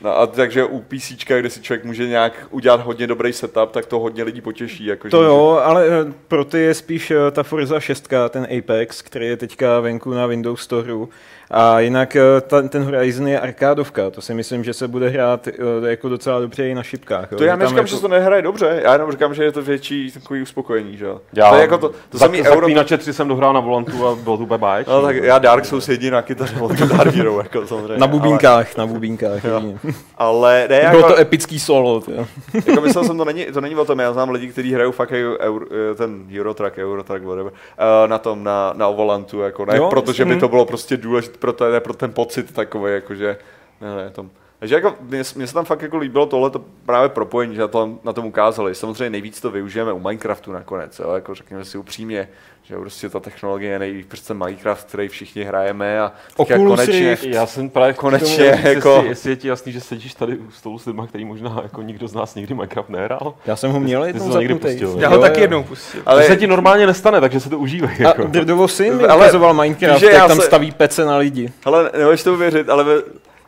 No 0.02 0.18
a 0.20 0.28
takže 0.28 0.64
u 0.64 0.80
PC, 0.80 1.12
kde 1.40 1.50
si 1.50 1.62
člověk 1.62 1.86
může 1.86 2.08
nějak 2.08 2.48
udělat 2.50 2.82
hodně 2.82 3.08
dobrý 3.08 3.34
setup, 3.34 3.72
tak 3.72 3.86
to 3.86 4.00
hodně 4.00 4.24
lidí 4.24 4.42
potěší. 4.42 4.86
Jako, 4.86 5.10
To 5.10 5.22
že- 5.24 5.28
jo, 5.28 5.60
ale 5.64 5.86
eh, 5.88 6.14
pro 6.28 6.46
ty 6.46 6.60
je 6.60 6.74
spíš 6.74 7.12
eh, 7.12 7.32
ta 7.32 7.44
Forza 7.44 7.80
6, 7.80 8.08
ten 8.30 8.48
Apex, 8.58 9.02
který 9.02 9.26
je 9.28 9.38
teďka 9.38 9.80
venku 9.80 10.14
na 10.14 10.26
Windows 10.26 10.62
Storeu. 10.62 11.10
A 11.52 11.80
jinak 11.80 12.16
eh, 12.16 12.22
ta, 12.42 12.62
ten 12.62 12.84
Horizon 12.84 13.28
je 13.28 13.40
arkádovka, 13.40 14.10
to 14.10 14.22
si 14.22 14.34
myslím, 14.34 14.64
že 14.64 14.74
se 14.74 14.88
bude 14.88 15.10
hrát 15.10 15.48
eh, 15.48 15.54
jako 15.90 16.10
docela 16.10 16.40
dobře 16.40 16.70
i 16.70 16.76
na 16.76 16.84
šipkách. 16.84 17.32
jo. 17.32 17.38
To 17.38 17.44
já 17.44 17.56
neříkám, 17.56 17.78
jako- 17.78 17.88
že 17.88 17.96
se 17.96 18.02
to 18.02 18.08
nehraje 18.08 18.42
dobře, 18.42 18.82
já 18.84 18.94
jenom 18.94 19.12
říkám, 19.12 19.34
že 19.34 19.44
je 19.44 19.52
to 19.52 19.62
větší 19.62 20.12
takový 20.12 20.42
uspokojení, 20.42 20.98
že 20.98 21.06
jo. 21.06 21.22
Já 21.34 21.50
to 21.50 21.56
je 21.56 21.62
jako 21.62 21.78
to, 21.78 21.92
to 22.10 22.20
samý 22.20 22.42
Euro... 22.42 22.56
Zaklínače 22.56 22.98
3 22.98 23.14
jsem 23.14 23.28
dohrál 23.28 23.54
na 23.54 23.60
volantu 23.60 24.08
a 24.08 24.16
bylo 24.16 24.38
to 24.38 24.44
úplně 24.44 24.58
báječný. 24.58 24.94
No, 24.94 25.02
tak 25.02 25.16
já 25.16 25.40
Dark 25.40 25.66
Souls 25.66 25.90
jedí 25.90 26.12
na 26.12 26.22
kytaře 26.22 26.56
od 26.62 26.72
Guitar 26.72 27.10
Hero, 27.10 27.38
jako 27.38 27.68
samozřejmě. 27.68 27.98
Na 27.98 28.08
bubínkách, 28.08 28.78
na 28.78 28.86
bubínkách. 28.86 29.46
Ale, 29.46 29.74
ale 30.18 30.68
ne, 30.70 30.88
Bylo 30.90 31.02
jako, 31.02 31.14
to 31.14 31.20
epický 31.20 31.60
solo. 31.60 32.02
Tyjo. 32.02 32.26
jako 32.68 32.82
myslel 32.82 33.04
jsem, 33.04 33.18
to 33.18 33.26
není, 33.26 33.46
to 33.46 33.62
není 33.62 33.76
o 33.76 33.86
tom, 33.86 34.00
já 34.00 34.14
znám 34.14 34.30
lidi, 34.30 34.48
kteří 34.48 34.74
hrajou 34.74 34.92
fakt 34.92 35.12
jako 35.12 35.38
Euro, 35.40 35.66
ten 35.96 36.26
Eurotrack, 36.40 36.78
Eurotrack, 36.78 37.24
whatever, 37.24 37.52
uh, 37.52 38.08
na 38.08 38.18
tom, 38.18 38.44
na, 38.44 38.74
na 38.76 38.90
Volantu, 38.90 39.40
jako 39.40 39.66
ne, 39.66 39.78
Jo, 39.78 39.90
protože 39.90 40.26
by 40.26 40.36
to 40.36 40.48
bylo 40.48 40.66
prostě 40.66 40.98
důležité 40.98 41.37
pro, 41.40 41.54
ten, 41.54 41.82
pro 41.82 41.94
ten 41.94 42.14
pocit 42.14 42.54
takový, 42.54 42.94
jakože, 42.94 43.38
ne, 43.82 43.96
ne, 43.96 44.10
tom. 44.10 44.32
Takže 44.60 44.76
jako, 44.76 44.96
mně, 45.02 45.24
mně 45.36 45.48
se 45.48 45.54
tam 45.54 45.66
fakt 45.66 45.82
jako 45.82 45.98
líbilo 45.98 46.26
tohle 46.26 46.52
právě 46.86 47.10
propojení, 47.10 47.56
že 47.56 47.62
na 47.62 47.68
tom, 47.68 48.00
na 48.04 48.14
tom 48.14 48.26
ukázali. 48.26 48.76
Samozřejmě 48.76 49.10
nejvíc 49.10 49.42
to 49.42 49.52
využijeme 49.52 49.94
u 49.94 50.00
Minecraftu 50.00 50.52
nakonec, 50.52 51.00
jo? 51.00 51.12
jako 51.14 51.36
řekněme 51.36 51.66
si 51.66 51.78
upřímně, 51.78 52.28
že 52.64 52.76
prostě 52.76 53.10
ta 53.10 53.20
technologie 53.20 53.72
je 53.72 53.80
nejvíc 53.80 54.08
prostě 54.08 54.34
Minecraft, 54.34 54.88
který 54.88 55.08
všichni 55.08 55.44
hrajeme 55.44 56.00
a 56.00 56.12
teďka 56.38 56.56
Oculus 56.56 56.80
konečně. 56.86 57.18
Já 57.24 57.46
jsem 57.46 57.70
právě 57.70 57.94
Konečně, 57.94 58.28
tomu, 58.38 58.50
jestli, 58.50 58.70
jako- 58.74 58.90
jestli, 58.96 59.10
jestli, 59.10 59.30
je 59.32 59.36
ti 59.36 59.48
jasný, 59.48 59.72
že 59.72 59.82
sedíš 59.82 60.14
tady 60.14 60.38
u 60.38 60.52
stolu 60.52 60.80
s 60.80 60.86
lidmi, 60.86 61.02
který 61.08 61.26
možná 61.26 61.60
jako 61.64 61.82
nikdo 61.82 62.08
z 62.08 62.14
nás 62.14 62.36
nikdy 62.36 62.54
Minecraft 62.54 62.90
nehrál. 62.90 63.34
Já 63.46 63.56
jsem 63.56 63.72
ho 63.72 63.80
měl 63.80 64.04
jednou 64.06 64.32
to 64.32 64.40
někdy 64.40 64.54
zapnutý. 64.54 64.74
pustil, 64.76 65.00
Já 65.02 65.10
jo? 65.12 65.16
ho 65.16 65.22
taky 65.22 65.42
jednou 65.42 65.64
pustil. 65.64 66.02
Ale... 66.06 66.16
ale 66.16 66.28
To 66.28 66.34
se 66.34 66.40
ti 66.40 66.48
normálně 66.48 66.88
nestane, 66.88 67.22
takže 67.22 67.40
se 67.40 67.50
to 67.50 67.60
užívej. 67.60 67.96
A 68.00 68.02
Jako. 68.08 68.24
Drdovo 68.24 68.68
syn 68.68 68.94
Ale- 69.10 69.16
ukazoval 69.18 69.54
Minecraft, 69.54 70.00
že 70.00 70.06
jak 70.12 70.28
tam 70.28 70.38
se- 70.40 70.46
staví 70.46 70.72
pece 70.72 71.06
na 71.06 71.18
lidi. 71.18 71.52
hele, 71.66 71.92
nebudeš 71.98 72.24
to 72.24 72.34
uvěřit, 72.34 72.70
ale 72.70 72.86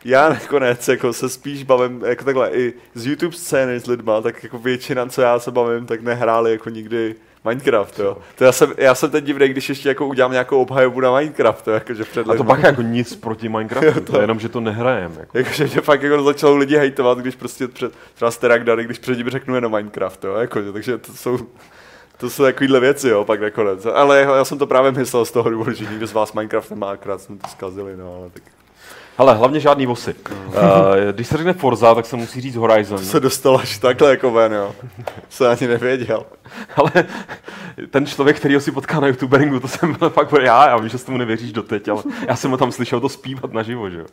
já 0.04 0.28
nakonec 0.28 0.88
jako 0.88 1.12
se 1.12 1.28
spíš 1.28 1.62
bavím, 1.62 2.02
jako 2.06 2.24
takhle, 2.24 2.50
i 2.50 2.74
z 2.94 3.06
YouTube 3.06 3.36
scény 3.36 3.80
s 3.80 3.86
lidma, 3.86 4.20
tak 4.20 4.42
jako 4.42 4.58
většina, 4.58 5.06
co 5.06 5.22
já 5.22 5.38
se 5.38 5.50
bavím, 5.50 5.86
tak 5.86 6.02
nehráli 6.02 6.52
jako 6.52 6.70
nikdy 6.70 7.14
Minecraft, 7.44 7.98
jo. 7.98 8.16
To 8.38 8.44
já 8.44 8.52
jsem, 8.52 8.74
já 8.76 8.94
jsem 8.94 9.10
teď 9.10 9.24
divný, 9.24 9.48
když 9.48 9.68
ještě 9.68 9.88
jako 9.88 10.06
udělám 10.06 10.32
nějakou 10.32 10.62
obhajobu 10.62 11.00
na 11.00 11.12
Minecraft, 11.12 11.68
jo, 11.68 11.74
jakože 11.74 12.04
před 12.04 12.30
A 12.30 12.34
to 12.34 12.44
bacha 12.44 12.66
jako 12.66 12.82
nic 12.82 13.16
proti 13.16 13.48
Minecraftu, 13.48 14.00
to 14.00 14.16
je 14.16 14.22
jenom, 14.22 14.40
že 14.40 14.48
to 14.48 14.60
nehrajem. 14.60 15.16
Jako. 15.20 15.38
Jakože 15.38 15.64
mě 15.64 15.80
fakt 15.80 16.02
jako 16.02 16.22
začalo 16.22 16.56
lidi 16.56 16.76
hejtovat, 16.76 17.18
když 17.18 17.34
prostě 17.36 17.68
před, 17.68 17.92
třeba 18.14 18.30
Sterak 18.30 18.64
když 18.64 18.98
před 18.98 19.18
ním 19.18 19.30
řeknu 19.30 19.54
jenom 19.54 19.72
Minecraft, 19.72 20.24
jo, 20.24 20.34
jako, 20.34 20.72
takže 20.72 20.98
to 20.98 21.12
jsou, 21.12 21.38
to 22.16 22.30
jsou 22.30 22.42
takovýhle 22.42 22.80
věci, 22.80 23.08
jo, 23.08 23.24
pak 23.24 23.40
nakonec. 23.40 23.86
Ale 23.86 24.20
já 24.20 24.44
jsem 24.44 24.58
to 24.58 24.66
právě 24.66 24.92
myslel 24.92 25.24
z 25.24 25.30
toho 25.30 25.50
důvodu, 25.50 25.72
že 25.72 25.86
nikdo 25.90 26.06
z 26.06 26.12
vás 26.12 26.32
Minecraft 26.32 26.70
nemá, 26.70 26.90
akorát 26.90 27.20
jsme 27.20 27.36
to 27.36 27.48
zkazili, 27.48 27.96
no, 27.96 28.16
ale 28.20 28.30
tak 28.30 28.42
Ale 29.18 29.34
hlavně 29.34 29.60
žádný 29.60 29.86
vosy. 29.86 30.14
Uh, 30.30 30.54
když 31.12 31.26
se 31.26 31.36
řekne 31.36 31.52
Forza, 31.52 31.94
tak 31.94 32.06
se 32.06 32.16
musí 32.16 32.40
říct 32.40 32.56
Horizon. 32.56 32.98
to 32.98 33.04
se 33.04 33.20
dostalo 33.20 33.60
až 33.60 33.78
takhle 33.78 34.10
jako 34.10 34.30
ven, 34.30 34.52
jo. 34.52 34.72
Se 35.28 35.48
ani 35.48 35.66
nevěděl. 35.66 36.24
Ale 36.76 36.90
ten 37.90 38.06
člověk, 38.06 38.36
který 38.36 38.60
si 38.60 38.72
potká 38.72 39.00
na 39.00 39.06
youtuberingu, 39.06 39.60
to 39.60 39.68
jsem 39.68 39.96
byl 39.98 40.10
fakt 40.10 40.32
já, 40.42 40.68
já 40.68 40.76
vím, 40.76 40.88
že 40.88 40.98
s 40.98 41.04
tomu 41.04 41.18
nevěříš 41.18 41.52
doteď, 41.52 41.88
ale 41.88 42.02
já 42.28 42.36
jsem 42.36 42.50
ho 42.50 42.56
tam 42.56 42.72
slyšel 42.72 43.00
to 43.00 43.08
zpívat 43.08 43.52
naživo, 43.52 43.90
že 43.90 43.98
jo. 43.98 44.06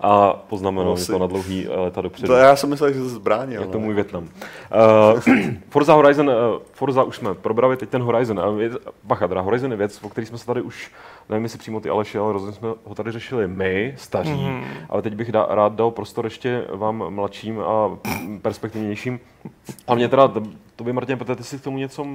A 0.00 0.32
poznamenal 0.32 0.92
Asi. 0.92 1.12
to 1.12 1.18
na 1.18 1.26
dlouhý 1.26 1.66
eh, 1.66 1.80
léta 1.80 2.00
dopředu. 2.00 2.28
To 2.28 2.34
já 2.34 2.56
jsem 2.56 2.70
myslel, 2.70 2.92
že 2.92 3.00
se 3.00 3.08
zbránil. 3.08 3.60
Je 3.60 3.66
to 3.66 3.78
můj 3.78 3.94
Větnam. 3.94 4.22
Uh, 4.22 5.36
Forza 5.70 5.94
Horizon, 5.94 6.28
uh, 6.28 6.34
Forza 6.72 7.02
už 7.02 7.16
jsme 7.16 7.34
probrali, 7.34 7.76
teď 7.76 7.88
ten 7.88 8.02
Horizon. 8.02 8.38
Uh, 8.38 8.60
je, 8.60 8.70
bacha, 9.04 9.28
teda 9.28 9.40
Horizon 9.40 9.70
je 9.70 9.76
věc, 9.76 9.98
o 10.02 10.08
který 10.08 10.26
jsme 10.26 10.38
se 10.38 10.46
tady 10.46 10.62
už, 10.62 10.90
nevím 11.28 11.42
jestli 11.42 11.58
přímo 11.58 11.80
ty 11.80 11.88
Aleši, 11.88 12.18
ale 12.18 12.32
rozhodně 12.32 12.56
jsme 12.56 12.68
ho 12.84 12.94
tady 12.94 13.12
řešili 13.12 13.48
my, 13.48 13.94
staří, 13.96 14.32
mm. 14.32 14.64
ale 14.88 15.02
teď 15.02 15.14
bych 15.14 15.32
da, 15.32 15.46
rád 15.50 15.72
dal 15.72 15.90
prostor 15.90 16.26
ještě 16.26 16.64
vám 16.72 17.04
mladším 17.14 17.60
a 17.60 17.98
perspektivnějším. 18.42 19.20
A 19.86 19.94
mě 19.94 20.08
teda, 20.08 20.32
to 20.76 20.84
by 20.84 20.92
Martin, 20.92 21.18
protože 21.18 21.36
ty 21.36 21.44
si 21.44 21.58
k 21.58 21.62
tomu 21.62 21.78
něco 21.78 22.06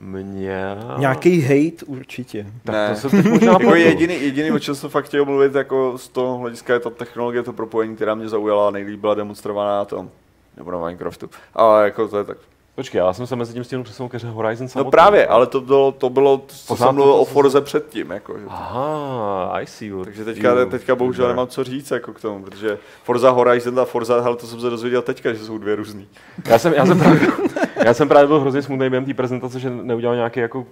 měl. 0.00 0.94
Nějaký 0.98 1.40
hate 1.40 1.84
určitě. 1.86 2.46
Tak 2.64 2.74
Ne. 2.74 2.88
to 2.88 2.96
se 2.96 3.10
teď 3.10 3.26
možná 3.26 3.52
Jako 3.60 3.74
jediný, 3.74 4.22
jediný, 4.22 4.50
o 4.50 4.58
čem 4.58 4.74
jsem 4.74 4.90
fakt 4.90 5.04
chtěl 5.04 5.24
mluvit, 5.24 5.54
jako 5.54 5.98
z 5.98 6.08
toho 6.08 6.38
hlediska 6.38 6.74
je 6.74 6.80
ta 6.80 6.90
technologie, 6.90 7.42
to 7.42 7.52
propojení, 7.52 7.96
která 7.96 8.14
mě 8.14 8.28
zaujala 8.28 8.68
a 8.68 8.70
nejlíp 8.70 9.00
byla 9.00 9.14
demonstrovaná 9.14 9.76
na 9.76 9.84
tom, 9.84 10.10
nebo 10.56 10.70
na 10.70 10.78
Minecraftu. 10.78 11.30
Ale 11.54 11.84
jako 11.84 12.08
to 12.08 12.18
je 12.18 12.24
tak. 12.24 12.38
Počkej, 12.74 12.98
já 12.98 13.12
jsem 13.12 13.26
se 13.26 13.36
mezi 13.36 13.52
tím 13.52 13.64
stihnul 13.64 13.84
přesunul 13.84 14.08
ke 14.10 14.16
hře 14.16 14.28
Horizon 14.28 14.64
No 14.64 14.68
samotný. 14.68 14.90
právě, 14.90 15.26
ale 15.26 15.46
to 15.46 15.60
bylo, 15.60 15.92
to 15.92 16.10
bylo, 16.10 16.42
co 16.46 16.76
jsem 16.76 16.94
mluvil 16.94 17.12
o 17.14 17.24
Forze 17.24 17.60
předtím, 17.60 18.10
jako, 18.10 18.38
že 18.38 18.44
to, 18.44 18.50
Aha, 18.52 19.50
I 19.60 19.66
see 19.66 19.88
you. 19.88 20.04
takže 20.04 20.24
teďka, 20.24 20.64
teďka 20.66 20.94
bohužel 20.94 21.28
nemám 21.28 21.46
co 21.46 21.64
říct 21.64 21.90
jako 21.90 22.12
k 22.12 22.20
tomu, 22.20 22.44
protože 22.44 22.78
Forza 23.04 23.30
Horizon 23.30 23.80
a 23.80 23.84
Forza, 23.84 24.20
hele, 24.20 24.36
to 24.36 24.46
jsem 24.46 24.60
se 24.60 24.70
dozvěděl 24.70 25.02
teďka, 25.02 25.32
že 25.32 25.44
jsou 25.44 25.58
dvě 25.58 25.76
různý. 25.76 26.08
Já 26.46 26.58
jsem, 26.58 26.72
já 26.74 26.86
jsem, 26.86 26.98
právě, 26.98 27.20
já 27.84 27.94
jsem 27.94 28.08
právě 28.08 28.26
byl 28.26 28.40
hrozně 28.40 28.62
smutný 28.62 28.90
během 28.90 29.04
té 29.04 29.14
prezentace, 29.14 29.60
že 29.60 29.70
neudělal 29.70 30.16
nějaký 30.16 30.40
jako 30.40 30.66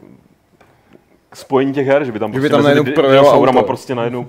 spojení 1.35 1.73
těch 1.73 1.87
her, 1.87 2.05
že 2.05 2.12
by 2.12 2.18
tam, 2.18 2.33
Že 2.33 2.40
by 2.40 2.49
prostě 2.49 2.57
tam 2.57 2.62
najednou 2.64 2.92
projelo 2.92 3.62
prostě 3.62 3.95
najednou... 3.95 4.27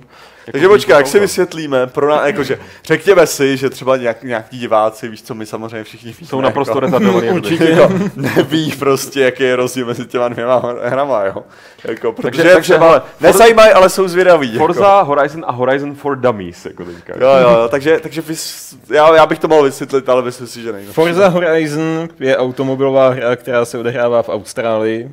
Takže 0.52 0.68
počkej, 0.68 0.96
jak 0.96 1.06
si 1.06 1.20
vysvětlíme, 1.20 1.86
pro 1.86 2.08
ná, 2.08 2.26
jakože, 2.26 2.58
řekněme 2.84 3.26
si, 3.26 3.56
že 3.56 3.70
třeba 3.70 3.96
nějak, 3.96 4.22
nějaký 4.22 4.58
diváci, 4.58 5.08
víš 5.08 5.22
co, 5.22 5.34
my 5.34 5.46
samozřejmě 5.46 5.84
všichni 5.84 6.12
víme, 6.18 6.28
Jsou 6.28 6.40
naprosto 6.40 6.70
jako, 6.70 6.80
retardovaní. 6.80 7.30
určitě 7.30 7.64
jako, 7.64 7.94
neví 8.16 8.72
prostě, 8.78 9.20
jaký 9.20 9.42
je 9.42 9.56
rozdíl 9.56 9.86
mezi 9.86 10.06
těma 10.06 10.28
dvěma 10.28 10.62
hrama, 10.84 11.24
jo. 11.24 11.44
Jako, 11.84 12.12
protože 12.12 12.36
Takže- 12.36 12.54
takže, 12.54 12.60
třeba 12.60 12.86
hele, 12.86 13.02
nezajímají, 13.20 13.72
ale 13.72 13.88
jsou 13.88 14.08
zvědaví. 14.08 14.52
Jako. 14.52 14.58
Forza 14.58 15.02
Horizon 15.02 15.44
a 15.46 15.52
Horizon 15.52 15.94
for 15.94 16.16
Dummies, 16.16 16.66
jako 16.66 16.84
teďka. 16.84 17.14
Jo, 17.20 17.28
jo, 17.42 17.50
jo, 17.50 17.68
takže, 17.68 18.00
takže 18.00 18.20
vys, 18.20 18.76
já, 18.90 19.16
já, 19.16 19.26
bych 19.26 19.38
to 19.38 19.48
mohl 19.48 19.62
vysvětlit, 19.62 20.08
ale 20.08 20.22
myslím 20.22 20.46
si, 20.46 20.62
že 20.62 20.72
nejde. 20.72 20.92
Forza 20.92 21.28
Horizon 21.28 22.08
je 22.20 22.36
automobilová 22.36 23.08
hra, 23.08 23.36
která 23.36 23.64
se 23.64 23.78
odehrává 23.78 24.22
v 24.22 24.28
Austrálii. 24.28 25.10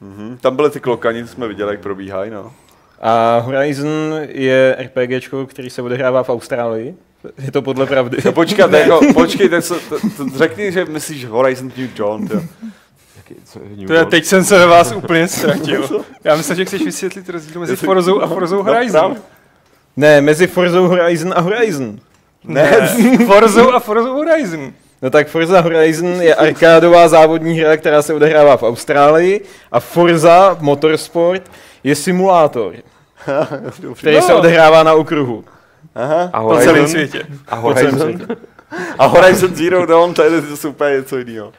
Mhm. 0.00 0.38
Tam 0.40 0.56
byly 0.56 0.70
ty 0.70 0.80
klokani, 0.80 1.22
to 1.22 1.28
jsme 1.28 1.48
viděli, 1.48 1.72
jak 1.74 1.80
probíhají, 1.80 2.30
no. 2.30 2.52
A 3.02 3.38
Horizon 3.38 3.90
je 4.28 4.76
RPGčko, 4.80 5.46
který 5.46 5.70
se 5.70 5.82
odehrává 5.82 6.22
v 6.22 6.28
Austrálii. 6.30 6.94
Je 7.38 7.52
to 7.52 7.62
podle 7.62 7.86
pravdy. 7.86 8.16
No 8.24 8.32
počkat, 8.32 8.72
jako, 8.72 9.00
počkejte, 9.14 9.62
co, 9.62 9.74
to, 9.88 9.96
to, 10.16 10.38
řekni, 10.38 10.72
že 10.72 10.84
myslíš 10.84 11.24
Horizon 11.26 11.72
New 11.78 11.88
Dawn, 11.98 12.28
jo. 12.34 12.40
Jaký- 13.16 13.34
co 13.44 13.58
je 13.58 13.76
New 13.76 13.86
To 13.86 13.92
je, 13.94 14.04
teď 14.04 14.24
jsem 14.24 14.44
se 14.44 14.58
ve 14.58 14.66
vás 14.66 14.92
úplně 14.92 15.28
ztratil. 15.38 16.04
Já 16.24 16.36
myslím, 16.36 16.56
že 16.56 16.64
chceš 16.64 16.82
vysvětlit 16.84 17.28
rozdíl 17.28 17.60
mezi 17.60 17.76
Forzou 17.76 18.20
a 18.20 18.26
Forzou 18.26 18.62
Horizon. 18.62 19.00
právě. 19.00 19.16
Ne, 19.96 20.20
mezi 20.20 20.46
Forzou 20.46 20.88
Horizon 20.88 21.32
a 21.36 21.40
Horizon. 21.40 21.98
Ne, 22.44 22.88
Forzou 23.26 23.72
a 23.72 23.80
Forzou 23.80 24.12
Horizon. 24.14 24.72
No 25.02 25.10
tak 25.10 25.28
Forza 25.28 25.60
Horizon 25.60 26.22
je 26.22 26.34
arkádová 26.34 27.08
závodní 27.08 27.60
hra, 27.60 27.76
která 27.76 28.02
se 28.02 28.14
odehrává 28.14 28.56
v 28.56 28.62
Austrálii 28.62 29.40
a 29.72 29.80
Forza 29.80 30.56
Motorsport 30.60 31.42
je 31.84 31.94
simulátor, 31.94 32.72
který 33.96 34.16
No. 34.16 34.22
se 34.22 34.34
odehrává 34.34 34.82
na 34.82 34.94
okruhu. 34.94 35.44
Aha. 35.94 36.30
A 36.32 36.42
Po 36.42 36.48
celém 36.48 36.66
Horizon? 36.68 36.88
světě. 36.88 37.22
A 37.48 37.56
Po 37.60 37.74
celém 37.74 37.94
Horizon? 37.98 38.18
světě. 38.26 38.36
A 38.98 39.06
Horizon 39.06 39.54
Zero 39.54 39.86
Dawn, 39.86 40.14
to 40.14 40.22
je, 40.22 40.30
to 40.30 40.36
je 40.46 40.56
super 40.56 40.96
něco 40.96 41.18
jiného. 41.18 41.52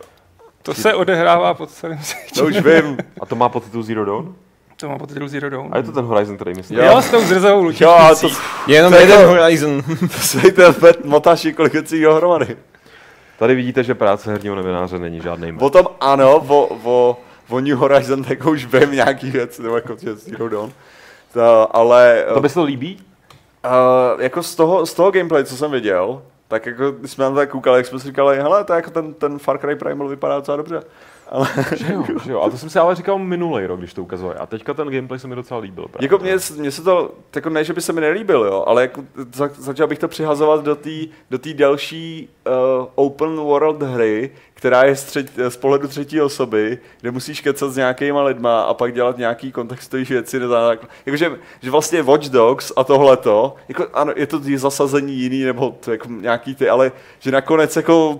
To 0.63 0.73
se 0.73 0.93
odehrává 0.93 1.53
po 1.53 1.65
celém 1.67 1.99
světě. 2.03 2.39
To 2.39 2.45
už 2.45 2.55
vím. 2.57 2.97
A 3.21 3.25
to 3.25 3.35
má 3.35 3.49
podtitul 3.49 3.83
Zero 3.83 4.05
Dawn? 4.05 4.35
To 4.77 4.89
má 4.89 4.97
pod 4.97 5.09
Zero 5.25 5.49
Dawn. 5.49 5.69
A 5.71 5.77
je 5.77 5.83
to 5.83 5.91
ten 5.91 6.05
Horizon, 6.05 6.35
který 6.35 6.53
myslím. 6.55 6.79
Jo. 6.79 6.85
Jo, 6.85 7.01
s 7.01 7.09
tou 7.09 7.21
zrzavou 7.21 7.63
lučičkou. 7.63 7.85
Jo, 7.85 7.91
a 7.91 8.15
to, 8.15 8.27
Je 8.67 8.75
jenom 8.75 8.91
To 8.93 8.99
je 8.99 9.03
jeden 9.05 9.21
to- 9.21 9.27
Horizon. 9.27 9.81
to 9.99 10.17
sejte, 10.19 10.63
motáš 11.03 11.43
několik 11.43 11.73
věcí 11.73 12.01
dohromady. 12.01 12.57
Tady 13.41 13.55
vidíte, 13.55 13.83
že 13.83 13.95
práce 13.95 14.31
herního 14.31 14.55
novináře 14.55 14.99
není 14.99 15.21
žádný 15.21 15.57
O 15.59 15.69
tom 15.69 15.85
ano, 15.99 16.35
o, 16.47 16.77
o, 16.83 17.17
o 17.49 17.59
New 17.59 17.77
Horizon, 17.77 18.23
tak 18.27 18.45
už 18.45 18.65
vím 18.65 18.91
nějaký 18.91 19.31
věc, 19.31 19.59
nebo 19.59 19.75
jako 19.75 19.95
Zero 20.13 20.49
Dawn. 20.49 20.71
To, 21.33 21.75
ale 21.75 22.25
To 22.33 22.41
by 22.41 22.49
se 22.49 22.55
to 22.55 22.63
líbí? 22.63 23.01
uh, 23.65 24.21
jako 24.21 24.43
z 24.43 24.55
toho, 24.55 24.85
z 24.85 24.93
toho 24.93 25.11
gameplay, 25.11 25.43
co 25.43 25.57
jsem 25.57 25.71
viděl, 25.71 26.21
tak 26.47 26.65
jako 26.65 26.83
jsme 27.05 27.23
na 27.23 27.29
to 27.29 27.35
tak 27.35 27.49
koukali, 27.49 27.77
jak 27.79 27.85
jsme 27.85 27.99
si 27.99 28.07
říkali, 28.07 28.37
hele, 28.37 28.63
to 28.63 28.73
jako 28.73 28.89
ten, 28.91 29.13
ten 29.13 29.39
Far 29.39 29.57
Cry 29.57 29.75
Primal 29.75 30.07
vypadá 30.07 30.35
docela 30.35 30.57
dobře. 30.57 30.83
Ale 31.31 31.47
Že 31.75 31.93
jo, 31.93 32.03
že 32.23 32.31
jo. 32.31 32.41
A 32.41 32.49
to 32.49 32.57
jsem 32.57 32.69
si 32.69 32.79
ale 32.79 32.95
říkal 32.95 33.19
minulý 33.19 33.65
rok, 33.65 33.79
když 33.79 33.93
to 33.93 34.03
ukazovali. 34.03 34.37
A 34.39 34.45
teďka 34.45 34.73
ten 34.73 34.89
gameplay 34.89 35.19
se 35.19 35.27
mi 35.27 35.35
docela 35.35 35.59
líbil. 35.59 35.85
Právě. 35.87 36.05
jako 36.05 36.17
mně, 36.17 36.35
mně 36.57 36.71
se 36.71 36.81
to, 36.81 37.11
jako 37.35 37.49
ne, 37.49 37.63
že 37.63 37.73
by 37.73 37.81
se 37.81 37.93
mi 37.93 38.01
nelíbil, 38.01 38.45
jo, 38.45 38.63
ale 38.67 38.81
jako, 38.81 39.03
za, 39.33 39.49
začal 39.57 39.87
bych 39.87 39.99
to 39.99 40.07
přihazovat 40.07 40.63
do 40.63 40.75
té 40.75 40.89
do 41.29 41.39
tý 41.39 41.53
další 41.53 42.29
uh, 42.79 42.87
open 42.95 43.35
world 43.35 43.81
hry, 43.81 44.31
která 44.53 44.83
je 44.83 44.95
z, 44.95 45.03
třetí, 45.03 45.33
z 45.49 45.57
pohledu 45.57 45.87
třetí 45.87 46.21
osoby, 46.21 46.79
kde 47.01 47.11
musíš 47.11 47.41
kecat 47.41 47.71
s 47.71 47.77
nějakýma 47.77 48.23
lidma 48.23 48.61
a 48.61 48.73
pak 48.73 48.93
dělat 48.93 49.17
nějaký 49.17 49.51
kontextový 49.51 50.03
věci. 50.03 50.39
Tak, 50.39 50.79
jakože, 51.05 51.31
že 51.61 51.71
vlastně 51.71 52.01
Watch 52.03 52.29
Dogs 52.29 52.71
a 52.75 52.83
tohleto, 52.83 53.55
jako, 53.69 53.87
ano, 53.93 54.13
je 54.15 54.27
to 54.27 54.41
zasazení 54.55 55.13
jiný 55.13 55.43
nebo 55.43 55.77
to, 55.79 55.91
jako 55.91 56.07
nějaký 56.09 56.55
ty, 56.55 56.69
ale 56.69 56.91
že 57.19 57.31
nakonec 57.31 57.75
jako 57.75 58.19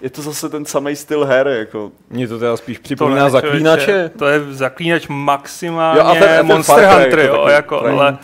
je 0.00 0.10
to 0.10 0.22
zase 0.22 0.48
ten 0.48 0.64
samý 0.64 0.96
styl 0.96 1.24
her, 1.24 1.46
jako 1.48 1.92
Mně 2.10 2.28
to 2.28 2.38
teda 2.38 2.56
spíš 2.56 2.78
To 2.78 2.82
připomíná 2.82 3.24
ne, 3.24 3.30
zaklínače. 3.30 4.10
To 4.18 4.26
je 4.26 4.40
zaklínač 4.50 5.06
maximálně 5.08 6.00
Jo, 6.00 6.06
a 6.06 6.12
ten- 6.14 6.22
ten 6.22 6.46
Monster 6.46 6.84
Hunter, 6.84 7.18
jako 7.18 7.36
jo, 7.36 7.48
jako, 7.48 7.78
to 7.78 7.86
ale 7.86 8.18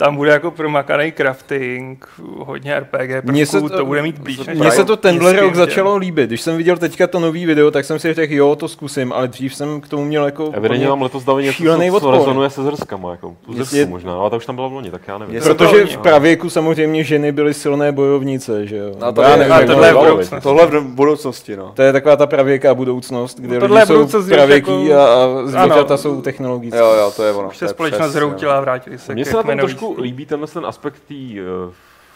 tam 0.00 0.16
bude 0.16 0.30
jako 0.30 0.50
promakaný 0.50 1.12
crafting, 1.12 2.08
hodně 2.38 2.80
RPG 2.80 3.24
Mně 3.24 3.46
se 3.46 3.52
prvků, 3.52 3.68
to- 3.68 3.76
to, 3.76 3.84
bude 3.86 4.02
mít 4.02 4.18
blíž. 4.18 4.40
Mně 4.54 4.70
se 4.70 4.84
to 4.84 4.96
tenhle 4.96 5.32
rok 5.40 5.54
začalo 5.54 5.96
líbit. 5.96 6.26
Když 6.30 6.40
jsem 6.40 6.56
viděl 6.56 6.76
teďka 6.76 7.06
to 7.06 7.20
nový 7.20 7.46
video, 7.46 7.70
tak 7.70 7.84
jsem 7.84 7.98
si 7.98 8.14
řekl, 8.14 8.32
jo, 8.34 8.56
to 8.56 8.68
zkusím, 8.68 9.12
ale 9.12 9.28
dřív 9.28 9.54
jsem 9.54 9.80
k 9.80 9.88
tomu 9.88 10.04
měl 10.04 10.24
jako 10.24 10.50
Evidentně 10.52 10.88
mám 10.88 11.02
letos 11.02 11.24
dali 11.24 11.42
něco, 11.44 11.54
šílený 11.56 11.90
co, 11.90 12.00
co 12.00 12.10
rezonuje 12.10 12.50
se 12.50 12.62
zrskama, 12.62 13.10
jako 13.10 13.34
tu 13.46 13.76
je- 13.76 13.86
možná, 13.86 14.14
ale 14.14 14.30
ta 14.30 14.36
už 14.36 14.46
tam 14.46 14.54
byla 14.54 14.68
v 14.68 14.72
loni, 14.72 14.90
tak 14.90 15.02
já 15.08 15.18
nevím. 15.18 15.34
Jestli- 15.34 15.54
Protože 15.54 15.80
to- 15.80 15.86
v 15.86 15.96
pravěku 15.98 16.50
samozřejmě 16.50 17.04
ženy 17.04 17.32
byly 17.32 17.54
silné 17.54 17.92
bojovnice, 17.92 18.66
že 18.66 18.76
jo. 18.76 18.94
No, 19.00 19.12
to 19.12 19.22
Já 19.22 19.36
nevím, 19.36 19.52
a 19.52 19.60
tohle 19.66 19.88
je 19.88 19.92
to 19.92 19.98
budoucnosti. 20.00 20.36
tohle 20.42 20.66
v 20.66 20.82
budoucnosti, 20.84 21.56
no. 21.56 21.72
To 21.74 21.82
je 21.82 21.92
taková 21.92 22.16
ta 22.16 22.26
pravěká 22.26 22.74
budoucnost, 22.74 23.40
kde 23.40 23.54
No, 23.54 23.60
tohle 23.60 23.74
lidi 23.76 23.82
je 23.82 23.86
jsou 23.86 23.94
budoucnost, 23.94 24.28
pravěký 24.28 24.86
jako- 24.86 25.00
a, 25.02 25.24
a 25.24 25.28
zvířata 25.44 25.96
jsou 25.96 26.20
technologické. 26.22 26.78
Jo, 26.78 26.92
jo, 26.98 27.12
to 27.16 27.24
je 27.24 27.32
ono. 27.32 27.48
Už 27.48 27.58
to 27.58 27.66
se 27.66 27.68
společnost 27.68 28.12
zhroutila 28.12 28.58
a 28.58 28.60
vrátili 28.60 28.98
se 28.98 29.14
Mně 29.14 29.24
ke 29.24 29.30
se 29.30 29.36
na 29.36 29.42
tom 29.42 29.46
kmenový 29.52 29.74
trošku 29.90 30.02
líbí 30.02 30.26
tenhle 30.26 30.46
ten 30.46 30.66
aspekt 30.66 31.00
té 31.08 31.14
uh, 31.14 31.72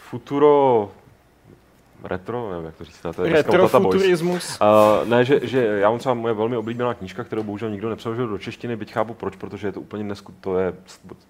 futuro 0.09 0.91
retro, 2.03 2.49
nevím 2.51 2.65
jak 2.65 2.75
to 2.75 2.83
říct, 2.83 3.01
to 3.15 3.23
je. 3.23 3.33
Retrofuturismus. 3.33 4.59
Uh, 4.61 5.09
ne, 5.09 5.25
že, 5.25 5.39
že 5.43 5.65
já 5.65 5.89
mám 5.89 5.99
třeba 5.99 6.15
moje 6.15 6.33
velmi 6.33 6.57
oblíbená 6.57 6.93
knížka, 6.93 7.23
kterou 7.23 7.43
bohužel 7.43 7.69
nikdo 7.69 7.89
nepřeložil 7.89 8.27
do 8.27 8.37
češtiny, 8.37 8.75
byť 8.75 8.93
chápu 8.93 9.13
proč, 9.13 9.35
protože 9.35 9.67
je 9.67 9.71
to 9.71 9.81
úplně 9.81 10.03
nesku, 10.03 10.33
to 10.41 10.59
je 10.59 10.73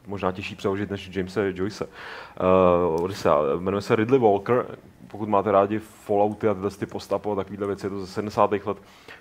možná 0.07 0.31
těžší 0.31 0.55
přeložit 0.55 0.91
než 0.91 1.09
Jamese 1.15 1.53
Joyce. 1.55 1.85
Uh, 1.85 3.03
Odyssea. 3.03 3.39
Jmenuje 3.59 3.81
se 3.81 3.95
Ridley 3.95 4.19
Walker, 4.19 4.65
pokud 5.07 5.29
máte 5.29 5.51
rádi 5.51 5.79
Fallouty 5.79 6.47
a 6.47 6.53
tyhle 6.53 6.69
ty 6.69 6.85
postapo 6.85 7.31
a 7.31 7.35
takovéhle 7.35 7.67
věci, 7.67 7.85
je 7.85 7.89
to 7.89 7.99
ze 7.99 8.07
70. 8.07 8.51
let. 8.51 8.77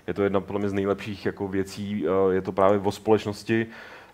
Je 0.07 0.13
to 0.13 0.23
jedna 0.23 0.39
podle 0.39 0.59
mě 0.59 0.69
z 0.69 0.73
nejlepších 0.73 1.25
jako 1.25 1.47
věcí, 1.47 2.07
uh, 2.07 2.33
je 2.33 2.41
to 2.41 2.51
právě 2.51 2.79
o 2.79 2.91
společnosti, 2.91 3.67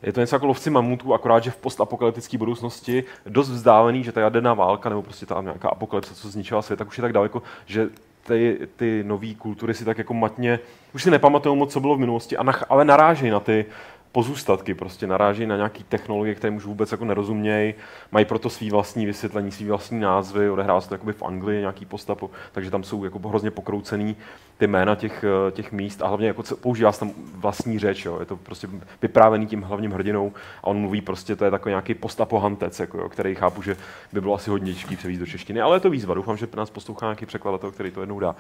je 0.04 0.14
to 0.14 0.20
něco 0.20 0.36
jako 0.36 0.46
lovci 0.46 0.70
mamutů, 0.70 1.14
akorát, 1.14 1.44
že 1.44 1.52
v 1.52 1.58
postapokalyptické 1.58 2.38
budoucnosti 2.38 3.04
dost 3.26 3.50
vzdálený, 3.50 4.04
že 4.04 4.12
ta 4.12 4.22
jaderná 4.22 4.54
válka 4.54 4.90
nebo 4.90 5.02
prostě 5.02 5.26
ta 5.26 5.42
nějaká 5.42 5.70
apokalypse, 5.70 6.16
co 6.16 6.30
zničila 6.30 6.62
svět, 6.62 6.78
tak 6.78 6.88
už 6.88 6.98
je 6.98 7.02
tak 7.02 7.14
daleko, 7.14 7.44
že 7.66 7.90
ty, 8.28 8.60
ty 8.76 9.04
nové 9.04 9.34
kultury 9.34 9.74
si 9.74 9.86
tak 9.86 9.98
jako 9.98 10.14
matně, 10.14 10.60
už 10.96 11.04
si 11.04 11.12
nepamatují 11.12 11.58
moc, 11.58 11.74
co 11.74 11.80
bylo 11.80 11.96
v 11.96 12.00
minulosti, 12.00 12.38
a 12.38 12.44
nach, 12.44 12.64
ale 12.70 12.86
narážejí 12.86 13.32
na 13.32 13.40
ty 13.40 13.66
pozůstatky, 14.12 14.74
prostě 14.74 15.08
narážejí 15.08 15.48
na 15.48 15.56
nějaké 15.56 15.84
technologie, 15.84 16.36
které 16.36 16.56
už 16.56 16.66
vůbec 16.66 16.92
jako 16.92 17.06
nerozumějí, 17.06 17.74
mají 18.12 18.26
proto 18.26 18.50
svý 18.50 18.70
vlastní 18.70 19.06
vysvětlení, 19.06 19.52
svý 19.52 19.66
vlastní 19.66 20.00
názvy, 20.00 20.50
odehrává 20.50 20.82
se 20.82 20.90
to 20.90 20.98
v 20.98 21.24
Anglii 21.24 21.60
nějaký 21.60 21.86
postapo, 21.86 22.32
takže 22.52 22.72
tam 22.72 22.84
jsou 22.84 23.04
jako 23.04 23.20
hrozně 23.20 23.52
pokroucený 23.52 24.16
ty 24.58 24.68
jména 24.68 24.96
těch, 24.96 25.24
eh, 25.24 25.52
těch 25.52 25.72
míst 25.72 26.02
a 26.02 26.08
hlavně 26.08 26.28
jako 26.28 26.44
používá 26.62 26.92
se 26.92 27.00
tam 27.00 27.12
vlastní 27.36 27.80
řeč, 27.80 28.06
jo. 28.06 28.20
je 28.20 28.26
to 28.26 28.38
prostě 28.38 28.68
vyprávěný 29.02 29.48
tím 29.48 29.62
hlavním 29.62 29.92
hrdinou 29.92 30.34
a 30.64 30.68
on 30.68 30.78
mluví 30.78 31.02
prostě, 31.02 31.36
to 31.36 31.46
je 31.46 31.52
takový 31.52 31.72
nějaký 31.72 31.94
postapohantec, 31.94 32.80
jako, 32.80 32.98
jo, 32.98 33.10
který 33.10 33.36
chápu, 33.36 33.62
že 33.62 33.78
by 34.14 34.22
bylo 34.22 34.34
asi 34.34 34.50
hodně 34.50 34.74
těžký 34.74 34.96
převízt 34.96 35.20
do 35.20 35.26
češtiny, 35.26 35.62
ale 35.62 35.76
je 35.76 35.80
to 35.80 35.90
výzva, 35.90 36.14
doufám, 36.14 36.38
že 36.38 36.48
nás 36.56 36.70
poslouchá 36.70 37.06
nějaký 37.06 37.26
překladatel, 37.26 37.72
který 37.72 37.92
to 37.92 38.00
jednou 38.00 38.20
dá. 38.20 38.36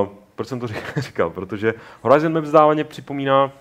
Uh, 0.00 0.08
proč 0.34 0.48
jsem 0.48 0.60
to 0.60 0.66
řík- 0.66 0.92
říkal? 1.00 1.30
Protože 1.30 1.74
Horizon 2.02 2.32
mi 2.32 2.40
vzdávaně 2.40 2.84
připomíná 2.84 3.52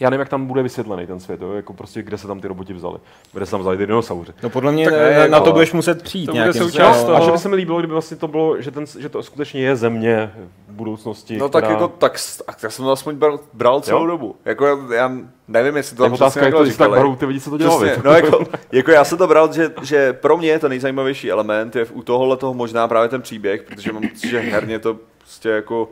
já 0.00 0.10
nevím, 0.10 0.20
jak 0.20 0.28
tam 0.28 0.46
bude 0.46 0.62
vysvětlený 0.62 1.06
ten 1.06 1.20
svět, 1.20 1.40
jo? 1.40 1.52
Jako 1.52 1.72
prostě, 1.72 2.02
kde 2.02 2.18
se 2.18 2.26
tam 2.26 2.40
ty 2.40 2.48
roboti 2.48 2.72
vzali. 2.72 2.98
Kde 3.32 3.44
se 3.46 3.50
tam 3.50 3.60
vzali 3.60 3.76
ty 3.76 3.86
dinosauři. 3.86 4.32
No 4.42 4.50
podle 4.50 4.72
mě 4.72 4.84
Tak 4.84 4.94
ne, 4.94 5.00
na, 5.00 5.18
na 5.18 5.36
jako- 5.36 5.40
to 5.44 5.52
budeš 5.52 5.72
muset 5.72 6.02
přijít 6.02 6.26
to 6.26 6.32
bude 6.32 6.42
nějakým 6.42 6.62
součást 6.62 6.96
způsobem. 6.96 7.06
toho. 7.16 7.22
A 7.22 7.26
že 7.26 7.32
by 7.32 7.38
se 7.38 7.48
mi 7.48 7.56
líbilo, 7.56 7.78
kdyby 7.78 7.92
vlastně 7.92 8.16
to 8.16 8.28
bylo, 8.28 8.60
že, 8.62 8.70
ten, 8.70 8.84
že 8.98 9.08
to 9.08 9.22
skutečně 9.22 9.60
je 9.60 9.76
země 9.76 10.32
v 10.68 10.72
budoucnosti. 10.72 11.36
No 11.36 11.48
tak 11.48 11.64
která... 11.64 11.74
jako, 11.80 11.88
tak, 11.88 12.18
s- 12.18 12.42
tak 12.46 12.62
já 12.62 12.70
jsem 12.70 12.84
to 12.84 12.92
aspoň 12.92 13.14
bral, 13.16 13.40
bral 13.52 13.80
celou 13.80 14.00
Jo? 14.00 14.06
dobu. 14.06 14.36
Jako 14.44 14.66
já, 14.66 14.78
já 14.94 15.12
nevím, 15.48 15.76
jestli 15.76 15.96
to 15.96 16.02
tam 16.02 16.12
otázka, 16.12 16.30
přesně 16.30 16.46
jak 16.46 16.54
to 16.54 16.62
když 16.62 16.76
tak 16.76 16.90
barou 16.90 17.16
ty 17.16 17.26
lidi, 17.26 17.40
co 17.40 17.50
to 17.50 17.58
dělali. 17.58 17.86
Přesně, 17.90 18.02
no 18.04 18.12
jako, 18.12 18.44
jako, 18.72 18.90
já 18.90 19.04
jsem 19.04 19.18
to 19.18 19.26
bral, 19.26 19.52
že, 19.52 19.70
že 19.82 20.12
pro 20.12 20.36
mě 20.36 20.58
ten 20.58 20.68
nejzajímavější 20.70 21.30
element 21.30 21.76
je 21.76 21.84
u 21.92 22.02
tohohle 22.02 22.36
toho 22.36 22.54
možná 22.54 22.88
právě 22.88 23.08
ten 23.08 23.22
příběh, 23.22 23.62
protože 23.62 23.92
mám 23.92 24.02
pocit, 24.08 24.28
že 24.30 24.38
herně 24.40 24.78
to 24.78 24.96
prostě 25.18 25.48
jako 25.48 25.88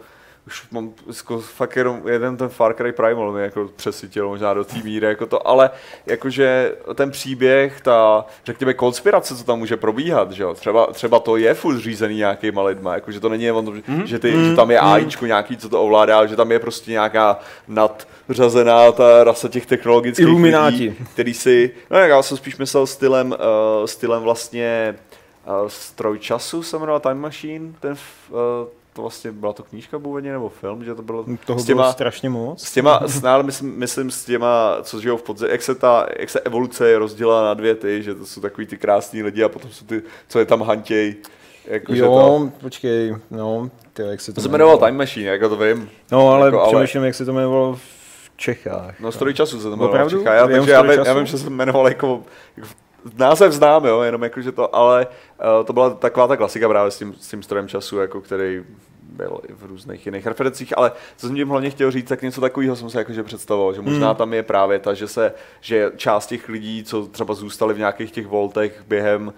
už 0.48 0.62
mám 0.70 0.92
jako 1.06 1.38
fakt 1.40 1.76
jenom 1.76 2.02
jeden 2.08 2.36
ten 2.36 2.48
Far 2.48 2.74
Cry 2.74 2.92
Primal 2.92 3.32
mě 3.32 3.42
jako 3.42 3.70
přesytil 3.76 4.28
možná 4.28 4.54
do 4.54 4.64
té 4.64 4.76
míry, 4.84 5.06
jako 5.06 5.26
to, 5.26 5.48
ale 5.48 5.70
jakože 6.06 6.74
ten 6.94 7.10
příběh, 7.10 7.80
ta, 7.80 8.24
řekněme, 8.44 8.74
konspirace, 8.74 9.36
co 9.36 9.44
tam 9.44 9.58
může 9.58 9.76
probíhat, 9.76 10.32
že 10.32 10.42
jo, 10.42 10.54
třeba, 10.54 10.86
třeba 10.86 11.18
to 11.18 11.36
je 11.36 11.54
furt 11.54 11.78
řízený 11.78 12.16
nějakýma 12.16 12.62
lidma, 12.62 12.94
jakože 12.94 13.20
to 13.20 13.28
není 13.28 13.44
jen 13.44 13.56
o 13.56 13.62
tom, 13.62 13.74
Mhm. 13.74 13.98
mm. 13.98 14.06
že, 14.06 14.18
ty, 14.18 14.32
že 14.44 14.56
tam 14.56 14.70
je 14.70 14.78
AIčko 14.80 15.26
nějaký, 15.26 15.56
co 15.56 15.68
to 15.68 15.82
ovládá, 15.82 16.16
ale 16.18 16.28
že 16.28 16.36
tam 16.36 16.52
je 16.52 16.58
prostě 16.58 16.90
nějaká 16.90 17.38
nadřazená 17.68 18.92
ta 18.92 19.24
rasa 19.24 19.48
těch 19.48 19.66
technologických 19.66 20.26
Ilumináti. 20.26 20.76
lidí, 20.76 20.96
který 21.12 21.34
si, 21.34 21.70
no 21.90 21.98
já 21.98 22.22
jsem 22.22 22.36
spíš 22.36 22.56
myslel 22.56 22.86
stylem, 22.86 23.30
uh, 23.30 23.36
stylem 23.86 24.22
vlastně 24.22 24.96
uh, 25.46 25.68
stroj 25.68 26.18
času 26.18 26.62
se 26.62 26.78
jmenoval 26.78 27.00
Time 27.00 27.18
Machine, 27.20 27.72
ten, 27.80 27.92
uh, 28.30 28.36
to 28.98 29.02
vlastně 29.02 29.32
byla 29.32 29.52
to 29.52 29.62
knížka 29.62 29.98
původně 29.98 30.32
nebo 30.32 30.48
film, 30.48 30.84
že 30.84 30.94
to 30.94 31.02
bylo 31.02 31.24
Toho 31.46 31.58
s 31.58 31.64
těma, 31.64 31.82
bylo 31.82 31.92
strašně 31.92 32.30
moc. 32.30 32.64
s 32.64 32.72
těma, 32.72 33.00
s, 33.06 33.22
no, 33.22 33.30
ale 33.30 33.42
myslím, 33.42 33.78
myslím 33.78 34.10
s 34.10 34.24
těma, 34.24 34.76
co 34.82 35.00
žijou 35.00 35.16
v 35.16 35.22
podzemí, 35.22 35.52
jak 35.52 35.62
se 35.62 35.74
ta, 35.74 36.06
jak 36.18 36.30
se 36.30 36.40
evoluce 36.40 36.88
je 36.88 36.98
rozdělila 36.98 37.42
na 37.44 37.54
dvě 37.54 37.74
ty, 37.74 38.02
že 38.02 38.14
to 38.14 38.26
jsou 38.26 38.40
takový 38.40 38.66
ty 38.66 38.76
krásní 38.78 39.22
lidi 39.22 39.44
a 39.44 39.48
potom 39.48 39.70
jsou 39.70 39.86
ty, 39.86 40.02
co 40.28 40.38
je 40.38 40.44
tam 40.44 40.62
hantěj. 40.62 41.14
Jako, 41.66 41.94
že 41.94 42.02
to, 42.02 42.06
Jo, 42.08 42.50
počkej, 42.60 43.16
no, 43.30 43.70
ty, 43.92 44.02
jak 44.02 44.20
se 44.20 44.32
to 44.32 44.34
to 44.34 44.40
se 44.40 44.48
jmenovalo 44.48 44.78
Time 44.78 44.96
Machine, 44.96 45.26
jako 45.30 45.48
to 45.48 45.56
vím. 45.56 45.90
No, 46.12 46.30
ale 46.30 46.46
jako, 46.46 46.60
ale- 46.60 46.72
přemýšlím, 46.72 47.04
jak 47.04 47.14
se 47.14 47.24
to 47.24 47.30
jmenovalo 47.30 47.76
v 47.76 48.30
Čechách. 48.36 49.00
No, 49.00 49.12
Story 49.12 49.34
času 49.34 49.56
se 49.56 49.62
to 49.62 49.76
jmenovalo 49.76 50.08
v 50.08 50.10
Čechách. 50.10 50.36
Já, 50.36 50.46
takže 50.46 50.70
já, 50.72 50.92
já 50.92 51.14
vím, 51.14 51.26
že 51.26 51.38
se 51.38 51.50
jmenoval 51.50 51.88
jako, 51.88 52.22
jako 52.56 52.68
název 53.16 53.52
znám, 53.52 53.84
jo, 53.84 54.00
jenom 54.00 54.22
jako, 54.22 54.40
že 54.40 54.52
to, 54.52 54.76
ale 54.76 55.06
uh, 55.58 55.66
to 55.66 55.72
byla 55.72 55.90
taková 55.90 56.26
ta 56.26 56.36
klasika 56.36 56.68
právě 56.68 56.90
s 56.90 56.98
tím, 56.98 57.14
s 57.20 57.28
tím 57.28 57.42
strojem 57.42 57.68
času, 57.68 57.98
jako 57.98 58.20
který 58.20 58.64
byl 59.02 59.40
i 59.48 59.52
v 59.52 59.64
různých 59.64 60.06
jiných 60.06 60.26
referencích, 60.26 60.78
ale 60.78 60.92
co 61.16 61.26
jsem 61.26 61.36
tím 61.36 61.48
hlavně 61.48 61.70
chtěl 61.70 61.90
říct, 61.90 62.08
tak 62.08 62.22
něco 62.22 62.40
takového 62.40 62.76
jsem 62.76 62.90
se 62.90 62.98
jakože 62.98 63.22
představoval, 63.22 63.74
že 63.74 63.80
možná 63.80 64.06
Hmm. 64.08 64.16
tam 64.16 64.34
je 64.34 64.42
právě 64.42 64.78
ta, 64.78 64.94
že 64.94 65.08
se, 65.08 65.32
že 65.60 65.92
část 65.96 66.26
těch 66.26 66.48
lidí, 66.48 66.84
co 66.84 67.06
třeba 67.06 67.34
zůstali 67.34 67.74
v 67.74 67.78
nějakých 67.78 68.12
těch 68.12 68.26
voltech 68.26 68.84
během 68.88 69.32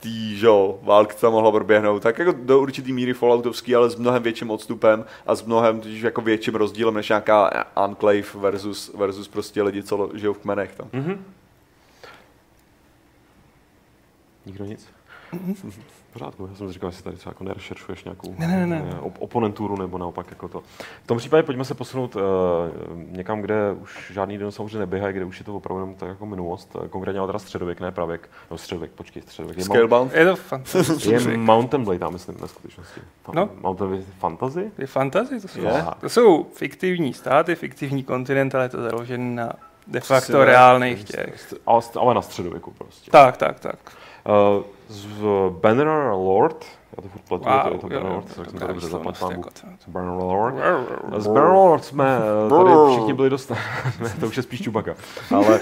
tý, 0.00 0.36
že 0.36 0.48
války 0.82 1.14
tam 1.20 1.32
mohla 1.32 1.52
proběhnout, 1.52 2.02
tak 2.02 2.18
jako 2.18 2.34
do 2.42 2.60
určitý 2.60 2.92
míry 2.92 3.12
Falloutovský, 3.14 3.74
ale 3.74 3.90
s 3.90 3.96
mnohem 3.96 4.22
větším 4.22 4.50
odstupem 4.50 5.04
a 5.26 5.34
s 5.34 5.42
mnohem 5.42 5.80
tudíž 5.80 6.02
jako 6.02 6.20
větším 6.20 6.54
rozdílem 6.54 6.94
než 6.94 7.08
nějaká 7.08 7.64
Enclave 7.84 8.22
versus, 8.34 8.94
versus 8.94 9.28
prostě 9.28 9.62
lidi, 9.62 9.82
co 9.82 10.10
žijou 10.14 10.32
v 10.32 10.38
kmenech 10.38 10.74
tam. 10.76 10.88
Mhm. 10.92 11.24
Nikdo 14.46 14.64
nic? 14.64 14.88
V 16.10 16.12
pořádku, 16.12 16.46
já 16.46 16.54
jsem 16.54 16.72
říkal, 16.72 16.88
jestli 16.88 17.02
tady 17.04 17.16
třeba 17.16 17.30
jako 17.30 17.44
nerešeršuješ 17.44 18.04
nějakou 18.04 18.34
Ne, 18.38 18.46
ne, 18.46 18.66
ne. 18.66 18.84
eh, 18.92 19.00
op- 19.00 19.16
oponenturu 19.18 19.76
nebo 19.78 19.98
naopak 19.98 20.26
jako 20.30 20.48
to. 20.48 20.60
V 21.04 21.06
tom 21.06 21.18
případě 21.18 21.42
pojďme 21.42 21.64
se 21.64 21.74
posunout 21.74 22.16
uh, 22.16 22.22
někam, 23.10 23.40
kde 23.40 23.72
už 23.72 24.10
žádný 24.12 24.38
dinosauři 24.38 24.78
neběhají, 24.78 25.14
kde 25.14 25.24
už 25.24 25.38
je 25.38 25.44
to 25.44 25.54
opravdu 25.56 25.80
jenom 25.82 25.94
tak 25.94 26.08
jako 26.08 26.26
minulost, 26.26 26.76
eh, 26.84 26.88
konkrétně 26.88 27.18
ale 27.18 27.28
teda 27.28 27.38
středověk, 27.38 27.80
ne 27.80 27.90
pravěk, 27.92 28.30
no 28.50 28.58
středověk, 28.58 28.90
počkej, 28.90 29.22
středověk. 29.22 29.58
Je, 29.58 29.64
Mount, 29.64 29.74
Scalebound? 29.76 30.12
Je 30.14 30.24
to 30.24 30.36
fantasy. 30.36 31.10
je 31.10 31.36
Mountain 31.36 31.84
Blade, 31.84 31.98
já 32.04 32.10
myslím, 32.10 32.34
ve 32.36 32.48
skutečnosti. 32.48 33.00
No. 33.34 33.48
Mountain 33.60 33.90
Blade 33.90 34.04
Fantasy? 34.18 34.70
Je 34.78 34.86
fantasy, 34.86 35.40
to 35.40 35.48
jsou, 35.48 35.60
Je. 35.60 35.84
to 36.00 36.08
jsou 36.08 36.46
fiktivní 36.54 37.14
státy, 37.14 37.54
fiktivní 37.54 38.04
kontinent, 38.04 38.54
ale 38.54 38.64
je 38.64 38.68
to 38.68 38.82
založené 38.82 39.34
na 39.34 39.52
de 39.86 40.00
facto 40.00 40.44
reálných 40.44 41.04
těch. 41.04 41.54
Ale 41.96 42.14
na 42.14 42.22
středověku 42.22 42.70
prostě. 42.70 43.10
Tak, 43.10 43.36
tak, 43.36 43.60
tak. 43.60 43.78
Uh, 44.28 44.64
z 44.88 45.22
Banner 45.50 45.88
Lord, 46.12 46.64
já 46.96 47.02
to 47.02 47.08
furt 47.08 47.22
pletu, 47.28 47.44
Wow, 47.44 47.72
je 47.72 47.78
to 47.78 47.86
Banner 47.88 48.12
Lord, 48.12 48.24
tak 48.24 48.34
jsem 48.34 48.58
to 48.58 48.66
dobře 48.66 48.86
výslovnost, 48.86 49.20
zaplať 49.20 49.36
jako 49.36 49.50
pánu. 49.60 49.76
to. 49.84 49.90
Banner 49.90 50.12
Lord. 50.12 50.54
Z 51.16 51.26
Banner 51.26 51.50
Lord 51.50 51.84
jsme 51.84 52.18
eh, 52.46 52.50
tady 52.50 52.70
všichni 52.90 53.12
byli 53.12 53.30
dost... 53.30 53.52
ne, 54.02 54.14
to 54.20 54.26
už 54.26 54.36
je 54.36 54.42
spíš 54.42 54.62
čubaka. 54.62 54.94
Ale 55.34 55.60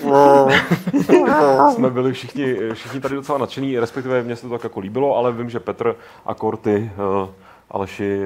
eh, 0.00 1.70
jsme 1.74 1.90
byli 1.90 2.12
všichni, 2.12 2.56
všichni 2.72 3.00
tady 3.00 3.14
docela 3.14 3.38
nadšení, 3.38 3.78
respektive 3.78 4.22
mně 4.22 4.36
se 4.36 4.42
to 4.42 4.52
tak 4.52 4.64
jako 4.64 4.80
líbilo, 4.80 5.16
ale 5.16 5.32
vím, 5.32 5.50
že 5.50 5.60
Petr 5.60 5.96
a 6.26 6.34
Korty, 6.34 6.90
Aleši, 7.70 8.20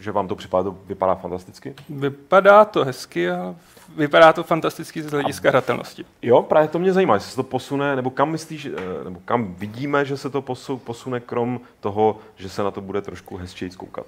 že 0.00 0.12
vám 0.12 0.28
to 0.28 0.34
připadá, 0.34 0.62
to 0.62 0.76
vypadá 0.86 1.14
fantasticky. 1.14 1.74
Vypadá 1.88 2.64
to 2.64 2.84
hezky 2.84 3.30
a 3.30 3.54
vypadá 3.96 4.32
to 4.32 4.42
fantasticky 4.42 5.02
z 5.02 5.10
hlediska 5.10 5.50
hratelnosti. 5.50 6.04
Jo, 6.22 6.42
právě 6.42 6.68
to 6.68 6.78
mě 6.78 6.92
zajímá, 6.92 7.14
jestli 7.14 7.30
se 7.30 7.36
to 7.36 7.42
posune, 7.42 7.96
nebo 7.96 8.10
kam 8.10 8.30
myslíš, 8.30 8.66
eh, 8.66 9.04
nebo 9.04 9.20
kam 9.24 9.54
vidíme, 9.54 10.04
že 10.04 10.16
se 10.16 10.30
to 10.30 10.42
posu, 10.42 10.76
posune, 10.76 11.20
krom 11.20 11.60
toho, 11.80 12.18
že 12.36 12.48
se 12.48 12.62
na 12.62 12.70
to 12.70 12.80
bude 12.80 13.02
trošku 13.02 13.36
hezčej 13.36 13.70
koukat. 13.70 14.06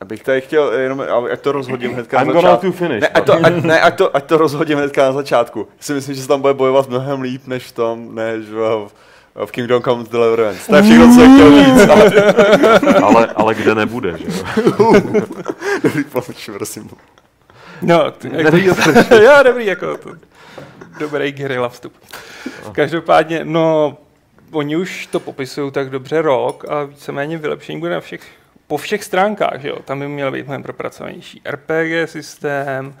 Abych 0.00 0.22
tady 0.22 0.40
chtěl 0.40 0.72
jenom, 0.72 1.04
ať 1.32 1.40
to 1.40 1.52
rozhodím 1.52 1.92
hnedka 1.92 2.20
I'm 2.20 2.28
na 2.28 2.34
začátku. 2.34 2.66
to 2.66 2.72
finish. 2.72 3.00
Ne, 3.00 3.08
ať 3.08 3.26
to, 3.26 3.32
ať, 3.46 3.54
ne 3.62 3.80
ať, 3.80 3.96
to, 3.96 4.16
ať 4.16 4.24
to 4.24 4.36
rozhodím 4.38 4.78
hnedka 4.78 5.02
na 5.02 5.12
začátku. 5.12 5.58
Já 5.58 5.82
si 5.82 5.92
myslím, 5.92 6.14
že 6.14 6.22
se 6.22 6.28
tam 6.28 6.40
bude 6.40 6.54
bojovat 6.54 6.88
mnohem 6.88 7.20
líp, 7.20 7.46
než 7.46 7.66
v 7.66 7.72
tom, 7.72 8.14
než 8.14 8.46
v, 8.46 8.88
v 9.46 9.50
Kingdom 9.50 9.82
Come 9.82 10.04
Deliverance. 10.04 10.66
To 10.66 10.76
je 10.76 10.82
všechno, 10.82 11.06
co 11.06 11.14
jsem 11.14 11.34
chtěl 11.34 11.64
říct. 11.64 11.88
Ale 11.88 12.12
ale, 13.02 13.26
ale 13.26 13.54
kde 13.54 13.74
nebude, 13.74 14.18
že 14.18 14.24
jo? 14.24 14.92
dobrý 15.82 16.04
prosím. 16.52 16.90
No, 17.84 18.10
ty, 18.18 18.28
Nedej 18.28 18.64
jo, 19.24 19.42
dobrý, 19.44 19.66
jako 19.66 19.96
to, 19.96 20.10
dobrý 20.98 21.32
guerilla 21.32 21.68
vstup. 21.68 21.92
Každopádně, 22.72 23.40
no, 23.44 23.98
oni 24.50 24.76
už 24.76 25.06
to 25.06 25.20
popisují 25.20 25.72
tak 25.72 25.90
dobře 25.90 26.22
rok 26.22 26.64
a 26.68 26.84
víceméně 26.84 27.38
vylepšení 27.38 27.80
bude 27.80 27.94
na 27.94 28.00
všech, 28.00 28.20
po 28.66 28.76
všech 28.76 29.04
stránkách, 29.04 29.60
že 29.60 29.68
jo? 29.68 29.76
Tam 29.84 30.00
by 30.00 30.08
měl 30.08 30.32
být 30.32 30.44
mnohem 30.44 30.62
propracovanější 30.62 31.42
RPG 31.50 32.10
systém, 32.10 32.94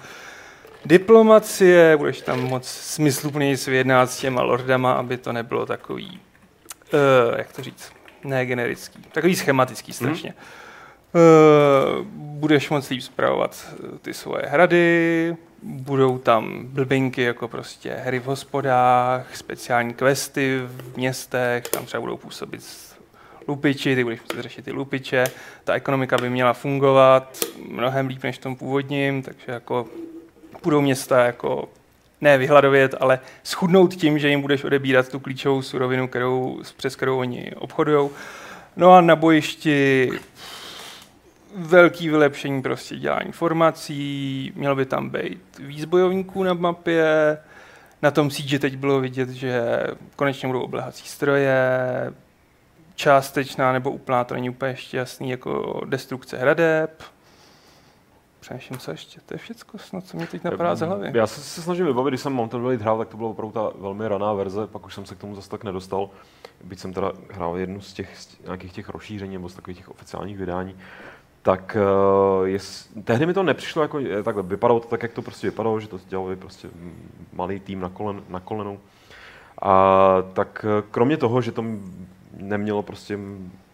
diplomacie, 0.84 1.96
budeš 1.96 2.20
tam 2.20 2.40
moc 2.40 2.68
smysluplněji 2.68 3.56
vyjednat 3.66 4.10
s 4.10 4.18
těma 4.18 4.42
lordama, 4.42 4.92
aby 4.92 5.16
to 5.16 5.32
nebylo 5.32 5.66
takový, 5.66 6.20
uh, 6.92 7.38
jak 7.38 7.52
to 7.52 7.62
říct, 7.62 7.92
ne 8.24 8.46
generický, 8.46 9.02
takový 9.12 9.36
schematický 9.36 9.92
strašně. 9.92 10.30
Uh, 10.30 10.63
budeš 12.14 12.70
moc 12.70 12.90
líp 12.90 13.02
zpravovat 13.02 13.66
eh, 13.72 13.98
ty 13.98 14.14
svoje 14.14 14.42
hrady, 14.46 15.36
budou 15.62 16.18
tam 16.18 16.66
blbinky 16.66 17.22
jako 17.22 17.48
prostě 17.48 17.94
hry 17.94 18.18
v 18.18 18.24
hospodách, 18.24 19.36
speciální 19.36 19.94
questy 19.94 20.60
v 20.66 20.96
městech, 20.96 21.64
tam 21.64 21.86
třeba 21.86 22.00
budou 22.00 22.16
působit 22.16 22.64
lupiči, 23.48 23.94
ty 23.94 24.04
budeš 24.04 24.20
muset 24.20 24.42
řešit 24.42 24.64
ty 24.64 24.72
lupiče, 24.72 25.24
ta 25.64 25.74
ekonomika 25.74 26.16
by 26.16 26.30
měla 26.30 26.52
fungovat 26.52 27.38
mnohem 27.68 28.06
líp 28.06 28.22
než 28.22 28.36
v 28.36 28.42
tom 28.42 28.56
původním, 28.56 29.22
takže 29.22 29.52
jako 29.52 29.86
budou 30.62 30.80
města 30.80 31.24
jako 31.24 31.68
ne 32.20 32.38
vyhladovět, 32.38 32.94
ale 33.00 33.20
schudnout 33.42 33.94
tím, 33.94 34.18
že 34.18 34.28
jim 34.28 34.40
budeš 34.40 34.64
odebírat 34.64 35.08
tu 35.08 35.20
klíčovou 35.20 35.62
surovinu, 35.62 36.08
kterou, 36.08 36.60
přes 36.76 36.96
kterou 36.96 37.18
oni 37.18 37.52
obchodují. 37.56 38.10
No 38.76 38.92
a 38.92 39.00
na 39.00 39.16
bojišti 39.16 40.10
velký 41.56 42.08
vylepšení 42.08 42.62
prostě 42.62 42.96
dělání 42.96 43.32
formací, 43.32 44.52
mělo 44.56 44.76
by 44.76 44.86
tam 44.86 45.10
být 45.10 45.58
víc 45.58 45.84
bojovníků 45.84 46.42
na 46.42 46.54
mapě, 46.54 47.38
na 48.02 48.10
tom 48.10 48.30
síti 48.30 48.58
teď 48.58 48.76
bylo 48.76 49.00
vidět, 49.00 49.28
že 49.28 49.80
konečně 50.16 50.48
budou 50.48 50.60
oblehací 50.60 51.08
stroje, 51.08 51.58
částečná 52.94 53.72
nebo 53.72 53.90
úplná, 53.90 54.24
to 54.24 54.34
není 54.34 54.50
úplně 54.50 54.72
ještě 54.72 54.96
jasný, 54.96 55.30
jako 55.30 55.80
destrukce 55.84 56.38
hradeb. 56.38 57.02
Přemýšlím, 58.40 58.78
co 58.78 58.90
ještě, 58.90 59.20
to 59.26 59.34
je 59.34 59.38
všecko, 59.38 59.78
snad, 59.78 60.06
co 60.06 60.16
mě 60.16 60.26
teď 60.26 60.44
napadá 60.44 60.74
z 60.74 60.80
hlavy. 60.80 61.10
Já 61.14 61.26
se, 61.26 61.40
se 61.40 61.62
snažím 61.62 61.86
vybavit, 61.86 62.10
když 62.10 62.20
jsem 62.20 62.32
Mountain 62.32 62.62
Blade 62.62 62.82
hrál, 62.82 62.98
tak 62.98 63.08
to 63.08 63.16
byla 63.16 63.30
opravdu 63.30 63.52
ta 63.52 63.70
velmi 63.78 64.08
raná 64.08 64.32
verze, 64.32 64.66
pak 64.66 64.86
už 64.86 64.94
jsem 64.94 65.06
se 65.06 65.14
k 65.14 65.18
tomu 65.18 65.34
zase 65.34 65.50
tak 65.50 65.64
nedostal. 65.64 66.10
Byť 66.64 66.78
jsem 66.78 66.92
teda 66.92 67.12
hrál 67.30 67.56
jednu 67.56 67.80
z 67.80 67.92
těch 67.92 68.18
z 68.18 68.38
nějakých 68.44 68.72
těch 68.72 68.88
rozšíření 68.88 69.32
nebo 69.32 69.48
z 69.48 69.54
takových 69.54 69.78
těch 69.78 69.90
oficiálních 69.90 70.38
vydání. 70.38 70.76
Tak 71.44 71.76
uh, 72.40 72.48
je, 72.48 72.58
tehdy 73.04 73.26
mi 73.26 73.34
to 73.34 73.42
nepřišlo 73.42 73.82
jako 73.82 73.98
eh, 73.98 74.22
takhle, 74.22 74.42
vypadalo 74.42 74.80
to 74.80 74.88
tak, 74.88 75.02
jak 75.02 75.12
to 75.12 75.22
prostě 75.22 75.46
vypadalo, 75.46 75.80
že 75.80 75.88
to 75.88 76.00
dělali 76.08 76.36
prostě 76.36 76.68
malý 77.32 77.60
tým 77.60 77.80
na, 77.80 77.88
kolen, 77.88 78.22
na 78.28 78.40
kolenou. 78.40 78.78
A 79.62 80.16
tak 80.32 80.66
eh, 80.68 80.82
kromě 80.90 81.16
toho, 81.16 81.40
že 81.40 81.52
to 81.52 81.64
nemělo 82.36 82.82
prostě 82.82 83.18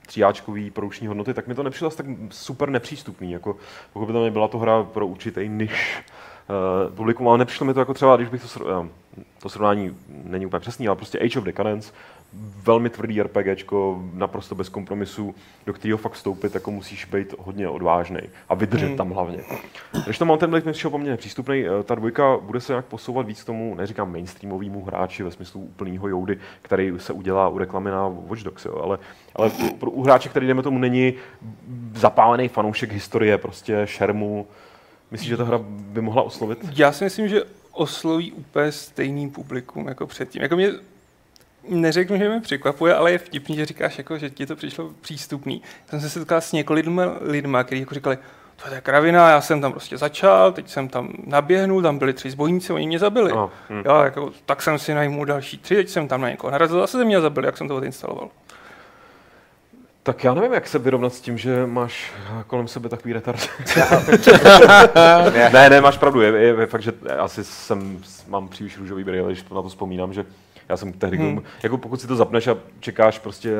tříáčkový 0.06 0.70
produkční 0.70 1.06
hodnoty, 1.06 1.34
tak 1.34 1.46
mi 1.46 1.54
to 1.54 1.62
nepřišlo 1.62 1.90
tak 1.90 2.06
super 2.30 2.70
nepřístupný. 2.70 3.32
Jako, 3.32 3.56
pochopitelně 3.92 4.30
byla 4.30 4.48
to 4.48 4.58
hra 4.58 4.82
pro 4.82 5.06
určitý 5.06 5.48
niž 5.48 6.02
uh, 6.50 6.94
publikum, 6.94 7.28
ale 7.28 7.38
nepřišlo 7.38 7.66
mi 7.66 7.74
to 7.74 7.80
jako 7.80 7.94
třeba, 7.94 8.16
když 8.16 8.28
bych 8.28 8.42
to, 8.42 8.48
sro- 8.48 8.84
eh, 9.18 9.24
to 9.42 9.48
srovnání 9.48 9.96
není 10.24 10.46
úplně 10.46 10.60
přesný, 10.60 10.88
ale 10.88 10.96
prostě 10.96 11.18
Age 11.18 11.38
of 11.38 11.44
Decadence, 11.44 11.92
velmi 12.62 12.90
tvrdý 12.90 13.22
RPGčko, 13.22 14.02
naprosto 14.14 14.54
bez 14.54 14.68
kompromisů, 14.68 15.34
do 15.66 15.72
kterého 15.72 15.98
fakt 15.98 16.12
vstoupit, 16.12 16.54
jako 16.54 16.70
musíš 16.70 17.04
být 17.04 17.34
hodně 17.38 17.68
odvážný 17.68 18.20
a 18.48 18.54
vydržet 18.54 18.86
Hmm. 18.86 18.96
tam 18.96 19.10
hlavně. 19.10 19.38
Když 20.04 20.18
to 20.18 20.24
Mountain 20.24 20.50
Blade 20.50 20.66
mi 20.66 20.72
přišel 20.72 20.90
poměrně 20.90 21.16
přístupný, 21.16 21.64
eh, 21.66 21.82
ta 21.82 21.94
dvojka 21.94 22.36
bude 22.42 22.60
se 22.60 22.72
nějak 22.72 22.84
posouvat 22.84 23.26
víc 23.26 23.44
tomu, 23.44 23.74
neříkám 23.74 24.12
mainstreamovému 24.12 24.84
hráči 24.84 25.22
ve 25.22 25.30
smyslu 25.30 25.60
úplného 25.60 26.08
joudy, 26.08 26.38
který 26.62 26.92
se 26.96 27.12
udělá 27.12 27.48
u 27.48 27.58
reklamy 27.58 27.90
na 27.90 28.08
Watch 28.08 28.42
Dogs, 28.42 28.64
jo, 28.64 28.80
ale, 28.82 28.98
ale 29.36 29.50
pro, 29.78 29.90
u 29.90 30.02
hráče, 30.02 30.28
který 30.28 30.46
dejme 30.46 30.62
tomu 30.62 30.78
není 30.78 31.14
zapálený 31.94 32.48
fanoušek 32.48 32.92
historie, 32.92 33.38
prostě 33.38 33.82
šermu, 33.84 34.46
myslíš, 35.10 35.28
že 35.28 35.36
ta 35.36 35.44
hra 35.44 35.58
by 35.64 36.00
mohla 36.00 36.22
oslovit? 36.22 36.58
Já 36.72 36.92
si 36.92 37.04
myslím, 37.04 37.28
že 37.28 37.42
osloví 37.72 38.32
úplně 38.32 38.72
stejný 38.72 39.30
publikum 39.30 39.88
jako 39.88 40.06
předtím. 40.06 40.42
Jako 40.42 40.56
mě 40.56 40.72
neřeknu, 41.68 42.18
že 42.18 42.28
mě 42.28 42.40
překvapuje, 42.40 42.94
ale 42.94 43.12
je 43.12 43.18
vtipný, 43.18 43.56
že 43.56 43.66
říkáš, 43.66 43.98
jako, 43.98 44.18
že 44.18 44.30
ti 44.30 44.46
to 44.46 44.56
přišlo 44.56 44.90
přístupný. 45.00 45.62
Já 45.82 45.90
jsem 45.90 46.00
se 46.00 46.10
setkal 46.10 46.40
s 46.40 46.52
několika 46.52 46.90
lidma, 47.20 47.64
kteří 47.64 47.80
jako 47.80 47.94
říkali, 47.94 48.18
to 48.68 48.74
je 48.74 48.80
kravina, 48.80 49.30
já 49.30 49.40
jsem 49.40 49.60
tam 49.60 49.72
prostě 49.72 49.98
začal, 49.98 50.52
teď 50.52 50.68
jsem 50.68 50.88
tam 50.88 51.12
naběhnul, 51.26 51.82
tam 51.82 51.98
byli 51.98 52.12
tři 52.12 52.30
zbojníci, 52.30 52.72
oni 52.72 52.86
mě 52.86 52.98
zabili. 52.98 53.32
Aha, 53.32 53.50
hm. 53.70 53.82
Já, 53.84 54.04
jako, 54.04 54.32
tak 54.46 54.62
jsem 54.62 54.78
si 54.78 54.94
najmul 54.94 55.24
další 55.24 55.58
tři, 55.58 55.74
teď 55.74 55.88
jsem 55.88 56.08
tam 56.08 56.20
na 56.20 56.30
někoho 56.30 56.50
narazil, 56.50 56.80
zase 56.80 57.04
mě 57.04 57.20
zabili, 57.20 57.46
jak 57.46 57.56
jsem 57.56 57.68
to 57.68 57.76
odinstaloval. 57.76 58.28
Tak 60.02 60.24
já 60.24 60.34
nevím, 60.34 60.52
jak 60.52 60.68
se 60.68 60.78
vyrovnat 60.78 61.14
s 61.14 61.20
tím, 61.20 61.38
že 61.38 61.66
máš 61.66 62.12
kolem 62.46 62.68
sebe 62.68 62.88
takový 62.88 63.14
retard. 63.14 63.48
ne, 65.52 65.70
ne, 65.70 65.80
máš 65.80 65.98
pravdu. 65.98 66.20
Je, 66.20 66.32
je, 66.32 66.54
je 66.60 66.66
fakt, 66.66 66.82
že 66.82 66.92
asi 67.18 67.44
jsem, 67.44 67.98
mám 68.28 68.48
příliš 68.48 68.78
růžový 68.78 69.04
brýle, 69.04 69.32
když 69.32 69.44
na 69.44 69.62
to 69.62 69.68
vzpomínám, 69.68 70.12
že 70.12 70.24
já 70.68 70.76
jsem 70.76 70.92
tehdy, 70.92 71.16
hmm. 71.16 71.42
jako 71.62 71.78
pokud 71.78 72.00
si 72.00 72.06
to 72.06 72.16
zapneš 72.16 72.46
a 72.46 72.56
čekáš 72.80 73.18
prostě, 73.18 73.50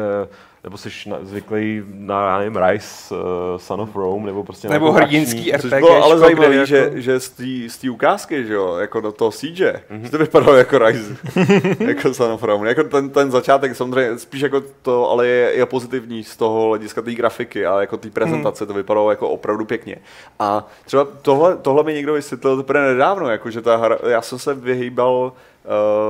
nebo 0.64 0.78
jsi 0.78 0.88
na, 1.06 1.18
zvyklý 1.22 1.82
na, 1.94 2.26
já 2.26 2.38
nevím, 2.38 2.56
Rise, 2.56 3.14
uh, 3.14 3.20
Son 3.56 3.80
of 3.80 3.96
Rome, 3.96 4.26
nebo 4.26 4.44
prostě 4.44 4.68
Nebo 4.68 4.86
nějakou 4.86 4.98
hrdinský 4.98 5.52
RPG. 5.52 5.60
Což 5.60 5.70
bylo 5.70 6.04
ale 6.04 6.18
zajímavé, 6.18 6.54
jako... 6.54 6.66
že, 6.66 6.92
že 6.94 7.20
z 7.68 7.78
té 7.80 7.90
ukázky, 7.90 8.46
že 8.46 8.54
jo, 8.54 8.76
jako 8.76 9.00
do 9.00 9.12
toho 9.12 9.32
siege, 9.32 9.82
mm-hmm. 9.90 10.02
že 10.02 10.10
to 10.10 10.18
vypadalo 10.18 10.56
jako 10.56 10.78
Rise, 10.78 11.16
jako 11.88 12.14
Son 12.14 12.32
of 12.32 12.42
Rome. 12.42 12.68
Jako 12.68 12.84
ten, 12.84 13.10
ten 13.10 13.30
začátek 13.30 13.76
samozřejmě, 13.76 14.18
spíš 14.18 14.40
jako 14.40 14.62
to, 14.82 15.10
ale 15.10 15.26
je, 15.26 15.52
je 15.52 15.66
pozitivní 15.66 16.24
z 16.24 16.36
toho 16.36 16.68
hlediska 16.68 17.02
té 17.02 17.14
grafiky 17.14 17.66
a 17.66 17.80
jako 17.80 17.96
té 17.96 18.10
prezentace, 18.10 18.66
to 18.66 18.74
vypadalo 18.74 19.10
jako 19.10 19.28
opravdu 19.28 19.64
pěkně. 19.64 19.96
A 20.38 20.66
třeba 20.84 21.06
tohle, 21.22 21.56
tohle 21.56 21.82
mi 21.82 21.94
někdo 21.94 22.12
vysvětlil 22.12 22.56
teprve 22.56 22.92
nedávno, 22.92 23.30
jako 23.30 23.50
že 23.50 23.62
ta 23.62 23.76
hra, 23.76 23.98
já 24.08 24.22
jsem 24.22 24.38
se 24.38 24.54
vyhýbal, 24.54 25.32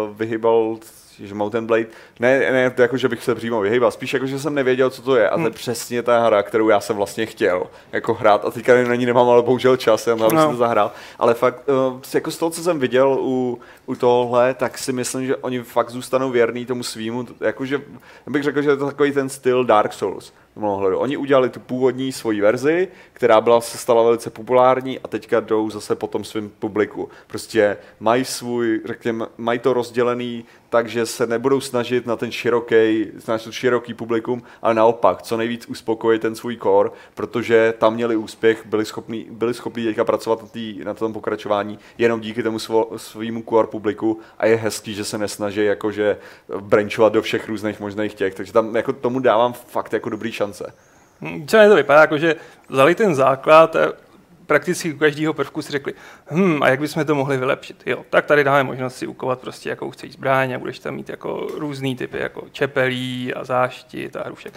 uh, 0.05 0.17
vyhýbal 0.17 0.79
že 1.27 1.35
Mountain 1.35 1.67
Blade, 1.67 1.87
ne, 2.21 2.39
ne 2.39 2.75
jako, 2.79 2.97
že 2.97 3.09
bych 3.09 3.25
se 3.25 3.35
přímo 3.35 3.61
vyhýbal, 3.61 3.91
spíš 3.91 4.15
jako, 4.15 4.27
že 4.27 4.39
jsem 4.39 4.55
nevěděl, 4.55 4.91
co 4.91 5.03
to 5.03 5.17
je. 5.17 5.29
A 5.31 5.37
to 5.37 5.45
je 5.45 5.51
přesně 5.51 6.03
ta 6.03 6.21
hra, 6.27 6.43
kterou 6.43 6.69
já 6.69 6.81
jsem 6.81 6.97
vlastně 6.97 7.27
chtěl 7.27 7.67
jako 7.93 8.15
hrát. 8.15 8.45
A 8.45 8.51
teďka 8.51 8.83
na 8.83 8.95
ní 8.95 9.07
nemám 9.07 9.29
ale 9.29 9.43
bohužel 9.43 9.77
čas, 9.77 10.07
já 10.07 10.15
mám, 10.15 10.31
No. 10.35 10.51
to 10.51 10.57
zahrál. 10.57 10.93
Ale 11.19 11.35
fakt, 11.35 11.63
uh, 11.69 12.01
jako 12.15 12.31
z 12.31 12.39
toho, 12.39 12.51
co 12.51 12.63
jsem 12.63 12.79
viděl 12.79 13.19
u, 13.21 13.61
u 13.87 13.95
tohle, 13.95 14.55
tak 14.55 14.79
si 14.79 14.93
myslím, 14.93 15.27
že 15.27 15.37
oni 15.37 15.63
fakt 15.63 15.91
zůstanou 15.91 16.31
věrní 16.31 16.67
tomu 16.67 16.83
svýmu. 16.83 17.27
Jakože, 17.41 17.81
bych 18.27 18.43
řekl, 18.43 18.63
že 18.63 18.71
je 18.71 18.77
to 18.77 18.87
takový 18.87 19.13
ten 19.13 19.29
styl 19.29 19.65
Dark 19.65 19.93
Souls. 19.93 20.33
Ohledu. 20.57 20.99
Oni 20.99 21.17
udělali 21.17 21.51
tu 21.51 21.61
původní 21.61 22.13
svoji 22.13 22.41
verzi, 22.41 22.89
která 23.13 23.41
byla 23.41 23.61
se 23.61 23.79
stala 23.79 24.03
velice 24.03 24.31
populární 24.31 24.99
a 24.99 25.09
teďka 25.09 25.41
jdou 25.41 25.71
zase 25.71 25.97
po 25.97 26.07
tom 26.07 26.25
svém 26.25 26.51
publiku. 26.59 27.09
Prostě 27.27 27.77
mají 28.01 28.25
svůj, 28.25 28.81
řekněme, 28.85 29.27
mají 29.39 29.59
to 29.59 29.73
rozdělený 29.73 30.45
takže 30.71 31.07
se 31.07 31.27
nebudou 31.27 31.61
snažit 31.61 32.07
na 32.07 32.17
ten 32.17 32.33
široký, 32.33 33.07
na 33.29 33.39
ten 33.39 33.53
široký 33.53 33.95
publikum, 33.95 34.43
ale 34.63 34.75
naopak, 34.75 35.23
co 35.23 35.37
nejvíc 35.37 35.67
uspokojit 35.69 36.23
ten 36.23 36.35
svůj 36.35 36.57
core, 36.57 36.91
protože 37.15 37.75
tam 37.79 37.95
měli 37.95 38.17
úspěch, 38.17 38.67
byli 38.67 38.85
schopní, 38.85 39.27
byli 39.31 39.55
schopní 39.55 39.85
teďka 39.85 40.05
pracovat 40.05 40.43
na, 40.43 40.49
tý, 40.49 40.81
na 40.85 40.95
tom 40.95 41.13
pokračování 41.13 41.79
jenom 41.99 42.21
díky 42.21 42.43
tomu 42.43 42.59
svo, 42.59 42.91
svýmu 42.97 43.45
core 43.49 43.69
publiku 43.69 44.21
a 44.39 44.47
je 44.47 44.57
hezký, 44.57 44.95
že 44.95 45.05
se 45.05 45.19
nesnaží 45.19 45.65
jakože 45.65 46.19
branchovat 46.61 47.13
do 47.13 47.23
všech 47.23 47.49
různých 47.49 47.81
možných 47.81 48.15
těch, 48.15 48.35
takže 48.35 48.53
tam 48.53 48.77
jako 48.77 48.93
tomu 48.93 49.21
dávám 49.21 49.53
fakt 49.53 49.93
jako 49.93 50.11
dobrý 50.11 50.33
šance. 50.41 50.73
Hm, 51.21 51.47
Co 51.47 51.57
to 51.69 51.75
vypadá, 51.77 52.01
jako 52.01 52.19
že 52.19 52.37
vzali 52.69 52.95
ten 52.95 53.15
základ, 53.15 53.77
a 53.77 53.93
prakticky 54.47 54.93
u 54.93 54.99
každého 54.99 55.35
prvku 55.35 55.63
si 55.63 55.73
řekli, 55.73 55.93
hm, 56.31 56.63
a 56.63 56.69
jak 56.69 56.81
bychom 56.81 57.05
to 57.05 57.15
mohli 57.15 57.37
vylepšit? 57.37 57.83
Jo, 57.87 58.05
tak 58.11 58.27
tady 58.27 58.45
dáme 58.45 58.65
možnost 58.65 58.97
si 58.97 59.07
ukovat 59.07 59.41
prostě, 59.41 59.69
jakou 59.69 59.91
chceš 59.91 60.13
zbraň 60.13 60.53
a 60.53 60.59
budeš 60.59 60.79
tam 60.79 60.95
mít 60.95 61.09
jako 61.09 61.47
různý 61.55 61.97
typy, 61.97 62.19
jako 62.19 62.47
čepelí 62.53 63.35
a 63.35 63.45
záštit 63.45 64.17
a 64.17 64.23
hrušek. 64.25 64.53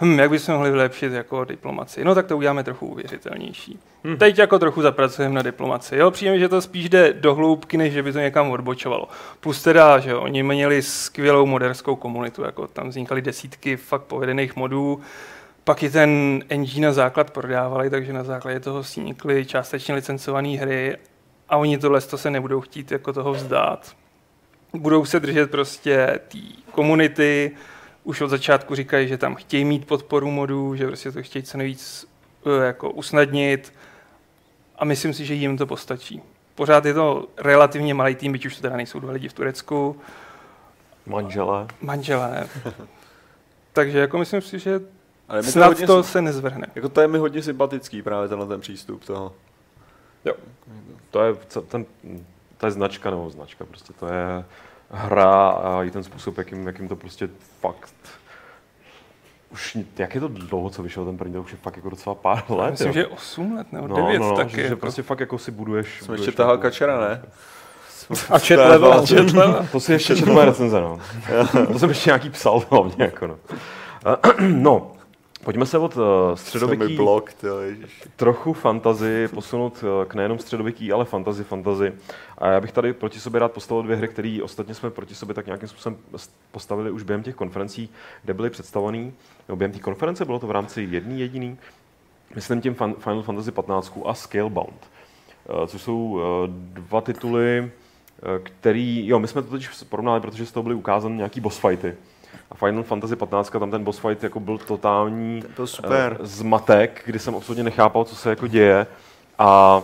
Hm, 0.00 0.18
jak 0.18 0.30
bychom 0.30 0.54
mohli 0.54 0.70
vylepšit 0.70 1.12
jako 1.12 1.44
diplomaci? 1.44 2.04
No 2.04 2.14
tak 2.14 2.26
to 2.26 2.36
uděláme 2.36 2.64
trochu 2.64 2.86
uvěřitelnější. 2.86 3.78
Hmm. 4.04 4.16
Teď 4.16 4.38
jako 4.38 4.58
trochu 4.58 4.82
zapracujeme 4.82 5.34
na 5.34 5.42
diplomaci. 5.42 5.96
Jo, 5.96 6.10
přijde 6.10 6.32
mi, 6.32 6.38
že 6.38 6.48
to 6.48 6.60
spíš 6.60 6.88
jde 6.88 7.12
do 7.12 7.34
hloubky, 7.34 7.76
než 7.76 7.92
že 7.92 8.02
by 8.02 8.12
to 8.12 8.18
někam 8.18 8.50
odbočovalo. 8.50 9.08
Plus 9.40 9.62
teda, 9.62 9.98
že 9.98 10.10
jo, 10.10 10.20
oni 10.20 10.42
měli 10.42 10.82
skvělou 10.82 11.46
moderskou 11.46 11.96
komunitu, 11.96 12.42
jako 12.42 12.66
tam 12.66 12.88
vznikaly 12.88 13.22
desítky 13.22 13.76
fakt 13.76 14.02
povedených 14.02 14.56
modů, 14.56 15.00
pak 15.64 15.82
i 15.82 15.90
ten 15.90 16.42
engine 16.48 16.86
na 16.86 16.92
základ 16.92 17.30
prodávali, 17.30 17.90
takže 17.90 18.12
na 18.12 18.24
základě 18.24 18.60
toho 18.60 18.80
vznikly 18.80 19.46
částečně 19.46 19.94
licencované 19.94 20.48
hry 20.48 20.96
a 21.48 21.56
oni 21.56 21.78
tohle 21.78 22.00
to 22.00 22.18
se 22.18 22.30
nebudou 22.30 22.60
chtít 22.60 22.92
jako 22.92 23.12
toho 23.12 23.32
vzdát. 23.32 23.96
Budou 24.72 25.04
se 25.04 25.20
držet 25.20 25.50
prostě 25.50 26.20
té 26.28 26.38
komunity, 26.70 27.50
už 28.06 28.20
od 28.20 28.28
začátku 28.28 28.74
říkají, 28.74 29.08
že 29.08 29.18
tam 29.18 29.34
chtějí 29.34 29.64
mít 29.64 29.86
podporu 29.86 30.30
modů, 30.30 30.76
že 30.76 30.86
prostě 30.86 31.12
to 31.12 31.22
chtějí 31.22 31.42
co 31.42 31.58
nejvíc 31.58 32.06
eh, 32.46 32.64
jako 32.66 32.90
usnadnit 32.90 33.72
a 34.78 34.84
myslím 34.84 35.14
si, 35.14 35.24
že 35.26 35.34
jim 35.34 35.56
to 35.58 35.66
postačí. 35.66 36.22
Pořád 36.54 36.84
je 36.84 36.94
to 36.94 37.26
relativně 37.36 37.94
malý 37.94 38.14
tým, 38.14 38.32
byť 38.32 38.46
už 38.46 38.56
to 38.56 38.62
teda 38.62 38.76
nejsou 38.76 39.00
dva 39.00 39.12
lidi 39.12 39.28
v 39.28 39.32
Turecku, 39.32 39.96
Manželé. 41.06 41.66
manželé. 41.80 42.48
Takže 43.72 43.98
jako 43.98 44.18
myslím 44.18 44.40
si, 44.42 44.58
že 44.58 44.80
Ale 45.28 45.42
snad 45.42 45.80
to 45.86 46.02
sy- 46.02 46.10
se 46.12 46.22
nezvrhne. 46.22 46.66
jako 46.74 46.88
to 46.88 47.00
je 47.00 47.08
mi 47.08 47.18
hodně 47.18 47.42
sympatický 47.42 48.02
právě 48.02 48.28
tenhle 48.28 48.46
ten 48.46 48.60
přístup 48.60 49.04
toho. 49.04 49.32
To 51.10 51.22
je, 51.24 51.34
ten, 51.68 51.86
to 52.58 52.66
je 52.66 52.70
značka 52.72 53.10
nebo 53.10 53.30
značka, 53.30 53.64
prostě 53.64 53.92
to 53.92 54.06
je 54.06 54.44
hra 54.90 55.48
a 55.48 55.82
i 55.82 55.90
ten 55.90 56.04
způsob, 56.04 56.38
jakým, 56.38 56.66
jakým 56.66 56.88
to 56.88 56.96
prostě 56.96 57.28
fakt 57.60 57.94
už, 59.52 59.78
jak 59.98 60.14
je 60.14 60.20
to 60.20 60.28
dlouho, 60.28 60.70
co 60.70 60.82
vyšel 60.82 61.04
ten 61.04 61.18
první, 61.18 61.34
to 61.34 61.40
už 61.40 61.52
je 61.52 61.58
fakt 61.62 61.76
jako 61.76 61.90
docela 61.90 62.14
pár 62.14 62.44
let, 62.48 62.70
Myslím, 62.70 62.88
jo. 62.88 62.92
že 62.94 63.06
8 63.06 63.56
let 63.56 63.72
nebo 63.72 63.88
no, 63.88 63.96
9 63.96 64.18
no, 64.18 64.30
no, 64.30 64.36
taky. 64.36 64.50
že, 64.50 64.56
že 64.56 64.62
jako. 64.62 64.76
prostě 64.76 65.02
fakt 65.02 65.20
jako 65.20 65.38
si 65.38 65.50
buduješ... 65.50 65.98
Jsme 65.98 66.06
buduješ 66.06 66.26
ještě 66.26 66.36
tahal 66.36 66.58
kačera, 66.58 67.00
ne? 67.00 67.22
A 68.30 68.38
čet 68.38 68.56
level. 68.56 69.06
Čet 69.06 69.32
level. 69.32 69.68
To 69.72 69.80
si 69.80 69.92
ještě 69.92 70.16
četl 70.16 70.32
moje 70.32 70.46
recenze, 70.46 70.80
no. 70.80 71.00
to 71.72 71.78
jsem 71.78 71.88
ještě 71.88 72.10
nějaký 72.10 72.30
psal 72.30 72.62
hlavně, 72.70 73.04
jako 73.04 73.26
no. 73.26 73.36
no, 74.40 74.92
pojďme 75.46 75.66
se 75.66 75.78
od 75.78 75.96
mi 75.96 76.02
středověký 76.34 76.96
blok, 76.96 77.32
tyjo, 77.32 77.56
trochu 78.16 78.52
fantazy 78.52 79.28
posunout 79.34 79.84
eh, 79.84 80.04
k 80.04 80.14
nejenom 80.14 80.38
středověký, 80.38 80.92
ale 80.92 81.04
fantazy, 81.04 81.44
fantazy. 81.44 81.92
A 82.38 82.48
já 82.48 82.60
bych 82.60 82.72
tady 82.72 82.92
proti 82.92 83.20
sobě 83.20 83.40
rád 83.40 83.52
postavil 83.52 83.82
dvě 83.82 83.96
hry, 83.96 84.08
které 84.08 84.38
ostatně 84.42 84.74
jsme 84.74 84.90
proti 84.90 85.14
sobě 85.14 85.34
tak 85.34 85.46
nějakým 85.46 85.68
způsobem 85.68 85.98
postavili 86.52 86.90
už 86.90 87.02
během 87.02 87.22
těch 87.22 87.34
konferencí, 87.34 87.88
kde 88.24 88.34
byly 88.34 88.50
představovaný, 88.50 89.12
nebo 89.48 89.56
během 89.56 89.72
té 89.72 89.78
konference 89.78 90.24
bylo 90.24 90.38
to 90.38 90.46
v 90.46 90.50
rámci 90.50 90.88
jedný 90.90 91.20
jediný, 91.20 91.58
myslím 92.34 92.60
tím 92.60 92.74
Final 92.74 93.22
Fantasy 93.22 93.50
15 93.50 93.98
a 94.06 94.14
Scalebound, 94.14 94.80
eh, 94.82 95.66
což 95.66 95.82
jsou 95.82 96.20
eh, 96.20 96.48
dva 96.80 97.00
tituly, 97.00 97.58
eh, 97.58 98.38
který, 98.42 99.08
jo, 99.08 99.18
my 99.18 99.28
jsme 99.28 99.42
to 99.42 99.50
teď 99.50 99.68
porovnali, 99.88 100.20
protože 100.20 100.46
z 100.46 100.52
toho 100.52 100.62
byly 100.62 100.74
ukázány 100.74 101.16
nějaký 101.16 101.40
boss 101.40 101.58
fighty. 101.58 101.94
A 102.50 102.54
Final 102.54 102.82
Fantasy 102.82 103.16
15, 103.16 103.50
tam 103.50 103.70
ten 103.70 103.84
boss 103.84 103.98
fight 103.98 104.22
jako 104.22 104.40
byl 104.40 104.58
totální 104.58 105.42
Ten 105.42 105.52
byl 105.56 105.66
super. 105.66 106.18
eh, 106.20 106.26
zmatek, 106.26 107.02
kdy 107.06 107.18
jsem 107.18 107.34
absolutně 107.34 107.64
nechápal, 107.64 108.04
co 108.04 108.16
se 108.16 108.30
jako 108.30 108.46
děje 108.46 108.86
a, 109.38 109.82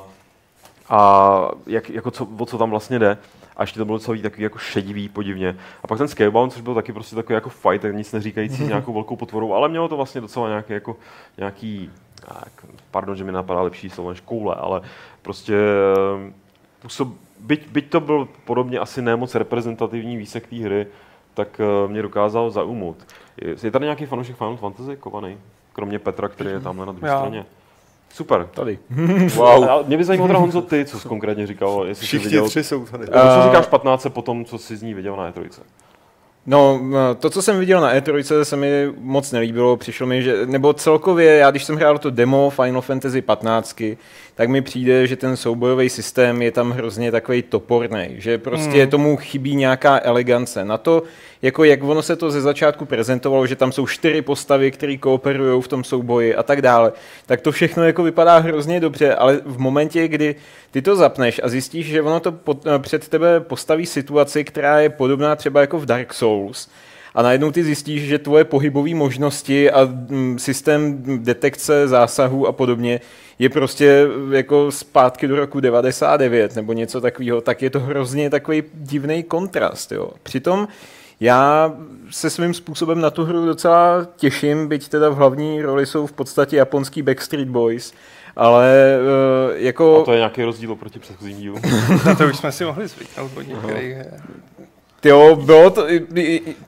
a 0.88 1.50
jak, 1.66 1.90
jako 1.90 2.10
co, 2.10 2.28
o 2.38 2.46
co 2.46 2.58
tam 2.58 2.70
vlastně 2.70 2.98
jde. 2.98 3.18
A 3.56 3.62
ještě 3.62 3.78
to 3.78 3.84
bylo 3.84 3.98
celý 3.98 4.22
takový 4.22 4.42
jako 4.42 4.58
šedivý, 4.58 5.08
podivně. 5.08 5.56
A 5.84 5.86
pak 5.86 5.98
ten 5.98 6.08
Scalebound, 6.08 6.52
což 6.52 6.62
byl 6.62 6.74
taky 6.74 6.92
prostě 6.92 7.16
takový 7.16 7.34
jako 7.34 7.48
fight, 7.50 7.82
tak 7.82 7.94
nic 7.94 8.12
neříkající 8.12 8.64
s 8.64 8.68
nějakou 8.68 8.92
velkou 8.92 9.16
potvorou, 9.16 9.54
ale 9.54 9.68
mělo 9.68 9.88
to 9.88 9.96
vlastně 9.96 10.20
docela 10.20 10.48
nějaký, 10.48 10.72
jako, 10.72 10.96
nějaký 11.38 11.90
tak, 12.28 12.52
pardon, 12.90 13.16
že 13.16 13.24
mi 13.24 13.32
napadá 13.32 13.60
lepší 13.60 13.90
slovo 13.90 14.10
než 14.10 14.20
koule, 14.20 14.54
ale 14.54 14.80
prostě 15.22 15.54
eh, 16.28 16.32
působ, 16.82 17.08
byť, 17.38 17.68
byť 17.68 17.90
to 17.90 18.00
byl 18.00 18.28
podobně 18.44 18.78
asi 18.78 19.02
nemoc 19.02 19.34
reprezentativní 19.34 20.16
výsek 20.16 20.46
té 20.46 20.56
hry, 20.56 20.86
tak 21.34 21.60
eh, 21.60 21.88
mě 21.88 22.02
dokázal 22.02 22.50
zaujmout. 22.50 22.96
Je, 23.42 23.54
je 23.62 23.70
tady 23.70 23.84
nějaký 23.84 24.06
fanoušek 24.06 24.36
Final 24.36 24.56
Fantasy 24.56 24.96
kovaný? 24.96 25.38
Kromě 25.72 25.98
Petra, 25.98 26.28
který 26.28 26.50
je 26.50 26.60
tamhle 26.60 26.86
na 26.86 26.92
druhé 26.92 27.08
Já. 27.12 27.18
straně. 27.18 27.44
Super. 28.14 28.48
Tady. 28.54 28.78
Wow. 29.34 29.64
A 29.70 29.82
mě 29.86 29.96
by 29.96 30.04
zajímalo 30.04 30.28
teda 30.28 30.38
Honzo 30.38 30.62
ty, 30.62 30.84
co 30.84 31.00
jsi 31.00 31.08
konkrétně 31.08 31.46
říkal, 31.46 31.84
jestli 31.86 32.00
jsi 32.02 32.06
Všichni 32.06 32.24
viděl, 32.24 32.48
tři 32.48 32.64
jsou 32.64 32.84
tady. 32.84 33.04
Nebo 33.04 33.18
co 33.18 33.40
Eh, 33.40 33.42
říkáš 33.48 33.66
15 33.66 34.06
po 34.08 34.22
tom, 34.22 34.44
co 34.44 34.58
jsi 34.58 34.76
z 34.76 34.82
ní 34.82 34.94
viděl 34.94 35.16
na 35.16 35.32
E3? 35.32 35.48
No, 36.46 36.80
to, 37.18 37.30
co 37.30 37.42
jsem 37.42 37.58
viděl 37.58 37.80
na 37.80 37.94
E3, 37.94 38.42
se 38.42 38.56
mi 38.56 38.92
moc 38.98 39.32
nelíbilo. 39.32 39.76
Přišlo 39.76 40.06
mi, 40.06 40.22
že, 40.22 40.46
nebo 40.46 40.72
celkově, 40.72 41.36
já 41.36 41.50
když 41.50 41.64
jsem 41.64 41.76
hrál 41.76 41.98
to 41.98 42.10
demo 42.10 42.50
Final 42.50 42.80
Fantasy 42.82 43.22
15, 43.22 43.82
tak 44.42 44.48
mi 44.48 44.62
přijde, 44.62 45.06
že 45.06 45.16
ten 45.16 45.36
soubojový 45.36 45.88
systém 45.88 46.42
je 46.42 46.50
tam 46.52 46.70
hrozně 46.70 47.10
takový 47.12 47.42
toporný, 47.42 48.08
že 48.18 48.38
prostě 48.38 48.80
Hmm. 48.82 48.90
tomu 48.90 49.16
chybí 49.16 49.56
nějaká 49.56 50.00
elegance. 50.02 50.64
Na 50.64 50.78
to, 50.78 51.02
jako 51.42 51.64
jak 51.64 51.82
ono 51.82 52.02
se 52.02 52.16
to 52.16 52.30
ze 52.30 52.40
začátku 52.40 52.84
prezentovalo, 52.84 53.46
že 53.46 53.56
tam 53.56 53.72
jsou 53.72 53.86
čtyři 53.86 54.22
postavy, 54.22 54.70
které 54.70 54.96
kooperují 54.96 55.62
v 55.62 55.68
tom 55.68 55.84
souboji 55.84 56.34
a 56.34 56.42
tak 56.42 56.62
dále, 56.62 56.92
tak 57.26 57.40
to 57.40 57.52
všechno 57.52 57.84
jako 57.84 58.02
vypadá 58.02 58.38
hrozně 58.38 58.80
dobře, 58.80 59.14
ale 59.14 59.40
v 59.44 59.58
momentě, 59.58 60.08
kdy 60.08 60.34
ty 60.70 60.82
to 60.82 60.96
zapneš 60.96 61.40
a 61.44 61.48
zjistíš, 61.48 61.86
že 61.86 62.02
ono 62.02 62.20
to 62.20 62.32
pod, 62.32 62.66
před 62.78 63.08
tebe 63.08 63.40
postaví 63.40 63.86
situaci, 63.86 64.44
která 64.44 64.80
je 64.80 64.88
podobná 64.90 65.36
třeba 65.36 65.60
jako 65.60 65.78
v 65.78 65.86
Dark 65.86 66.14
Souls, 66.14 66.68
a 67.14 67.22
najednou 67.22 67.50
ty 67.50 67.64
zjistíš, 67.64 68.02
že 68.02 68.18
tvoje 68.18 68.44
pohybové 68.44 68.94
možnosti 68.94 69.70
a 69.70 69.84
mm, 69.84 70.38
systém 70.38 71.02
detekce 71.22 71.88
zásahů 71.88 72.46
a 72.46 72.52
podobně 72.52 73.00
je 73.38 73.48
prostě 73.48 74.06
jako 74.30 74.70
zpátky 74.70 75.28
do 75.28 75.36
roku 75.36 75.60
99 75.60 76.56
nebo 76.56 76.72
něco 76.72 77.00
takového, 77.00 77.40
tak 77.40 77.62
je 77.62 77.70
to 77.70 77.80
hrozně 77.80 78.30
takový 78.30 78.62
divný 78.74 79.22
kontrast. 79.22 79.92
Jo. 79.92 80.10
Přitom 80.22 80.68
Já 81.20 81.72
se 82.10 82.30
svým 82.30 82.54
způsobem 82.54 83.00
na 83.00 83.10
tu 83.10 83.24
hru 83.24 83.46
docela 83.46 84.06
těším, 84.16 84.68
byť 84.68 84.88
teda 84.88 85.08
v 85.08 85.14
hlavní 85.14 85.62
roli 85.62 85.86
jsou 85.86 86.06
v 86.06 86.12
podstatě 86.12 86.56
japonský 86.56 87.02
Backstreet 87.02 87.48
Boys, 87.48 87.92
ale 88.36 88.98
uh, 89.00 89.56
jako... 89.56 90.02
A 90.02 90.04
to 90.04 90.12
je 90.12 90.18
nějaký 90.18 90.42
rozdíl 90.42 90.72
oproti 90.72 90.98
předchozím 90.98 91.36
dílu. 91.36 91.56
Na 92.06 92.14
to 92.14 92.26
už 92.26 92.36
jsme 92.36 92.52
si 92.52 92.64
mohli 92.64 92.88
zvyknout 92.88 93.30
od 93.36 93.48
některých. 93.48 93.96
Jo, 95.04 95.36
bylo 95.36 95.70
to, 95.70 95.86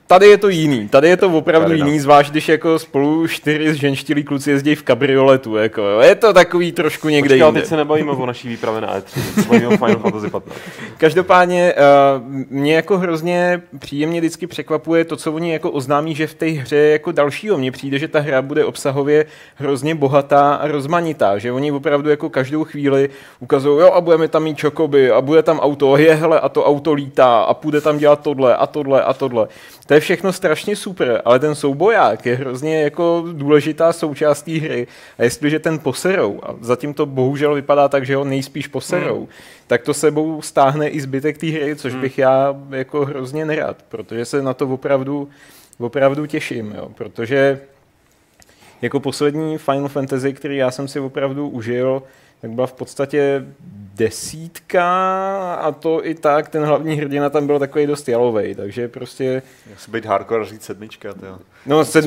tady 0.07 0.27
je 0.27 0.37
to 0.37 0.49
jiný, 0.49 0.89
tady 0.89 1.09
je 1.09 1.17
to 1.17 1.29
opravdu 1.29 1.67
Tady, 1.67 1.79
no. 1.79 1.85
jiný, 1.85 1.99
zvlášť 1.99 2.31
když 2.31 2.49
jako 2.49 2.79
spolu 2.79 3.27
čtyři 3.27 3.75
ženštilí 3.75 4.23
kluci 4.23 4.51
jezdí 4.51 4.75
v 4.75 4.83
kabrioletu, 4.83 5.55
jako 5.55 5.81
jo. 5.81 5.99
je 5.99 6.15
to 6.15 6.33
takový 6.33 6.71
trošku 6.71 7.09
někde 7.09 7.29
Počkej, 7.29 7.47
jinde. 7.47 7.61
teď 7.61 7.69
se 7.69 7.77
nebavíme 7.77 8.11
o 8.11 8.25
naší 8.25 8.47
výpravě 8.47 8.81
na 8.81 8.97
E3, 8.97 9.03
teď 9.03 9.43
se 9.43 9.49
bavíme 9.49 9.67
o 9.67 9.77
Final 9.77 9.99
Fantasy 9.99 10.29
15. 10.29 10.59
Každopádně 10.97 11.73
uh, 12.17 12.23
mě 12.49 12.75
jako 12.75 12.97
hrozně 12.97 13.61
příjemně 13.79 14.19
vždycky 14.19 14.47
překvapuje 14.47 15.05
to, 15.05 15.15
co 15.15 15.31
oni 15.31 15.53
jako 15.53 15.71
oznámí, 15.71 16.15
že 16.15 16.27
v 16.27 16.33
té 16.33 16.45
hře 16.45 16.75
je 16.75 16.91
jako 16.91 17.11
dalšího. 17.11 17.57
Mně 17.57 17.71
přijde, 17.71 17.99
že 17.99 18.07
ta 18.07 18.19
hra 18.19 18.41
bude 18.41 18.65
obsahově 18.65 19.25
hrozně 19.55 19.95
bohatá 19.95 20.55
a 20.55 20.67
rozmanitá, 20.67 21.37
že 21.37 21.51
oni 21.51 21.71
opravdu 21.71 22.09
jako 22.09 22.29
každou 22.29 22.63
chvíli 22.63 23.09
ukazují, 23.39 23.79
jo 23.79 23.91
a 23.91 24.01
budeme 24.01 24.27
tam 24.27 24.43
mít 24.43 24.57
čokoby 24.57 25.11
a 25.11 25.21
bude 25.21 25.43
tam 25.43 25.59
auto, 25.59 25.97
je 25.97 26.15
hele 26.15 26.39
a 26.39 26.49
to 26.49 26.65
auto 26.65 26.93
lítá 26.93 27.41
a 27.41 27.53
půjde 27.53 27.81
tam 27.81 27.97
dělat 27.97 28.24
tohle 28.25 28.55
a 28.55 28.67
tohle 28.67 29.03
a 29.03 29.13
tohle. 29.13 29.47
To 29.85 29.93
je 29.93 29.99
všechno 29.99 30.33
strašně 30.33 30.75
super, 30.75 31.21
ale 31.25 31.39
ten 31.39 31.55
souboják 31.55 32.25
je 32.25 32.35
hrozně 32.35 32.81
jako 32.81 33.23
důležitá 33.31 33.93
součást 33.93 34.41
té 34.41 34.51
hry. 34.51 34.87
A 35.17 35.23
jestliže 35.23 35.59
ten 35.59 35.79
poserou, 35.79 36.39
a 36.43 36.55
zatím 36.61 36.93
to 36.93 37.05
bohužel 37.05 37.53
vypadá 37.53 37.87
tak, 37.87 38.05
že 38.05 38.15
ho 38.15 38.25
nejspíš 38.25 38.67
poserou, 38.67 39.17
hmm. 39.17 39.27
tak 39.67 39.83
to 39.83 39.93
sebou 39.93 40.41
stáhne 40.41 40.87
i 40.87 41.01
zbytek 41.01 41.37
té 41.37 41.47
hry, 41.47 41.75
což 41.75 41.95
bych 41.95 42.17
já 42.17 42.55
jako 42.69 43.05
hrozně 43.05 43.45
nerad, 43.45 43.77
protože 43.89 44.25
se 44.25 44.41
na 44.41 44.53
to 44.53 44.67
opravdu, 44.67 45.29
opravdu 45.79 46.25
těším, 46.25 46.73
jo, 46.77 46.89
protože 46.95 47.59
jako 48.81 48.99
poslední 48.99 49.57
Final 49.57 49.87
Fantasy, 49.87 50.33
který 50.33 50.57
já 50.57 50.71
jsem 50.71 50.87
si 50.87 50.99
opravdu 50.99 51.49
užil, 51.49 52.03
tak 52.41 52.51
byla 52.51 52.67
v 52.67 52.73
podstatě 52.73 53.45
desítka 53.95 54.83
a 55.61 55.71
to 55.71 56.05
i 56.05 56.15
tak, 56.15 56.49
ten 56.49 56.63
hlavní 56.63 56.95
hrdina 56.95 57.29
tam 57.29 57.47
byl 57.47 57.59
takový 57.59 57.87
dost 57.87 58.09
jalovej, 58.09 58.55
takže 58.55 58.87
prostě, 58.87 59.41
Já 59.71 59.77
si 59.77 59.91
být 59.91 60.05
hardcore 60.05 60.41
a 60.41 60.45
říct 60.45 60.63
sedmička, 60.63 61.13
tyjo. 61.13 61.37
no 61.65 61.85
sed, 61.85 62.05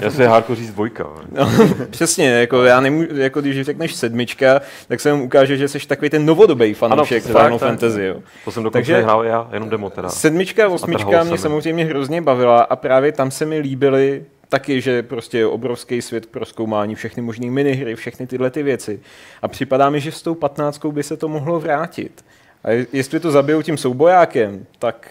Já 0.00 0.10
si 0.10 0.24
hardcore 0.24 0.60
říct 0.60 0.72
dvojka. 0.72 1.04
no, 1.32 1.50
přesně, 1.90 2.30
jako 2.30 2.64
já 2.64 2.80
nemůžu, 2.80 3.16
jako 3.16 3.40
když 3.40 3.62
řekneš 3.66 3.94
sedmička, 3.94 4.60
tak 4.88 5.00
se 5.00 5.14
mu 5.14 5.24
ukáže, 5.24 5.56
že 5.56 5.68
jsi 5.68 5.86
takový 5.86 6.10
ten 6.10 6.26
novodobý 6.26 6.74
fanoušek 6.74 7.22
Final 7.22 7.58
tak. 7.58 7.68
Fantasy, 7.68 8.02
jo. 8.04 8.16
To 8.44 8.50
jsem 8.50 8.62
dokonce 8.62 8.78
Takže- 8.78 9.02
hrál 9.02 9.24
já, 9.24 9.48
jenom 9.52 9.68
demo 9.70 9.90
teda. 9.90 10.08
Sedmička, 10.08 10.68
osmička 10.68 11.10
mě 11.22 11.24
se 11.24 11.30
mi. 11.32 11.38
samozřejmě 11.38 11.84
hrozně 11.84 12.22
bavila 12.22 12.62
a 12.62 12.76
právě 12.76 13.12
tam 13.12 13.30
se 13.30 13.46
mi 13.46 13.58
líbily 13.58 14.24
taky, 14.52 14.80
že 14.80 15.02
prostě 15.02 15.38
je 15.38 15.46
obrovský 15.46 16.02
svět 16.02 16.26
pro 16.26 16.44
zkoumání, 16.44 16.94
všechny 16.94 17.22
možné 17.22 17.50
minihry, 17.50 17.94
všechny 17.96 18.26
tyhle 18.26 18.50
ty 18.50 18.62
věci. 18.62 19.00
A 19.42 19.48
připadá 19.48 19.90
mi, 19.90 20.00
že 20.00 20.12
s 20.12 20.22
tou 20.22 20.34
patnáctkou 20.34 20.92
by 20.92 21.02
se 21.02 21.16
to 21.16 21.28
mohlo 21.28 21.60
vrátit. 21.60 22.24
A 22.64 22.70
je- 22.70 22.86
jestli 22.92 23.20
to 23.20 23.30
zabijou 23.30 23.62
tím 23.62 23.76
soubojákem, 23.76 24.66
tak 24.78 25.10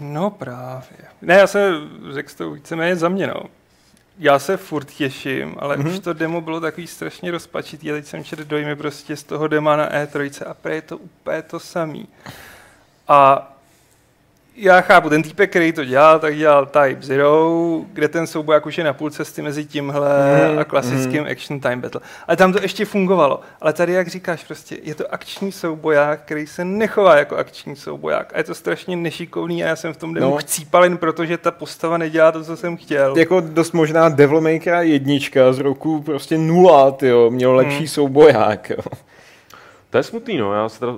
No 0.00 0.30
právě. 0.30 0.98
Ne, 1.22 1.34
já 1.34 1.46
se 1.46 1.72
řekl 2.12 2.30
to 2.36 2.50
víceméně 2.50 2.96
za 2.96 3.08
mě, 3.08 3.26
no. 3.26 3.42
Já 4.18 4.38
se 4.38 4.56
furt 4.56 4.84
těším, 4.84 5.54
ale 5.58 5.76
mm-hmm. 5.76 5.88
už 5.92 5.98
to 5.98 6.12
demo 6.12 6.40
bylo 6.40 6.60
takový 6.60 6.86
strašně 6.86 7.30
rozpačitý 7.30 7.90
a 7.90 7.94
teď 7.94 8.06
jsem 8.06 8.24
četl 8.24 8.44
dojmy 8.44 8.76
prostě 8.76 9.16
z 9.16 9.22
toho 9.22 9.48
dema 9.48 9.76
na 9.76 9.90
E3 9.90 10.30
a 10.50 10.54
prý 10.54 10.74
je 10.74 10.82
to 10.82 10.98
úplně 10.98 11.42
to 11.42 11.60
samý. 11.60 12.08
A 13.08 13.52
já 14.56 14.80
chápu, 14.80 15.08
ten 15.08 15.22
týpek, 15.22 15.50
který 15.50 15.72
to 15.72 15.84
dělal, 15.84 16.18
tak 16.18 16.36
dělal 16.36 16.66
Type 16.66 16.96
Zero, 17.00 17.50
kde 17.92 18.08
ten 18.08 18.26
souboják 18.26 18.66
už 18.66 18.78
je 18.78 18.84
na 18.84 18.92
půl 18.92 19.10
cesty 19.10 19.42
mezi 19.42 19.64
tímhle 19.64 20.46
Mhm, 20.48 20.58
a 20.58 20.64
klasickým 20.64 21.26
action 21.30 21.60
time 21.60 21.80
battle. 21.80 22.00
Ale 22.28 22.36
tam 22.36 22.52
to 22.52 22.62
ještě 22.62 22.84
fungovalo. 22.84 23.40
Ale 23.60 23.72
tady, 23.72 23.92
jak 23.92 24.08
říkáš, 24.08 24.44
prostě 24.44 24.78
je 24.82 24.94
to 24.94 25.14
akční 25.14 25.52
souboják, 25.52 26.20
který 26.24 26.46
se 26.46 26.64
nechová 26.64 27.16
jako 27.16 27.36
akční 27.36 27.76
souboják. 27.76 28.32
A 28.34 28.38
je 28.38 28.44
to 28.44 28.54
strašně 28.54 28.96
nešikovný 28.96 29.64
a 29.64 29.66
já 29.68 29.76
jsem 29.76 29.92
v 29.92 29.96
tom 29.96 30.14
demo 30.14 30.26
No. 30.26 30.30
no. 30.32 30.36
chcípal 30.36 30.84
jen 30.84 30.96
proto, 30.96 31.24
že 31.24 31.38
ta 31.38 31.50
postava 31.50 31.98
nedělá 31.98 32.32
to, 32.32 32.44
co 32.44 32.56
jsem 32.56 32.76
chtěl. 32.76 33.16
jako 33.16 33.40
dost 33.40 33.72
možná 33.72 34.08
Devil 34.08 34.40
May 34.40 34.60
Cry 34.60 34.90
jednička 34.90 35.52
z 35.52 35.58
roku 35.58 36.02
prostě 36.02 36.38
nula, 36.38 36.90
tyjo, 36.90 37.30
měl 37.30 37.54
lepší 37.54 37.76
Hmm. 37.78 37.88
souboják, 37.88 38.70
jo. 38.70 38.82
To 39.90 39.96
je 39.96 40.02
smutný, 40.02 40.36
no. 40.38 40.54
Já 40.54 40.68
se 40.68 40.80
teda 40.80 40.92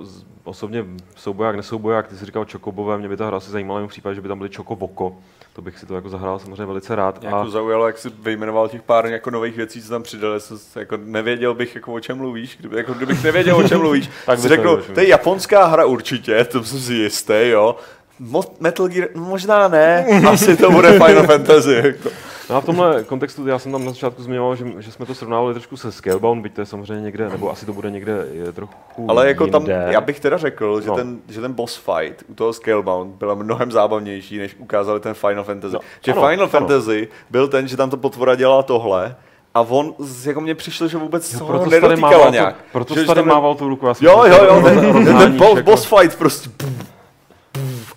osobně 0.45 0.85
souboják, 1.17 1.57
nesouboják, 1.57 2.09
ty 2.09 2.17
jsi 2.17 2.25
říkal 2.25 2.45
čokobové, 2.45 2.99
mě 2.99 3.09
by 3.09 3.17
ta 3.17 3.27
hra 3.27 3.37
asi 3.37 3.51
zajímala 3.51 3.81
jen 3.81 3.89
v 3.89 3.91
případě, 3.91 4.15
že 4.15 4.21
by 4.21 4.29
tam 4.29 4.39
byly 4.39 4.51
čokoboko. 4.51 5.17
To 5.53 5.63
bych 5.63 5.79
si 5.79 5.87
to 5.87 5.95
jako 5.95 6.09
zahrál 6.09 6.39
samozřejmě 6.39 6.67
velice 6.67 6.97
rád. 6.97 7.21
Mě 7.21 7.29
jako 7.29 7.51
zaujalo, 7.51 7.87
jak 7.87 7.99
jsi 7.99 8.11
vyjmenoval 8.23 8.69
těch 8.69 8.83
pár 8.83 9.07
jako 9.07 9.31
nových 9.31 9.57
věcí, 9.57 9.83
co 9.83 9.89
tam 9.89 10.03
přidali. 10.03 10.41
Jsem, 10.41 10.59
jako 10.77 10.97
nevěděl 10.97 11.55
bych, 11.55 11.75
jako 11.75 11.93
o 11.93 12.01
čem 12.01 12.17
mluvíš. 12.17 12.57
Kdyby, 12.61 12.77
jako, 12.77 12.95
kdybych 12.95 13.25
nevěděl, 13.25 13.57
o 13.57 13.69
čem 13.69 13.81
mluvíš, 13.81 14.07
Tak 14.27 14.27
tak 14.27 14.37
by 14.37 14.43
si 14.43 14.49
to 14.49 14.55
řekl, 14.55 14.85
to 14.95 15.01
je 15.01 15.09
japonská 15.09 15.65
hra 15.65 15.85
určitě, 15.85 16.45
to 16.45 16.65
jsem 16.65 16.81
si 16.81 16.95
jistý, 16.95 17.35
jo. 17.39 17.77
Metal 18.61 18.89
Gear, 18.89 19.09
možná 19.15 19.69
ne, 19.69 20.07
asi 20.29 20.57
to 20.57 20.71
bude 20.71 20.93
Final 20.93 21.27
Fantasy. 21.27 21.75
Jako. 21.75 22.11
No 22.51 22.57
a 22.57 22.61
v 22.61 22.65
tomhle 22.65 23.05
kontextu 23.05 23.47
já 23.47 23.59
jsem 23.59 23.73
tam 23.73 23.85
na 23.85 23.91
začátku 23.91 24.23
zmiňoval, 24.23 24.57
že, 24.57 24.65
že 24.79 24.93
jsme 24.93 25.07
to 25.07 25.15
srovnávali 25.15 25.55
trošku 25.55 25.77
se 25.77 25.93
Scalebound, 25.93 26.43
byť 26.43 26.55
to 26.55 26.61
je 26.61 26.67
samozřejmě 26.67 27.03
někde, 27.05 27.29
nebo 27.29 27.51
asi 27.51 27.67
to 27.67 27.73
bude 27.73 27.91
někde 27.91 28.27
je 28.33 28.53
trochu 28.53 28.75
Ale 29.09 29.29
jako 29.29 29.47
tam, 29.47 29.63
jinde. 29.63 29.87
já 29.91 30.01
bych 30.01 30.21
teda 30.21 30.37
řekl, 30.39 30.81
že, 30.81 30.89
No. 30.89 30.97
ten, 30.97 31.19
že 31.29 31.41
ten 31.41 31.53
boss 31.53 31.77
fight 31.77 32.25
u 32.29 32.35
toho 32.35 32.53
Scalebound 32.53 33.15
byl 33.15 33.37
mnohem 33.37 33.73
zábavnější, 33.73 34.39
než 34.39 34.57
ukázali 34.59 35.01
ten 35.01 35.15
Final 35.15 35.45
Fantasy. 35.45 35.75
No, 35.75 35.81
že 36.05 36.13
ano, 36.13 36.21
Final 36.21 36.33
ano. 36.41 36.49
Fantasy 36.49 37.09
byl 37.31 37.49
ten, 37.49 37.69
že 37.69 37.77
tam 37.77 37.91
to 37.91 37.97
potvora 37.97 38.35
dělala 38.35 38.63
tohle, 38.63 39.17
a 39.55 39.61
on, 39.61 39.95
jako 40.25 40.41
mně 40.41 40.55
přišlo, 40.55 40.89
že 40.89 40.97
vůbec 40.99 41.33
Jo, 41.35 41.47
proto 41.47 41.71
nedotýkala 41.71 42.31
nějak. 42.31 42.57
to, 42.57 42.63
proto 42.73 42.95
Že- 42.95 43.05
tady 43.05 43.21
tam- 43.21 43.29
mával 43.29 43.55
tou 43.55 43.69
ruku. 43.69 43.87
já 43.87 43.95
Jo, 44.01 44.25
jo, 44.25 44.45
jo, 44.45 44.63
ten, 44.65 44.81
ten, 45.05 45.19
ten 45.19 45.37
boss, 45.37 45.61
boss 45.61 45.85
fight 45.85 46.19
prostě 46.19 46.51
puf, 46.57 46.92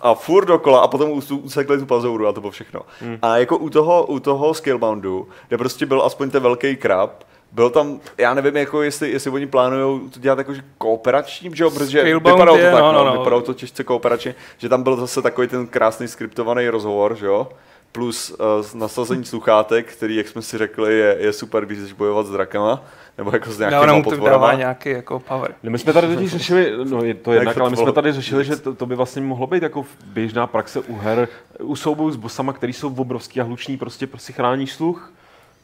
a 0.00 0.14
furt 0.14 0.44
dokola 0.44 0.80
a 0.80 0.88
potom 0.88 1.10
us- 1.10 1.30
usekli 1.30 1.78
tu 1.78 1.86
pazouru 1.86 2.26
a 2.26 2.32
to 2.32 2.40
bylo 2.40 2.50
všechno. 2.50 2.80
Hmm. 3.00 3.18
A 3.22 3.36
jako 3.36 3.58
u 3.58 3.70
toho, 3.70 4.06
u 4.06 4.18
toho 4.20 4.54
Scaleboundu, 4.54 5.28
kde 5.48 5.58
prostě 5.58 5.86
byl 5.86 6.02
aspoň 6.02 6.30
ten 6.30 6.42
velký 6.42 6.76
krab, 6.76 7.24
byl 7.52 7.70
tam, 7.70 8.00
já 8.18 8.34
nevím, 8.34 8.56
jako 8.56 8.82
jestli, 8.82 9.10
jestli 9.10 9.30
oni 9.30 9.46
plánují 9.46 10.10
to 10.10 10.20
dělat 10.20 10.38
jakože 10.38 10.64
kooperačním, 10.78 11.54
že 11.54 11.64
jo, 11.64 11.70
protože 11.70 11.98
Scalebound 11.98 12.24
vypadalo 12.24 12.56
to 12.56 12.62
je, 12.62 12.70
tak, 12.70 12.80
no, 12.80 12.92
no, 12.92 13.04
no, 13.04 13.04
no. 13.04 13.18
vypadalo 13.18 13.42
to 13.42 13.54
těžce 13.54 13.84
kooperačně, 13.84 14.34
že 14.58 14.68
tam 14.68 14.82
byl 14.82 14.96
zase 14.96 15.22
takový 15.22 15.48
ten 15.48 15.66
krásný 15.66 16.08
skriptovaný 16.08 16.68
rozhovor, 16.68 17.16
že 17.16 17.26
jo, 17.26 17.48
plus 17.96 18.30
uh, 18.30 18.80
nasazení 18.80 19.24
sluchátek, 19.24 19.92
který, 19.92 20.16
jak 20.16 20.28
jsme 20.28 20.42
si 20.42 20.58
řekli, 20.58 20.98
je, 20.98 21.16
je 21.20 21.32
super, 21.32 21.66
když 21.66 21.78
jdeš 21.78 21.92
bojovat 21.92 22.26
s 22.26 22.30
drakama, 22.30 22.82
nebo 23.18 23.30
jako 23.32 23.50
s 23.50 23.58
nějakýma 23.58 23.94
mu 23.94 24.02
to 24.02 24.10
dává 24.10 24.16
potvorama. 24.16 24.52
nějaký 24.52 24.90
jako 24.90 25.20
power. 25.20 25.54
No 25.62 25.70
my 25.70 25.78
jsme 25.78 25.92
tady 25.92 26.14
totiž 26.14 26.30
řešili, 26.30 26.72
no 26.84 27.04
je 27.04 27.14
to 27.14 27.32
jednak, 27.32 27.58
ale 27.58 27.70
my 27.70 27.76
jsme 27.76 27.92
tady 27.92 28.12
řešili, 28.12 28.44
že 28.44 28.56
to, 28.56 28.74
to 28.74 28.86
by 28.86 28.94
vlastně 28.94 29.22
mohlo 29.22 29.46
být 29.46 29.62
jako 29.62 29.86
běžná 30.06 30.46
praxe 30.46 30.80
u 30.80 30.96
her, 30.96 31.28
u 31.62 31.76
soubojů 31.76 32.10
s 32.10 32.16
bosama, 32.16 32.52
který 32.52 32.72
jsou 32.72 32.94
obrovský 32.94 33.40
a 33.40 33.44
hluční, 33.44 33.76
prostě 33.76 34.06
prostě 34.06 34.32
chráníš 34.32 34.72
sluch. 34.72 35.12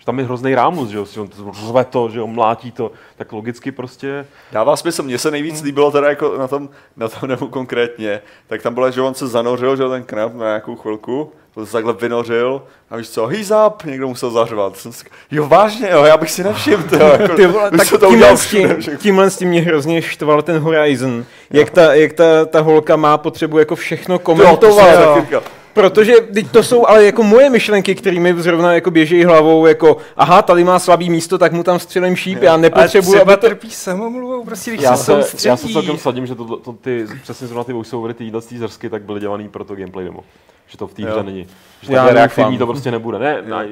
Že 0.02 0.06
tam 0.06 0.18
je 0.18 0.24
hrozný 0.24 0.54
rámus, 0.54 0.88
že 0.88 0.96
jo, 0.96 1.06
si 1.06 1.20
on 1.20 1.28
to 1.28 1.52
řve 1.52 1.84
to, 1.84 2.08
že 2.10 2.18
jo, 2.18 2.26
mlátí 2.26 2.70
to, 2.72 2.92
tak 3.16 3.32
logicky 3.32 3.72
prostě, 3.72 4.26
Dává 4.52 4.76
smysl, 4.76 5.02
mně 5.02 5.18
se 5.18 5.30
nejvíc 5.30 5.62
líbilo 5.62 5.90
teda 5.90 6.08
jako 6.08 6.38
na 6.38 6.48
tom, 6.48 6.68
na 6.96 7.08
tom 7.08 7.28
nebo 7.28 7.46
konkrétně, 7.46 8.20
tak 8.48 8.62
tam 8.62 8.74
bylo, 8.74 8.90
že 8.90 9.00
on 9.00 9.14
se 9.14 9.26
zanořil, 9.28 9.76
že 9.76 9.82
jo, 9.82 9.90
ten 9.90 10.02
knap 10.02 10.34
na 10.34 10.44
nějakou 10.46 10.76
chvilku, 10.76 11.32
to 11.54 11.66
se 11.66 11.72
takhle 11.72 11.92
vynořil 11.92 12.62
a 12.90 12.96
víš 12.96 13.10
co, 13.10 13.26
he's 13.26 13.52
up, 13.66 13.84
někdo 13.84 14.08
musel 14.08 14.30
zařvat. 14.30 14.76
Jsem 14.76 14.92
si, 14.92 15.04
jo 15.30 15.46
vážně, 15.46 15.88
jo, 15.90 16.04
já 16.04 16.16
bych 16.16 16.30
si 16.30 16.44
nevšiml, 16.44 16.82
to, 16.82 16.96
jako, 16.96 17.34
Ty 17.34 17.46
vole, 17.46 17.70
tak 17.70 17.90
to 17.90 18.08
tímhle, 18.08 18.36
s 18.36 18.50
tím, 18.50 18.68
tímhle 18.98 19.30
s 19.30 19.38
tím 19.38 19.48
mě 19.48 19.60
hrozně 19.60 20.02
štval 20.02 20.42
ten 20.42 20.58
Horizon. 20.58 21.24
Jak, 21.50 21.70
ta, 21.70 21.94
jak 21.94 22.12
ta, 22.12 22.44
ta 22.44 22.60
holka 22.60 22.96
má 22.96 23.18
potřebu 23.18 23.58
jako 23.58 23.76
všechno 23.76 24.14
Jo, 24.14 24.18
to 24.18 24.24
komentovat. 24.24 24.74
jsem 24.74 25.04
taky 25.04 25.20
říkal. 25.20 25.42
Protože 25.74 26.12
teď 26.34 26.50
to 26.50 26.62
jsou 26.62 26.86
ale 26.86 27.04
jako 27.04 27.22
moje 27.22 27.50
myšlenky, 27.50 27.94
kterými 27.94 28.34
zrovna 28.42 28.74
jako 28.74 28.90
běží 28.90 29.24
hlavou, 29.24 29.66
jako 29.66 29.96
aha, 30.16 30.42
tady 30.42 30.64
má 30.64 30.78
slabý 30.78 31.10
místo, 31.10 31.38
tak 31.38 31.52
mu 31.52 31.62
tam 31.62 31.78
střelím 31.78 32.16
šíp, 32.16 32.42
já 32.42 32.52
Ale 32.52 32.60
nepotřebuji, 32.62 33.10
třeba 33.10 33.22
aby 33.32 33.40
to... 33.40 33.46
trpí 33.48 33.70
samomluvou, 33.70 34.44
prostě 34.44 34.70
když 34.70 34.82
já 34.82 34.96
se 34.96 35.04
se, 35.04 35.12
já 35.48 35.56
se 35.56 35.62
soustředí. 35.62 35.72
celkem 35.72 35.98
sadím, 35.98 36.26
že 36.26 36.34
to, 36.34 36.56
to, 36.56 36.72
ty, 36.72 37.06
přesně 37.22 37.46
zrovna 37.46 37.64
ty 37.64 37.72
voiceovery, 37.72 38.14
ty 38.14 38.24
jídlastý 38.24 38.58
zrsky, 38.58 38.90
tak 38.90 39.02
byly 39.02 39.20
dělaný 39.20 39.48
pro 39.48 39.64
to 39.64 39.74
gameplay 39.76 40.04
demo. 40.04 40.20
Že 40.68 40.78
to 40.78 40.86
v 40.86 40.94
té 40.94 41.02
hře 41.02 41.22
není. 41.22 41.46
Že 41.82 41.92
Já 41.94 42.08
reaktivní 42.08 42.58
to 42.58 42.66
prostě 42.66 42.90
nebude. 42.90 43.18
Ne, 43.18 43.42
ne, 43.42 43.66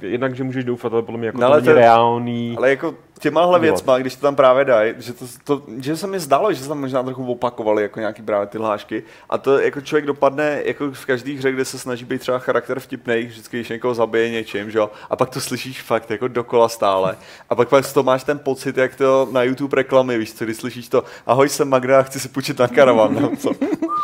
jednak, 0.00 0.36
že 0.36 0.44
můžeš 0.44 0.64
doufat, 0.64 0.92
ale 0.92 1.02
podle 1.02 1.18
mě 1.18 1.26
jako 1.26 1.38
No, 1.38 1.46
to 1.46 1.52
ale 1.52 1.56
není 1.56 1.66
to- 1.66 1.74
reálný. 1.74 2.54
Ale 2.58 2.70
jako 2.70 2.94
těmahle 3.20 3.58
věcma, 3.58 3.98
když 3.98 4.14
to 4.14 4.20
tam 4.20 4.36
právě 4.36 4.64
dají, 4.64 4.94
že, 4.98 5.12
to, 5.12 5.24
to, 5.44 5.62
že 5.78 5.96
se 5.96 6.06
mi 6.06 6.20
zdálo, 6.20 6.52
že 6.52 6.62
se 6.62 6.68
tam 6.68 6.80
možná 6.80 7.02
trochu 7.02 7.32
opakovali 7.32 7.82
jako 7.82 8.00
nějaký 8.00 8.22
právě 8.22 8.46
ty 8.46 8.58
hlášky. 8.58 9.02
A 9.30 9.38
to 9.38 9.58
jako 9.58 9.80
člověk 9.80 10.06
dopadne 10.06 10.60
jako 10.64 10.90
v 10.90 11.06
každé 11.06 11.32
hře, 11.32 11.52
kde 11.52 11.64
se 11.64 11.78
snaží 11.78 12.04
být 12.04 12.20
třeba 12.20 12.38
charakter 12.38 12.80
vtipnej, 12.80 13.26
vždycky 13.26 13.56
když 13.56 13.68
někoho 13.68 13.94
zabije 13.94 14.30
něčím, 14.30 14.70
že 14.70 14.78
jo, 14.78 14.90
a 15.10 15.16
pak 15.16 15.30
to 15.30 15.40
slyšíš 15.40 15.82
fakt 15.82 16.10
jako 16.10 16.28
dokola 16.28 16.68
stále. 16.68 17.16
A 17.50 17.54
pak 17.54 17.68
pak 17.68 17.92
toho 17.92 18.04
máš 18.04 18.24
ten 18.24 18.38
pocit, 18.38 18.76
jak 18.76 18.94
to 18.96 19.28
na 19.32 19.42
YouTube 19.42 19.76
reklamy, 19.76 20.18
víš 20.18 20.34
co, 20.34 20.44
když 20.44 20.56
slyšíš 20.56 20.88
to, 20.88 21.04
ahoj 21.26 21.48
jsem 21.48 21.68
Magda, 21.68 22.02
chci 22.02 22.20
si 22.20 22.28
půjčit 22.28 22.58
na 22.58 22.68
karavan, 22.68 23.14
nebo 23.14 23.36
co. 23.36 23.50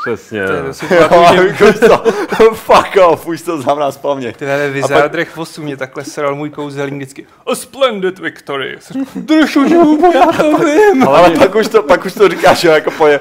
Přesně. 0.02 0.46
To 0.46 0.54
Jo, 0.94 1.08
že- 1.32 1.46
jako 1.66 1.88
to, 1.88 2.54
fuck 2.54 2.96
off, 3.06 3.26
už 3.26 3.42
to 3.42 3.62
znamená 3.62 3.92
splavně. 3.92 4.32
Ty 4.32 4.44
ve 4.44 4.70
Wizardrech 4.70 5.28
chvostu 5.30 5.62
mě 5.62 5.76
takhle 5.76 6.04
sral 6.04 6.34
můj 6.34 6.50
kouzelník 6.50 6.96
vždycky. 7.02 7.26
A 7.46 7.54
splendid 7.54 8.18
victory. 8.18 8.76
Jsem 8.80 8.99
Držu, 9.16 9.68
že 9.68 9.76
já 10.14 10.26
to 10.26 10.58
vím. 10.58 11.08
Ale 11.08 11.30
pak 11.30 11.54
už 11.54 11.68
to, 11.68 11.82
pak 11.82 12.04
už 12.04 12.14
to 12.14 12.28
říkáš, 12.28 12.64
jo, 12.64 12.72
jako 12.72 12.90
poje. 12.90 13.20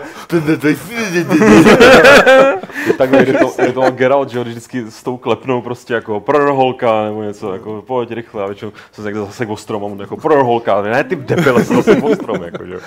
Tak 2.97 3.11
je 3.11 3.33
to, 3.33 3.61
je 3.61 3.71
to 3.71 3.91
Geralt, 3.91 4.29
že 4.29 4.37
jo, 4.37 4.43
vždycky 4.43 4.85
s 4.89 5.03
tou 5.03 5.17
klepnou 5.17 5.61
prostě 5.61 5.93
jako 5.93 6.19
prorholka 6.19 7.03
nebo 7.03 7.23
něco, 7.23 7.53
jako 7.53 7.83
pojď 7.87 8.11
rychle 8.11 8.43
a 8.43 8.47
většinou 8.47 8.71
se 8.91 9.01
někde 9.01 9.19
zase 9.19 9.45
o 9.45 9.57
strom 9.57 9.83
a 9.83 9.85
on 9.85 9.99
jako 9.99 10.17
prorholka, 10.17 10.81
ne 10.81 11.03
ty 11.03 11.15
debile 11.15 11.65
se 11.65 11.75
zase 11.75 11.95
o 11.95 12.15
strom, 12.15 12.43
jako, 12.43 12.65
že 12.65 12.73
jo. 12.73 12.79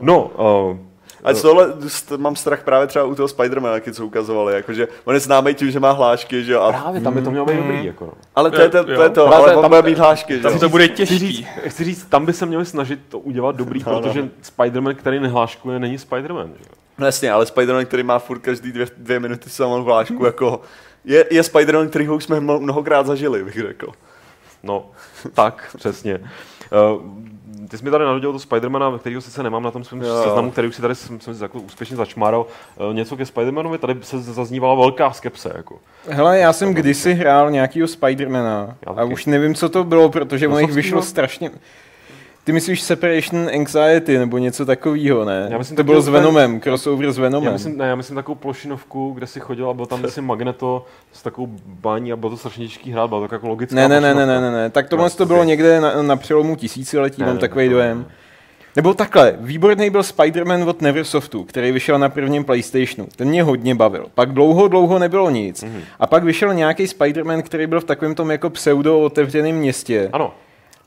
No, 0.00 0.30
uh, 0.70 0.76
A 1.24 1.34
z 1.34 1.42
tohle 1.42 1.68
st- 1.68 2.18
mám 2.18 2.36
strach 2.36 2.62
právě 2.64 2.86
třeba 2.86 3.04
u 3.04 3.14
toho 3.14 3.28
Spidermana, 3.28 3.74
taky 3.74 3.92
co 3.92 4.06
ukazovali, 4.06 4.54
jakože 4.54 4.88
on 5.04 5.14
je 5.14 5.20
známý 5.20 5.54
tím, 5.54 5.70
že 5.70 5.80
má 5.80 5.90
hlášky, 5.90 6.44
že 6.44 6.52
jo, 6.52 6.60
a, 6.60 6.72
právě 6.72 7.00
tam 7.00 7.14
by 7.14 7.22
to 7.22 7.30
mělo 7.30 7.46
být 7.46 7.56
dobrý, 7.56 7.84
jako 7.84 8.04
no. 8.04 8.12
ale 8.34 8.50
to 8.50 8.60
je, 8.60 8.68
to, 8.68 8.84
to, 8.84 9.02
je 9.02 9.10
to, 9.10 9.26
Právě 9.26 9.46
ale 9.52 9.62
tam- 9.62 9.70
bude 9.70 9.82
mít 9.82 9.98
hlášky, 9.98 10.36
že 10.36 10.42
Tam 10.42 10.52
jo. 10.52 10.58
to 10.58 10.68
bude 10.68 10.88
Chci 10.88 11.04
říct, 11.06 11.20
těžký. 11.20 11.46
chci 11.68 11.84
říct, 11.84 12.04
tam 12.04 12.26
by 12.26 12.32
se 12.32 12.46
měli 12.46 12.66
snažit 12.66 13.00
to 13.08 13.18
udělat 13.18 13.56
dobrý, 13.56 13.82
No, 13.86 13.92
no. 13.92 14.00
protože 14.00 14.28
Spider-Man, 14.56 14.94
který 14.94 15.20
nehláškuje, 15.20 15.78
není 15.78 15.96
Spider-Man, 15.98 16.46
že 16.46 16.64
jo. 16.70 16.74
No 16.98 17.06
jasně, 17.06 17.32
ale 17.32 17.44
Spider-Man, 17.44 17.84
který 17.84 18.02
má 18.02 18.18
furt 18.18 18.38
každý 18.38 18.72
dvě, 18.72 18.86
dvě 18.96 19.20
minuty 19.20 19.50
samou 19.50 19.82
hlášku, 19.84 20.24
jako 20.24 20.60
je, 21.04 21.26
je 21.30 21.42
Spider-Man, 21.42 21.88
kterýho 21.88 22.16
už 22.16 22.24
jsme 22.24 22.40
mno- 22.40 22.60
mnohokrát 22.60 23.06
zažili, 23.06 23.44
bych 23.44 23.54
řekl. 23.54 23.86
No, 24.62 24.90
tak, 25.34 25.74
přesně. 25.76 26.18
Uh, 26.18 27.02
ty 27.68 27.78
jsi 27.78 27.84
mi 27.84 27.90
tady 27.90 28.04
narodil 28.04 28.32
to 28.32 28.38
Spidermana, 28.38 28.98
kterýho 28.98 29.20
sice 29.20 29.42
nemám 29.42 29.62
na 29.62 29.70
tom 29.70 29.84
svém 29.84 30.04
seznamu, 30.24 30.50
který 30.50 30.68
už 30.68 30.76
si 30.76 30.82
tady 30.82 30.94
jsem, 30.94 31.20
jsem 31.20 31.34
si 31.34 31.42
jako 31.42 31.60
úspěšně 31.60 31.96
začmáral. 31.96 32.46
Uh, 32.88 32.94
něco 32.94 33.16
ke 33.16 33.26
Spidermanovi, 33.26 33.78
tady 33.78 33.94
se 34.02 34.20
zaznívala 34.20 34.74
velká 34.74 35.12
skepse. 35.12 35.52
Jako. 35.56 35.78
Hele, 36.08 36.38
já 36.38 36.52
jsem 36.52 36.74
kdysi 36.74 37.14
hrál 37.14 37.50
nějakýho 37.50 37.88
Spidermana 37.88 38.76
a 38.96 39.04
už 39.04 39.26
nevím, 39.26 39.54
co 39.54 39.68
to 39.68 39.84
bylo, 39.84 40.08
protože 40.08 40.48
ono 40.48 40.58
jich 40.58 40.72
vyšlo 40.72 41.02
strašně... 41.02 41.50
Ty 42.44 42.52
myslíš 42.52 42.82
Separation 42.82 43.48
Anxiety 43.54 44.18
nebo 44.18 44.38
něco 44.38 44.66
takového, 44.66 45.24
ne? 45.24 45.48
Já 45.50 45.58
myslím, 45.58 45.76
to 45.76 45.84
bylo 45.84 46.02
s 46.02 46.08
Venomem, 46.08 46.60
crossover 46.60 47.12
s 47.12 47.18
Venomem. 47.18 47.46
Já 47.46 47.52
myslím, 47.52 47.78
ne, 47.78 47.86
já 47.86 47.94
myslím 47.94 48.14
takovou 48.16 48.34
plošinovku, 48.34 49.10
kde 49.12 49.26
si 49.26 49.40
chodil 49.40 49.70
a 49.70 49.74
byl 49.74 49.86
tam 49.86 50.08
si 50.08 50.20
Magneto 50.20 50.86
s 51.12 51.22
takovou 51.22 51.48
bání 51.66 52.12
a 52.12 52.16
bylo 52.16 52.30
to 52.30 52.36
strašně 52.36 52.64
těžký 52.66 52.90
hrát, 52.92 53.08
byla 53.08 53.28
to 53.28 53.34
jako 53.34 53.48
logická 53.48 53.74
Ne, 53.76 53.88
ne, 53.88 54.00
ne, 54.00 54.14
ne, 54.14 54.26
ne, 54.26 54.40
ne, 54.40 54.50
ne. 54.50 54.70
Tak 54.70 54.88
tohle 54.88 55.04
No, 55.04 55.10
to 55.10 55.26
bylo 55.26 55.44
někde 55.44 55.80
na, 55.80 56.02
na 56.02 56.16
přelomu 56.16 56.56
tisíciletí, 56.56 57.20
Ne, 57.22 57.26
mám 57.26 57.34
ne, 57.36 57.40
takový 57.40 57.68
to- 57.68 57.74
dojem. 57.74 58.06
Nebo 58.76 58.94
takhle, 58.94 59.34
výborný 59.40 59.90
byl 59.90 60.00
Spider-Man 60.00 60.68
od 60.68 60.82
Neversoftu, 60.82 61.44
který 61.44 61.72
vyšel 61.72 61.98
na 61.98 62.08
prvním 62.08 62.44
PlayStationu. 62.44 63.08
Ten 63.16 63.28
mě 63.28 63.42
hodně 63.42 63.74
bavil. 63.74 64.06
Pak 64.14 64.32
dlouho, 64.32 64.68
dlouho 64.68 64.98
nebylo 64.98 65.30
nic. 65.30 65.62
Mhm. 65.64 65.80
A 66.00 66.06
pak 66.06 66.24
vyšel 66.24 66.54
nějaký 66.54 66.84
Spider-Man, 66.84 67.42
který 67.42 67.66
byl 67.66 67.80
v 67.80 67.84
takovém 67.84 68.14
tom 68.14 68.30
jako 68.30 68.50
pseudo 68.50 69.00
otevřeném 69.00 69.56
městě. 69.56 70.10
Ano, 70.12 70.34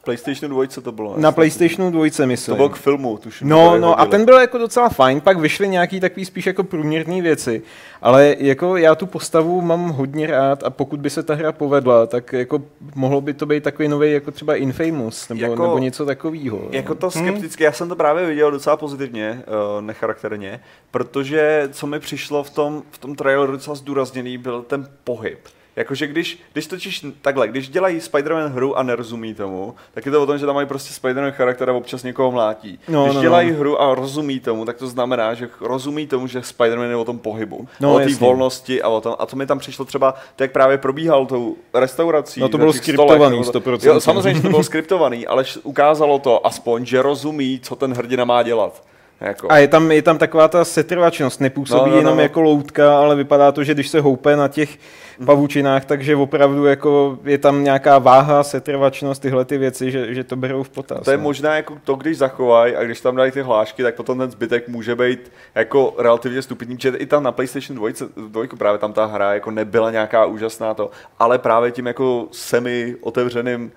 PlayStation 0.05 0.51
2 0.51 0.81
to 0.81 0.91
bylo. 0.91 1.13
Na. 1.17 1.31
PlayStationu 1.31 1.91
2, 1.91 2.09
To 2.17 2.27
myslím. 2.27 2.55
bylo 2.57 2.69
k 2.69 2.75
filmu, 2.75 3.17
tuším. 3.17 3.49
No, 3.49 3.77
no 3.77 3.99
a 3.99 4.05
ten 4.05 4.25
byl 4.25 4.37
jako 4.39 4.57
docela 4.57 4.89
fajn, 4.89 5.21
pak 5.21 5.37
vyšly 5.39 5.67
nějaký 5.67 5.99
takový 5.99 6.25
spíš 6.25 6.45
jako 6.45 6.63
průměrné 6.63 7.21
věci, 7.21 7.61
ale 8.01 8.35
jako 8.39 8.77
já 8.77 8.95
tu 8.95 9.05
postavu 9.05 9.61
mám 9.61 9.89
hodně 9.89 10.27
rád 10.27 10.63
a 10.63 10.69
pokud 10.69 10.99
by 10.99 11.09
se 11.09 11.23
ta 11.23 11.35
hra 11.35 11.51
povedla, 11.51 12.07
tak 12.07 12.33
jako 12.33 12.61
mohlo 12.95 13.21
by 13.21 13.33
to 13.33 13.45
být 13.45 13.63
takový 13.63 13.87
nový 13.87 14.11
jako 14.11 14.31
třeba 14.31 14.55
Infamous 14.55 15.29
nebo, 15.29 15.41
Jako- 15.41 15.63
nebo 15.63 15.77
něco 15.77 16.05
takového. 16.05 16.61
Jako 16.71 16.95
to 16.95 17.11
skepticky, 17.11 17.63
já 17.63 17.71
jsem 17.71 17.89
to 17.89 17.95
právě 17.95 18.25
viděl 18.25 18.51
docela 18.51 18.77
pozitivně, 18.77 19.43
uh, 19.47 19.81
necharakterně, 19.81 20.59
protože 20.91 21.69
co 21.71 21.87
mi 21.87 21.99
přišlo 21.99 22.43
v 22.43 22.49
tom, 22.49 22.83
v 22.91 22.97
tom 22.97 23.15
traileru 23.15 23.51
docela 23.51 23.75
zdůrazněný, 23.75 24.37
byl 24.37 24.61
ten 24.61 24.87
pohyb. 25.03 25.39
Jakože 25.75 26.07
když, 26.07 26.39
když 26.53 26.67
totiž 26.67 27.05
takhle, 27.21 27.47
když 27.47 27.69
dělají 27.69 27.99
Spider-Man 27.99 28.47
hru 28.47 28.77
a 28.77 28.83
nerozumí 28.83 29.33
tomu, 29.33 29.75
tak 29.93 30.05
je 30.05 30.11
to 30.11 30.23
o 30.23 30.25
tom, 30.25 30.37
že 30.37 30.45
tam 30.45 30.55
mají 30.55 30.67
prostě 30.67 31.01
Spider-Man 31.01 31.31
charakter 31.31 31.69
a 31.69 31.73
občas 31.73 32.03
někoho 32.03 32.31
mlátí. 32.31 32.79
No, 32.87 33.03
když 33.03 33.15
no, 33.15 33.21
dělají 33.21 33.51
no. 33.51 33.57
hru 33.57 33.81
a 33.81 33.95
rozumí 33.95 34.39
tomu, 34.39 34.65
tak 34.65 34.77
to 34.77 34.87
znamená, 34.87 35.33
že 35.33 35.49
rozumí 35.61 36.07
tomu, 36.07 36.27
že 36.27 36.39
Spider-Man 36.39 36.89
je 36.89 36.95
o 36.95 37.05
tom 37.05 37.19
pohybu. 37.19 37.67
No, 37.79 37.95
o 37.95 37.99
té 37.99 38.15
volnosti 38.15 38.81
a 38.81 38.89
o 38.89 39.01
tom. 39.01 39.15
A 39.19 39.25
to 39.25 39.35
mi 39.35 39.45
tam 39.45 39.59
přišlo 39.59 39.85
třeba, 39.85 40.13
to 40.35 40.43
jak 40.43 40.51
právě 40.51 40.77
probíhal 40.77 41.25
tou 41.25 41.55
restaurací. 41.73 42.39
No, 42.39 42.49
to 42.49 42.57
bylo 42.57 42.73
skriptovaný, 42.73 43.43
stolech, 43.43 43.65
nebo- 43.65 43.77
100%. 43.77 43.87
Jo, 43.87 43.99
samozřejmě, 43.99 44.35
že 44.35 44.41
to 44.41 44.49
bylo 44.49 44.63
skriptovaný, 44.63 45.27
ale 45.27 45.43
ukázalo 45.63 46.19
to 46.19 46.47
aspoň, 46.47 46.85
že 46.85 47.01
rozumí, 47.01 47.59
co 47.63 47.75
ten 47.75 47.93
hrdina 47.93 48.25
má 48.25 48.43
dělat. 48.43 48.83
Jako. 49.21 49.51
A 49.51 49.57
je 49.57 49.67
tam, 49.67 49.91
je 49.91 50.01
tam 50.01 50.17
taková 50.17 50.47
ta 50.47 50.65
setrvačnost, 50.65 51.41
nepůsobí 51.41 51.79
No, 51.79 51.85
no, 51.85 51.91
no, 51.91 51.97
jenom 51.97 52.17
no. 52.17 52.23
jako 52.23 52.41
loutka, 52.41 52.99
ale 52.99 53.15
vypadá 53.15 53.51
to, 53.51 53.63
že 53.63 53.73
když 53.73 53.87
se 53.87 53.99
houpe 53.99 54.35
na 54.35 54.47
těch 54.47 54.77
pavučinách, 55.25 55.85
takže 55.85 56.15
opravdu 56.15 56.65
jako 56.65 57.19
je 57.23 57.37
tam 57.37 57.63
nějaká 57.63 57.99
váha, 57.99 58.43
setrvačnost, 58.43 59.21
tyhle 59.21 59.45
ty 59.45 59.57
věci, 59.57 59.91
že, 59.91 60.13
že 60.13 60.23
to 60.23 60.35
berou 60.35 60.63
v 60.63 60.69
potaz. 60.69 61.05
To 61.05 61.11
je 61.11 61.17
no. 61.17 61.23
možná 61.23 61.55
jako 61.55 61.77
to, 61.83 61.95
když 61.95 62.17
zachovají 62.17 62.75
a 62.75 62.83
když 62.83 63.01
tam 63.01 63.15
dají 63.15 63.31
ty 63.31 63.41
hlášky, 63.41 63.83
tak 63.83 63.95
potom 63.95 64.17
ten 64.17 64.31
zbytek 64.31 64.67
může 64.67 64.95
být 64.95 65.31
jako 65.55 65.93
relativně 65.97 66.41
stupidní, 66.41 66.77
protože 66.77 66.97
i 66.97 67.05
tam 67.05 67.23
na 67.23 67.31
PlayStation 67.31 67.77
2, 67.77 67.89
dvojku 68.27 68.55
právě 68.55 68.79
tam 68.79 68.93
ta 68.93 69.05
hra 69.05 69.33
jako 69.33 69.51
nebyla 69.51 69.91
nějaká 69.91 70.25
úžasná 70.25 70.73
to, 70.73 70.91
ale 71.19 71.39
právě 71.39 71.71
tím 71.71 71.85
jako 71.85 72.27
semi 72.31 72.95
otevřeným 73.01 73.71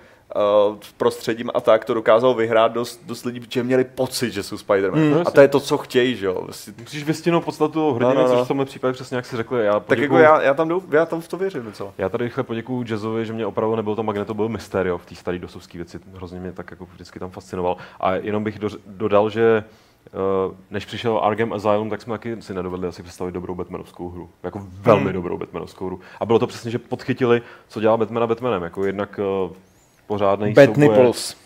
uh, 0.71 0.77
prostředím 0.97 1.51
a 1.55 1.61
tak 1.61 1.85
to 1.85 1.95
dokázalo 1.95 2.35
vyhrát 2.35 2.73
dost, 2.73 3.01
dost 3.07 3.25
lidí, 3.25 3.41
protože 3.41 3.63
měli 3.63 3.85
pocit, 3.85 4.31
že 4.31 4.43
jsou 4.43 4.57
Spider-Man. 4.57 5.11
Mm, 5.19 5.23
a 5.27 5.31
to 5.31 5.41
je 5.41 5.49
to, 5.49 5.61
co 5.61 5.79
chtějí, 5.79 6.17
že 6.17 6.27
jo. 6.27 6.43
Vlastně- 6.45 6.73
musíš 6.81 7.05
vystihnout 7.05 7.45
podstatu 7.45 7.93
hrdiny, 7.93 8.15
No, 8.15 8.23
no, 8.23 8.29
no. 8.29 8.37
což 8.37 8.45
v 8.45 8.49
tomhle 8.49 8.67
případě 8.67 8.93
přesně 8.93 9.17
jak 9.17 9.27
jsi 9.27 9.37
řekl. 9.37 9.57
Já 9.57 9.73
Tak 9.81 9.83
poděkuju- 9.99 10.03
jako 10.03 10.19
já, 10.19 10.43
já, 10.43 10.55
tam 10.55 10.69
jdu, 10.69 10.83
já 10.91 11.07
tam 11.07 11.21
v 11.21 11.29
to 11.29 11.37
věřím 11.37 11.63
docela. 11.65 11.93
Já 11.99 12.09
tady 12.09 12.25
rychle 12.25 12.43
poděkuju 12.45 12.85
Jazzovi, 12.89 13.27
že 13.27 13.33
mě 13.33 13.47
opravdu 13.47 13.77
nebyl 13.77 13.95
to 13.97 14.03
Magneto, 14.03 14.35
byl 14.35 14.49
Mysterio 14.49 14.99
v 14.99 15.07
té 15.07 15.15
staré 15.15 15.39
dosovské 15.39 15.79
věci. 15.79 16.01
Hrozně 16.15 16.41
mě 16.41 16.53
tak 16.53 16.71
jako 16.71 16.87
vždycky 16.93 17.19
tam 17.19 17.31
fascinoval. 17.31 17.77
A 18.01 18.13
jenom 18.15 18.45
bych 18.45 18.59
do, 18.59 18.69
dodal, 18.87 19.31
že 19.31 19.65
uh, 20.49 20.55
než 20.71 20.85
přišel 20.87 21.19
Arkham 21.23 21.53
Asylum, 21.53 21.91
tak 21.91 22.03
jsme 22.03 22.15
taky 22.15 22.43
si 22.43 22.55
nedovedli 22.55 22.89
asi 22.89 23.03
představit 23.03 23.33
dobrou 23.33 23.55
Batmanovskou 23.55 24.09
hru. 24.11 24.31
Jako 24.43 24.61
velmi 24.65 25.05
Hmm. 25.05 25.13
dobrou 25.13 25.39
Batmanovskou 25.39 25.87
hru. 25.87 26.01
A 26.21 26.27
bylo 26.27 26.39
to 26.39 26.47
přesně, 26.47 26.71
že 26.71 26.79
podchytili, 26.79 27.43
co 27.69 27.81
dělá 27.81 27.97
Batmana 27.97 28.27
Batmanem. 28.27 28.63
Jako 28.63 28.85
jednak 28.85 29.21
uh, 29.47 29.51
pořádný 30.09 30.53
Bad 30.53 30.77
nipples. 30.77 31.37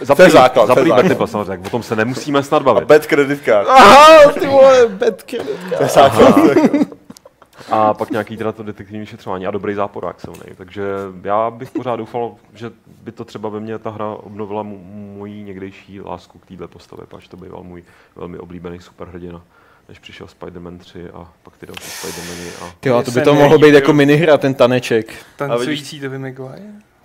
Za 0.00 0.14
To 0.14 0.22
je 0.22 0.28
prvý- 0.28 0.30
základ, 0.30 0.66
Za 0.66 0.74
prvý. 0.74 0.90
Bad 0.90 1.04
nipples, 1.04 1.30
samozřejmě, 1.30 1.56
tak 1.58 1.66
o 1.66 1.70
tom 1.70 1.82
se 1.82 1.96
nemusíme 1.96 2.42
snad 2.42 2.62
bavit. 2.62 2.84
Bad 2.84 3.06
credit 3.06 3.44
card. 3.44 3.68
Aha, 3.68 4.32
ty 4.32 4.46
vole, 4.46 4.88
bad 4.88 5.22
credit. 5.22 5.56
To 5.76 5.82
je 5.82 5.88
základ. 5.88 6.34
A 7.70 7.94
pak 7.94 8.10
nějaký 8.10 8.36
teda 8.36 8.52
to 8.52 8.62
detektivní 8.62 9.00
vyšetřování 9.00 9.46
a 9.46 9.50
dobrý 9.50 9.74
záporák 9.74 10.20
silný. 10.20 10.40
Takže 10.54 10.82
já 11.22 11.50
bych 11.50 11.70
pořád 11.70 11.96
doufal, 11.96 12.34
že 12.54 12.70
by 13.02 13.12
to 13.12 13.24
třeba 13.24 13.48
ve 13.48 13.60
mně 13.60 13.78
ta 13.78 13.90
hra 13.90 14.06
obnovila 14.06 14.62
mu, 14.62 14.78
moji 15.18 15.42
někdejší 15.42 16.00
lásku 16.00 16.38
k 16.38 16.46
téhle 16.46 16.68
postavě, 16.68 17.06
pač 17.06 17.28
to 17.28 17.36
býval 17.36 17.62
můj 17.62 17.84
velmi 18.16 18.38
oblíbený 18.38 18.80
superhrdina 18.80 19.42
než 19.88 19.98
přišel 19.98 20.26
Spider-Man 20.26 20.78
3 20.78 21.10
a 21.10 21.28
pak 21.42 21.56
ty 21.58 21.66
další 21.66 21.82
Spider-Many. 21.82 22.64
A... 22.64 22.72
Jo, 22.84 23.02
to 23.02 23.10
by 23.10 23.20
to 23.20 23.34
mohlo 23.34 23.58
být 23.58 23.74
jako 23.74 23.92
minihra, 23.92 24.38
ten 24.38 24.54
taneček. 24.54 25.14
Tancující 25.36 26.00
Tobey 26.00 26.18
Maguire? 26.18 26.62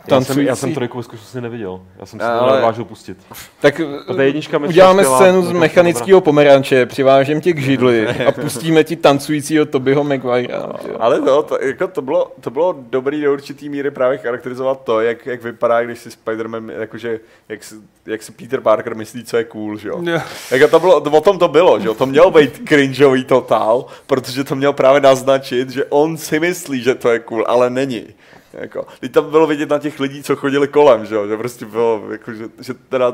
Já 0.08 0.22
jsem, 0.22 0.40
já 0.40 0.46
Tancující. 0.46 0.60
jsem 0.60 0.74
trojku 0.74 0.98
ve 0.98 1.04
skutečnosti 1.04 1.42
neviděl. 1.42 1.82
Já 2.00 2.06
jsem 2.06 2.20
si 2.20 2.26
Ale- 2.26 2.40
to 2.40 2.56
nedovážil 2.56 2.86
pustit. 2.86 3.18
Tak 3.62 3.82
Ta 4.16 4.24
jednička 4.24 4.58
uděláme 4.58 5.02
přišla 5.02 5.18
scénu 5.18 5.42
z 5.42 5.46
skvělá, 5.46 5.60
mechanického 5.60 6.22
pomeranče, 6.22 6.86
přivážem 6.86 7.42
tě 7.42 7.54
k 7.54 7.60
židli 7.62 8.08
a 8.28 8.32
pustíme 8.32 8.84
ti 8.84 8.96
tancujícího 8.96 9.66
Tobyho 9.66 10.04
Maguirea. 10.04 10.72
Ale 11.00 11.22
no, 11.22 11.44
to, 11.44 11.58
jako 11.62 11.88
to, 11.88 12.02
bylo, 12.02 12.32
to 12.42 12.50
bylo 12.50 12.76
dobrý 12.90 13.22
do 13.22 13.34
určitý 13.34 13.70
míry 13.70 13.92
právě 13.92 14.18
charakterizovat 14.18 14.84
to, 14.84 15.02
jak, 15.02 15.26
jak 15.26 15.44
vypadá, 15.44 15.84
když 15.84 16.00
si 16.00 16.10
Spider-Man, 16.10 16.72
jakože, 16.80 17.20
jak, 17.50 17.64
si, 17.64 17.76
jak 18.06 18.24
si 18.24 18.32
Peter 18.32 18.62
Parker 18.62 18.96
myslí, 18.96 19.24
co 19.24 19.38
je 19.38 19.44
cool, 19.44 19.78
že 19.78 19.90
jo. 19.90 20.02
Jo. 20.04 20.20
Jako 20.52 20.68
to 20.68 20.80
bylo, 20.80 20.96
o 20.98 21.22
tom 21.22 21.40
to 21.40 21.48
bylo, 21.48 21.80
že 21.80 21.88
jo, 21.88 21.94
to 21.94 22.06
mělo 22.06 22.32
být 22.32 22.62
cringeový 22.68 23.24
totál, 23.24 23.86
protože 24.08 24.44
to 24.44 24.56
měl 24.56 24.74
právě 24.74 25.02
naznačit, 25.02 25.70
že 25.70 25.86
on 25.86 26.18
si 26.18 26.40
myslí, 26.40 26.84
že 26.84 26.96
to 26.96 27.10
je 27.10 27.20
cool, 27.20 27.46
ale 27.48 27.70
není. 27.70 28.06
Jako, 28.54 28.86
teď 29.00 29.12
tam 29.12 29.30
bylo 29.32 29.48
vidět 29.48 29.70
na 29.70 29.80
těch 29.80 30.00
lidí, 30.00 30.24
co 30.24 30.36
chodili 30.36 30.68
kolem, 30.68 31.06
že 31.06 31.16
jo, 31.16 31.28
že 31.28 31.38
prostě 31.38 31.66
bylo, 31.66 32.02
jako, 32.12 32.34
že, 32.34 32.46
že 32.62 32.74
teda 32.74 33.14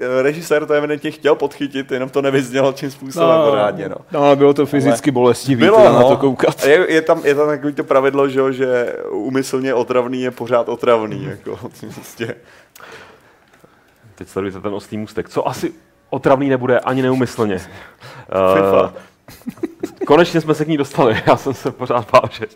eh, 0.00 0.22
režisér 0.22 0.66
to 0.66 0.72
evidentně 0.72 1.10
chtěl 1.10 1.34
podchytit, 1.34 1.92
jenom 1.92 2.10
to 2.10 2.22
nevyznělo 2.22 2.72
čím 2.72 2.90
způsobem 2.90 3.28
No. 3.38 3.50
pořádně, 3.50 3.88
no. 3.88 3.96
No 4.12 4.20
ale 4.24 4.36
bylo 4.36 4.54
to 4.54 4.66
fyzicky 4.66 5.10
bolestivý 5.10 5.56
Bylo, 5.64 5.76
teda 5.78 5.92
na 5.92 6.00
no. 6.00 6.08
to 6.08 6.16
koukat. 6.16 6.64
Je, 6.66 6.92
je, 6.92 7.02
tam, 7.02 7.20
je 7.24 7.34
tam 7.34 7.46
takový 7.46 7.72
to 7.72 7.84
pravidlo, 7.84 8.28
že, 8.28 8.38
jo, 8.38 8.52
že 8.52 8.92
úmyslně 9.10 9.74
otravný 9.74 10.22
je 10.22 10.30
pořád 10.30 10.68
otravný. 10.68 11.24
Jako, 11.24 11.56
prostě. 11.94 12.34
Teď 14.14 14.28
sledujete 14.28 14.60
ten 14.60 14.74
oslý 14.74 14.98
můstek. 14.98 15.28
Co 15.28 15.48
asi 15.48 15.72
otravný 16.10 16.48
nebude 16.48 16.80
ani 16.80 17.02
neumyslně. 17.02 17.58
FIFA. 18.54 18.92
Konečně 20.08 20.40
jsme 20.40 20.54
se 20.54 20.64
k 20.64 20.68
ní 20.68 20.76
dostali. 20.76 21.22
Já 21.26 21.36
jsem 21.36 21.54
se 21.54 21.70
pořád 21.70 22.10
bál, 22.12 22.22
že, 22.30 22.46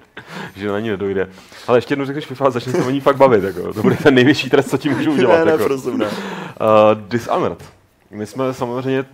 že 0.56 0.68
na 0.68 0.80
ní 0.80 0.88
nedojde. 0.88 1.28
Ale 1.66 1.78
ještě 1.78 1.92
jednou 1.92 2.04
řekneš 2.04 2.26
FIFA, 2.26 2.50
začne 2.50 2.72
se 2.72 2.84
o 2.84 2.90
ní 2.90 3.00
fakt 3.00 3.16
bavit. 3.16 3.44
Jako. 3.44 3.72
To 3.72 3.82
bude 3.82 3.96
ten 3.96 4.14
největší 4.14 4.50
trest, 4.50 4.70
co 4.70 4.78
ti 4.78 4.88
můžu 4.88 5.12
udělat. 5.12 5.38
ne, 5.38 5.44
ne, 5.44 5.50
jako. 5.50 5.64
prosím, 5.64 5.98
ne. 5.98 6.06
Uh, 6.06 6.12
Dishonored. 7.08 7.64
My 8.12 8.26
jsme 8.26 8.54
samozřejmě, 8.54 9.04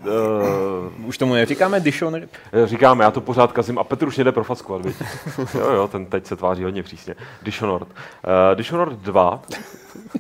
uh, 0.99 1.07
Už 1.07 1.19
tomu 1.19 1.35
neříkáme 1.35 1.81
Dishonored? 1.81 2.31
říkáme, 2.65 3.05
já 3.05 3.11
to 3.11 3.21
pořád 3.21 3.53
kazím 3.53 3.79
a 3.79 3.85
Petr 3.85 4.09
už 4.09 4.17
jde 4.17 4.33
profackovat, 4.33 4.85
viď? 4.85 4.97
jo, 5.55 5.71
jo, 5.71 5.89
ten 5.89 6.07
teď 6.07 6.27
se 6.27 6.37
tváří 6.37 6.65
hodně 6.65 6.83
přísně. 6.83 7.15
Dishonored. 7.43 7.89
Uh, 7.89 8.55
Dishonored 8.55 8.99
2. 8.99 9.43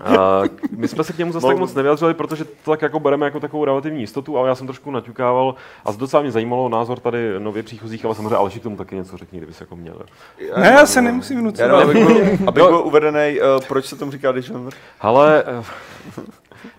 Uh, 0.07 0.47
my 0.76 0.89
jsme 0.89 1.05
se 1.05 1.12
k 1.12 1.18
němu 1.18 1.33
zase 1.33 1.47
tak 1.47 1.59
moc 1.59 1.74
nevyjadřovali, 1.74 2.14
protože 2.14 2.45
to 2.45 2.70
tak 2.70 2.83
jako 2.83 3.01
bereme 3.01 3.26
jako 3.26 3.41
takovou 3.41 3.64
relativní 3.64 4.01
jistotu, 4.01 4.39
ale 4.39 4.49
já 4.49 4.55
jsem 4.55 4.66
trošku 4.66 4.91
naťukával 4.91 5.55
a 5.85 5.93
docela 5.93 6.22
mě 6.22 6.31
zajímalo 6.31 6.68
názor 6.68 7.01
tady 7.01 7.41
nově 7.41 7.62
příchozích, 7.62 8.05
ale 8.05 8.14
samozřejmě 8.14 8.37
Aleši 8.37 8.61
k 8.61 8.62
tomu 8.62 8.76
taky 8.76 8.97
něco 8.97 9.16
řekni, 9.16 9.39
kdyby 9.39 9.53
se 9.53 9.64
jako 9.64 9.76
měl. 9.76 9.95
Ne, 10.57 10.66
já 10.66 10.87
se 10.87 11.03
nemusím 11.03 11.41
vnucovat. 11.41 11.83
abych 11.83 12.05
byl, 12.07 12.49
abych 12.49 12.64
byl 12.64 12.83
uvedený, 12.85 13.41
uh, 13.41 13.64
proč 13.68 13.87
se 13.87 13.97
tomu 13.97 14.11
říká 14.11 14.33
Dishonored? 14.33 14.74
Ale, 15.01 15.45
uh, 15.59 15.64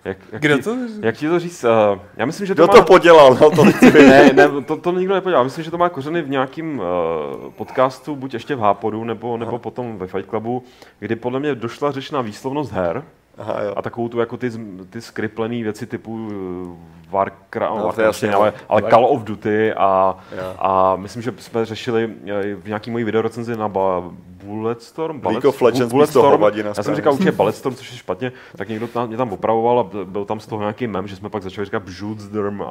jak, 0.04 0.16
jak, 0.32 0.42
Kdo 0.42 0.56
ti, 0.56 0.62
to? 0.62 0.76
jak 1.02 1.16
ti 1.16 1.28
to 1.28 1.38
říct? 1.38 1.64
Uh, 1.64 1.98
já 2.16 2.26
myslím, 2.26 2.46
že 2.46 2.54
to 2.54 2.62
Kdo 2.62 2.72
má... 2.72 2.78
to 2.78 2.82
podělal? 2.82 3.38
No, 3.40 3.50
to 3.50 3.64
ne, 3.94 4.32
ne, 4.32 4.48
to, 4.66 4.76
to 4.76 4.92
nikdo 4.92 5.14
nepodívá. 5.14 5.42
Myslím, 5.42 5.64
že 5.64 5.70
to 5.70 5.78
má 5.78 5.88
kořeny 5.88 6.22
v 6.22 6.30
nějakém 6.30 6.78
uh, 6.78 7.50
podcastu, 7.50 8.16
buď 8.16 8.34
ještě 8.34 8.54
v 8.54 8.60
Hápodu, 8.60 9.04
nebo, 9.04 9.36
nebo 9.36 9.58
potom 9.58 9.98
ve 9.98 10.06
Fight 10.06 10.28
Clubu, 10.28 10.62
kdy 10.98 11.16
podle 11.16 11.40
mě 11.40 11.54
došla 11.54 11.92
řeč 11.92 12.10
na 12.10 12.20
výslovnost 12.20 12.72
her 12.72 13.04
Aha, 13.40 13.62
jo. 13.62 13.72
a 13.76 13.82
takovou 13.82 14.08
tu 14.08 14.20
jako 14.20 14.36
ty, 14.36 14.50
ty 14.90 15.00
skriplený 15.00 15.62
věci 15.62 15.86
typu 15.86 16.12
uh, 16.14 16.76
Warcraft, 17.10 17.70
No, 17.74 17.78
no, 17.78 17.84
Warcraft 17.84 17.98
jasně, 18.06 18.28
ne, 18.28 18.34
ale, 18.34 18.52
ale 18.68 18.80
War- 18.82 18.90
Call 18.90 19.04
of 19.06 19.22
Duty 19.24 19.72
a, 19.74 20.18
a 20.58 20.96
myslím, 20.96 21.22
že 21.22 21.32
jsme 21.38 21.64
řešili 21.64 22.10
eh, 22.26 22.54
v 22.54 22.66
nějaký 22.66 22.90
mojí 22.90 23.04
videorecenzi 23.04 23.56
na 23.56 23.68
ba- 23.68 24.10
Bulletstorm. 24.44 25.20
League 25.26 25.44
of 25.44 25.62
Legends 25.62 26.14
hovadina, 26.14 26.68
Já 26.76 26.82
jsem 26.82 26.94
říkal 26.94 27.12
určitě 27.12 27.32
Bulletstorm, 27.32 27.74
což 27.74 27.92
je 27.92 27.98
špatně, 27.98 28.32
tak 28.56 28.68
někdo 28.68 28.86
tam, 28.88 29.08
mě 29.08 29.16
tam 29.16 29.32
opravoval 29.32 29.78
a 29.80 29.82
byl- 30.04 30.24
tam 30.24 30.40
z 30.40 30.46
toho 30.46 30.60
nějaký 30.62 30.86
mem, 30.86 31.06
že 31.08 31.16
jsme 31.16 31.28
pak 31.28 31.42
začali 31.42 31.64
říkat 31.64 31.82
Bžudsdrm 31.82 32.62
a, 32.62 32.66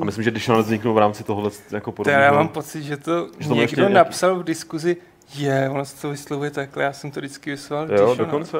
a 0.00 0.04
myslím, 0.04 0.24
že 0.24 0.30
když 0.30 0.48
on 0.48 0.62
vzniknul 0.62 0.94
v 0.94 0.98
rámci 0.98 1.24
tohohle 1.24 1.50
jako 1.72 1.90
To 1.90 1.94
podobného. 1.96 2.22
já 2.24 2.32
mám 2.32 2.48
pocit, 2.48 2.82
že 2.82 2.96
to 2.96 3.26
Že 3.38 3.48
to 3.48 3.54
někdo 3.54 3.62
ještě 3.62 3.76
nějaký- 3.76 3.94
napsal 3.94 4.34
v 4.38 4.44
diskuzi, 4.44 4.96
je, 5.34 5.68
ono 5.70 5.84
se 5.84 6.02
to 6.02 6.10
vyslovuje 6.10 6.50
takhle, 6.50 6.82
já 6.84 6.92
jsem 6.92 7.10
to 7.10 7.20
vždycky 7.20 7.50
vysloval. 7.50 7.84
Jo, 7.84 7.90
Dishonored. 7.92 8.18
dokonce. 8.18 8.58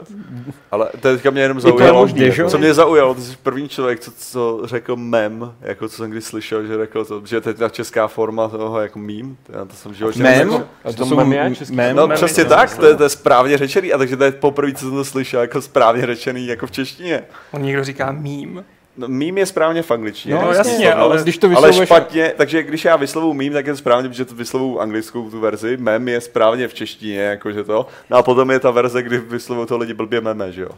Ale 0.70 0.88
teďka 1.00 1.30
mě 1.30 1.42
jenom 1.42 1.60
to 1.60 1.68
je 1.68 1.72
zaujalo, 1.72 1.98
možný, 2.00 2.32
že 2.32 2.42
jo? 2.42 2.50
co 2.50 2.58
mě 2.58 2.74
zaujalo, 2.74 3.14
ty 3.14 3.22
jsi 3.22 3.36
první 3.42 3.68
člověk, 3.68 4.00
co, 4.00 4.10
co 4.18 4.60
řekl 4.64 4.96
mem, 4.96 5.54
jako 5.60 5.88
co 5.88 5.96
jsem 5.96 6.10
kdy 6.10 6.20
slyšel, 6.20 6.66
že 6.66 6.76
řekl 6.76 7.04
to, 7.04 7.26
že 7.26 7.40
teď 7.40 7.56
ta 7.56 7.68
česká 7.68 8.08
forma 8.08 8.48
toho 8.48 8.80
jako 8.80 8.98
meme, 8.98 9.34
já 9.48 9.64
to 9.64 9.76
jsem 9.76 9.94
životě 9.94 10.22
Mem? 10.22 10.66
A 10.84 10.92
to 10.92 11.06
mem 11.06 11.32
je 11.32 11.54
český 11.56 11.74
mem? 11.76 11.96
No 11.96 12.06
Mem, 12.06 12.16
přesně 12.16 12.44
tak, 12.44 12.76
to 12.76 12.86
je, 12.86 12.96
to 12.96 13.02
je 13.02 13.08
správně 13.08 13.58
řečený, 13.58 13.92
a 13.92 13.98
takže 13.98 14.16
to 14.16 14.24
je 14.24 14.32
poprvé, 14.32 14.72
co 14.72 14.80
jsem 14.80 14.90
to 14.94 15.04
slyšel, 15.04 15.40
jako 15.40 15.62
správně 15.62 16.06
řečený, 16.06 16.46
jako 16.46 16.66
v 16.66 16.70
češtině. 16.70 17.22
On 17.52 17.62
někdo 17.62 17.84
říká 17.84 18.12
mím. 18.12 18.64
No, 18.96 19.08
meme 19.08 19.40
je 19.40 19.46
správně 19.46 19.82
v 19.82 19.90
angličtině. 19.90 20.34
No, 20.34 20.52
jasně, 20.52 20.72
jasně, 20.72 20.90
no, 20.90 21.02
ale 21.02 21.22
když 21.22 21.38
to 21.38 21.46
ale 21.46 21.54
vyslovuješ... 21.56 21.88
špatně, 21.88 22.32
takže 22.36 22.62
když 22.62 22.84
já 22.84 22.96
vyslovu 22.96 23.34
meme, 23.34 23.50
tak 23.50 23.66
je 23.66 23.72
to 23.72 23.76
správně, 23.76 24.08
protože 24.08 24.24
to 24.24 24.34
vyslovu 24.34 24.80
anglickou 24.80 25.30
tu 25.30 25.40
verzi, 25.40 25.76
mem 25.76 26.08
je 26.08 26.20
správně 26.20 26.68
v 26.68 26.74
češtině, 26.74 27.20
jakože 27.20 27.64
to, 27.64 27.86
no 28.10 28.16
a 28.16 28.22
potom 28.22 28.50
je 28.50 28.60
ta 28.60 28.70
verze, 28.70 29.02
kdy 29.02 29.18
vyslovují 29.18 29.66
to 29.68 29.76
lidi 29.78 29.94
blbě 29.94 30.20
meme, 30.20 30.52
že 30.52 30.62
jo. 30.62 30.70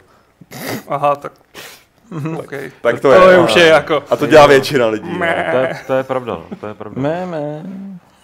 Aha, 0.87 1.15
tak... 1.15 1.31
Okay. 2.37 2.71
Tak 2.81 2.95
to 2.95 3.01
to 3.01 3.11
je, 3.29 3.33
je 3.33 3.39
už 3.39 3.55
je 3.55 3.65
jako... 3.67 4.03
A 4.09 4.15
to 4.15 4.27
dělá 4.27 4.47
většina 4.47 4.87
lidí. 4.87 5.17
To 5.17 5.57
je, 5.57 5.79
to 5.87 5.93
je 5.93 6.03
pravda, 6.03 6.33
no, 6.33 6.57
to 6.59 6.67
je 6.67 6.73
pravda. 6.73 7.01
Mé, 7.01 7.25
mé. 7.25 7.63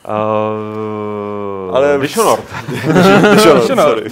Uh, 0.07 1.75
Ale- 1.75 1.91
ale 1.91 1.97
Dishonored. 2.01 2.45
Dishonored, 2.71 3.35
Dishonored. 3.35 4.11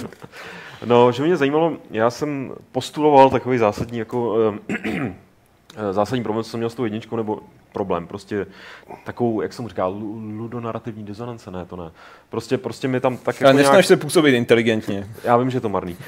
No, 0.84 1.12
že 1.12 1.22
mě 1.22 1.36
zajímalo, 1.36 1.72
já 1.90 2.10
jsem 2.10 2.52
postuloval 2.72 3.30
takový 3.30 3.58
zásadní 3.58 3.98
jako 3.98 4.36
eh, 4.68 5.14
zásadní 5.90 6.22
problém, 6.22 6.44
co 6.44 6.50
jsem 6.50 6.60
měl 6.60 6.70
s 6.70 6.74
tou 6.74 6.84
jedničkou, 6.84 7.16
nebo 7.16 7.40
problém, 7.72 8.06
prostě 8.06 8.46
takovou, 9.04 9.40
jak 9.40 9.52
jsem 9.52 9.68
říkal, 9.68 9.92
lu- 9.92 10.38
ludonarativní 10.38 11.04
dizonance, 11.04 11.50
ne, 11.50 11.64
to 11.64 11.76
ne. 11.76 11.90
Prostě, 12.28 12.58
prostě 12.58 12.88
mi 12.88 13.00
tam 13.00 13.16
tak 13.16 13.42
Ale 13.42 13.48
jako 13.48 13.56
nesnaž 13.56 13.74
nějak, 13.74 13.84
se 13.84 13.96
působit 13.96 14.34
inteligentně. 14.34 15.08
já 15.24 15.36
vím, 15.36 15.50
že 15.50 15.56
je 15.56 15.60
to 15.60 15.68
marný. 15.68 15.92
Uh, 15.92 15.98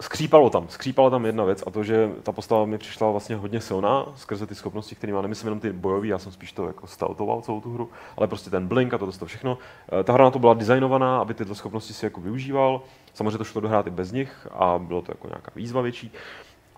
skřípalo 0.00 0.50
tam, 0.50 0.68
skřípala 0.68 1.10
tam 1.10 1.26
jedna 1.26 1.44
věc 1.44 1.64
a 1.66 1.70
to, 1.70 1.84
že 1.84 2.10
ta 2.22 2.32
postava 2.32 2.64
mi 2.64 2.78
přišla 2.78 3.10
vlastně 3.10 3.36
hodně 3.36 3.60
silná 3.60 4.06
skrze 4.16 4.46
ty 4.46 4.54
schopnosti, 4.54 4.94
které 4.94 5.12
má, 5.12 5.22
nemyslím 5.22 5.46
jenom 5.46 5.60
ty 5.60 5.72
bojové, 5.72 6.06
já 6.06 6.18
jsem 6.18 6.32
spíš 6.32 6.52
to 6.52 6.66
jako 6.66 6.86
stealthoval 6.86 7.42
celou 7.42 7.60
tu 7.60 7.72
hru, 7.74 7.88
ale 8.16 8.26
prostě 8.26 8.50
ten 8.50 8.68
blink 8.68 8.94
a 8.94 8.98
to, 8.98 9.12
to 9.12 9.26
všechno. 9.26 9.58
Uh, 9.92 10.02
ta 10.02 10.12
hra 10.12 10.24
na 10.24 10.30
to 10.30 10.38
byla 10.38 10.54
designovaná, 10.54 11.18
aby 11.18 11.34
tyto 11.34 11.54
schopnosti 11.54 11.92
si 11.94 12.06
jako 12.06 12.20
využíval. 12.20 12.80
Samozřejmě 13.14 13.38
to 13.38 13.44
šlo 13.44 13.60
dohrát 13.60 13.86
i 13.86 13.90
bez 13.90 14.12
nich 14.12 14.48
a 14.52 14.78
bylo 14.78 15.02
to 15.02 15.12
jako 15.12 15.28
nějaká 15.28 15.52
výzva 15.56 15.80
větší. 15.82 16.12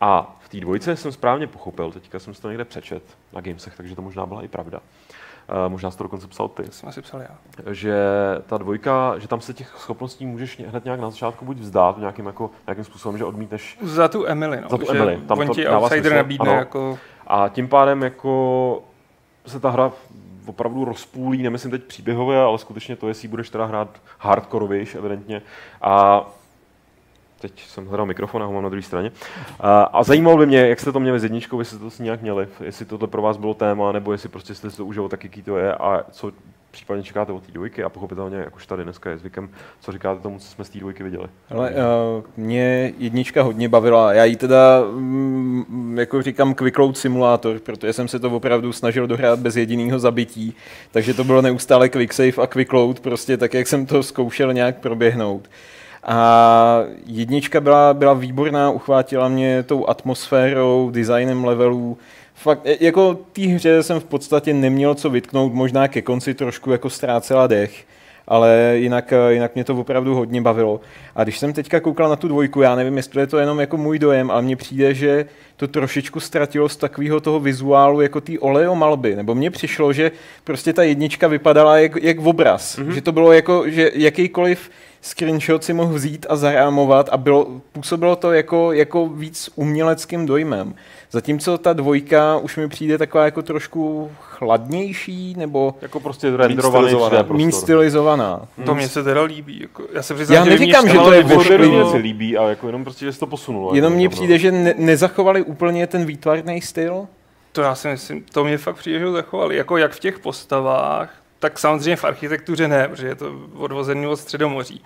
A 0.01 0.37
v 0.41 0.49
té 0.49 0.61
dvojce 0.61 0.97
jsem 0.97 1.13
správně 1.13 1.47
pochopil, 1.47 1.93
teďka 1.93 2.19
jsem 2.19 2.35
si 2.35 2.43
to 2.43 2.49
někde 2.49 2.65
přečet 2.65 3.03
na 3.33 3.41
Gamesech, 3.41 3.77
takže 3.77 3.97
to 3.97 4.03
možná 4.03 4.27
byla 4.27 4.43
i 4.43 4.49
pravda. 4.49 4.81
Uh, 5.51 5.73
možná 5.73 5.91
jsi 5.91 5.99
to 5.99 6.05
dokonce 6.05 6.27
psal 6.29 6.49
ty 6.49 6.63
jsem 6.71 6.89
asi 6.89 7.03
psal 7.03 7.21
já. 7.21 7.39
že 7.73 7.97
ta 8.47 8.59
dvojka, 8.59 9.19
že 9.19 9.29
tam 9.29 9.41
se 9.41 9.55
těch 9.55 9.75
schopností 9.79 10.27
můžeš 10.27 10.61
hned 10.61 10.85
nějak 10.85 11.01
na 11.01 11.11
začátku 11.11 11.45
buď 11.45 11.59
vzdát 11.59 11.99
nějakým, 11.99 12.27
jako, 12.27 12.51
nějakým 12.67 12.85
způsobem, 12.85 13.19
že 13.19 13.25
odmítneš 13.25 13.79
Za 13.83 14.09
tu 14.09 14.27
Emily, 14.27 14.61
no. 14.61 14.69
Za 14.69 14.79
tu 14.79 14.85
že 14.85 14.93
Emily, 14.93 15.21
tam 15.29 15.39
on 15.39 15.47
to 15.47 15.55
ti 15.55 15.69
outsider 15.69 16.15
nabídne 16.17 16.51
ano. 16.51 16.59
jako... 16.59 16.99
a 17.27 17.49
tím 17.49 17.69
pádem 17.69 18.03
jako 18.03 18.83
se 19.47 19.61
ta 19.61 19.71
hra 19.71 19.93
opravdu 20.47 20.85
rozpůlí, 20.85 21.43
nemyslím 21.43 21.71
teď 21.71 21.85
příběhově, 21.85 22.41
ale 22.41 22.59
skutečně 22.59 22.97
to, 22.97 23.09
jestli 23.09 23.29
budeš 23.29 23.51
teda 23.51 23.65
hrát 23.65 23.89
hardkorovějš, 24.19 24.95
evidentně. 24.95 25.43
A 25.83 26.27
teď 27.41 27.67
jsem 27.69 27.87
hledal 27.87 28.07
mikrofon 28.07 28.43
a 28.43 28.47
ho 28.47 28.53
mám 28.53 28.63
na 28.63 28.69
druhé 28.69 28.83
straně. 28.83 29.13
A, 29.61 29.83
a 29.83 30.03
zajímalo 30.03 30.37
by 30.37 30.47
mě, 30.47 30.69
jak 30.69 30.81
jste 30.81 30.93
to 30.93 31.01
měli 31.01 31.21
s 31.21 31.23
jedničkou, 31.23 31.59
jestli 31.59 31.79
to 31.79 31.91
s 31.91 31.99
nějak 31.99 32.23
měli, 32.23 32.49
jestli 32.61 32.85
tohle 32.85 33.09
pro 33.09 33.23
vás 33.23 33.37
bylo 33.37 33.55
téma, 33.55 33.93
nebo 33.93 34.13
jestli 34.13 34.29
prostě 34.29 34.55
jste 34.55 34.71
si 34.71 34.77
to 34.77 34.87
užili 34.87 35.09
tak, 35.09 35.25
jaký 35.25 35.43
to 35.43 35.59
je 35.59 35.75
a 35.75 36.05
co 36.11 36.33
případně 36.71 37.03
čekáte 37.03 37.33
od 37.33 37.43
té 37.43 37.53
dvojky 37.53 37.85
a 37.85 37.89
pochopitelně, 37.89 38.37
jak 38.37 38.57
už 38.57 38.67
tady 38.67 38.85
dneska 38.85 39.11
je 39.11 39.19
zvykem, 39.19 39.51
co 39.81 39.93
říkáte 39.93 40.21
tomu, 40.23 40.39
co 40.39 40.47
jsme 40.47 40.65
z 40.65 40.69
té 40.69 40.79
dvojky 40.79 41.03
viděli. 41.03 41.29
Ale 41.51 41.71
uh, 41.71 42.25
mě 42.37 42.93
jednička 42.99 43.43
hodně 43.43 43.69
bavila. 43.69 44.13
Já 44.13 44.25
jí 44.25 44.37
teda, 44.37 44.83
mm, 44.91 45.99
jako 45.99 46.23
říkám, 46.23 46.55
quick 46.55 46.79
load 46.79 46.99
simulátor, 46.99 47.59
protože 47.59 47.93
jsem 47.93 48.09
se 48.09 48.19
to 48.19 48.31
opravdu 48.31 48.73
snažil 48.73 49.07
dohrát 49.07 49.39
bez 49.39 49.57
jediného 49.57 49.99
zabití, 49.99 50.55
takže 50.91 51.15
to 51.15 51.25
bylo 51.25 51.43
neustále 51.43 51.89
quick 51.89 52.13
save 52.13 52.43
a 52.43 52.47
quick 52.47 52.73
load, 52.73 53.01
prostě 53.01 53.37
tak, 53.37 53.55
jak 53.55 53.67
jsem 53.67 53.87
to 53.87 54.03
zkoušel 54.03 54.53
nějak 54.53 54.77
proběhnout. 54.77 55.49
A 56.03 56.81
jednička 57.07 57.61
byla, 57.61 57.95
byla 57.95 58.15
výborná, 58.15 58.71
uchvátila 58.71 59.29
mě 59.29 59.63
tou 59.63 59.89
atmosférou, 59.89 60.91
designem 60.91 61.45
levelů. 61.45 61.99
Fakt, 62.35 62.61
e- 62.65 62.85
jako 62.85 63.15
té 63.33 63.43
hře 63.43 63.83
jsem 63.83 64.01
v 64.01 64.05
podstatě 64.05 64.55
neměl 64.55 64.95
co 64.95 65.11
vytknout, 65.11 65.55
možná 65.55 65.89
ke 65.89 66.03
konci 66.03 66.35
trošku 66.35 66.71
jako 66.71 66.91
ztrácela 66.91 67.47
dech 67.47 67.85
ale 68.29 68.73
jinak, 68.75 69.13
eh, 69.13 69.33
jinak 69.33 69.55
mě 69.55 69.65
to 69.65 69.75
opravdu 69.75 70.15
hodně 70.15 70.43
bavilo. 70.43 70.81
A 71.17 71.25
když 71.25 71.39
jsem 71.39 71.53
teďka 71.53 71.81
koukal 71.81 72.09
na 72.09 72.17
tu 72.17 72.29
dvojku, 72.29 72.63
já 72.63 72.75
nevím, 72.75 72.97
jestli 72.97 73.21
je 73.21 73.27
to 73.27 73.39
jenom 73.39 73.61
jako 73.61 73.77
můj 73.77 73.99
dojem, 73.99 74.31
ale 74.31 74.43
mně 74.43 74.57
přijde, 74.57 74.95
že 74.95 75.27
to 75.57 75.69
trošičku 75.69 76.21
ztratilo 76.21 76.69
z 76.69 76.77
takového 76.77 77.21
toho 77.21 77.41
vizuálu 77.41 78.01
jako 78.01 78.21
té 78.21 78.39
oleomalby. 78.39 79.17
Nebo 79.17 79.35
mně 79.35 79.51
přišlo, 79.51 79.93
že 79.93 80.11
prostě 80.45 80.73
ta 80.73 80.83
jednička 80.83 81.29
vypadala 81.29 81.79
jak, 81.79 82.03
jak 82.03 82.19
obraz. 82.19 82.79
Mm-hmm. 82.79 82.91
Že 82.91 83.01
to 83.01 83.13
bylo 83.13 83.33
jako, 83.33 83.71
že 83.71 83.91
jakýkoliv 83.95 84.71
screenshot 85.01 85.65
si 85.65 85.73
mohl 85.73 85.95
vzít 85.95 86.27
a 86.29 86.37
zarámovat 86.37 87.09
a 87.09 87.17
bylo, 87.17 87.61
působilo 87.73 88.17
to 88.17 88.33
jako, 88.33 88.73
jako 88.73 89.09
víc 89.09 89.51
uměleckým 89.55 90.27
dojmem. 90.27 90.75
Zatímco 91.11 91.59
ta 91.59 91.73
dvojka 91.73 92.37
už 92.37 92.57
mi 92.57 92.69
přijde 92.69 92.99
taková 92.99 93.25
jako 93.25 93.43
trošku 93.43 94.11
chladnější 94.21 95.35
nebo 95.37 95.75
Jako 95.83 96.01
prostě 96.01 96.37
renderovaný 96.37 96.89
stylizovaná. 96.89 97.23
3D 97.23 97.33
méně 97.33 97.45
prostor. 97.49 97.63
stylizovaná. 97.63 98.49
To 98.67 98.75
mně 98.75 98.89
se 98.89 99.03
teda 99.05 99.23
líbí. 99.23 99.59
Jako, 99.61 99.83
já 99.93 100.03
se 100.03 100.15
přiznám, 100.15 100.37
Já 100.37 100.45
že 100.45 100.51
neříkám, 100.51 100.85
mě 100.85 100.93
že 100.93 100.99
to 100.99 101.05
Ale 101.05 101.17
je 101.17 101.23
v 101.23 101.29
sobě 101.29 101.39
ošklivý. 101.39 101.71
mě 101.71 101.85
se 101.85 101.97
líbí 101.97 102.39
a 102.39 102.49
jako 102.49 102.67
jenom 102.67 102.85
prostě, 102.85 103.05
že 103.05 103.13
se 103.13 103.21
to 103.21 103.27
posunulo. 103.27 103.75
Jenom 103.75 103.93
jako 103.93 103.97
mně 103.99 104.09
přijde, 104.09 104.39
že 104.39 104.53
ne- 104.53 104.75
nezachovali 104.79 105.43
úplně 105.43 105.87
ten 105.87 106.07
výtvarný 106.07 106.61
styl. 106.61 107.07
To 107.53 107.63
já 107.63 107.75
si 107.75 107.89
myslím, 107.89 108.25
to 108.33 108.45
mě 108.45 108.59
fakt 108.59 108.77
přijde, 108.77 108.99
že 108.99 109.05
ho 109.07 109.13
zachovali. 109.13 109.57
Jako 109.57 109.77
jak 109.77 109.93
v 109.93 110.01
těch 110.01 110.19
postavách, 110.19 111.15
tak 111.39 111.59
samozřejmě 111.59 111.97
v 111.97 112.05
architektuře 112.05 112.69
ne, 112.69 112.89
protože 112.89 113.07
je 113.07 113.15
to 113.15 113.33
odvozený 113.57 114.07
od 114.07 114.17
Středomoří. 114.17 114.83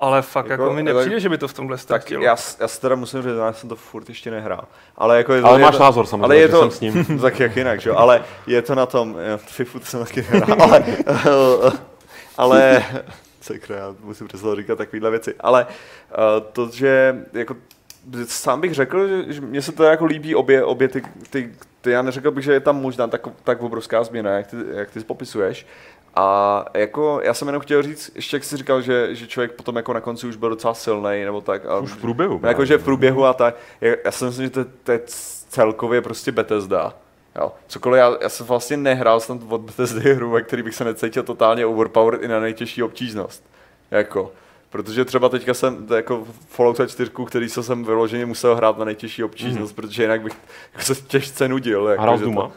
Ale 0.00 0.22
fakt 0.22 0.46
jako, 0.48 0.62
Jako- 0.62 0.74
mi 0.74 0.82
nepřijde, 0.82 1.20
že 1.20 1.28
by 1.28 1.38
to 1.38 1.48
v 1.48 1.52
tomhle 1.54 1.76
Tak 1.76 1.82
ztratilo. 1.82 2.22
já, 2.24 2.36
s- 2.36 2.60
já 2.60 2.68
si 2.68 2.80
teda 2.80 2.94
musím 2.94 3.22
říct, 3.22 3.32
já 3.38 3.52
jsem 3.52 3.68
to 3.68 3.76
furt 3.76 4.08
ještě 4.08 4.30
nehrál. 4.30 4.64
Ale, 4.96 5.16
jako 5.16 5.32
je 5.32 5.40
to, 5.40 5.46
Ale 5.48 5.58
je 5.60 5.64
máš 5.64 5.76
to, 5.76 5.82
názor 5.82 6.06
samozřejmě, 6.06 6.24
ale 6.24 6.36
je 6.36 6.46
že 6.46 6.52
to, 6.52 6.60
jsem 6.60 6.70
s 6.70 6.80
ním. 6.80 7.18
tak 7.22 7.40
jak 7.40 7.56
jinak, 7.56 7.80
že 7.80 7.90
jo? 7.90 7.96
Ale 7.96 8.24
je 8.46 8.62
to 8.62 8.74
na 8.74 8.86
tom, 8.86 9.16
já 9.18 9.36
FIFU 9.36 9.78
to 9.78 9.86
jsem 9.86 10.00
taky 10.04 10.26
nehrál, 10.30 10.62
ale, 10.62 10.84
ale, 12.36 12.84
sakra, 13.40 13.76
já 13.76 13.94
musím 14.02 14.28
přestat 14.28 14.56
říkat 14.56 14.78
takovéhle 14.78 15.10
věci, 15.10 15.34
ale 15.40 15.66
uh, 15.66 16.46
to, 16.52 16.68
že 16.72 17.16
jako 17.32 17.56
sám 18.26 18.60
bych 18.60 18.74
řekl, 18.74 19.08
že, 19.08 19.32
že 19.32 19.40
mně 19.40 19.62
se 19.62 19.72
to 19.72 19.84
jako 19.84 20.04
líbí 20.04 20.34
obě, 20.34 20.64
obě 20.64 20.88
ty, 20.88 21.02
ty, 21.30 21.52
ty, 21.80 21.90
já 21.90 22.02
neřekl 22.02 22.30
bych, 22.30 22.44
že 22.44 22.52
je 22.52 22.60
tam 22.60 22.76
možná 22.82 23.06
tak, 23.06 23.20
tak 23.44 23.62
obrovská 23.62 24.04
změna, 24.04 24.30
jak 24.30 24.46
ty, 24.46 24.56
jak 24.72 24.90
ty 24.90 25.00
popisuješ. 25.00 25.66
A 26.14 26.64
jako, 26.74 27.20
já 27.24 27.34
jsem 27.34 27.48
jenom 27.48 27.62
chtěl 27.62 27.82
říct, 27.82 28.10
ještě 28.14 28.36
jak 28.36 28.44
jsi 28.44 28.56
říkal, 28.56 28.82
že, 28.82 29.14
že 29.14 29.26
člověk 29.26 29.52
potom 29.52 29.76
jako 29.76 29.92
na 29.92 30.00
konci 30.00 30.26
už 30.26 30.36
byl 30.36 30.50
docela 30.50 30.74
silný 30.74 31.24
nebo 31.24 31.40
tak. 31.40 31.66
A, 31.66 31.78
Už 31.78 31.92
v 31.92 32.00
průběhu. 32.00 32.40
Jako, 32.42 32.64
že 32.64 32.78
v 32.78 32.84
průběhu 32.84 33.24
a 33.24 33.32
tak. 33.32 33.56
Já, 33.80 34.10
si 34.10 34.24
myslím, 34.24 34.44
že 34.44 34.50
to, 34.50 34.64
to 34.82 34.92
je 34.92 35.00
celkově 35.48 36.02
prostě 36.02 36.32
Bethesda. 36.32 36.94
Jo. 37.36 37.52
Cokoliv, 37.66 37.98
já, 37.98 38.16
já 38.20 38.28
jsem 38.28 38.46
vlastně 38.46 38.76
nehrál 38.76 39.20
snad 39.20 39.38
od 39.48 39.60
Bethesdy 39.60 40.14
hru, 40.14 40.30
ve 40.30 40.42
který 40.42 40.62
bych 40.62 40.74
se 40.74 40.84
necítil 40.84 41.22
totálně 41.22 41.66
overpowered 41.66 42.22
i 42.22 42.28
na 42.28 42.40
nejtěžší 42.40 42.82
obtížnost. 42.82 43.44
Jako. 43.90 44.32
Protože 44.70 45.04
třeba 45.04 45.28
teďka 45.28 45.54
jsem 45.54 45.86
to 45.86 45.94
jako 45.94 46.26
Fallout 46.48 46.80
4, 46.90 47.10
který 47.26 47.48
se 47.48 47.62
jsem 47.62 47.84
vyloženě 47.84 48.26
musel 48.26 48.56
hrát 48.56 48.78
na 48.78 48.84
nejtěžší 48.84 49.24
obtížnost, 49.24 49.72
mm. 49.72 49.76
protože 49.76 50.02
jinak 50.02 50.22
bych 50.22 50.32
jako 50.72 50.84
se 50.84 50.94
těžce 50.94 51.48
nudil. 51.48 51.86
Jako, 51.86 52.02
Hrál 52.02 52.18
Duma? 52.18 52.42
To, 52.42 52.52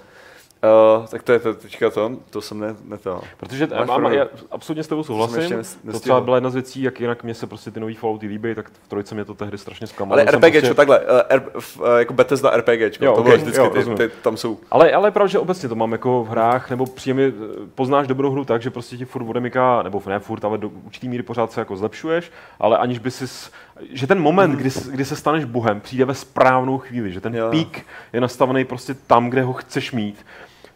Uh, 0.63 1.05
tak 1.05 1.23
to 1.23 1.31
je 1.31 1.39
to, 1.39 1.53
teďka 1.53 1.89
to, 1.89 2.11
to 2.29 2.41
jsem 2.41 2.59
ne, 2.59 2.75
ne 2.83 2.97
to. 2.97 3.21
Protože 3.37 3.67
Máš 3.67 3.87
mám, 3.87 4.13
já 4.13 4.27
absolutně 4.51 4.83
s 4.83 4.87
tebou 4.87 5.03
souhlasím. 5.03 5.39
ještě 5.39 5.59
to 5.91 5.99
třeba 5.99 6.21
byla 6.21 6.37
jedna 6.37 6.49
z 6.49 6.53
věcí, 6.53 6.81
jak 6.81 6.99
jinak 6.99 7.23
mě 7.23 7.33
se 7.33 7.47
prostě 7.47 7.71
ty 7.71 7.79
nový 7.79 7.95
Fallouty 7.95 8.27
líbí, 8.27 8.55
tak 8.55 8.69
v 8.69 8.87
trojce 8.87 9.15
mě 9.15 9.25
to 9.25 9.35
tehdy 9.35 9.57
strašně 9.57 9.87
zklamalo. 9.87 10.21
Ale 10.21 10.31
RPG, 10.31 10.51
prostě... 10.51 10.73
takhle, 10.73 10.99
uh, 10.99 11.05
R, 11.29 11.43
uh, 11.55 11.85
jako 11.97 12.13
Bethesda 12.13 12.57
RPG, 12.57 12.97
to 12.97 13.13
ok, 13.13 13.23
bylo 13.23 13.37
vždycky, 13.37 13.57
jo, 13.57 13.69
ty, 13.69 13.77
rozumím. 13.77 13.97
ty, 13.97 14.09
tam 14.21 14.37
jsou. 14.37 14.57
Ale, 14.71 14.91
ale 14.91 15.07
je 15.07 15.11
pravda, 15.11 15.27
že 15.27 15.39
obecně 15.39 15.69
to 15.69 15.75
mám 15.75 15.91
jako 15.91 16.23
v 16.23 16.27
hrách, 16.29 16.69
nebo 16.69 16.85
příjemně 16.85 17.31
poznáš 17.75 18.07
dobrou 18.07 18.31
hru 18.31 18.45
tak, 18.45 18.61
že 18.61 18.69
prostě 18.69 18.97
ti 18.97 19.05
furt 19.05 19.29
odemyká, 19.29 19.83
nebo 19.83 20.01
ne 20.07 20.19
furt, 20.19 20.45
ale 20.45 20.57
do 20.57 20.69
určitý 20.69 21.09
míry 21.09 21.23
pořád 21.23 21.51
se 21.51 21.61
jako 21.61 21.77
zlepšuješ, 21.77 22.31
ale 22.59 22.77
aniž 22.77 22.99
by 22.99 23.11
si, 23.11 23.49
že 23.91 24.07
ten 24.07 24.19
moment, 24.19 24.51
kdy, 24.51 24.69
kdy 24.91 25.05
se 25.05 25.15
staneš 25.15 25.45
bohem, 25.45 25.81
přijde 25.81 26.05
ve 26.05 26.13
správnou 26.13 26.77
chvíli, 26.77 27.11
že 27.11 27.21
ten 27.21 27.35
Jo. 27.35 27.47
pík 27.51 27.85
je 28.13 28.21
nastavený 28.21 28.65
prostě 28.65 28.93
tam, 28.93 29.29
kde 29.29 29.41
ho 29.41 29.53
chceš 29.53 29.91
mít. 29.91 30.25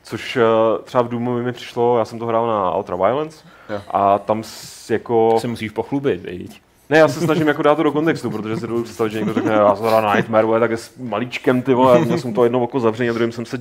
Což 0.06 0.38
eh, 0.38 0.41
třeba 0.84 1.03
v 1.03 1.08
Doomu 1.10 1.34
mi 1.43 1.51
přišlo, 1.53 1.97
já 1.99 2.06
jsem 2.06 2.20
to 2.20 2.26
hrál 2.26 2.47
na 2.47 2.76
Ultra 2.76 2.95
Violence, 2.95 3.45
Jo. 3.70 3.82
a 3.91 4.20
tam 4.20 4.43
jako... 4.89 5.38
Se 5.39 5.47
musíš 5.47 5.72
pochlubit, 5.72 6.22
viď? 6.24 6.62
Ne, 6.89 6.97
já 6.97 7.08
se 7.08 7.20
snažím 7.20 7.47
jako 7.47 7.62
dát 7.62 7.76
to 7.76 7.84
do 7.84 7.91
kontextu, 7.91 8.30
protože 8.30 8.56
si 8.58 8.68
dovedu 8.68 8.84
představit, 8.84 9.10
že 9.12 9.18
někdo 9.18 9.34
řekne, 9.34 9.51
já 9.53 9.76
jsem 9.76 9.86
hrál 9.86 10.01
na 10.01 10.16
Nightmare, 10.16 10.45
vole, 10.45 10.60
tak 10.60 10.72
je 10.72 10.78
s 10.78 10.97
malíčkem, 10.99 11.62
ty 11.62 11.74
vole, 11.74 11.99
měl 11.99 12.18
jsem 12.18 12.34
to 12.34 12.43
jedno 12.43 12.64
oko 12.64 12.80
zavřené, 12.80 13.10
a 13.10 13.14
druhým 13.14 13.32
jsem 13.32 13.45
se, 13.45 13.58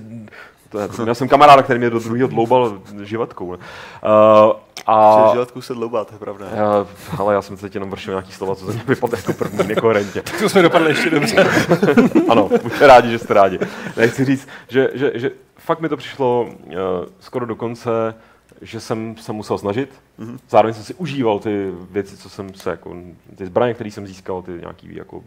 to 0.69 0.79
je, 0.79 0.89
měl 1.03 1.15
jsem 1.15 1.29
kamaráda, 1.29 1.63
který 1.63 1.79
mě 1.79 1.91
do 1.91 1.99
druhého 1.99 2.29
dloubal 2.29 2.79
živatkou. 3.03 3.53
ne. 3.53 3.59
Uh, 3.59 4.53
a, 4.87 5.23
Že 5.27 5.33
žiletku 5.33 5.63
se 5.63 5.75
dloubá, 5.75 6.05
to 6.05 6.15
je 6.15 6.19
pravda. 6.19 6.47
já, 6.55 6.87
ale 7.19 7.35
já 7.35 7.43
jsem 7.43 7.57
teď 7.57 7.75
jenom 7.75 7.91
vršil 7.91 8.13
nějaký 8.13 8.33
slova, 8.33 8.55
co 8.55 8.67
ze 8.67 8.73
mě 8.73 8.83
vypadlo 8.87 9.19
jako 9.19 9.33
první 9.33 9.69
nekoherentně. 9.69 10.23
To 10.41 10.49
jsme 10.49 10.63
dopadli 10.63 10.91
ještě 10.91 11.11
dobře. 11.11 11.47
ano, 12.29 12.49
buďte 12.63 12.87
rádi, 12.87 13.11
že 13.11 13.19
jste 13.19 13.35
rádi. 13.35 13.59
Nechci 13.97 14.25
říct, 14.25 14.49
že, 14.69 14.91
že, 14.95 15.13
že 15.15 15.31
fakt 15.65 15.81
mi 15.81 15.89
to 15.89 15.97
přišlo 15.97 16.43
uh, 16.43 16.73
skoro 17.21 17.47
do 17.47 17.57
konce, 17.57 18.15
že 18.61 18.81
jsem 18.81 19.17
se 19.17 19.33
musel 19.33 19.59
snažit. 19.59 20.03
Mm-hmm. 20.19 20.39
Zároveň 20.49 20.75
jsem 20.75 20.85
si 20.85 20.95
užíval 20.95 21.39
ty 21.39 21.73
věci, 21.91 22.17
co 22.17 22.29
jsem 22.29 22.55
se, 22.55 22.71
jako, 22.71 22.97
ty 23.37 23.47
zbraně, 23.47 23.75
které 23.75 23.91
jsem 23.91 24.07
získal, 24.07 24.43
ty 24.43 24.51
nějaký, 24.51 24.95
jako, 24.95 25.17
uh, 25.17 25.25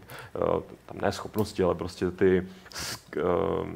tam 0.86 0.98
ne 1.02 1.12
schopnosti, 1.12 1.64
ale 1.64 1.76
prostě 1.76 2.12
ty 2.12 2.48
uh, 3.18 3.68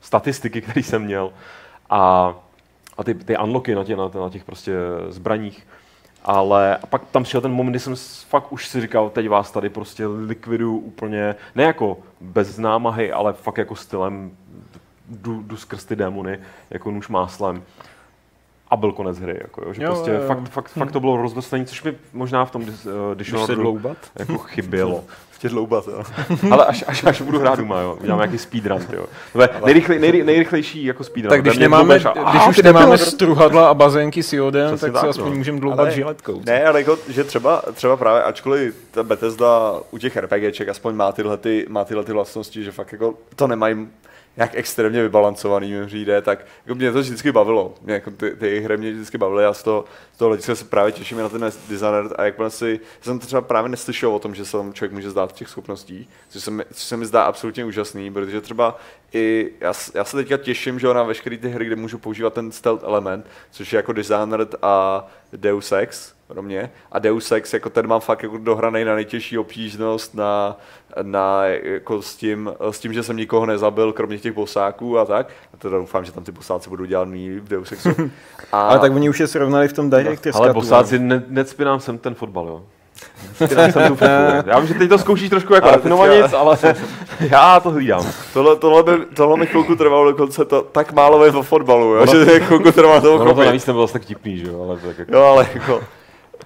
statistiky, 0.00 0.60
které 0.62 0.82
jsem 0.82 1.02
měl. 1.02 1.32
A, 1.90 2.34
a 2.98 3.04
ty, 3.04 3.14
ty 3.14 3.38
unlocky 3.38 3.74
na, 3.74 3.84
tě, 3.84 3.96
na, 3.96 4.10
na 4.14 4.30
těch 4.30 4.44
prostě 4.44 4.72
zbraních. 5.08 5.66
Ale 6.24 6.76
a 6.76 6.86
pak 6.86 7.06
tam 7.10 7.22
přišel 7.22 7.40
ten 7.40 7.52
moment, 7.52 7.72
kdy 7.72 7.80
jsem 7.80 7.94
fakt 8.28 8.52
už 8.52 8.68
si 8.68 8.80
říkal, 8.80 9.10
teď 9.10 9.28
vás 9.28 9.50
tady 9.50 9.68
prostě 9.68 10.06
likviduju 10.06 10.78
úplně, 10.78 11.34
ne 11.54 11.62
jako 11.62 11.98
bez 12.20 12.58
námahy, 12.58 13.12
ale 13.12 13.32
fakt 13.32 13.58
jako 13.58 13.76
stylem 13.76 14.36
jdu, 15.08 15.42
jdu 15.42 15.56
skrz 15.56 15.84
ty 15.84 15.96
démony, 15.96 16.38
jako 16.70 16.90
nůž 16.90 17.08
máslem. 17.08 17.62
A 18.70 18.76
byl 18.76 18.92
konec 18.92 19.18
hry, 19.18 19.38
jako 19.42 19.62
jo, 19.66 19.72
že 19.72 19.82
Jo, 19.82 19.90
prostě 19.92 20.10
jo, 20.10 20.16
jo. 20.20 20.26
fakt, 20.28 20.48
fakt, 20.48 20.68
fakt 20.68 20.92
to 20.92 21.00
bylo 21.00 21.16
rozveslení, 21.22 21.66
což 21.66 21.82
mi 21.82 21.94
možná 22.12 22.44
v 22.44 22.50
tom 22.50 22.64
se 22.76 22.88
Dishonoredu 23.14 23.62
dloubat? 23.62 23.96
jako 24.18 24.38
chybělo. 24.38 25.04
Tě 25.38 25.48
dloubat, 25.48 25.84
jo. 25.88 26.02
Ale 26.50 26.64
až, 26.66 26.84
až, 26.86 27.04
až 27.04 27.20
budu 27.22 27.38
hrát 27.38 27.58
Duma, 27.58 27.80
jo. 27.80 27.96
Udělám 28.00 28.18
nějaký 28.18 28.38
speedrun, 28.38 28.80
jo. 28.92 29.06
Nejrychlej, 29.64 29.98
nejry, 29.98 30.24
nejrychlejší 30.24 30.84
jako 30.84 31.04
speedrun. 31.04 31.30
Tak 31.30 31.42
když, 31.42 31.58
nemáme, 31.58 31.94
a- 31.96 32.30
když 32.30 32.46
už 32.48 32.62
nemáme 32.62 32.98
struhadla 32.98 33.68
a 33.68 33.74
bazénky 33.74 34.22
s 34.22 34.32
jodem, 34.32 34.68
Přesně 34.76 34.92
tak, 34.92 34.92
tak, 34.92 35.00
se 35.00 35.06
no. 35.06 35.10
aspoň 35.26 35.38
můžeme 35.38 35.60
dloubat 35.60 35.78
Ale- 35.78 35.90
žiletkou. 35.90 36.40
Ne, 36.46 36.64
ale 36.64 36.80
jako, 36.80 36.98
že 37.08 37.24
třeba, 37.24 37.62
třeba 37.74 37.96
právě, 37.96 38.22
ačkoliv 38.22 38.74
ta 38.90 39.02
Bethesda 39.02 39.72
u 39.90 39.98
těch 39.98 40.16
RPGček 40.16 40.68
aspoň 40.68 40.94
má 40.94 41.12
tyhle, 41.12 41.36
ty, 41.36 41.66
má 41.68 41.84
tyhle 41.84 42.04
ty 42.04 42.12
vlastnosti, 42.12 42.64
že 42.64 42.72
fakt 42.72 42.92
jako 42.92 43.14
to 43.36 43.46
nemají 43.46 43.88
jak 44.36 44.54
extrémně 44.54 45.02
vybalancovaný 45.02 45.72
mi 45.72 45.86
přijde, 45.86 46.22
tak 46.22 46.46
jako 46.66 46.74
mě 46.74 46.92
to 46.92 47.00
vždycky 47.00 47.32
bavilo. 47.32 47.74
Mě 47.82 47.94
jako 47.94 48.10
ty, 48.10 48.30
ty 48.30 48.60
hry 48.60 48.76
mě 48.76 48.92
vždycky 48.92 49.18
bavily 49.18 49.44
a 49.44 49.54
z 49.54 49.62
toho, 49.62 49.84
z 50.14 50.18
toho 50.18 50.28
hlediska 50.28 50.54
se 50.54 50.64
právě 50.64 50.92
těším 50.92 51.18
na 51.18 51.28
ten 51.28 51.52
designer 51.68 52.14
a 52.16 52.24
jak 52.24 52.34
si, 52.48 52.80
jsem 53.00 53.18
třeba 53.18 53.42
právě 53.42 53.68
neslyšel 53.68 54.14
o 54.14 54.18
tom, 54.18 54.34
že 54.34 54.44
se 54.44 54.52
tam 54.52 54.72
člověk 54.72 54.92
může 54.92 55.10
zdát 55.10 55.32
těch 55.32 55.48
schopností, 55.48 56.08
což 56.28 56.42
se 56.44 56.50
mi, 56.50 56.64
což 56.72 56.82
se 56.82 56.96
mi 56.96 57.06
zdá 57.06 57.22
absolutně 57.22 57.64
úžasný, 57.64 58.12
protože 58.12 58.40
třeba 58.40 58.78
i 59.12 59.52
já, 59.60 59.72
já 59.94 60.04
se 60.04 60.16
teďka 60.16 60.36
těším, 60.36 60.78
že 60.78 60.94
na 60.94 61.02
veškeré 61.02 61.38
ty 61.38 61.48
hry, 61.48 61.64
kde 61.64 61.76
můžu 61.76 61.98
používat 61.98 62.34
ten 62.34 62.52
stealth 62.52 62.84
element, 62.84 63.26
což 63.50 63.72
je 63.72 63.76
jako 63.76 63.92
Dishonored 63.92 64.54
a 64.62 65.06
Deus 65.32 65.72
Ex 65.72 66.15
pro 66.26 66.42
mě. 66.42 66.70
A 66.92 66.98
Deus 66.98 67.32
Ex, 67.32 67.54
jako 67.54 67.70
ten 67.70 67.86
mám 67.86 68.00
fakt 68.00 68.22
jako 68.22 68.38
dohranej 68.38 68.84
na 68.84 68.94
nejtěžší 68.94 69.38
obtížnost, 69.38 70.14
na, 70.14 70.56
na 71.02 71.46
jako 71.46 72.02
s, 72.02 72.16
tím, 72.16 72.50
s 72.70 72.78
tím, 72.78 72.92
že 72.92 73.02
jsem 73.02 73.16
nikoho 73.16 73.46
nezabil, 73.46 73.92
kromě 73.92 74.18
těch 74.18 74.32
bosáků 74.32 74.98
a 74.98 75.04
tak. 75.04 75.28
A 75.54 75.56
teda 75.56 75.78
doufám, 75.78 76.04
že 76.04 76.12
tam 76.12 76.24
ty 76.24 76.32
bosáci 76.32 76.70
budou 76.70 76.84
dělat 76.84 77.08
míň 77.08 77.38
v 77.40 77.48
Deus 77.48 77.72
Exu. 77.72 77.90
A, 78.52 78.68
Ale 78.68 78.78
tak 78.78 78.92
oni 78.92 79.08
už 79.08 79.20
je 79.20 79.26
srovnali 79.26 79.68
v 79.68 79.72
tom 79.72 79.90
Director's 79.90 80.36
Ale 80.36 80.48
Cutu, 80.48 80.60
bosáci, 80.60 80.98
ne, 80.98 81.22
necpinám 81.28 81.80
sem 81.80 81.98
ten 81.98 82.14
fotbal, 82.14 82.46
jo. 82.46 82.62
Já 84.46 84.58
vím, 84.58 84.68
že 84.68 84.74
teď 84.74 84.88
to 84.88 84.98
zkoušíš 84.98 85.30
trošku 85.30 85.54
jako 85.54 85.66
Ale 85.66 85.76
rafinovaněc, 85.76 86.32
ale 86.32 86.56
já 87.20 87.60
to 87.60 87.70
hlídám. 87.70 88.06
tohle, 88.32 88.56
tohle, 88.56 88.82
by, 88.82 89.04
tohle 89.14 89.36
mi 89.36 89.46
chvilku 89.46 89.76
trvalo 89.76 90.10
dokonce 90.10 90.44
to, 90.44 90.62
tak 90.62 90.92
málo 90.92 91.38
o 91.38 91.42
fotbalu, 91.42 91.94
jo, 91.94 92.02
Ono- 92.02 92.24
že 92.24 92.40
chvilku 92.40 92.72
trvalo 92.72 93.00
to 93.00 93.14
Ono 93.14 93.24
to 93.24 93.30
uchopit. 93.30 93.46
navíc 93.46 93.66
nebylo 93.66 93.88
tak 93.88 94.04
tipný, 94.04 94.38
že 94.38 94.46
jo, 94.46 94.62
ale 94.62 94.78
tak 94.78 94.98
jako... 94.98 95.12
Jo, 95.16 95.22
ale 95.22 95.48
jako... 95.54 95.80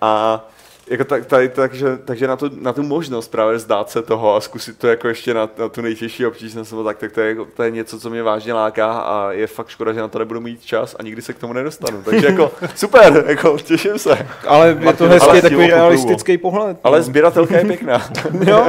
A 0.00 0.44
jako 0.90 1.04
tak, 1.04 1.26
tady, 1.26 1.48
takže, 1.48 1.98
takže 2.04 2.26
na, 2.28 2.36
tu, 2.36 2.50
na 2.60 2.72
tu 2.72 2.82
možnost 2.82 3.28
právě 3.28 3.58
zdát 3.58 3.90
se 3.90 4.02
toho 4.02 4.36
a 4.36 4.40
zkusit 4.40 4.78
to 4.78 4.88
jako 4.88 5.08
ještě 5.08 5.34
na, 5.34 5.48
na 5.58 5.68
tu 5.68 5.80
nejtěžší 5.80 6.26
obtížnost 6.26 6.74
tak, 6.84 6.98
tak 6.98 7.12
to 7.12 7.20
je, 7.20 7.28
jako, 7.28 7.46
to 7.56 7.62
je 7.62 7.70
něco, 7.70 8.00
co 8.00 8.10
mě 8.10 8.22
vážně 8.22 8.52
láká 8.52 8.92
a 8.92 9.32
je 9.32 9.46
fakt 9.46 9.68
škoda, 9.68 9.92
že 9.92 10.00
na 10.00 10.08
to 10.08 10.18
nebudu 10.18 10.40
mít 10.40 10.64
čas 10.64 10.96
a 10.98 11.02
nikdy 11.02 11.22
se 11.22 11.32
k 11.32 11.38
tomu 11.38 11.52
nedostanu. 11.52 12.02
Takže 12.04 12.26
jako 12.26 12.50
super, 12.74 13.24
jako 13.26 13.58
těším 13.58 13.98
se. 13.98 14.26
Ale 14.46 14.78
je 14.80 14.92
to 14.92 15.08
hezký 15.08 15.28
ale 15.28 15.42
takový 15.42 15.66
realistický 15.66 16.38
pohled. 16.38 16.76
no. 16.76 16.80
Ale 16.82 17.02
sběratelka 17.02 17.58
je 17.58 17.64
pěkná. 17.64 18.02
jo, 18.46 18.66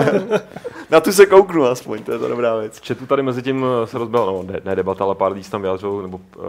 na 0.89 0.99
tu 0.99 1.11
se 1.11 1.26
kouknu 1.26 1.65
aspoň, 1.65 2.03
to 2.03 2.11
je 2.11 2.19
to 2.19 2.28
dobrá 2.28 2.55
věc. 2.55 2.82
Chatu 2.88 3.05
tady 3.05 3.24
mezi 3.24 3.41
tím 3.41 3.65
eh, 3.84 3.88
se 3.88 3.97
rozbila, 3.97 4.26
no 4.26 4.43
ne, 4.43 4.59
ne 4.65 4.76
debata, 4.76 5.03
ale 5.03 5.15
pár 5.15 5.32
lidí 5.32 5.43
se 5.43 5.51
tam 5.51 5.61
vyjádřil, 5.61 6.01
nebo 6.01 6.19
uh, 6.38 6.43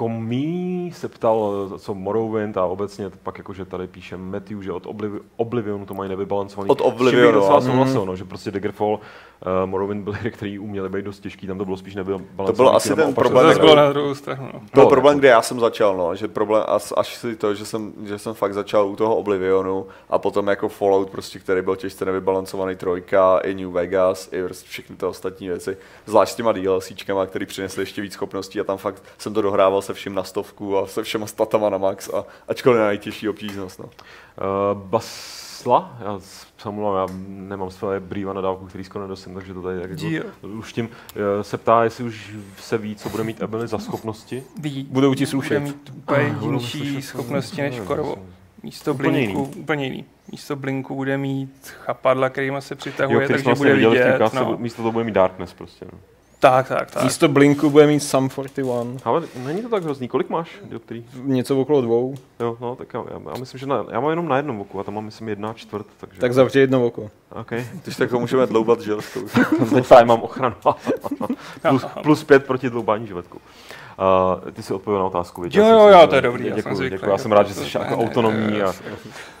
Komí 0.00 0.90
se 0.94 1.08
ptal, 1.08 1.70
co 1.78 1.94
Morrowind 1.94 2.56
a 2.56 2.64
obecně 2.64 3.10
pak 3.22 3.38
jakože 3.38 3.64
tady 3.64 3.86
píše 3.86 4.16
Matthew, 4.16 4.62
že 4.62 4.72
od 4.72 4.86
Obliv- 4.86 5.20
Oblivionu 5.36 5.86
to 5.86 5.94
mají 5.94 6.10
nevybalancovaný. 6.10 6.70
Od 6.70 6.78
čím 6.78 6.90
bych 6.90 6.94
Oblivionu, 6.94 7.32
docela 7.32 7.54
no. 7.54 7.60
souhlasil, 7.60 8.06
no, 8.06 8.16
že 8.16 8.24
prostě 8.24 8.50
Daggerfall, 8.50 9.00
uh, 9.46 9.70
Morrowind 9.70 10.04
byly 10.04 10.16
hry, 10.16 10.30
které 10.30 10.58
uměly 10.60 10.88
být 10.88 11.04
dost 11.04 11.20
těžký, 11.20 11.46
tam 11.46 11.58
to 11.58 11.64
bylo 11.64 11.76
spíš 11.76 11.94
nevybalancovaný. 11.94 12.46
To 12.46 12.52
bylo 12.52 12.74
asi 12.74 12.94
ten 12.94 13.14
problém, 13.14 13.54
To 13.54 13.60
bylo 13.60 13.74
na 13.74 13.92
druhou 13.92 14.14
stranu. 14.14 14.48
No. 14.54 14.60
Byl 14.74 14.82
No, 14.84 14.88
problém, 14.88 15.12
jako- 15.14 15.18
kde 15.18 15.28
já 15.28 15.42
jsem 15.42 15.60
začal, 15.60 15.96
no, 15.96 16.14
že 16.16 16.28
problém 16.28 16.64
až, 16.66 16.92
až 16.96 17.14
si 17.16 17.36
to, 17.36 17.54
že 17.54 17.64
jsem, 17.64 17.92
že 18.04 18.18
jsem 18.18 18.34
fakt 18.34 18.54
začal 18.54 18.86
u 18.86 18.96
toho 18.96 19.16
Oblivionu 19.16 19.86
a 20.10 20.18
potom 20.18 20.48
jako 20.48 20.68
Fallout, 20.68 21.10
prostě, 21.10 21.38
který 21.38 21.62
byl 21.62 21.76
těžce 21.76 22.04
nevybalancovaný 22.04 22.76
trojka, 22.76 23.38
i 23.38 23.54
New 23.54 23.70
Vegas, 23.70 24.28
i 24.32 24.42
prostě 24.44 24.68
všechny 24.68 24.96
ty 24.96 25.06
ostatní 25.06 25.48
věci, 25.48 25.76
zvlášť 26.06 26.32
s 26.32 26.36
těma 26.36 26.52
DLCčkama, 26.52 27.26
který 27.26 27.46
přinesli 27.46 27.82
ještě 27.82 28.02
víc 28.02 28.12
schopností 28.12 28.60
a 28.60 28.64
tam 28.64 28.78
fakt 28.78 29.02
jsem 29.18 29.34
to 29.34 29.42
dohrával 29.42 29.82
se 29.82 29.94
vším 29.94 30.14
na 30.14 30.24
stovku 30.24 30.78
a 30.78 30.86
se 30.86 31.02
všema 31.02 31.26
statama 31.26 31.68
na 31.70 31.78
max 31.78 32.08
a 32.14 32.24
ačkoliv 32.48 32.78
na 32.80 32.86
nejtěžší 32.86 33.28
obtížnost, 33.28 33.78
no. 33.78 33.84
Uh, 33.84 34.80
Basla, 35.60 35.96
já 36.04 36.18
s- 36.20 36.46
se 36.58 36.68
omlouvám, 36.68 37.08
já 37.08 37.14
nemám 37.28 37.70
své 37.70 38.00
brýva 38.00 38.32
na 38.32 38.40
dávku, 38.40 38.66
který 38.66 38.84
skoro 38.84 39.04
nedosím, 39.04 39.34
takže 39.34 39.54
to 39.54 39.62
tady 39.62 39.80
tak 39.80 39.90
jako, 40.02 40.26
už 40.58 40.72
tím 40.72 40.86
uh, 40.88 41.42
se 41.42 41.58
ptá, 41.58 41.84
jestli 41.84 42.04
už 42.04 42.34
se 42.58 42.78
ví, 42.78 42.96
co 42.96 43.08
bude 43.08 43.24
mít 43.24 43.42
Ebony 43.42 43.66
za 43.68 43.78
schopnosti. 43.78 44.42
Ví, 44.60 44.86
Budou 44.90 45.14
ti 45.14 45.18
bude 45.18 45.26
slušet. 45.26 45.62
mít 45.62 45.92
úplně 45.96 46.34
Ah, 46.40 46.44
jinší 46.44 47.02
schopnosti 47.02 47.62
než 47.62 47.80
Korovo. 47.80 48.08
myslím. 48.16 48.34
Místo 48.62 48.94
Úplně 48.94 49.10
blinku, 49.10 49.40
jiný. 49.50 49.62
úplně 49.62 49.84
jiný. 49.84 50.04
Místo 50.32 50.56
blinku 50.56 50.94
bude 50.94 51.18
mít 51.18 51.68
chapadla, 51.80 52.28
kterýma 52.30 52.60
se 52.60 52.74
přitahuje, 52.74 53.22
Jo, 53.22 53.28
takže 53.28 53.44
vlastně 53.44 53.74
bude 53.74 53.74
vidět. 53.90 54.14
ukázce, 54.16 54.36
No. 54.40 54.56
místo 54.58 54.82
toho 54.82 54.92
bude 54.92 55.04
mít 55.04 55.14
Darkness 55.14 55.52
prostě. 55.54 55.84
No. 55.92 55.98
Tak, 56.40 56.68
tak, 56.68 56.90
tak. 56.90 57.02
Místo 57.04 57.28
Blinku 57.28 57.70
bude 57.70 57.86
mít 57.86 58.00
Sum 58.00 58.30
41. 58.30 59.00
Ale 59.04 59.22
není 59.44 59.62
to 59.62 59.68
tak 59.68 59.82
hrozný. 59.82 60.08
Kolik 60.08 60.28
máš 60.30 60.50
dioptrií? 60.62 61.04
Něco 61.22 61.60
okolo 61.60 61.80
dvou. 61.80 62.14
Jo, 62.40 62.56
no, 62.60 62.76
tak 62.76 62.94
já, 62.94 63.00
já, 63.10 63.20
já 63.32 63.40
myslím, 63.40 63.58
že 63.58 63.66
na, 63.66 63.84
já 63.90 64.00
mám 64.00 64.10
jenom 64.10 64.28
na 64.28 64.36
jednom 64.36 64.60
oku 64.60 64.80
a 64.80 64.84
tam 64.84 64.94
mám, 64.94 65.04
myslím, 65.04 65.28
jedna 65.28 65.52
čtvrt, 65.52 65.86
takže... 66.00 66.20
Tak 66.20 66.32
zavři 66.34 66.58
jedno 66.60 66.86
oko. 66.86 67.10
OK. 67.40 67.52
Když 67.82 67.96
tak 67.96 68.10
ho 68.12 68.20
můžeme 68.20 68.46
dloubat 68.46 68.80
železkou. 68.80 69.20
Teď 69.74 69.88
právě 69.88 70.04
mám 70.06 70.20
ochranu. 70.22 70.54
plus, 71.68 71.84
plus 72.02 72.24
pět 72.24 72.46
proti 72.46 72.70
dloubání 72.70 73.06
žiletkou. 73.06 73.38
Uh, 74.44 74.50
ty 74.50 74.62
si 74.62 74.74
odpověděl 74.74 75.00
na 75.00 75.06
otázku, 75.06 75.42
víš? 75.42 75.54
Jo, 75.54 75.66
jo, 75.66 75.88
jo, 75.88 76.06
to 76.06 76.14
je 76.14 76.22
dobrý, 76.22 76.44
já 76.44 76.48
jsem 76.50 76.56
Děkuji, 76.56 76.74
zvyklý. 76.76 76.96
děkuji. 76.98 77.10
Já 77.10 77.18
jsem 77.18 77.32
rád, 77.32 77.48
že 77.48 77.54
jsi 77.54 77.78
jako 77.78 77.96
autonomní. 77.96 78.62
A, 78.62 78.72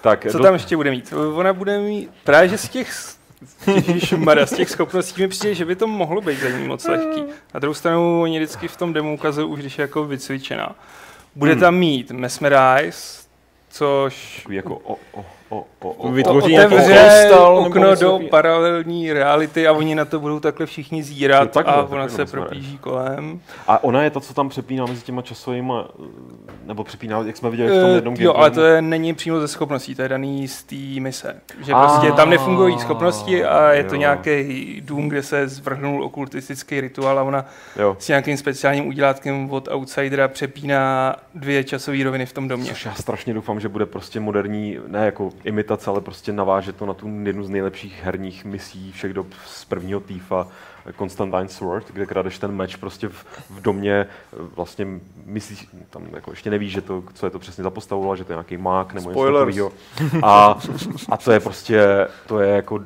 tak, 0.00 0.26
Co 0.30 0.38
do- 0.38 0.44
tam 0.44 0.54
ještě 0.54 0.76
bude 0.76 0.90
mít? 0.90 1.14
Ona 1.34 1.52
bude 1.52 1.78
mít, 1.78 2.10
právě 2.24 2.48
že 2.48 2.58
z 2.58 2.68
těch 2.68 2.92
Ježišmarja, 3.66 4.46
z 4.46 4.50
těch 4.56 4.70
schopností 4.70 5.22
mi 5.22 5.28
přijde, 5.28 5.54
že 5.54 5.64
by 5.64 5.76
to 5.76 5.86
mohlo 5.86 6.20
být 6.20 6.40
za 6.40 6.48
ní 6.48 6.68
moc 6.68 6.86
lehký. 6.88 7.24
Na 7.54 7.60
druhou 7.60 7.74
stranu 7.74 8.22
oni 8.22 8.38
vždycky 8.38 8.68
v 8.68 8.76
tom 8.76 8.92
demo 8.92 9.14
ukazují, 9.14 9.46
už 9.48 9.60
když 9.60 9.78
je 9.78 9.82
jako 9.82 10.04
vycvičená. 10.04 10.74
Bude 11.34 11.52
Hmm. 11.52 11.60
tam 11.60 11.74
mít 11.76 12.10
Mesmerize, 12.10 13.20
což 13.70 14.36
Takový 14.36 14.56
jako 14.56 14.74
o, 14.76 14.96
o, 15.12 15.24
o, 15.48 15.66
o, 15.80 15.90
o, 15.90 16.12
Vytvoří 16.12 16.58
otevře 16.58 17.30
okno 17.48 17.94
do 17.94 18.20
paralelní 18.30 19.12
reality 19.12 19.66
a 19.68 19.72
oni 19.72 19.94
na 19.94 20.04
to 20.04 20.20
budou 20.20 20.40
takhle 20.40 20.66
všichni 20.66 21.02
zírat 21.02 21.50
takhle, 21.50 21.72
a 21.74 21.76
takhle 21.76 21.98
ona 21.98 22.08
se 22.08 22.26
propíží 22.26 22.78
kolem. 22.78 23.40
A 23.68 23.84
ona 23.84 24.02
je 24.02 24.10
ta, 24.10 24.20
co 24.20 24.34
tam 24.34 24.48
přepíná 24.48 24.86
mezi 24.86 25.02
těma 25.02 25.22
časovými, 25.22 25.72
nebo 26.64 26.84
přepíná, 26.84 27.22
jak 27.26 27.36
jsme 27.36 27.50
viděli 27.50 27.70
v 27.70 27.80
tom 27.80 27.90
Eh, 27.90 27.94
jednom 27.94 28.14
jo, 28.14 28.18
gameplayu. 28.18 28.36
ale 28.40 28.50
to 28.50 28.64
je, 28.64 28.82
není 28.82 29.14
přímo 29.14 29.40
ze 29.40 29.48
schopností, 29.48 29.94
to 29.94 30.02
je 30.02 30.08
daný 30.08 30.48
z 30.48 30.62
té 30.62 31.00
mise. 31.00 31.36
Že 31.66 31.72
A, 31.72 31.86
prostě 31.86 32.12
tam 32.12 32.30
nefungují 32.30 32.78
schopnosti 32.78 33.44
a 33.44 33.70
je 33.72 33.84
to 33.84 33.94
jo. 33.94 34.00
nějaký 34.00 34.80
dům, 34.84 35.08
kde 35.08 35.22
se 35.22 35.48
zvrhnul 35.48 36.04
okultistický 36.04 36.80
rituál 36.80 37.18
a 37.18 37.22
ona 37.22 37.44
Jo. 37.78 37.96
s 37.98 38.08
nějakým 38.08 38.36
speciálním 38.36 38.86
udělátkem 38.86 39.50
od 39.50 39.68
Outsidera 39.72 40.28
přepíná 40.28 41.16
dvě 41.34 41.64
časové 41.64 42.04
roviny 42.04 42.26
v 42.26 42.32
tom 42.32 42.48
domě. 42.48 42.68
Což 42.68 42.84
já 42.84 42.94
strašně 42.94 43.34
doufám, 43.34 43.60
že 43.60 43.68
bude 43.68 43.86
prostě 43.86 44.20
moderní, 44.20 44.78
ne 44.86 45.04
jako 45.06 45.30
imitace, 45.44 45.90
ale 45.90 46.00
prostě 46.00 46.32
naváže 46.32 46.72
to 46.72 46.86
na 46.86 46.94
tu 46.94 47.10
jednu 47.22 47.44
z 47.44 47.48
nejlepších 47.50 48.00
herních 48.04 48.44
misí 48.44 48.92
všech 48.92 49.12
dob 49.12 49.26
z 49.46 49.64
prvního 49.64 50.00
týfa, 50.00 50.46
Constantine 50.98 51.48
Sword, 51.48 51.92
kde 51.92 52.06
kradeš 52.06 52.38
ten 52.38 52.52
meč 52.52 52.76
prostě 52.76 53.08
v, 53.08 53.24
v 53.50 53.62
domě, 53.62 54.06
vlastně 54.56 54.86
myslíš, 55.24 55.68
tam 55.90 56.06
jako 56.14 56.30
ještě 56.30 56.50
nevíš, 56.50 56.72
že 56.72 56.80
to, 56.80 57.02
co 57.14 57.26
je 57.26 57.30
to 57.30 57.38
přesně 57.38 57.64
za 57.64 57.70
postavu, 57.70 58.08
ale 58.08 58.16
že 58.16 58.24
to 58.24 58.32
je 58.32 58.36
nějaký 58.36 58.56
mák 58.56 58.94
nebo 58.94 59.10
něco 59.10 59.24
takového. 59.24 59.72
A, 60.22 60.58
a 61.08 61.16
to 61.16 61.32
je 61.32 61.40
prostě, 61.40 62.08
to 62.26 62.40
je 62.40 62.48
jako 62.50 62.80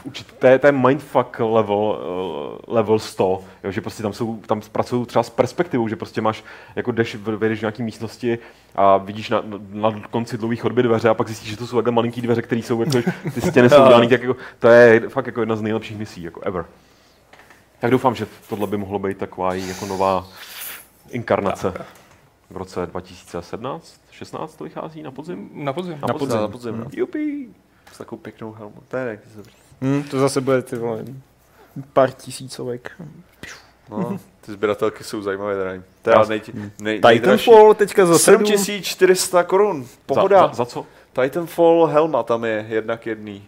v 0.00 0.06
určit, 0.06 0.32
to 0.38 0.46
je, 0.46 0.58
to 0.58 0.66
je 0.66 0.72
mindfuck 0.72 1.38
level, 1.38 1.98
eh, 2.00 2.72
level 2.72 2.98
100, 2.98 3.42
jo, 3.64 3.70
že 3.70 3.80
prostě 3.80 4.02
tam, 4.02 4.12
jsou, 4.12 4.36
tam 4.36 4.60
pracují 4.72 5.06
třeba 5.06 5.22
s 5.22 5.30
perspektivou, 5.30 5.88
že 5.88 5.96
prostě 5.96 6.20
máš, 6.20 6.44
jako 6.76 6.92
jdeš, 6.92 7.14
vejdeš 7.14 7.58
v 7.58 7.62
nějaký 7.62 7.82
místnosti 7.82 8.38
a 8.74 8.96
vidíš 8.96 9.30
na, 9.30 9.42
na, 9.72 10.00
konci 10.10 10.38
dlouhé 10.38 10.56
chodby 10.56 10.82
dveře 10.82 11.08
a 11.08 11.14
pak 11.14 11.26
zjistíš, 11.26 11.50
že 11.50 11.56
to 11.56 11.66
jsou 11.66 11.76
takhle 11.76 11.92
malinký 11.92 12.20
dveře, 12.20 12.42
které 12.42 12.62
jsou 12.62 12.80
jako, 12.80 13.10
ty 13.34 13.40
stěny 13.40 13.70
jsou 13.70 13.82
udělané, 13.84 14.08
tak 14.08 14.22
jako, 14.22 14.36
to 14.58 14.68
je 14.68 15.08
fakt 15.08 15.26
jako 15.26 15.40
jedna 15.40 15.56
z 15.56 15.62
nejlepších 15.62 15.98
misí, 15.98 16.22
jako 16.22 16.40
ever. 16.40 16.64
Tak 17.80 17.90
doufám, 17.90 18.14
že 18.14 18.26
tohle 18.48 18.66
by 18.66 18.76
mohlo 18.76 18.98
být 18.98 19.18
taková 19.18 19.54
jako 19.54 19.86
nová 19.86 20.26
inkarnace. 21.10 21.72
V 22.50 22.56
roce 22.56 22.86
2017, 22.86 24.00
16 24.10 24.54
to 24.54 24.64
vychází 24.64 25.02
na 25.02 25.10
podzim? 25.10 25.50
Na 25.52 25.72
podzim. 25.72 25.98
Na 26.08 26.14
podzim. 26.14 26.40
Na 26.40 26.48
podzim. 26.48 26.86
Jupi. 26.92 27.48
S 27.92 27.98
takovou 27.98 28.22
pěknou 28.22 28.52
helmu. 28.52 28.74
To 28.88 28.96
je 28.96 29.20
dobrý. 29.36 29.52
Hm, 29.80 30.02
to 30.02 30.18
zase 30.20 30.40
bude 30.40 30.62
ty 30.62 30.76
vole, 30.76 31.04
pár 31.92 32.10
tisícovek. 32.10 32.92
No, 33.90 34.18
ty 34.40 34.52
sběratelky 34.52 35.04
jsou 35.04 35.22
zajímavé 35.22 35.64
tady. 35.64 35.82
To 36.02 36.10
je 36.10 36.16
nej, 36.28 36.40
nej, 36.80 37.00
nejdražší. 37.02 37.44
Titanfall 37.44 37.74
teďka 37.74 38.06
za 38.06 38.18
7. 38.18 38.46
7400 38.46 39.42
korun. 39.42 39.86
Pohoda. 40.06 40.40
Za, 40.40 40.46
za, 40.46 40.54
za 40.54 40.64
co? 40.64 40.86
Titanfall 41.22 41.86
helma 41.86 42.22
tam 42.22 42.44
je 42.44 42.66
jednak 42.68 43.06
jedný. 43.06 43.44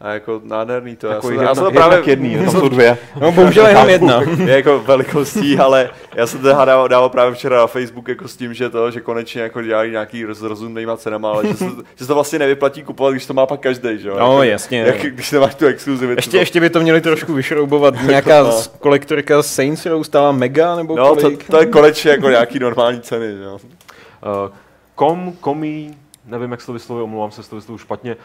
A 0.00 0.08
jako 0.08 0.40
nádherný 0.44 0.96
to. 0.96 1.06
Jako 1.06 1.30
já 1.30 1.34
jedna, 1.34 1.42
jsem, 1.42 1.48
já 1.48 1.54
jsem 1.54 1.64
to 1.64 1.70
právě... 1.70 1.96
právě 1.98 2.12
jedný, 2.12 2.36
tam 2.44 2.50
jsou 2.50 2.68
dvě. 2.68 2.98
No 3.20 3.32
bohužel 3.32 3.66
jenom 3.66 3.88
jedna. 3.88 4.22
je 4.44 4.50
jako 4.56 4.78
velikostí, 4.78 5.58
ale 5.58 5.90
já 6.14 6.26
jsem 6.26 6.40
to 6.40 6.48
dával, 6.48 6.88
dával 6.88 7.08
právě 7.08 7.34
včera 7.34 7.56
na 7.56 7.66
Facebook 7.66 8.08
jako 8.08 8.28
s 8.28 8.36
tím, 8.36 8.54
že 8.54 8.70
to, 8.70 8.90
že 8.90 9.00
konečně 9.00 9.42
jako 9.42 9.62
dělají 9.62 9.90
nějaký 9.90 10.24
roz, 10.24 10.42
rozumnýma 10.42 10.96
cenama, 10.96 11.30
ale 11.30 11.46
že 11.46 11.54
se, 11.54 11.64
že 11.96 12.04
se 12.04 12.06
to 12.06 12.14
vlastně 12.14 12.38
nevyplatí 12.38 12.82
kupovat, 12.82 13.12
když 13.12 13.26
to 13.26 13.34
má 13.34 13.46
pak 13.46 13.60
každý, 13.60 13.98
že 13.98 14.08
jo? 14.08 14.16
No, 14.18 14.26
jako, 14.32 14.42
jasně. 14.42 14.80
Jak, 14.80 14.96
když 15.02 15.30
nemáš 15.32 15.54
tu 15.54 15.66
exkluzivitu. 15.66 16.18
Ještě, 16.18 16.38
ještě 16.38 16.60
by 16.60 16.70
to 16.70 16.80
měli 16.80 17.00
trošku 17.00 17.32
vyšroubovat. 17.34 17.94
Nějaká 18.02 18.42
No. 18.42 18.52
z 18.52 18.66
kolektorka 18.66 19.42
Saints 19.42 19.86
Row 19.86 20.02
stála 20.02 20.32
mega 20.32 20.76
nebo 20.76 20.96
No, 20.96 21.16
to, 21.16 21.30
to, 21.50 21.60
je 21.60 21.66
konečně 21.66 22.10
jako 22.10 22.28
nějaký 22.28 22.58
normální 22.58 23.00
ceny, 23.00 23.36
že 23.36 23.42
jo? 23.44 23.54
Uh, 23.54 24.50
kom, 24.94 25.32
komí, 25.40 25.96
nevím, 26.30 26.50
jak 26.50 26.60
se 26.60 26.66
to 26.66 26.72
vyslovuje, 26.72 27.04
omlouvám 27.04 27.30
se, 27.30 27.40
jestli 27.40 27.50
to 27.50 27.56
vyslovuju 27.56 27.78
špatně. 27.78 28.16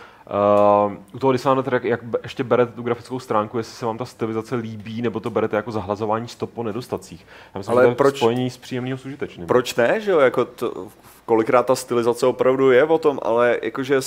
Uh, 0.87 0.93
u 1.13 1.19
toho 1.19 1.31
Dishonored, 1.31 1.73
jak, 1.73 1.83
jak 1.83 1.99
ještě 2.23 2.43
berete 2.43 2.71
tu 2.71 2.81
grafickou 2.81 3.19
stránku, 3.19 3.57
jestli 3.57 3.73
se 3.73 3.85
vám 3.85 3.97
ta 3.97 4.05
stylizace 4.05 4.55
líbí, 4.55 5.01
nebo 5.01 5.19
to 5.19 5.29
berete 5.29 5.55
jako 5.55 5.71
zahlazování 5.71 6.27
stop 6.27 6.53
po 6.53 6.63
nedostacích. 6.63 7.25
Já 7.55 7.57
myslím, 7.57 7.77
Ale 7.77 7.83
že 7.83 7.85
to 7.85 7.91
je 7.91 7.95
proč- 7.95 8.17
spojení 8.17 8.49
s 8.49 8.57
příjemným 8.57 8.99
užitečným. 9.05 9.47
Proč 9.47 9.75
ne, 9.75 10.01
že 10.01 10.11
jo, 10.11 10.19
jako 10.19 10.45
to, 10.45 10.87
kolikrát 11.25 11.65
ta 11.65 11.75
stylizace 11.75 12.25
opravdu 12.25 12.71
je 12.71 12.83
o 12.83 12.97
tom, 12.97 13.19
ale 13.23 13.59
jakože 13.61 14.01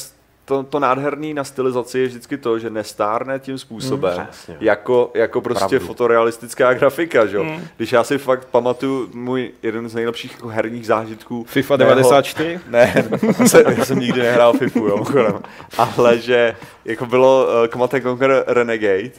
to, 0.49 0.63
to 0.63 0.79
nádherný 0.81 1.35
na 1.35 1.45
stylizaci 1.45 1.99
je 1.99 2.07
vždycky 2.07 2.37
to, 2.37 2.59
že 2.59 2.71
nestárne 2.71 3.39
tím 3.39 3.59
způsobem, 3.59 4.19
Mm, 4.19 4.27
přesně. 4.27 4.57
jako, 4.61 5.11
jako 5.15 5.41
prostě 5.41 5.69
Pravdu. 5.69 5.87
fotorealistická 5.87 6.75
grafika, 6.75 7.27
že 7.27 7.37
jo. 7.37 7.45
Mm. 7.45 7.61
Když 7.77 7.93
já 7.93 8.05
si 8.05 8.19
fakt 8.19 8.45
pamatuju 8.45 9.11
můj 9.15 9.51
jeden 9.63 9.89
z 9.89 9.95
nejlepších 9.95 10.33
jako 10.33 10.49
herních 10.49 10.87
zážitků. 10.87 11.45
FIFA 11.49 11.77
mého- 11.77 11.89
94? 11.91 12.61
Ne, 12.69 13.09
já 13.41 13.47
jsem, 13.47 13.63
já 13.79 13.85
jsem 13.85 13.99
nikdy 13.99 14.21
nehrál 14.23 14.53
FIFU, 14.53 14.87
jo, 14.87 15.05
ale 15.79 16.19
že 16.19 16.57
jako 16.85 17.07
bylo 17.07 17.47
uh, 17.47 17.67
Command 17.67 17.95
and 17.95 18.03
Conquer 18.03 18.45
Renegade, 18.47 19.11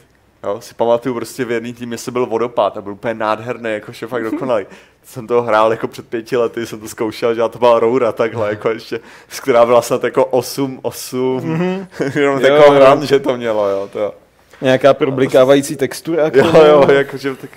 Jo, 0.44 0.60
si 0.60 0.74
pamatuju 0.74 1.14
prostě 1.14 1.44
v 1.44 1.50
jedný 1.50 1.72
týmě 1.72 1.98
se 1.98 2.10
byl 2.10 2.26
vodopád 2.26 2.76
a 2.76 2.82
byl 2.82 2.92
úplně 2.92 3.14
nádherný, 3.14 3.70
jako 3.72 3.92
že 3.92 4.06
fakt 4.06 4.24
dokonalý. 4.24 4.66
Jsem 5.04 5.26
to 5.26 5.42
hrál 5.42 5.70
jako 5.70 5.88
před 5.88 6.08
pěti 6.08 6.36
lety, 6.36 6.66
jsem 6.66 6.80
to 6.80 6.88
zkoušel, 6.88 7.34
že 7.34 7.40
to 7.50 7.58
byla 7.58 7.80
roura 7.80 8.12
takhle, 8.12 8.50
jako 8.50 8.70
ještě, 8.70 9.00
z 9.28 9.40
která 9.40 9.66
byla 9.66 9.82
snad 9.82 10.04
jako 10.04 10.24
8, 10.24 10.78
8, 10.82 11.40
mm-hmm. 11.40 11.86
jenom 12.18 12.40
takovou 12.40 12.74
jo. 12.74 12.80
hran, 12.80 13.06
že 13.06 13.18
to 13.18 13.36
mělo, 13.36 13.68
jo, 13.68 13.88
to 13.92 14.14
Nějaká 14.60 14.94
problikávající 14.94 15.76
textura? 15.76 16.30
jo, 16.34 16.64
jo, 16.64 16.90
jakože 16.90 17.34
tak 17.34 17.50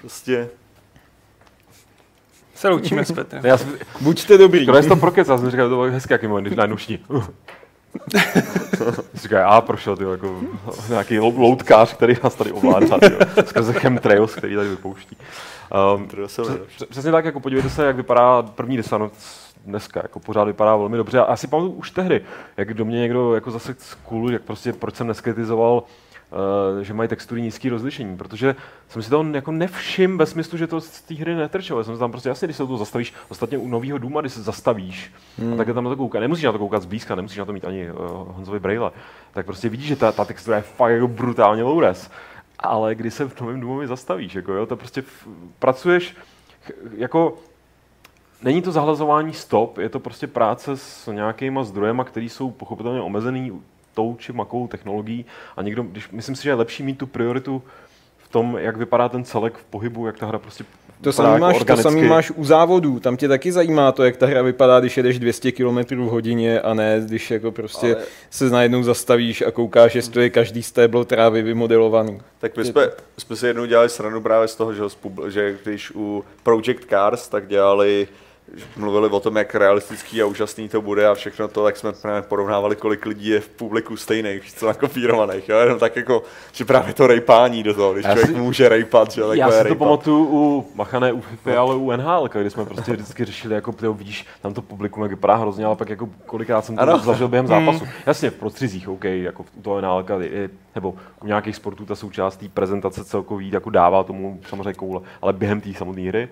prostě, 0.00 0.48
Se 2.54 2.68
loučíme 2.68 3.04
s 3.04 3.12
Petrem. 3.12 3.46
Já 3.46 3.58
jsem, 3.58 3.78
Buďte 4.00 4.38
dobrý. 4.38 4.66
Konec 4.66 4.86
to 4.86 4.96
prokec, 4.96 5.28
já 5.28 5.38
jsem 5.38 5.50
říkal, 5.50 5.68
to 5.68 5.74
bylo 5.74 5.90
hezký 5.90 6.12
jaký 6.12 6.26
moment, 6.26 6.44
když 6.44 6.56
najednou 6.56 6.76
všichni. 6.76 6.98
Říká, 9.14 9.48
a 9.48 9.60
prošel, 9.60 9.96
ty 9.96 10.04
jako 10.04 10.40
nějaký 10.88 11.18
lou- 11.18 11.38
loutkář, 11.38 11.94
který 11.94 12.14
nás 12.24 12.34
tady 12.34 12.52
ovládá, 12.52 12.98
tyjo, 12.98 13.18
skrze 13.46 13.72
chemtrails, 13.72 14.34
který 14.34 14.56
tady 14.56 14.68
vypouští. 14.68 15.16
Um, 15.96 16.08
Přesně 16.90 17.12
tak, 17.12 17.24
jako 17.24 17.40
podívejte 17.40 17.70
se, 17.70 17.86
jak 17.86 17.96
vypadá 17.96 18.42
první 18.42 18.76
Dishonored 18.76 19.12
dneska, 19.66 20.00
jako 20.02 20.20
pořád 20.20 20.44
vypadá 20.44 20.76
velmi 20.76 20.96
dobře. 20.96 21.20
A 21.20 21.30
já 21.30 21.36
si 21.36 21.46
pamatuju 21.46 21.72
už 21.72 21.90
tehdy, 21.90 22.20
jak 22.56 22.74
do 22.74 22.84
mě 22.84 22.98
někdo 22.98 23.34
jako 23.34 23.50
zase 23.50 23.74
z 23.78 23.94
cool, 23.94 24.32
jak 24.32 24.42
prostě 24.42 24.72
proč 24.72 24.96
jsem 24.96 25.06
neskritizoval, 25.06 25.72
uh, 25.72 25.82
že 26.82 26.94
mají 26.94 27.08
textury 27.08 27.42
nízký 27.42 27.68
rozlišení, 27.68 28.16
protože 28.16 28.56
jsem 28.88 29.02
si 29.02 29.10
to 29.10 29.26
jako 29.32 29.52
nevšim 29.52 30.18
ve 30.18 30.26
smyslu, 30.26 30.58
že 30.58 30.66
to 30.66 30.80
z 30.80 31.02
té 31.02 31.14
hry 31.14 31.34
netrčelo. 31.34 31.80
Já 31.80 31.84
jsem 31.84 31.94
si 31.94 32.00
tam 32.00 32.10
prostě 32.10 32.28
jasně, 32.28 32.46
když 32.46 32.56
se 32.56 32.66
toho 32.66 32.78
zastavíš, 32.78 33.14
ostatně 33.28 33.58
u 33.58 33.68
nového 33.68 33.98
Duma, 33.98 34.20
když 34.20 34.32
se 34.32 34.42
zastavíš, 34.42 35.12
hmm. 35.38 35.52
a 35.52 35.56
takhle 35.56 35.74
tam 35.74 35.84
na 35.84 35.90
to 35.90 35.96
koukat, 35.96 36.20
nemusíš 36.20 36.44
na 36.44 36.52
to 36.52 36.58
koukat 36.58 36.82
zblízka, 36.82 37.14
nemusíš 37.14 37.38
na 37.38 37.44
to 37.44 37.52
mít 37.52 37.64
ani 37.64 37.90
uh, 37.90 37.96
Honzovi 38.36 38.60
Braille, 38.60 38.90
tak 39.32 39.46
prostě 39.46 39.68
vidíš, 39.68 39.86
že 39.86 39.96
ta, 39.96 40.12
ta 40.12 40.24
textura 40.24 40.56
je 40.56 40.62
fakt 40.62 40.92
jako 40.92 41.08
brutálně 41.08 41.62
low 41.62 41.80
res. 41.80 42.10
Ale 42.58 42.94
když 42.94 43.14
se 43.14 43.28
v 43.28 43.40
novém 43.40 43.60
Dumovi 43.60 43.86
zastavíš, 43.86 44.34
jako 44.34 44.52
jo, 44.52 44.66
to 44.66 44.76
prostě 44.76 45.00
f- 45.00 45.28
pracuješ 45.58 46.16
ch- 46.66 46.72
jako 46.96 47.38
Není 48.44 48.62
to 48.62 48.72
zahlazování 48.72 49.32
stop, 49.32 49.78
je 49.78 49.88
to 49.88 50.00
prostě 50.00 50.26
práce 50.26 50.76
s 50.76 51.12
nějakýma 51.12 51.64
zdrojema, 51.64 52.04
které 52.04 52.26
jsou 52.26 52.50
pochopitelně 52.50 53.00
omezený 53.00 53.62
tou 53.94 54.16
či 54.18 54.32
makou 54.32 54.68
technologií 54.68 55.24
a 55.56 55.62
někdo, 55.62 55.82
když, 55.82 56.10
myslím 56.10 56.36
si, 56.36 56.42
že 56.42 56.50
je 56.50 56.54
lepší 56.54 56.82
mít 56.82 56.98
tu 56.98 57.06
prioritu 57.06 57.62
v 58.18 58.28
tom, 58.28 58.58
jak 58.60 58.76
vypadá 58.76 59.08
ten 59.08 59.24
celek 59.24 59.54
v 59.58 59.64
pohybu, 59.64 60.06
jak 60.06 60.18
ta 60.18 60.26
hra 60.26 60.38
prostě 60.38 60.64
To 61.00 61.12
samý, 61.12 61.28
jako 61.28 61.40
máš, 61.40 61.64
to 61.64 61.76
samý 61.76 62.02
máš 62.02 62.30
u 62.30 62.44
závodů, 62.44 63.00
tam 63.00 63.16
tě 63.16 63.28
taky 63.28 63.52
zajímá 63.52 63.92
to, 63.92 64.04
jak 64.04 64.16
ta 64.16 64.26
hra 64.26 64.42
vypadá, 64.42 64.80
když 64.80 64.96
jedeš 64.96 65.18
200 65.18 65.52
km 65.52 65.78
v 65.78 66.10
hodině 66.10 66.60
a 66.60 66.74
ne, 66.74 67.02
když 67.06 67.30
jako 67.30 67.52
prostě 67.52 67.94
Ale- 67.94 68.04
se 68.30 68.50
najednou 68.50 68.82
zastavíš 68.82 69.42
a 69.42 69.50
koukáš, 69.50 69.94
jestli 69.94 70.22
je 70.22 70.30
každý 70.30 70.62
stéblo 70.62 71.04
trávy 71.04 71.42
vymodelovaný. 71.42 72.20
Tak 72.38 72.56
my 72.56 72.64
jsme, 72.64 72.88
jsme 73.18 73.36
si 73.36 73.46
jednou 73.46 73.64
dělali 73.64 73.88
sranu 73.88 74.20
právě 74.20 74.48
z 74.48 74.56
toho, 74.56 74.74
že, 74.74 74.82
že 75.28 75.58
když 75.62 75.90
u 75.94 76.24
Project 76.42 76.84
Cars 76.88 77.28
tak 77.28 77.46
dělali 77.48 78.08
mluvili 78.76 79.08
o 79.08 79.20
tom, 79.20 79.36
jak 79.36 79.54
realistický 79.54 80.22
a 80.22 80.26
úžasný 80.26 80.68
to 80.68 80.82
bude 80.82 81.08
a 81.08 81.14
všechno 81.14 81.48
to, 81.48 81.64
tak 81.64 81.76
jsme 81.76 81.92
právě 81.92 82.22
porovnávali, 82.22 82.76
kolik 82.76 83.06
lidí 83.06 83.28
je 83.28 83.40
v 83.40 83.48
publiku 83.48 83.96
stejných, 83.96 84.52
co, 84.54 84.66
nakopírovaných, 84.66 85.48
jo? 85.48 85.58
jenom 85.58 85.78
tak 85.78 85.96
jako, 85.96 86.22
že 86.52 86.64
právě 86.64 86.94
to 86.94 87.06
rejpání 87.06 87.62
do 87.62 87.74
toho, 87.74 87.92
když 87.92 88.04
Já 88.04 88.10
člověk 88.12 88.36
si- 88.36 88.42
může 88.42 88.68
rejpat, 88.68 89.10
že 89.12 89.20
jo, 89.20 89.32
Já 89.32 89.50
si 89.50 89.68
to 89.68 89.74
pamatuju 89.74 90.26
u 90.30 90.66
Machané, 90.74 91.12
u 91.12 91.20
FIFA, 91.20 91.60
ale 91.60 91.74
u 91.76 91.90
NHL, 91.90 92.28
kdy 92.32 92.50
jsme 92.50 92.64
prostě 92.64 92.92
vždycky 92.92 93.24
řešili, 93.24 93.54
jako 93.54 93.72
tyjo, 93.72 93.92
vidíš, 93.94 94.26
tam 94.42 94.54
to 94.54 94.62
publikum 94.62 95.02
jak 95.02 95.10
vypadá 95.10 95.34
hrozně, 95.34 95.64
ale 95.64 95.76
pak 95.76 95.88
jako 95.88 96.08
kolikrát 96.26 96.64
jsem 96.64 96.76
to 96.76 96.82
Ano. 96.82 96.98
zažil 96.98 97.28
během 97.28 97.46
zápasu. 97.46 97.84
Jasně, 98.06 98.30
v 98.30 98.34
prostřizích, 98.34 98.88
OK, 98.88 99.04
jako 99.04 99.44
u 99.58 99.62
toho 99.62 99.80
NHL, 99.80 100.22
nebo 100.74 100.94
u 101.22 101.26
nějakých 101.26 101.56
sportů 101.56 101.84
ta 101.86 101.94
součást 101.94 102.36
té 102.36 102.48
prezentace 102.48 103.04
celkový 103.04 103.50
jako 103.52 103.70
dává 103.70 104.04
tomu 104.04 104.40
samozřejmě 104.48 104.72
koule, 104.74 105.00
ale 105.22 105.32
během 105.32 105.60
té 105.60 105.72
samotné 105.74 106.02
hry, 106.02 106.28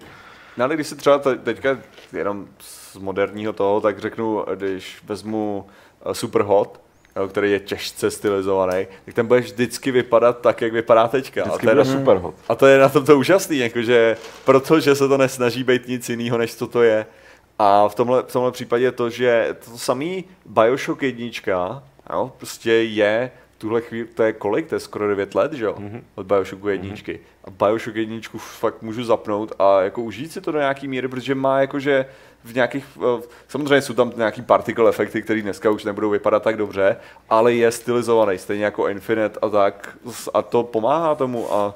No 0.56 0.64
ale 0.64 0.74
když 0.74 0.86
si 0.86 0.96
třeba 0.96 1.18
te- 1.18 1.36
teďka 1.36 1.78
jenom 2.12 2.46
z 2.60 2.96
moderního 2.96 3.52
toho, 3.52 3.80
tak 3.80 3.98
řeknu, 3.98 4.44
když 4.54 4.98
vezmu 5.04 5.66
eh, 6.10 6.14
Superhot, 6.14 6.80
jo, 7.16 7.28
který 7.28 7.50
je 7.52 7.60
těžce 7.60 8.10
stylizovaný, 8.10 8.86
tak 9.04 9.14
ten 9.14 9.26
bude 9.26 9.40
vždycky 9.40 9.90
vypadat 9.90 10.40
tak, 10.40 10.62
jak 10.62 10.72
vypadá 10.72 11.08
teďka. 11.08 11.42
vždycky 11.42 11.66
a, 11.66 11.70
to 11.70 11.78
je, 11.78 11.84
bude 11.84 11.98
super 11.98 12.16
hot. 12.16 12.34
a 12.48 12.54
to 12.54 12.66
je 12.66 12.78
na 12.78 12.88
tom 12.88 13.04
to 13.04 13.18
úžasný, 13.18 13.58
jakože, 13.58 14.16
protože 14.44 14.94
se 14.94 15.08
to 15.08 15.18
nesnaží 15.18 15.64
být 15.64 15.88
nic 15.88 16.08
jiného, 16.08 16.38
než 16.38 16.54
co 16.54 16.66
to 16.66 16.82
je. 16.82 17.06
A 17.58 17.88
v 17.88 17.94
tomhle, 17.94 18.22
v 18.22 18.32
tomhle 18.32 18.52
případě 18.52 18.84
je 18.84 18.92
to, 18.92 19.10
že 19.10 19.56
to 19.64 19.78
samý 19.78 20.24
Bioshock 20.46 21.02
jednička, 21.02 21.82
jo, 22.12 22.32
prostě 22.38 22.72
je 22.72 23.30
tuhle 23.60 23.80
chvíli, 23.80 24.08
to 24.14 24.22
je 24.22 24.32
kolik, 24.32 24.68
to 24.68 24.74
je 24.74 24.80
skoro 24.80 25.08
9 25.08 25.34
let, 25.34 25.52
že 25.52 25.64
jo, 25.64 25.74
mm-hmm. 25.78 26.02
od 26.14 26.26
Bioshocku 26.26 26.68
jedničky. 26.68 27.20
A 27.44 27.50
Bioshock 27.50 27.96
jedničku 27.96 28.38
fakt 28.38 28.82
můžu 28.82 29.04
zapnout 29.04 29.52
a 29.58 29.80
jako 29.80 30.02
užít 30.02 30.32
si 30.32 30.40
to 30.40 30.52
do 30.52 30.58
nějaký 30.58 30.88
míry, 30.88 31.08
protože 31.08 31.34
má 31.34 31.60
jakože 31.60 32.06
v 32.44 32.54
nějakých, 32.54 32.86
samozřejmě 33.48 33.82
jsou 33.82 33.94
tam 33.94 34.12
nějaký 34.16 34.42
particle 34.42 34.88
efekty, 34.88 35.22
které 35.22 35.42
dneska 35.42 35.70
už 35.70 35.84
nebudou 35.84 36.10
vypadat 36.10 36.42
tak 36.42 36.56
dobře, 36.56 36.96
ale 37.30 37.52
je 37.54 37.70
stylizovaný, 37.70 38.38
stejně 38.38 38.64
jako 38.64 38.88
Infinite 38.88 39.38
a 39.42 39.48
tak, 39.48 39.96
a 40.34 40.42
to 40.42 40.62
pomáhá 40.62 41.14
tomu 41.14 41.54
a 41.54 41.74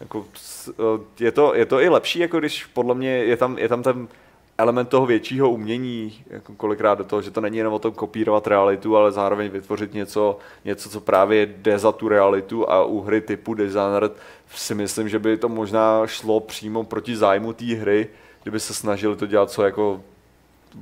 jako, 0.00 0.24
eh, 0.68 0.74
je, 1.20 1.32
to, 1.32 1.54
je 1.54 1.66
to 1.66 1.80
i 1.80 1.88
lepší, 1.88 2.18
jako 2.18 2.38
když 2.38 2.64
podle 2.66 2.94
mě 2.94 3.10
je 3.10 3.36
tam, 3.36 3.58
je 3.58 3.68
tam 3.68 3.82
ten 3.82 4.08
element 4.60 4.88
toho 4.88 5.06
většího 5.06 5.50
umění, 5.50 6.22
jako 6.30 6.54
kolikrát 6.54 6.98
do 6.98 7.04
toho, 7.04 7.22
že 7.22 7.30
to 7.30 7.40
není 7.40 7.58
jenom 7.58 7.74
o 7.74 7.78
tom 7.78 7.92
kopírovat 7.92 8.46
realitu, 8.46 8.96
ale 8.96 9.12
zároveň 9.12 9.50
vytvořit 9.50 9.94
něco, 9.94 10.38
něco, 10.64 10.90
co 10.90 11.00
právě 11.00 11.46
jde 11.46 11.78
za 11.78 11.92
tu 11.92 12.08
realitu 12.08 12.70
a 12.70 12.84
u 12.84 13.00
hry 13.00 13.20
typu 13.20 13.54
Dishonored 13.54 14.12
si 14.54 14.74
myslím, 14.74 15.08
že 15.08 15.18
by 15.18 15.36
to 15.36 15.48
možná 15.48 16.06
šlo 16.06 16.40
přímo 16.40 16.84
proti 16.84 17.16
zájmu 17.16 17.52
té 17.52 17.64
hry, 17.64 18.08
kdyby 18.42 18.60
se 18.60 18.74
snažili 18.74 19.16
to 19.16 19.26
dělat 19.26 19.50
co 19.50 19.64
jako 19.64 20.00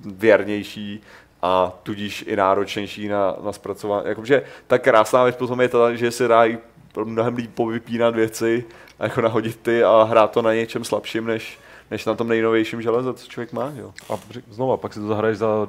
věrnější 0.05 1.03
a 1.43 1.73
tudíž 1.83 2.25
i 2.29 2.37
náročnější 2.37 3.09
na, 3.09 3.37
na 3.43 3.53
zpracování. 3.53 4.09
Jakože 4.09 4.43
ta 4.67 4.79
krásná 4.79 5.25
věc 5.25 5.37
potom 5.37 5.61
je 5.61 5.69
ta, 5.69 5.95
že 5.95 6.11
se 6.11 6.29
dají 6.29 6.59
mnohem 7.05 7.37
líp 7.37 7.51
povypínat 7.55 8.15
věci 8.15 8.65
jako 8.99 9.21
nahodit 9.21 9.57
ty 9.57 9.85
a 9.85 10.03
hrát 10.03 10.31
to 10.31 10.43
na 10.43 10.55
něčem 10.55 10.85
slabším, 10.85 11.27
než, 11.27 11.59
než 11.91 12.05
na 12.05 12.15
tom 12.15 12.29
nejnovějším 12.29 12.83
železe, 12.83 13.15
co 13.15 13.31
člověk 13.31 13.53
má. 13.53 13.73
Jo. 13.77 13.93
A 14.11 14.19
znova, 14.51 14.77
pak 14.77 14.95
si 14.95 15.01
to 15.01 15.07
zahraješ 15.07 15.39
za 15.39 15.69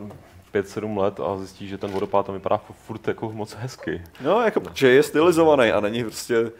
5-7 0.53 0.97
let 0.97 1.19
a 1.19 1.37
zjistíš, 1.37 1.69
že 1.69 1.77
ten 1.77 1.91
vodopád 1.91 2.25
tam 2.25 2.35
vypadá 2.35 2.61
furt 2.87 3.07
jako 3.07 3.31
moc 3.31 3.53
hezky. 3.53 4.01
No, 4.21 4.41
jako, 4.41 4.61
že 4.73 4.89
je 4.89 5.03
stylizovaný 5.03 5.71
a 5.71 5.79
není 5.79 6.03
prostě, 6.03 6.51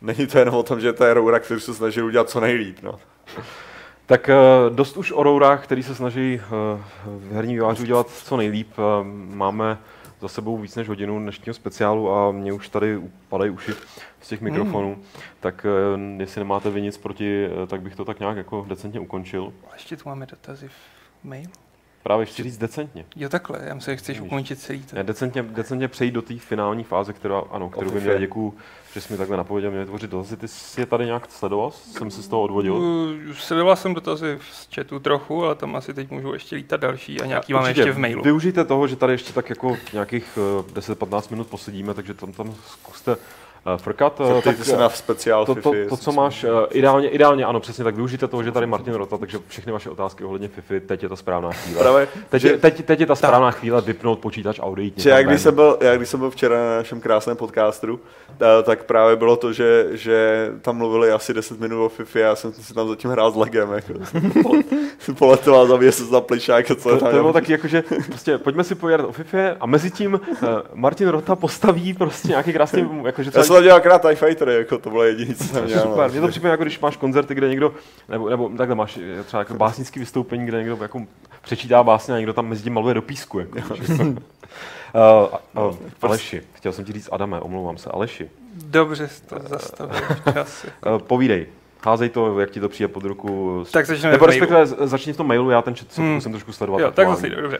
není 0.00 0.26
to 0.26 0.38
jenom 0.38 0.54
o 0.54 0.62
tom, 0.62 0.80
že 0.80 0.92
to 0.92 1.04
je 1.04 1.14
roura, 1.14 1.38
který 1.38 1.60
se 1.60 1.74
snaží 1.74 2.02
udělat 2.02 2.30
co 2.30 2.40
nejlíp. 2.40 2.78
No. 2.82 2.94
Tak 4.08 4.28
eh, 4.28 4.36
dost 4.70 4.96
už 4.96 5.12
o 5.12 5.22
rourách, 5.22 5.64
který 5.64 5.82
se 5.82 5.94
snaží 5.94 6.40
eh, 6.40 6.82
herní 7.32 7.54
vývářů 7.54 7.84
dělat 7.84 8.10
co 8.10 8.36
nejlíp. 8.36 8.72
Eh, 8.78 9.04
Máme 9.34 9.78
za 10.28 10.34
sebou 10.34 10.56
víc 10.56 10.76
než 10.76 10.88
hodinu 10.88 11.18
dnešního 11.18 11.54
speciálu 11.54 12.10
a 12.12 12.32
mě 12.32 12.52
už 12.52 12.68
tady 12.68 13.00
padají 13.28 13.50
uši 13.50 13.72
z 14.20 14.28
těch 14.28 14.40
mikrofonů. 14.40 14.98
Tak 15.40 15.66
eh, 15.66 16.20
jestli 16.22 16.40
nemáte 16.40 16.70
vy 16.70 16.82
nic 16.82 16.98
proti, 16.98 17.46
eh, 17.46 17.66
tak 17.66 17.82
bych 17.82 17.96
to 17.96 18.04
tak 18.04 18.20
nějak 18.20 18.36
jako 18.36 18.66
decentně 18.68 19.00
ukončil. 19.00 19.52
A 19.70 19.74
ještě 19.74 19.96
tu 19.96 20.08
máme 20.08 20.26
dotazy 20.26 20.68
v 20.68 21.24
mail. 21.24 21.46
Právě 22.02 22.22
ještě 22.22 22.42
říct 22.42 22.58
decentně. 22.58 23.04
Jo, 23.16 23.28
takhle, 23.28 23.58
já 23.64 23.74
myslím, 23.74 23.92
že 23.92 23.96
chceš 23.96 24.20
ukončit 24.20 24.56
celý 24.56 24.82
to. 24.82 24.96
Ne, 24.96 25.04
decentně, 25.04 25.42
decentně 25.42 25.88
přejít 25.88 26.10
do 26.10 26.22
té 26.22 26.38
finální 26.38 26.84
fáze, 26.84 27.12
která, 27.12 27.38
ano, 27.50 27.68
kterou 27.70 27.90
by 27.90 27.96
Ofifě. 27.96 28.08
měl 28.10 28.20
děkuju, 28.20 28.54
že 28.96 29.02
jsi 29.02 29.12
mi 29.12 29.18
takhle 29.18 29.36
napověděl, 29.36 29.70
mě 29.70 29.80
vytvořit 29.80 30.10
dotazy. 30.10 30.36
Ty 30.36 30.48
jsi 30.48 30.80
je 30.80 30.86
tady 30.86 31.04
nějak 31.04 31.30
sledoval? 31.30 31.70
Jsem 31.70 32.10
si 32.10 32.22
z 32.22 32.28
toho 32.28 32.42
odvodil? 32.42 32.74
Uh, 32.74 33.32
Sledoval 33.32 33.76
jsem 33.76 33.94
dotazy 33.94 34.38
z 34.52 34.74
chatu 34.74 34.98
trochu, 34.98 35.44
ale 35.44 35.54
tam 35.54 35.76
asi 35.76 35.94
teď 35.94 36.10
můžou 36.10 36.32
ještě 36.32 36.56
lítat 36.56 36.80
další 36.80 37.20
a 37.20 37.26
nějaký 37.26 37.52
máme 37.52 37.70
ještě 37.70 37.92
v 37.92 37.98
mailu. 37.98 38.22
Využijte 38.22 38.64
toho, 38.64 38.86
že 38.86 38.96
tady 38.96 39.12
ještě 39.12 39.32
tak 39.32 39.50
jako 39.50 39.76
nějakých 39.92 40.38
eh, 40.76 40.80
10-15 40.80 41.30
minut 41.30 41.46
posedíme, 41.46 41.94
takže 41.94 42.14
tam, 42.14 42.32
tam 42.32 42.54
zkuste 42.66 43.12
eh, 43.12 43.45
frkat. 43.76 44.20
eh, 44.20 44.34
Zeptejte 44.34 44.64
se 44.64 44.74
eh, 44.74 44.78
na 44.78 44.88
speciál 44.88 45.46
to, 45.46 45.54
to, 45.54 45.72
Fifi, 45.72 45.86
to, 45.88 45.96
co 45.96 46.12
máš, 46.12 46.44
eh, 46.44 46.48
ideálně, 46.72 47.08
ideálně, 47.08 47.44
ano, 47.44 47.60
přesně 47.60 47.84
tak, 47.84 47.94
využijte 47.94 48.28
toho, 48.28 48.42
že 48.42 48.52
tady 48.52 48.66
Martin 48.66 48.94
Rota, 48.94 49.18
takže 49.18 49.38
všechny 49.48 49.72
vaše 49.72 49.90
otázky 49.90 50.24
ohledně 50.24 50.48
FIFI, 50.48 50.80
teď 50.80 51.02
je 51.02 51.08
ta 51.08 51.16
správná 51.16 51.52
chvíle. 51.52 51.80
Právě, 51.80 52.08
Teď, 52.28 52.42
že- 52.42 52.48
je, 52.48 52.58
teď, 52.58 52.84
teď 52.84 53.00
je 53.00 53.06
ta 53.06 53.14
správná 53.14 53.50
chvíle 53.50 53.80
vypnout 53.80 54.18
počítač 54.18 54.58
a 54.58 54.62
odejít 54.62 54.98
Že 54.98 55.10
já 55.10 55.22
když, 55.22 55.40
jsem 55.40 55.54
byl, 55.54 55.78
já 55.80 55.96
když 55.96 56.08
jsem 56.08 56.20
byl 56.20 56.30
včera 56.30 56.56
na 56.58 56.76
našem 56.76 57.00
krásném 57.00 57.36
podcastu, 57.36 58.00
ta- 58.38 58.62
tak 58.62 58.84
právě 58.84 59.16
bylo 59.16 59.36
to, 59.36 59.52
že, 59.52 59.86
že 59.90 60.48
tam 60.62 60.76
mluvili 60.76 61.10
asi 61.10 61.34
10 61.34 61.60
minut 61.60 61.84
o 61.84 61.88
FIFA 61.88 62.18
a 62.18 62.22
já 62.22 62.36
jsem 62.36 62.52
si 62.52 62.74
tam 62.74 62.88
zatím 62.88 63.10
hrál 63.10 63.30
s 63.32 63.36
legem. 63.36 63.72
Jako. 63.72 63.92
Poletoval 65.18 65.66
za 65.66 65.76
mě 65.76 65.92
se 65.92 66.04
za 66.04 66.20
plišák 66.20 66.70
a 66.70 66.74
co 66.74 66.88
To, 66.88 66.98
to 67.06 67.10
bylo 67.12 67.32
taky 67.32 67.52
jako, 67.52 67.68
že 67.68 67.84
prostě 68.06 68.38
pojďme 68.38 68.64
si 68.64 68.74
povídat 68.74 69.06
o 69.06 69.12
FIFA 69.12 69.38
a 69.60 69.66
mezi 69.66 69.90
tím 69.90 70.14
uh, 70.42 70.48
Martin 70.74 71.08
Rota 71.08 71.36
postaví 71.36 71.94
prostě 71.94 72.28
nějaký 72.28 72.52
krásný, 72.52 72.88
jakože 73.04 73.30
Já 73.34 73.42
jsem 73.44 73.55
tam 73.56 73.62
dělal 73.62 73.78
akorát 73.78 74.02
TIE 74.02 74.16
Fighter, 74.16 74.48
jako 74.48 74.78
to 74.78 74.90
bylo 74.90 75.02
jediné, 75.04 75.34
co 75.34 75.44
jsem 75.44 75.66
dělal. 75.66 75.86
Super, 75.86 76.10
mě 76.10 76.20
to 76.20 76.28
připomíná, 76.28 76.50
jako 76.50 76.62
když 76.62 76.80
máš 76.80 76.96
koncerty, 76.96 77.34
kde 77.34 77.48
někdo, 77.48 77.74
nebo, 78.08 78.30
nebo 78.30 78.48
takhle 78.48 78.74
máš 78.74 78.98
eh, 79.20 79.22
třeba 79.24 79.40
jako 79.40 79.54
básnický 79.54 80.00
vystoupení, 80.00 80.46
kde 80.46 80.58
někdo 80.58 80.78
jako 80.82 81.02
přečítá 81.42 81.82
básně 81.82 82.14
a 82.14 82.16
někdo 82.16 82.32
tam 82.32 82.46
mezi 82.48 82.62
tím 82.62 82.74
maluje 82.74 82.94
do 82.94 83.02
písku. 83.02 83.38
Jako, 83.38 83.74
uh, 83.74 84.14
uh, 85.68 85.76
Aleši, 86.02 86.42
chtěl 86.52 86.72
jsem 86.72 86.84
ti 86.84 86.92
říct 86.92 87.08
Adame, 87.12 87.40
omlouvám 87.40 87.76
se, 87.78 87.90
Aleši, 87.90 88.30
Dobře 88.64 89.08
jsi 89.08 89.22
to 89.22 89.36
zastavil 89.48 89.96
v 90.26 90.32
čase. 90.32 90.68
uh, 90.86 90.98
povídej, 91.06 91.46
házej 91.84 92.08
to, 92.08 92.40
jak 92.40 92.50
ti 92.50 92.60
to 92.60 92.68
přijde 92.68 92.88
pod 92.88 93.04
ruku. 93.04 93.64
Tak 93.70 93.86
začneme 93.86 94.12
Nebo 94.12 94.26
respektive 94.26 94.66
začni 94.66 95.12
v 95.12 95.16
tom 95.16 95.26
mailu, 95.26 95.50
já 95.50 95.62
ten 95.62 95.74
chat 95.74 95.96
Hmm. 95.98 96.14
musím 96.14 96.32
trošku 96.32 96.52
sledovat. 96.52 96.80
Jo, 96.80 96.90
tak 96.90 97.08
zase 97.08 97.28
dobře. 97.28 97.58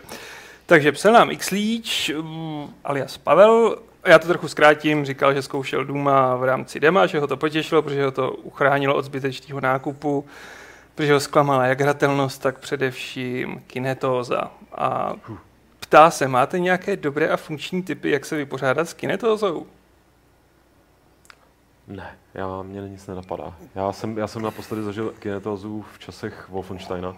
Takže 0.66 0.92
psal 0.92 1.12
nám 1.12 1.30
Xlíč, 1.36 2.12
mm, 2.22 2.66
alias 2.84 3.18
Pavel, 3.18 3.78
já 4.06 4.18
to 4.18 4.28
trochu 4.28 4.48
zkrátím, 4.48 5.04
říkal, 5.04 5.34
že 5.34 5.42
zkoušel 5.42 5.84
Duma 5.84 6.36
v 6.36 6.44
rámci 6.44 6.80
dema, 6.80 7.06
že 7.06 7.20
ho 7.20 7.26
to 7.26 7.36
potěšilo, 7.36 7.82
protože 7.82 8.04
ho 8.04 8.10
to 8.10 8.32
uchránilo 8.32 8.94
od 8.94 9.04
zbytečného 9.04 9.60
nákupu, 9.60 10.24
protože 10.94 11.12
ho 11.12 11.20
zklamala 11.20 11.66
jak 11.66 11.80
hratelnost, 11.80 12.42
tak 12.42 12.58
především 12.58 13.62
kinetóza. 13.66 14.50
A 14.72 15.12
ptá 15.80 16.10
se, 16.10 16.28
máte 16.28 16.58
nějaké 16.58 16.96
dobré 16.96 17.28
a 17.28 17.36
funkční 17.36 17.82
typy, 17.82 18.10
jak 18.10 18.24
se 18.24 18.36
vypořádat 18.36 18.88
s 18.88 18.94
kinetózou? 18.94 19.66
Ne, 21.86 22.18
já, 22.34 22.62
mě 22.62 22.80
nic 22.80 23.06
nenapadá. 23.06 23.54
Já 23.74 23.92
jsem, 23.92 24.18
já 24.18 24.26
jsem 24.26 24.42
naposledy 24.42 24.82
zažil 24.82 25.14
kinetózu 25.18 25.84
v 25.94 25.98
časech 25.98 26.48
Wolfensteina, 26.48 27.16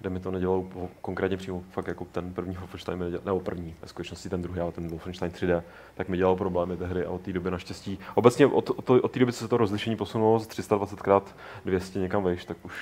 kde 0.00 0.10
mi 0.10 0.20
to 0.20 0.30
nedělalo 0.30 0.62
po- 0.62 0.88
konkrétně 1.00 1.36
přímo, 1.36 1.62
fakt 1.70 1.86
jako 1.86 2.04
ten 2.12 2.34
první 2.34 2.56
Wolfenstein 2.56 2.98
mi 2.98 3.04
nedělal, 3.04 3.22
nebo 3.26 3.40
první, 3.40 3.74
ve 3.82 3.88
skutečnosti 3.88 4.28
ten 4.28 4.42
druhý, 4.42 4.60
ale 4.60 4.72
ten 4.72 4.88
Wolfenstein 4.88 5.32
3D, 5.32 5.62
tak 5.94 6.08
mi 6.08 6.16
dělal 6.16 6.36
problémy 6.36 6.76
té 6.76 6.86
hry 6.86 7.04
a 7.04 7.10
od 7.10 7.20
té 7.20 7.32
doby 7.32 7.50
naštěstí, 7.50 7.98
obecně 8.14 8.46
od, 8.46 8.70
od, 8.70 8.90
od 8.90 9.12
té 9.12 9.18
doby, 9.20 9.32
co 9.32 9.38
se 9.38 9.48
to 9.48 9.56
rozlišení 9.56 9.96
posunulo 9.96 10.38
z 10.40 10.48
320x200 10.48 12.00
někam 12.00 12.22
vejš, 12.22 12.44
tak 12.44 12.56
už 12.62 12.72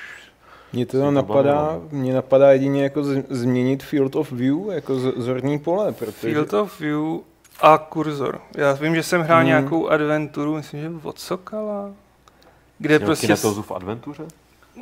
Mně 0.72 0.86
to 0.86 0.98
tam 1.00 1.14
napadá, 1.14 1.72
no. 1.72 1.98
mně 1.98 2.14
napadá 2.14 2.52
jedině 2.52 2.82
jako 2.82 3.04
z, 3.04 3.24
změnit 3.30 3.82
field 3.82 4.16
of 4.16 4.32
view, 4.32 4.58
jako 4.72 4.98
z, 4.98 5.12
zorní 5.16 5.58
pole, 5.58 5.92
protože... 5.92 6.12
Field 6.12 6.52
of 6.54 6.80
View 6.80 7.02
a 7.60 7.78
kurzor. 7.78 8.40
Já 8.56 8.72
vím, 8.72 8.94
že 8.94 9.02
jsem 9.02 9.20
hrál 9.20 9.38
Hmm. 9.38 9.46
nějakou 9.46 9.88
adventuru, 9.88 10.54
myslím, 10.54 10.80
že 10.80 10.90
od 11.02 11.18
Sokala, 11.18 11.90
kde 12.78 12.98
měl 12.98 13.06
prostě... 13.06 13.36
v 13.36 13.72
adventuře? 13.72 14.26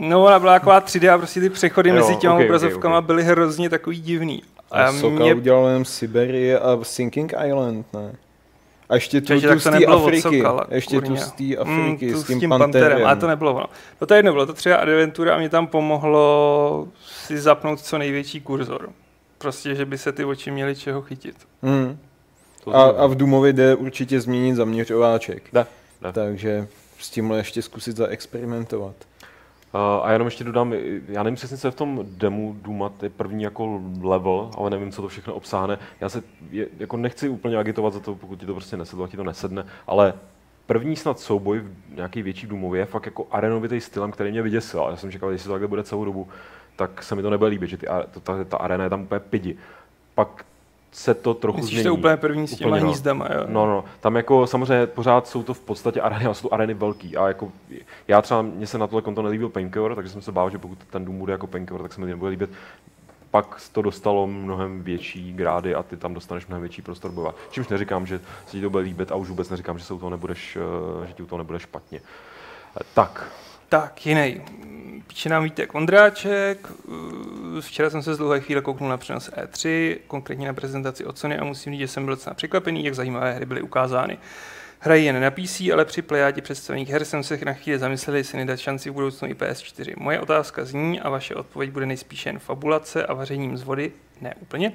No, 0.00 0.24
ona 0.24 0.38
byla 0.38 0.52
taková 0.52 0.80
3D 0.80 1.14
a 1.14 1.18
prostě 1.18 1.40
ty 1.40 1.50
přechody 1.50 1.88
Jo, 1.90 1.94
mezi 1.94 2.16
těma 2.16 2.34
ok, 2.34 2.40
ok, 2.40 2.44
obrazovkama 2.46 2.98
ok. 2.98 3.04
byly 3.04 3.22
hrozně 3.24 3.70
takový 3.70 4.00
divný. 4.00 4.42
A 4.70 4.92
Sokal 4.92 5.10
mě, 5.10 5.34
udělal 5.34 5.66
jenom 5.66 5.84
Siberii 5.84 6.54
a 6.56 6.78
Sinking 6.82 7.32
Island, 7.46 7.86
ne? 7.92 8.14
A 8.88 8.94
ještě 8.94 9.20
tu, 9.20 9.26
Takže 9.26 9.46
tu 9.46 9.52
tak 9.52 9.60
z 9.60 9.64
to 9.64 9.70
té 9.70 9.80
nebylo 9.80 10.02
Afriky, 10.04 10.22
Sokala, 10.22 10.66
ještě 10.70 10.96
tu 11.00 11.06
kurňa. 11.06 11.20
z 11.20 11.32
té 11.32 11.56
Afriky, 11.56 12.12
tu 12.12 12.20
s 12.22 12.26
tím, 12.26 12.40
panterem. 12.40 12.58
panterem. 12.58 13.06
Ale 13.06 13.16
to 13.16 13.26
nebylo 13.26 13.54
ono. 13.54 13.66
No 14.00 14.06
to 14.06 14.14
je 14.14 14.18
jedno, 14.18 14.32
bylo 14.32 14.46
to 14.46 14.52
třeba 14.52 14.76
adventura 14.76 15.34
a 15.34 15.38
mě 15.38 15.48
tam 15.48 15.66
pomohlo 15.66 16.88
si 17.26 17.38
zapnout 17.38 17.80
co 17.80 17.98
největší 17.98 18.40
kurzor. 18.40 18.88
Prostě, 19.38 19.74
že 19.74 19.84
by 19.84 19.98
se 19.98 20.12
ty 20.12 20.24
oči 20.24 20.50
měly 20.50 20.76
čeho 20.76 21.02
chytit. 21.02 21.36
To 22.64 22.76
A, 22.76 22.82
a 22.84 23.06
v 23.06 23.14
Dumově 23.14 23.52
jde 23.52 23.74
určitě 23.74 24.20
změnit 24.20 24.54
zaměřováček. 24.54 25.42
Jde, 25.52 25.66
jde. 26.02 26.12
Takže 26.12 26.68
s 26.98 27.10
tímhle 27.10 27.38
ještě 27.38 27.62
zkusit 27.62 27.96
zaexperimentovat. 27.96 28.94
A 30.02 30.12
jenom 30.12 30.26
ještě 30.26 30.44
dodám, 30.44 30.74
já 31.08 31.22
nevím 31.22 31.36
přesně, 31.36 31.56
co 31.56 31.66
je 31.66 31.70
v 31.70 31.74
tom 31.74 32.00
demu 32.08 32.56
Duma, 32.62 32.92
je 33.02 33.10
první 33.10 33.42
jako 33.42 33.82
level, 34.02 34.50
ale 34.56 34.70
nevím, 34.70 34.92
co 34.92 35.02
to 35.02 35.08
všechno 35.08 35.34
obsáhne. 35.34 35.78
Já 36.00 36.08
se 36.08 36.22
je, 36.50 36.68
jako 36.78 36.96
nechci 36.96 37.28
úplně 37.28 37.56
agitovat 37.56 37.92
za 37.92 38.00
to, 38.00 38.14
pokud 38.14 38.40
ti 38.40 38.46
to 38.46 38.54
prostě 38.54 38.76
nesedlo, 38.76 39.08
ti 39.08 39.16
to 39.16 39.24
nesedne, 39.24 39.66
ale 39.86 40.14
první 40.66 40.96
snad 40.96 41.20
souboj 41.20 41.58
v 41.58 41.96
nějaký 41.96 42.22
větší 42.22 42.46
Doomově 42.46 42.80
je 42.80 42.86
fakt 42.86 43.06
jako 43.06 43.26
arenovitý 43.30 43.80
stylem, 43.80 44.12
který 44.12 44.30
mě 44.30 44.42
vyděsil. 44.42 44.86
Já 44.90 44.96
jsem 44.96 45.12
čekal, 45.12 45.30
jestli 45.30 45.46
to 45.46 45.52
takhle 45.52 45.68
bude 45.68 45.82
celou 45.82 46.04
dobu, 46.04 46.28
tak 46.76 47.02
se 47.02 47.14
mi 47.14 47.22
to 47.22 47.30
nebude 47.30 47.50
líbit, 47.50 47.70
že 47.70 47.76
ty, 47.76 47.86
ta, 48.22 48.44
ta 48.44 48.56
arena 48.56 48.84
je 48.84 48.90
tam 48.90 49.02
úplně 49.02 49.20
pidi. 49.20 49.56
Pak 50.14 50.44
se 50.96 51.14
to 51.14 51.34
trochu 51.34 51.56
Myslíš, 51.58 51.72
změní. 51.80 51.84
to 51.84 51.94
úplně 51.94 52.16
první 52.16 52.48
s 52.48 52.56
těma 52.56 52.68
Úplně, 52.68 52.80
no. 52.82 52.86
hnízdama, 52.88 53.28
jo? 53.34 53.44
No, 53.48 53.66
no, 53.66 53.84
tam 54.00 54.16
jako 54.16 54.46
samozřejmě 54.46 54.86
pořád 54.86 55.28
jsou 55.28 55.42
to 55.42 55.54
v 55.54 55.60
podstatě 55.60 56.00
areny, 56.00 56.24
jsou 56.34 56.48
to 56.48 56.54
areny 56.54 56.74
velký. 56.74 57.16
A 57.16 57.28
jako 57.28 57.52
já 58.08 58.22
třeba, 58.22 58.42
mně 58.42 58.66
se 58.66 58.78
na 58.78 58.86
tohle 58.86 59.02
konto 59.02 59.22
nelíbil 59.22 59.48
Painkiller, 59.48 59.94
takže 59.94 60.10
jsem 60.12 60.22
se 60.22 60.32
bál, 60.32 60.50
že 60.50 60.58
pokud 60.58 60.78
ten 60.90 61.04
dům 61.04 61.18
bude 61.18 61.32
jako 61.32 61.46
Painkiller, 61.46 61.82
tak 61.82 61.92
se 61.92 62.00
mi 62.00 62.06
nebude 62.06 62.30
líbit. 62.30 62.50
Pak 63.30 63.60
to 63.72 63.82
dostalo 63.82 64.26
mnohem 64.26 64.82
větší 64.82 65.32
grády 65.32 65.74
a 65.74 65.82
ty 65.82 65.96
tam 65.96 66.14
dostaneš 66.14 66.46
mnohem 66.46 66.62
větší 66.62 66.82
prostor 66.82 67.10
bojovat. 67.10 67.34
Čímž 67.50 67.68
neříkám, 67.68 68.06
že 68.06 68.18
se 68.18 68.50
ti 68.52 68.60
to 68.60 68.70
bude 68.70 68.82
líbit 68.84 69.12
a 69.12 69.14
už 69.14 69.28
vůbec 69.28 69.50
neříkám, 69.50 69.78
že 69.78 69.84
se 69.84 69.94
u 69.94 69.98
toho 69.98 70.10
nebudeš, 70.10 70.58
eh, 71.02 71.06
že 71.06 71.12
ti 71.12 71.22
u 71.22 71.26
toho 71.26 71.38
nebude 71.38 71.58
špatně. 71.60 72.00
Eh, 72.80 72.84
Tak, 72.94 73.32
Tak, 73.68 74.06
jiný. 74.06 74.40
Píše 75.06 75.28
nám 75.28 75.44
Vítek 75.44 75.74
Ondráček. 75.74 76.68
Uh, 76.84 77.60
Včera 77.60 77.90
jsem 77.90 78.02
se 78.02 78.14
z 78.14 78.18
dlouhé 78.18 78.40
chvíle 78.40 78.60
kouknul 78.60 78.90
na 78.90 78.96
přenos 78.96 79.30
E3, 79.30 79.96
konkrétně 80.06 80.46
na 80.46 80.54
prezentaci 80.54 81.04
od 81.04 81.18
Sony 81.18 81.38
a 81.38 81.44
musím 81.44 81.72
říct, 81.72 81.80
že 81.80 81.88
jsem 81.88 82.04
byl 82.04 82.14
docela 82.14 82.34
překvapený, 82.34 82.84
jak 82.84 82.94
zajímavé 82.94 83.32
hry 83.32 83.46
byly 83.46 83.62
ukázány. 83.62 84.18
Hrají 84.78 85.04
jen 85.04 85.20
na 85.20 85.30
PC, 85.30 85.60
ale 85.72 85.84
při 85.84 86.02
plejádě 86.02 86.42
představených 86.42 86.88
her 86.88 87.04
jsem 87.04 87.22
se 87.22 87.38
na 87.44 87.52
chvíli 87.52 87.78
zamyslel, 87.78 88.16
jestli 88.16 88.38
nedat 88.38 88.58
šanci 88.58 88.90
v 88.90 88.92
budoucnu 88.92 89.28
i 89.28 89.34
PS4. 89.34 89.94
Moje 89.96 90.20
otázka 90.20 90.64
zní 90.64 91.00
a 91.00 91.08
vaše 91.08 91.34
odpověď 91.34 91.70
bude 91.70 91.86
nejspíše 91.86 92.28
jen 92.28 92.38
fabulace 92.38 93.06
a 93.06 93.14
vařením 93.14 93.56
z 93.56 93.62
vody. 93.62 93.92
Ne 94.20 94.34
úplně. 94.40 94.72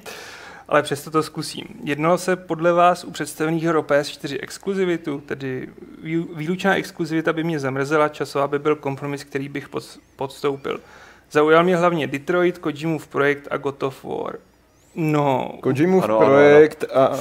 Ale 0.69 0.81
přesto 0.83 1.11
to 1.11 1.23
zkusím. 1.23 1.65
Jednalo 1.83 2.17
se 2.17 2.35
podle 2.35 2.73
vás 2.73 3.03
u 3.03 3.11
představených 3.11 3.63
her 3.63 3.75
o 3.77 3.81
PS4 3.83 4.38
exkluzivitu, 4.41 5.21
tedy 5.25 5.67
vý- 6.03 6.27
výlučná 6.35 6.75
exkluzivita 6.75 7.33
by 7.33 7.43
mě 7.43 7.59
zamrzela, 7.59 8.09
časová 8.09 8.47
by 8.47 8.59
byl 8.59 8.75
kompromis, 8.75 9.23
který 9.23 9.49
bych 9.49 9.69
pod- 9.69 9.97
podstoupil. 10.15 10.79
Zaujal 11.31 11.63
mě 11.63 11.77
hlavně 11.77 12.07
Detroit, 12.07 12.57
Kojimův 12.57 13.07
projekt 13.07 13.47
a 13.51 13.57
God 13.57 13.83
of 13.83 14.03
War. 14.03 14.35
No, 14.95 15.51
Kojimův 15.61 16.03
Ano, 16.03 16.19
ano, 16.19 16.27
projekt 16.27 16.83
a, 16.93 17.05
a 17.05 17.17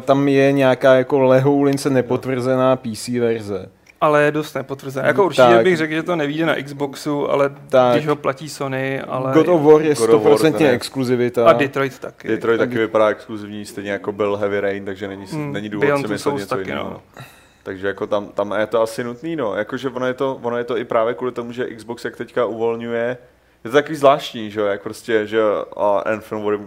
tam 0.00 0.28
je 0.28 0.52
nějaká 0.52 0.94
jako 0.94 1.20
lehoulince 1.20 1.90
nepotvrzená 1.90 2.76
PC 2.76 3.08
verze. 3.08 3.68
Ale 4.04 4.22
je 4.22 4.32
dost 4.32 4.54
nepotvrzené. 4.54 5.06
Jako 5.08 5.24
určitě 5.24 5.42
Tak. 5.42 5.64
bych 5.64 5.76
řekl, 5.76 5.92
že 5.94 6.02
to 6.02 6.16
nevíde 6.16 6.46
na 6.46 6.54
Xboxu, 6.62 7.30
ale 7.30 7.50
Tak. 7.68 7.94
když 7.94 8.06
ho 8.06 8.16
platí 8.16 8.48
Sony, 8.48 9.00
ale... 9.00 9.32
God 9.34 9.48
of 9.48 9.62
War 9.62 9.82
je 9.82 9.94
God 9.94 10.10
of 10.10 10.22
War, 10.22 10.32
100% 10.32 10.52
ten 10.58 10.66
je- 10.66 10.72
exkluzivita. 10.72 11.48
a 11.48 11.52
Detroit 11.52 11.98
taky. 11.98 12.28
Detroit 12.28 12.58
taky 12.58 12.78
vypadá 12.78 13.08
exkluzivní, 13.08 13.64
stejně 13.64 13.90
jako 13.92 14.12
byl 14.12 14.36
Heavy 14.36 14.60
Rain, 14.60 14.84
takže 14.84 15.08
není, 15.08 15.24
Mm, 15.32 15.52
není 15.52 15.68
důvod 15.68 15.84
Beyond 15.86 16.06
si 16.06 16.12
myslet 16.12 16.30
Souls 16.30 16.40
něco 16.42 16.56
taky, 16.56 16.68
jiného. 16.70 16.84
no. 16.90 17.00
No. 17.16 17.22
Takže 17.62 17.86
jako 17.86 18.06
tam, 18.06 18.26
tam 18.28 18.54
je 18.58 18.66
to 18.66 18.82
asi 18.82 19.04
nutný, 19.04 19.36
no. 19.36 19.54
Jakože 19.54 19.88
ono 19.90 20.06
je, 20.06 20.14
to, 20.14 20.38
ono 20.42 20.56
je 20.58 20.64
to 20.64 20.76
i 20.78 20.84
právě 20.84 21.14
kvůli 21.14 21.32
tomu, 21.32 21.52
že 21.52 21.66
Xbox 21.66 22.04
jak 22.04 22.16
teďka 22.16 22.44
uvolňuje, 22.46 23.18
je 23.64 23.70
to 23.70 23.76
takový 23.76 23.96
zvláštní, 23.96 24.50
že 24.50 24.60
jo, 24.60 24.66
jak 24.66 24.82
prostě, 24.82 25.26
že 25.26 25.40
a 25.76 26.02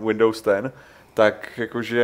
Windows 0.06 0.42
10, 0.42 0.72
tak 1.14 1.50
jakože 1.58 2.04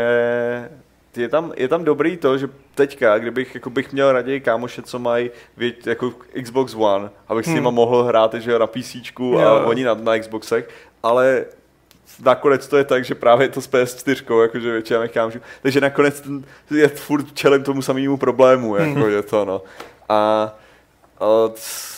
je 1.18 1.30
tam, 1.30 1.53
je 1.57 1.68
tam 1.68 1.84
dobrý 1.84 2.18
to, 2.18 2.38
že 2.38 2.49
teďka, 2.76 3.18
kdybych 3.19 3.56
jako 3.56 3.69
bych 3.69 3.94
měl 3.94 4.11
raději 4.11 4.40
kámoše, 4.41 4.81
co 4.81 4.99
mají 4.99 5.31
vět, 5.57 5.88
jako 5.88 6.14
Xbox 6.44 6.76
One, 6.76 7.10
abych 7.27 7.45
s 7.45 7.48
Hmm. 7.48 7.56
nima 7.56 7.69
mohl 7.69 8.03
hrát 8.03 8.34
že 8.34 8.60
na 8.60 8.68
PC 8.68 8.95
a 8.95 9.41
Jo. 9.41 9.61
oni 9.65 9.84
na, 9.84 9.94
na 9.94 10.19
Xboxech, 10.19 10.69
ale 11.03 11.45
nakonec 12.23 12.68
to 12.68 12.77
je 12.77 12.84
tak, 12.84 13.06
že 13.06 13.15
právě 13.15 13.45
je 13.45 13.49
to 13.49 13.61
s 13.61 13.69
PS4, 13.69 14.41
jakože 14.41 14.72
většina 14.72 15.02
mých 15.02 15.11
kámošů, 15.11 15.40
takže 15.61 15.81
nakonec 15.81 16.22
ten 16.22 16.44
je 16.72 16.88
furt 16.88 17.34
čelem 17.34 17.64
tomu 17.64 17.81
samému 17.81 18.18
problému, 18.18 18.76
jako 18.76 18.99
Mhm. 18.99 19.10
je 19.10 19.22
to, 19.23 19.45
no. 19.45 19.61
A, 20.10 20.56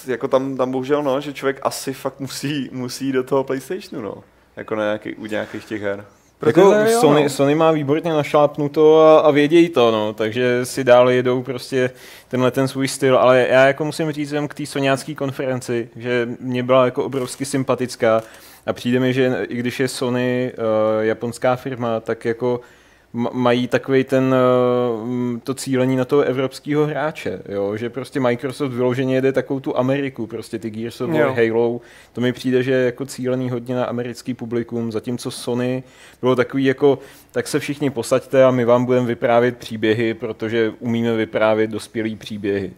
jako 0.07 0.27
tam, 0.27 0.57
tam 0.57 0.71
bohužel, 0.71 1.03
no, 1.03 1.21
že 1.21 1.33
člověk 1.33 1.59
asi 1.63 1.93
fakt 1.93 2.19
musí, 2.19 2.69
musí 2.71 3.11
do 3.11 3.23
toho 3.23 3.43
PlayStationu, 3.43 4.01
no. 4.05 4.23
Jako 4.55 4.75
na 4.75 4.83
nějaký, 4.83 5.15
u 5.15 5.25
nějakých 5.25 5.65
těch 5.65 5.81
her. 5.81 6.05
Jako 6.45 6.61
jo, 6.61 6.99
Sony, 7.01 7.23
no. 7.23 7.29
Sony 7.29 7.55
má 7.55 7.71
výborně 7.71 8.13
našlápnuto 8.13 9.01
a, 9.01 9.19
a 9.19 9.31
vědějí 9.31 9.69
to, 9.69 9.91
no, 9.91 10.13
takže 10.13 10.65
si 10.65 10.83
dál 10.83 11.09
jedou 11.09 11.43
prostě 11.43 11.91
tenhle 12.27 12.51
ten 12.51 12.67
svůj 12.67 12.87
styl, 12.87 13.17
ale 13.17 13.47
já 13.49 13.65
jako 13.65 13.85
musím 13.85 14.11
říct 14.11 14.31
jenom 14.31 14.47
k 14.47 14.53
té 14.53 14.65
soňácké 14.65 15.15
konferenci, 15.15 15.89
že 15.95 16.29
mě 16.39 16.63
byla 16.63 16.85
jako 16.85 17.05
obrovsky 17.05 17.45
sympatická 17.45 18.21
a 18.65 18.73
přijde 18.73 18.99
mi, 18.99 19.13
že 19.13 19.45
i 19.49 19.55
když 19.55 19.79
je 19.79 19.87
Sony 19.87 20.53
uh, 20.57 21.03
japonská 21.03 21.55
firma, 21.55 21.99
tak 21.99 22.25
jako 22.25 22.59
mají 23.33 23.67
takový 23.67 24.03
ten 24.03 24.35
uh, 24.95 25.09
m, 25.09 25.41
to 25.43 25.53
cílení 25.53 25.95
na 25.95 26.05
toho 26.05 26.21
evropského 26.21 26.85
hráče, 26.85 27.41
jo? 27.49 27.77
že 27.77 27.89
prostě 27.89 28.19
Microsoft 28.19 28.71
vyloženě 28.71 29.15
jede 29.15 29.31
takovou 29.31 29.59
tu 29.59 29.77
Ameriku, 29.77 30.27
prostě 30.27 30.59
ty 30.59 30.69
Gears 30.69 31.01
of 31.01 31.09
War. 31.11 31.29
Halo, 31.29 31.81
to 32.13 32.21
mi 32.21 32.33
přijde, 32.33 32.63
že 32.63 32.71
je 32.71 32.85
jako 32.85 33.05
cílený 33.05 33.49
hodně 33.49 33.75
na 33.75 33.85
americký 33.85 34.33
publikum, 34.33 34.91
zatímco 34.91 35.31
Sony 35.31 35.83
bylo 36.21 36.35
takový 36.35 36.65
jako, 36.65 36.99
tak 37.31 37.47
se 37.47 37.59
všichni 37.59 37.89
posaďte 37.89 38.43
a 38.43 38.51
my 38.51 38.65
vám 38.65 38.85
budeme 38.85 39.07
vyprávět 39.07 39.57
příběhy, 39.57 40.13
protože 40.13 40.73
umíme 40.79 41.15
vyprávět 41.15 41.69
dospělý 41.69 42.15
příběhy. 42.15 42.71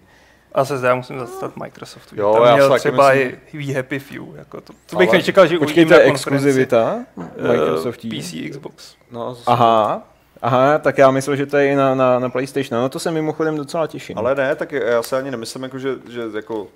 A 0.51 0.65
se 0.65 0.77
zdá, 0.77 0.95
musím 0.95 1.19
zastat 1.19 1.57
Microsoftu. 1.57 2.15
Jo, 2.17 2.33
tam 2.33 2.43
já 2.45 2.55
měl 2.55 2.79
třeba 2.79 3.13
myslím. 3.13 3.61
i 3.69 3.73
Happy 3.73 3.99
Few. 3.99 4.23
Jako 4.35 4.61
to, 4.61 4.73
to 4.89 4.95
bych 4.97 5.09
Ale- 5.09 5.17
nečekal, 5.17 5.47
že 5.47 5.57
Počkej, 5.59 5.85
to 5.85 5.87
uvidíme 5.87 5.95
je 5.95 6.05
na 6.07 6.11
konferenci. 6.11 6.47
exkluzivita 6.47 6.99
Eh, 7.37 7.47
Microsoftí? 7.47 8.09
PC, 8.09 8.49
Xbox. 8.49 8.95
No, 9.11 9.29
zase- 9.33 9.43
Aha, 9.47 10.07
aha, 10.41 10.77
tak 10.77 10.97
já 10.97 11.11
myslel, 11.11 11.35
že 11.35 11.45
to 11.45 11.57
je 11.57 11.67
i 11.67 11.75
na, 11.75 11.95
na, 11.95 12.19
na 12.19 12.29
PlayStation. 12.29 12.81
No 12.81 12.89
to 12.89 12.99
se 12.99 13.11
mimochodem 13.11 13.57
docela 13.57 13.87
těším. 13.87 14.17
Ale 14.17 14.35
ne, 14.35 14.55
tak 14.55 14.71
já 14.71 15.03
se 15.03 15.17
ani 15.17 15.31
nemyslím, 15.31 15.63
jako, 15.63 15.79
že, 15.79 15.95
že 16.09 16.21
jako 16.35 16.67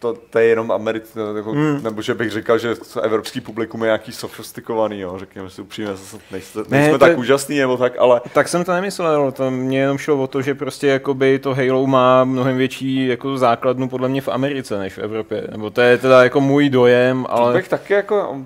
to, 0.00 0.14
to 0.30 0.38
je 0.38 0.44
jenom 0.44 0.72
americké, 0.72 1.20
jako, 1.36 1.50
Hmm. 1.52 1.82
nebo 1.82 2.02
že 2.02 2.14
bych 2.14 2.30
říkal, 2.30 2.58
že 2.58 2.74
evropský 3.02 3.40
publikum 3.40 3.82
je 3.82 3.86
nějaký 3.86 4.12
sofistikovaný, 4.12 5.00
jo, 5.00 5.18
řekněme 5.18 5.50
si 5.50 5.62
upřímně, 5.62 5.90
zase 5.90 6.16
nejste, 6.30 6.58
Ne, 6.58 6.64
nejsme 6.68 6.92
to 6.92 6.98
tak 6.98 7.10
je- 7.10 7.16
úžasný 7.16 7.58
nebo 7.58 7.76
tak, 7.76 7.92
ale 7.98 8.20
Tak 8.34 8.48
jsem 8.48 8.64
to 8.64 8.72
nemyslel, 8.72 9.32
to 9.32 9.50
mě 9.50 9.78
jenom 9.80 9.98
šlo 9.98 10.22
o 10.22 10.26
to, 10.26 10.42
že 10.42 10.54
prostě 10.54 10.86
jakoby 10.86 11.38
to 11.38 11.54
Halo 11.54 11.86
má 11.86 12.24
mnohem 12.24 12.56
větší 12.56 13.06
jako 13.06 13.38
základnu 13.38 13.88
podle 13.88 14.08
mě 14.08 14.20
v 14.20 14.28
Americe 14.28 14.78
než 14.78 14.92
v 14.94 14.98
Evropě. 14.98 15.44
Nebo 15.50 15.70
to 15.70 15.80
je 15.80 15.98
teda 15.98 16.22
jako 16.24 16.40
můj 16.40 16.68
dojem, 16.70 17.26
ale... 17.28 17.52
bych 17.52 17.68
taky 17.68 17.92
jako, 17.92 18.36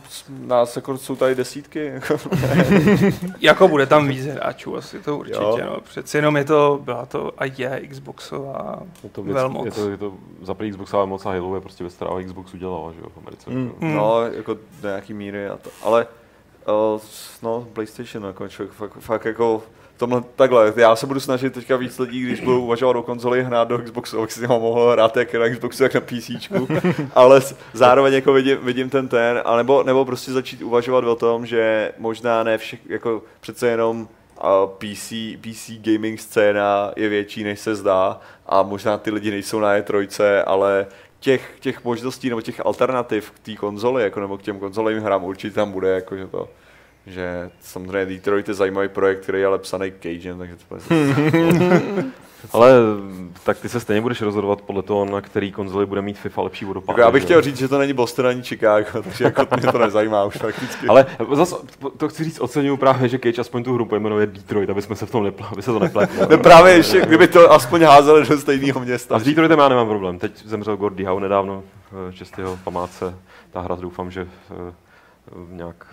nás 0.47 0.77
jako 0.77 0.99
jsou 0.99 1.17
tady 1.17 1.35
desítky, 1.35 1.85
jako, 1.95 2.19
Jako 3.41 3.69
bude 3.69 3.87
tam 3.87 4.09
víc 4.09 4.27
hráčů, 4.27 4.77
asi 4.77 4.99
to 5.01 5.17
určitě. 5.19 5.39
Jo. 5.41 5.59
No. 5.67 5.81
Přeci 5.81 6.17
jenom 6.19 6.37
je 6.37 6.45
to, 6.45 6.81
byla 6.85 7.07
to 7.07 7.33
a 7.39 7.45
je 7.45 7.83
Xboxová 7.91 8.83
je 9.05 9.11
to, 9.11 9.23
věc, 9.23 9.35
velmoc. 9.35 9.65
je 9.67 9.73
to, 9.73 9.91
je 9.91 9.97
to 9.97 10.13
za 10.43 10.55
první 10.55 10.71
Xbox, 10.73 10.95
ale 10.95 11.07
moc 11.07 11.27
a 11.27 11.31
Halo 11.31 11.44
je 11.55 11.61
prostě 11.61 11.85
věc, 11.85 11.95
která 11.95 12.11
Xbox 12.25 12.55
udělala, 12.55 12.93
že 12.93 13.01
jo, 13.01 13.07
v 13.15 13.19
Americe. 13.19 13.51
Mm. 13.51 13.73
Hmm. 13.81 13.95
no, 13.95 14.23
jako 14.23 14.55
do 14.55 14.89
nějaký 14.89 15.15
míry 15.15 15.49
a 15.49 15.57
to, 15.57 15.71
ale 15.83 16.07
uh, 16.95 17.01
no, 17.43 17.67
PlayStation, 17.73 18.25
jako 18.25 18.49
člověk 18.49 18.73
fakt, 18.73 18.93
fakt 18.99 19.25
jako 19.25 19.63
v 19.95 19.99
tomhle, 19.99 20.23
takhle, 20.37 20.73
já 20.77 20.97
se 20.97 21.07
budu 21.07 21.21
snažit 21.21 21.53
teďka 21.53 21.77
víc 21.77 21.99
lidí, 21.99 22.23
když 22.23 22.41
budu 22.41 22.63
uvažovat 22.63 22.97
o 22.97 23.03
konzoli, 23.03 23.45
hrát 23.45 23.69
do 23.69 23.79
Xboxu, 23.79 24.19
abych 24.19 24.33
si 24.33 24.39
s 24.39 24.43
nima 24.43 24.59
mohl 24.59 24.93
hrát 24.93 25.17
jak 25.17 25.35
na 25.35 25.49
Xboxu, 25.49 25.83
jak 25.83 25.95
na 25.95 26.01
PC, 26.01 26.31
ale 27.15 27.41
zároveň 27.73 28.15
jako 28.15 28.33
vidím, 28.33 28.59
vidím 28.63 28.91
ten 28.91 29.09
ten, 29.09 29.43
a 29.45 29.57
nebo, 29.57 29.83
nebo 29.83 30.05
prostě 30.05 30.33
začít 30.33 30.63
uvažovat 30.63 31.05
o 31.05 31.17
tom, 31.17 31.47
že 31.47 31.93
možná 31.99 32.43
ne 32.43 32.59
všech, 32.59 32.81
jako 32.87 33.23
přece 33.41 33.69
jenom 33.69 34.09
a 34.39 34.67
PC, 34.67 35.13
PC 35.41 35.71
gaming 35.81 36.21
scéna 36.21 36.93
je 36.97 37.09
větší, 37.09 37.45
než 37.45 37.61
se 37.61 37.75
zdá 37.75 38.21
a 38.47 38.63
možná 38.63 38.99
ty 38.99 39.11
lidi 39.11 39.31
nejsou 39.31 39.61
na 39.61 39.79
E3, 39.79 40.43
ale 40.47 40.87
těch, 41.25 41.53
těch 41.61 41.85
možností 41.85 42.29
nebo 42.29 42.41
těch 42.41 42.67
alternativ 42.67 43.31
k 43.31 43.39
té 43.39 43.55
konzoli, 43.55 44.03
jako 44.03 44.21
nebo 44.21 44.39
k 44.39 44.43
těm 44.43 44.59
konzolovým 44.59 45.03
hrám 45.03 45.25
určitě 45.25 45.55
tam 45.55 45.73
bude, 45.73 45.89
jako 45.89 46.17
že 46.17 46.27
to, 46.27 46.49
že 47.07 47.51
samozřejmě 47.61 48.07
Detroit 48.07 48.49
je 48.49 48.55
zajímavý 48.55 48.89
projekt, 48.89 49.21
který 49.23 49.41
je 49.41 49.47
ale 49.47 49.59
psaný 49.59 49.93
Cagem, 50.03 50.39
takže 50.39 50.57
to 50.57 50.65
bude 50.69 52.05
Ale 52.53 52.73
tak 53.45 53.59
ty 53.59 53.69
se 53.69 53.81
stejně 53.81 54.01
budeš 54.01 54.23
rozhodovat 54.23 54.61
podle 54.61 54.83
toho, 54.83 55.05
na 55.05 55.21
který 55.21 55.53
konzoli 55.53 55.87
bude 55.87 56.03
mít 56.03 56.19
FIFA 56.19 56.43
lepší 56.43 56.65
vodopád. 56.65 56.89
jako 56.89 57.01
já 57.01 57.11
bych 57.11 57.23
že 57.23 57.27
chtěl 57.27 57.43
říct, 57.43 57.57
že 57.57 57.69
to 57.69 57.79
není 57.79 57.93
Boston 57.93 58.27
ani 58.27 58.43
Chicago, 58.43 58.87
takže 59.03 59.25
jako 59.25 59.47
mě 59.57 59.73
to 59.73 59.79
nezajímá 59.79 60.25
už 60.25 60.37
fakticky. 60.37 60.87
Ale 60.87 61.07
zase 61.33 61.57
to 61.97 62.09
chci 62.09 62.25
říct, 62.25 62.41
oceňuju 62.41 62.77
právě, 62.77 63.09
že 63.09 63.19
Cage 63.19 63.41
aspoň 63.41 63.65
tu 63.65 63.75
hru 63.75 63.85
pojmenuje 63.85 64.27
Detroit, 64.27 64.71
aby 64.71 64.83
jsme 64.83 64.97
se 64.97 65.07
v 65.07 65.11
tom 65.11 65.25
nepl, 65.25 65.45
aby 65.53 65.63
se 65.63 65.73
to 65.73 65.79
nepletli. 65.79 66.19
No 66.31 66.39
právě 66.39 66.73
ještě, 66.75 67.01
kdyby 67.01 67.29
to 67.29 67.53
aspoň 67.53 67.83
házeli 67.83 68.27
do 68.29 68.39
stejného 68.39 68.81
města. 68.81 69.17
A 69.17 69.19
s 69.19 69.25
Detroitem 69.25 69.59
já 69.59 69.69
nemám 69.69 69.89
problém. 69.89 70.19
Teď 70.19 70.47
zemřel 70.47 70.77
Gordy 70.77 71.05
Howe 71.05 71.21
nedávno, 71.21 71.63
eh, 72.09 72.13
čest 72.13 72.39
jeho 72.39 72.59
památce. 72.65 73.15
Ta 73.51 73.61
hra 73.61 73.77
doufám, 73.81 74.11
že 74.11 74.27
eh, 74.51 74.73
nějak 75.51 75.87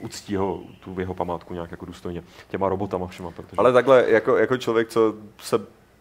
uctí 0.00 0.36
ho, 0.36 0.60
tu 0.80 1.00
jeho 1.00 1.14
památku 1.14 1.54
nějak 1.54 1.70
jako 1.70 1.86
důstojně 1.86 2.22
těma 2.48 2.68
robotama 2.68 3.06
všema, 3.06 3.30
protože... 3.30 3.56
Ale 3.56 3.72
takhle, 3.72 4.04
jako, 4.10 4.36
jako 4.36 4.56
člověk, 4.56 4.88
co 4.88 5.14
se 5.38 5.60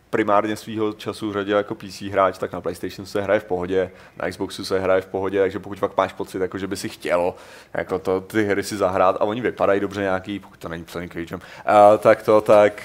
primárně 0.10 0.56
svého 0.56 0.94
času 0.94 1.34
řadil 1.34 1.58
jako 1.58 1.76
PC 1.76 2.02
hráč, 2.02 2.38
tak 2.38 2.52
na 2.54 2.62
PlayStation 2.62 3.06
se 3.06 3.22
hraje 3.22 3.40
v 3.40 3.44
pohodě, 3.44 3.92
na 4.18 4.30
Xboxu 4.30 4.66
se 4.66 4.80
hraje 4.80 5.02
v 5.02 5.06
pohodě, 5.06 5.40
takže 5.40 5.60
pokud 5.60 5.80
fakt 5.80 5.98
máš 5.98 6.14
pocit, 6.14 6.42
jako 6.42 6.58
že 6.58 6.68
by 6.68 6.78
si 6.78 6.90
chtěl 6.90 7.34
jako 7.74 8.00
to, 8.00 8.22
ty 8.22 8.44
hry 8.44 8.64
si 8.64 8.78
zahrát 8.78 9.16
a 9.16 9.24
oni 9.24 9.42
vypadají 9.42 9.80
dobře 9.80 10.02
nějaký, 10.02 10.40
pokud 10.40 10.60
to 10.60 10.70
není 10.70 10.84
psaný 10.84 11.10
Cagem, 11.10 11.40
uh, 11.40 11.98
tak 11.98 12.24
to 12.24 12.42
tak... 12.42 12.84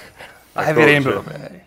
A 0.55 0.61
jako, 0.61 0.79
Heavy 0.79 0.85
Rain 0.85 1.03
že- 1.03 1.09
byl 1.09 1.23
dobrý. 1.23 1.59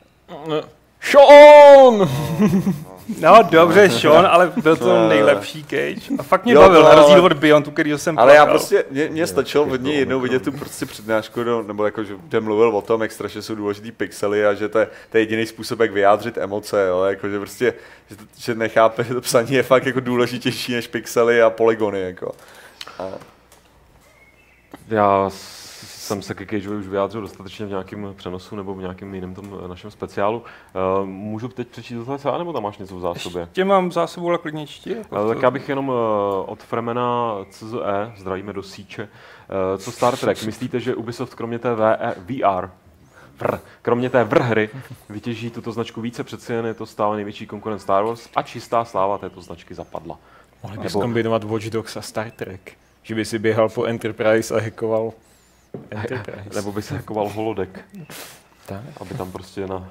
Sean! 1.02 2.08
No 3.20 3.38
dobře, 3.50 3.90
Sean, 3.90 4.26
ale 4.26 4.52
byl 4.62 4.76
to 4.76 4.86
No. 4.88 5.08
nejlepší 5.08 5.64
Cage. 5.64 6.14
A 6.18 6.22
fakt 6.22 6.44
mě 6.44 6.54
Jo, 6.54 6.60
bavil, 6.60 6.82
to 6.82 6.88
na 6.88 6.94
rozdíl 6.94 7.24
od 7.24 7.32
Beyond, 7.32 7.68
kterýho 7.72 7.98
jsem 7.98 8.18
Ale 8.18 8.34
já 8.34 8.44
plakal. 8.44 8.58
prostě, 8.58 8.84
mě, 8.90 9.08
mě 9.08 9.26
stačilo 9.26 9.64
od 9.64 9.80
něj 9.82 9.98
jednou 9.98 10.20
vidět 10.20 10.42
tu 10.44 10.52
prostě 10.52 10.86
přednášku, 10.86 11.42
no, 11.44 11.62
nebo 11.62 11.84
jako, 11.84 12.04
že 12.04 12.14
kde 12.28 12.40
mluvil 12.40 12.68
o 12.76 12.82
tom, 12.82 13.02
jak 13.02 13.12
strašně 13.12 13.42
jsou 13.42 13.54
důležitý 13.54 13.92
pixely 13.92 14.46
a 14.46 14.54
že 14.54 14.68
to 14.68 14.78
je, 14.78 14.88
to 15.10 15.16
je 15.16 15.22
jediný 15.22 15.46
způsob, 15.46 15.80
jak 15.80 15.92
vyjádřit 15.92 16.38
emoce, 16.38 16.86
jo, 16.88 17.02
jako, 17.02 17.28
že 17.28 17.38
prostě, 17.38 17.74
že, 18.10 18.16
to, 18.16 18.24
že 18.38 18.54
nechápe, 18.54 19.04
že 19.08 19.14
to 19.14 19.20
psaní 19.20 19.52
je 19.54 19.62
fakt 19.62 19.86
jako 19.86 20.00
důležitější 20.00 20.72
než 20.72 20.86
pixely 20.86 21.42
a 21.42 21.50
polygony, 21.50 22.00
jako. 22.00 22.32
A, 22.98 23.04
Já 24.88 25.30
jsem 26.02 26.22
se 26.22 26.34
ke 26.34 26.46
Cageovi 26.46 26.76
už 26.76 26.86
vyjádřil 26.86 27.20
dostatečně 27.20 27.66
v 27.66 27.68
nějakém 27.68 28.14
přenosu 28.16 28.56
nebo 28.56 28.74
v 28.74 28.80
nějakém 28.80 29.14
jiném 29.14 29.34
tom 29.34 29.58
eh, 29.64 29.68
našem 29.68 29.90
speciálu. 29.90 30.42
Uh, 31.00 31.06
můžu 31.06 31.48
teď 31.48 31.68
přečíst 31.68 31.98
tohle 31.98 32.18
celé, 32.18 32.38
nebo 32.38 32.52
tam 32.52 32.62
máš 32.62 32.78
něco 32.78 32.96
v 32.96 33.00
zásobě? 33.00 33.48
Tě 33.52 33.64
mám 33.64 33.92
zásobu, 33.92 34.28
ale 34.28 34.38
klidně 34.38 34.66
čti. 34.66 34.90
Jako 34.96 35.16
Ale 35.16 35.24
to- 35.24 35.34
tak 35.34 35.42
já 35.42 35.50
bych 35.50 35.68
jenom 35.68 35.92
od 36.46 36.62
Fremena 36.62 37.36
CZE, 37.50 38.12
zdravíme 38.16 38.52
do 38.52 38.62
síče, 38.62 39.08
co 39.78 39.92
Star 39.92 40.16
Trek, 40.16 40.42
myslíte, 40.44 40.80
že 40.80 40.94
Ubisoft 40.94 41.34
kromě 41.34 41.58
té 41.58 41.74
VE, 41.74 42.14
VR, 42.16 42.68
vr, 43.38 43.58
kromě 43.82 44.10
té 44.10 44.24
VR 44.24 44.42
hry 44.42 44.70
vytěží 45.08 45.50
tuto 45.50 45.72
značku 45.72 46.00
více, 46.00 46.24
přeci 46.24 46.52
jen 46.52 46.66
je 46.66 46.74
to 46.74 46.86
stále 46.86 47.16
největší 47.16 47.46
konkurent 47.46 47.82
Star 47.82 48.04
Wars 48.04 48.28
a 48.36 48.42
čistá 48.42 48.84
sláva 48.84 49.18
této 49.18 49.40
značky 49.40 49.74
zapadla. 49.74 50.18
Mohli 50.62 50.78
bys 50.78 50.92
Nebo- 50.92 51.00
kombinovat 51.00 51.44
Watch 51.44 51.64
Dogs 51.66 51.96
a 51.96 52.02
Star 52.02 52.30
Trek. 52.30 52.72
Že 53.02 53.14
by 53.14 53.24
si 53.24 53.38
běhal 53.38 53.68
po 53.68 53.84
Enterprise 53.84 54.54
a 54.56 54.60
hackoval 54.60 55.12
Enterprise. 55.90 56.50
Nebo 56.54 56.72
by 56.72 56.82
se 56.82 56.94
hackoval 56.96 57.28
holodeck, 57.28 57.78
tak. 58.66 58.80
aby 59.00 59.14
tam 59.14 59.32
prostě 59.32 59.66
na 59.66 59.88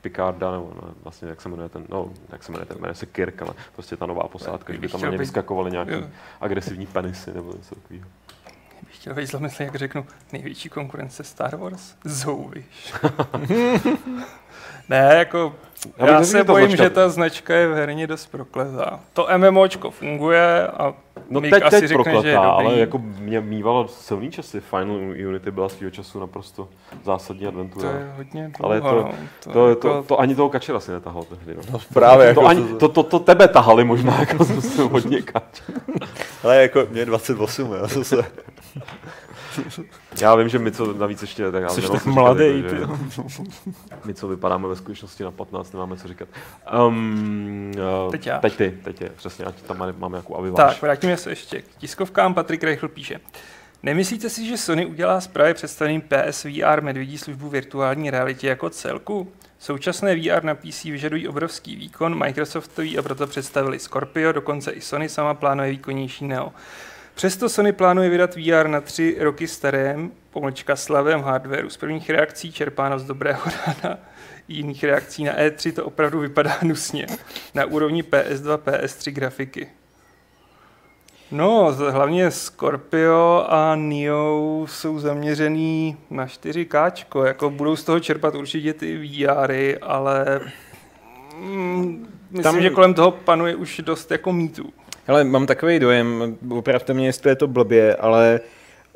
Picarda, 0.00 0.50
nebo 0.52 0.72
na, 0.82 0.94
vlastně 1.02 1.28
jak 1.28 1.40
se 1.40 1.48
jmenuje 1.48 1.68
ten, 1.68 1.84
no, 1.88 2.10
jak 2.32 2.42
se 2.42 2.52
jmenuje 2.52 2.66
ten, 2.66 2.76
jmenuje 2.80 2.94
se 2.94 3.06
Kirk, 3.06 3.42
ale 3.42 3.54
prostě 3.72 3.96
ta 3.96 4.06
nová 4.06 4.28
posádka, 4.28 4.72
že 4.72 4.78
by 4.78 4.82
Bych 4.82 4.92
tam 4.92 5.00
na 5.00 5.06
ně 5.06 5.12
být- 5.12 5.18
vyskakovaly 5.18 5.70
nějaký 5.70 5.92
Jo. 5.92 6.02
agresivní 6.40 6.86
penisy 6.86 7.32
nebo 7.34 7.52
něco 7.52 7.74
takového. 7.74 8.06
bych 8.86 8.96
chtěl 8.96 9.14
být 9.14 9.26
zlomyslný, 9.26 9.66
jak 9.66 9.74
řeknu, 9.74 10.06
největší 10.32 10.68
konkurence 10.68 11.24
Star 11.24 11.56
Wars? 11.56 11.94
Zouviš. 12.04 12.92
ne, 14.88 15.14
jako, 15.18 15.54
Já 15.98 16.06
já, 16.06 16.24
se 16.24 16.38
že 16.38 16.44
ta 16.44 16.52
bojím, 16.52 16.68
značka- 16.68 16.82
že 16.82 16.90
ta 16.90 17.08
značka 17.08 17.54
je 17.54 17.68
v 17.68 17.74
herně 17.74 18.06
dost 18.06 18.26
prokletá. 18.26 19.00
To 19.12 19.28
MMOčko 19.36 19.90
funguje 19.90 20.66
a 20.68 20.94
No 21.30 21.40
Mick 21.40 21.54
teď, 21.54 21.62
asi 21.62 21.80
teď 21.80 21.88
řekne, 21.88 22.04
že 22.22 22.28
je 22.28 22.34
prokletá, 22.36 22.50
dobrý. 22.50 22.66
ale 22.66 22.78
jako 22.78 22.98
mě 22.98 23.40
mývala 23.40 23.88
silný 23.88 24.30
časy. 24.30 24.60
Final 24.60 24.96
Unity 25.28 25.50
byla 25.50 25.68
svýho 25.68 25.90
času 25.90 26.20
naprosto 26.20 26.68
zásadní 27.04 27.42
to 27.42 27.48
adventura. 27.48 27.90
je 27.90 28.12
hodně 28.16 28.50
dlouho, 28.58 28.72
Ale 28.72 28.80
to- 28.80 28.86
no. 28.96 29.12
to, 29.44 29.52
To, 29.52 29.68
jako, 29.68 29.88
to, 29.88 30.02
to, 30.02 30.20
ani 30.20 30.34
toho 30.34 30.48
kačera 30.48 30.80
si 30.80 30.90
netahal 30.90 31.22
tehdy. 31.22 31.60
No. 31.72 31.78
právě, 31.94 32.24
To, 32.34 32.40
jako, 32.40 32.46
ani, 32.46 32.62
to, 32.78 32.88
to, 32.88 33.02
to, 33.02 33.18
tebe 33.18 33.48
tahali 33.48 33.84
možná, 33.84 34.20
jako 34.20 34.44
zase 34.44 34.82
hodně 34.82 35.22
kač. 35.22 35.60
ale 36.44 36.62
jako 36.62 36.86
mě 36.90 37.00
je 37.00 37.04
28, 37.06 37.72
jo, 37.72 37.88
to 37.94 38.04
se, 38.04 38.16
Já 40.20 40.34
vím, 40.34 40.48
že 40.48 40.58
my 40.58 40.72
co 40.72 40.92
navíc 40.92 41.22
ještě... 41.22 41.52
Tak, 41.52 41.62
já 41.62 41.68
Jsi 41.68 41.82
tak 41.82 42.06
mladý, 42.06 42.64
My 44.04 44.14
co 44.14 44.28
vypadáme 44.28 44.68
ve 44.68 44.76
skutečnosti 44.76 45.24
na 45.24 45.30
15, 45.30 45.72
nemáme 45.72 45.96
co 45.96 46.08
říkat. 46.08 46.28
Um, 46.86 47.72
uh, 48.04 48.10
Teď 48.10 48.26
já. 48.26 48.38
Teď 48.38 48.56
ty, 48.56 48.78
teď 48.84 49.00
je, 49.00 49.10
přesně, 49.16 49.44
ať 49.44 49.62
tam 49.62 49.78
máme, 49.78 49.94
máme 49.98 50.16
jako 50.16 50.38
aviváž. 50.38 50.74
Tak, 50.74 50.82
vrátíme 50.82 51.16
se 51.16 51.30
ještě 51.30 51.62
k 51.62 51.68
tiskovkám. 51.78 52.34
Patrik 52.34 52.62
Reichl 52.62 52.88
píše. 52.88 53.20
Nemyslíte 53.82 54.30
si, 54.30 54.46
že 54.46 54.56
Sony 54.56 54.86
udělá 54.86 55.20
z 55.20 55.26
právě 55.26 55.54
představeným 55.54 56.02
PSVR 56.02 56.80
medvědí 56.80 57.18
službu 57.18 57.48
virtuální 57.48 58.10
realitě 58.10 58.48
jako 58.48 58.70
celku? 58.70 59.32
Současné 59.58 60.16
VR 60.16 60.44
na 60.44 60.54
PC 60.54 60.84
vyžadují 60.84 61.28
obrovský 61.28 61.76
výkon, 61.76 62.18
Microsoftový 62.18 62.98
a 62.98 63.02
proto 63.02 63.26
představili 63.26 63.78
Scorpio, 63.78 64.32
dokonce 64.32 64.70
i 64.70 64.80
Sony 64.80 65.08
sama 65.08 65.34
plánuje 65.34 65.70
výkonnější 65.70 66.24
Neo. 66.24 66.52
Přesto 67.18 67.48
Sony 67.48 67.72
plánuje 67.72 68.10
vydat 68.10 68.36
VR 68.36 68.68
na 68.68 68.80
tři 68.80 69.16
roky 69.20 69.48
starém, 69.48 70.10
pomlčka 70.30 70.76
slavém 70.76 71.20
hardwareu. 71.22 71.70
Z 71.70 71.76
prvních 71.76 72.10
reakcí 72.10 72.52
čerpáno 72.52 72.98
z 72.98 73.04
dobrého 73.04 73.42
rána, 73.66 73.98
jiných 74.48 74.84
reakcí 74.84 75.24
na 75.24 75.32
E3 75.32 75.72
to 75.72 75.84
opravdu 75.84 76.20
vypadá 76.20 76.58
nusně. 76.62 77.06
Na 77.54 77.64
úrovni 77.64 78.02
PS2, 78.02 78.56
PS3 78.58 79.10
grafiky. 79.12 79.68
No, 81.30 81.72
hlavně 81.90 82.30
Scorpio 82.30 83.46
a 83.48 83.74
Neo 83.76 84.66
jsou 84.68 84.98
zaměřený 84.98 85.96
na 86.10 86.26
4K, 86.26 87.24
jako 87.26 87.50
budou 87.50 87.76
z 87.76 87.84
toho 87.84 88.00
čerpat 88.00 88.34
určitě 88.34 88.74
ty 88.74 88.96
VRy, 88.96 89.78
ale 89.78 90.40
mm, 91.36 92.06
myslím, 92.30 92.42
Tam- 92.42 92.54
Tam... 92.54 92.62
že 92.62 92.70
kolem 92.70 92.94
toho 92.94 93.10
panuje 93.10 93.56
už 93.56 93.80
dost 93.84 94.10
jako 94.10 94.32
mýtů. 94.32 94.72
Ale 95.08 95.24
mám 95.24 95.46
takový 95.46 95.78
dojem, 95.78 96.36
opravte 96.50 96.94
mě, 96.94 97.06
jestli 97.06 97.30
je 97.30 97.36
to 97.36 97.46
blbě, 97.46 97.94
ale 97.94 98.40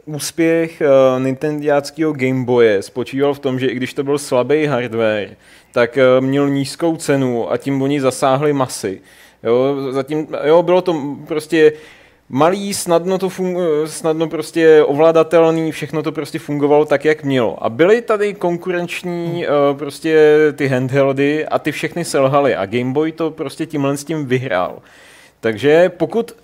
úspěch 0.05 0.82
uh, 0.82 1.22
Nintendiáckého 1.22 2.12
Game 2.12 2.44
Boye 2.44 2.82
spočíval 2.82 3.34
v 3.34 3.39
tom, 3.39 3.59
že 3.59 3.66
i 3.66 3.74
když 3.74 3.94
to 3.94 4.05
byl 4.05 4.18
slabý 4.18 4.66
hardware, 4.66 5.36
tak 5.72 5.97
uh, 5.97 6.24
měl 6.24 6.48
nízkou 6.48 6.97
cenu 6.97 7.52
a 7.52 7.56
tím 7.56 7.82
oni 7.82 8.01
zasáhli 8.01 8.52
masy. 8.52 9.01
Jo, 9.43 9.76
zatím, 9.90 10.28
jo, 10.44 10.62
bylo 10.62 10.82
to 10.82 11.16
prostě 11.28 11.72
malý, 12.28 12.74
snadno 12.74 13.18
to 13.18 13.30
snadno 13.86 14.28
prostě 14.28 14.82
ovladatelný, 14.82 15.72
všechno 15.72 16.02
to 16.02 16.12
prostě 16.12 16.39
fungovalo 16.39 16.84
tak, 16.84 17.05
jak 17.05 17.24
mělo. 17.24 17.64
A 17.64 17.68
byly 17.68 18.02
tady 18.02 18.34
konkurenční 18.34 19.47
uh, 19.47 19.78
prostě 19.78 20.39
ty 20.56 20.68
handheldy 20.68 21.47
a 21.47 21.59
ty 21.59 21.72
všechny 21.72 22.05
selhaly 22.05 22.55
a 22.55 22.66
Game 22.66 22.93
Boy 22.93 23.12
to 23.12 23.30
prostě 23.30 23.66
tímhle 23.66 23.97
s 23.97 24.05
tím 24.05 24.26
vyhrál. 24.26 24.78
Takže 25.43 25.89
pokud 25.89 26.36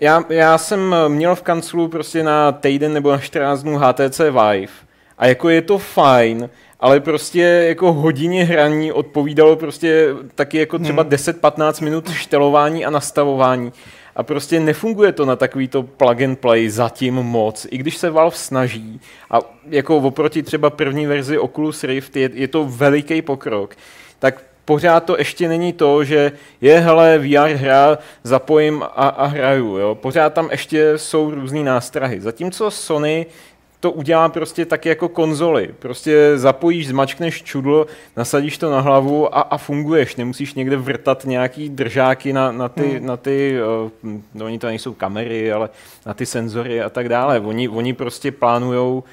já, 0.00 0.24
já, 0.28 0.58
jsem 0.58 0.94
měl 1.08 1.34
v 1.34 1.42
kanclu 1.42 1.88
prostě 1.88 2.22
na 2.22 2.52
týden 2.52 2.92
nebo 2.92 3.10
na 3.10 3.18
14 3.18 3.62
dnů 3.62 3.78
HTC 3.78 4.18
Vive 4.18 4.72
a 5.18 5.26
jako 5.26 5.48
je 5.48 5.62
to 5.62 5.78
fajn, 5.78 6.50
ale 6.80 7.00
prostě 7.00 7.40
jako 7.40 7.92
hodině 7.92 8.44
hraní 8.44 8.92
odpovídalo 8.92 9.56
prostě 9.56 10.08
taky 10.34 10.58
jako 10.58 10.78
třeba 10.78 11.04
10-15 11.04 11.84
minut 11.84 12.10
štelování 12.10 12.84
a 12.84 12.90
nastavování. 12.90 13.72
A 14.16 14.22
prostě 14.22 14.60
nefunguje 14.60 15.12
to 15.12 15.24
na 15.24 15.36
takový 15.36 15.68
to 15.68 15.82
plug 15.82 16.22
and 16.22 16.38
play 16.38 16.70
zatím 16.70 17.14
moc, 17.14 17.66
i 17.70 17.78
když 17.78 17.96
se 17.96 18.10
Valve 18.10 18.36
snaží. 18.36 19.00
A 19.30 19.38
jako 19.70 19.96
oproti 19.96 20.42
třeba 20.42 20.70
první 20.70 21.06
verzi 21.06 21.38
Oculus 21.38 21.84
Rift 21.84 22.16
je, 22.16 22.30
je 22.34 22.48
to 22.48 22.64
veliký 22.64 23.22
pokrok. 23.22 23.76
Tak 24.18 24.42
pořád 24.66 25.04
to 25.04 25.18
ještě 25.18 25.48
není 25.48 25.72
to, 25.72 26.04
že 26.04 26.32
je, 26.60 26.78
hele, 26.78 27.18
VR 27.18 27.54
hra, 27.54 27.98
zapojím 28.22 28.82
a, 28.82 29.08
a 29.08 29.26
hraju, 29.26 29.76
jo. 29.76 29.94
Pořád 29.94 30.34
tam 30.34 30.48
ještě 30.50 30.98
jsou 30.98 31.30
různý 31.30 31.64
nástrahy. 31.64 32.20
Zatímco 32.20 32.70
Sony 32.70 33.26
to 33.80 33.92
udělá 33.92 34.28
prostě 34.28 34.64
tak 34.66 34.86
jako 34.86 35.08
konzoli. 35.08 35.70
Prostě 35.78 36.32
zapojíš, 36.34 36.88
zmačkneš 36.88 37.42
čudlo, 37.42 37.86
nasadíš 38.16 38.58
to 38.58 38.70
na 38.70 38.80
hlavu 38.80 39.36
a, 39.36 39.40
a 39.40 39.56
funguješ. 39.58 40.16
Nemusíš 40.16 40.54
někde 40.54 40.76
vrtat 40.76 41.24
nějaký 41.24 41.68
držáky 41.68 42.32
na, 42.32 42.52
na 42.52 42.68
ty, 42.68 42.88
hmm. 42.88 43.06
na 43.06 43.16
ty 43.16 43.58
uh, 44.04 44.10
no 44.34 44.44
oni 44.44 44.58
to 44.58 44.66
nejsou 44.66 44.94
kamery, 44.94 45.52
ale 45.52 45.68
na 46.06 46.14
ty 46.14 46.26
senzory 46.26 46.82
a 46.82 46.90
tak 46.90 47.08
dále. 47.08 47.40
Oni, 47.40 47.68
oni 47.68 47.92
prostě 47.92 48.32
plánujou 48.32 48.98
uh, 48.98 49.04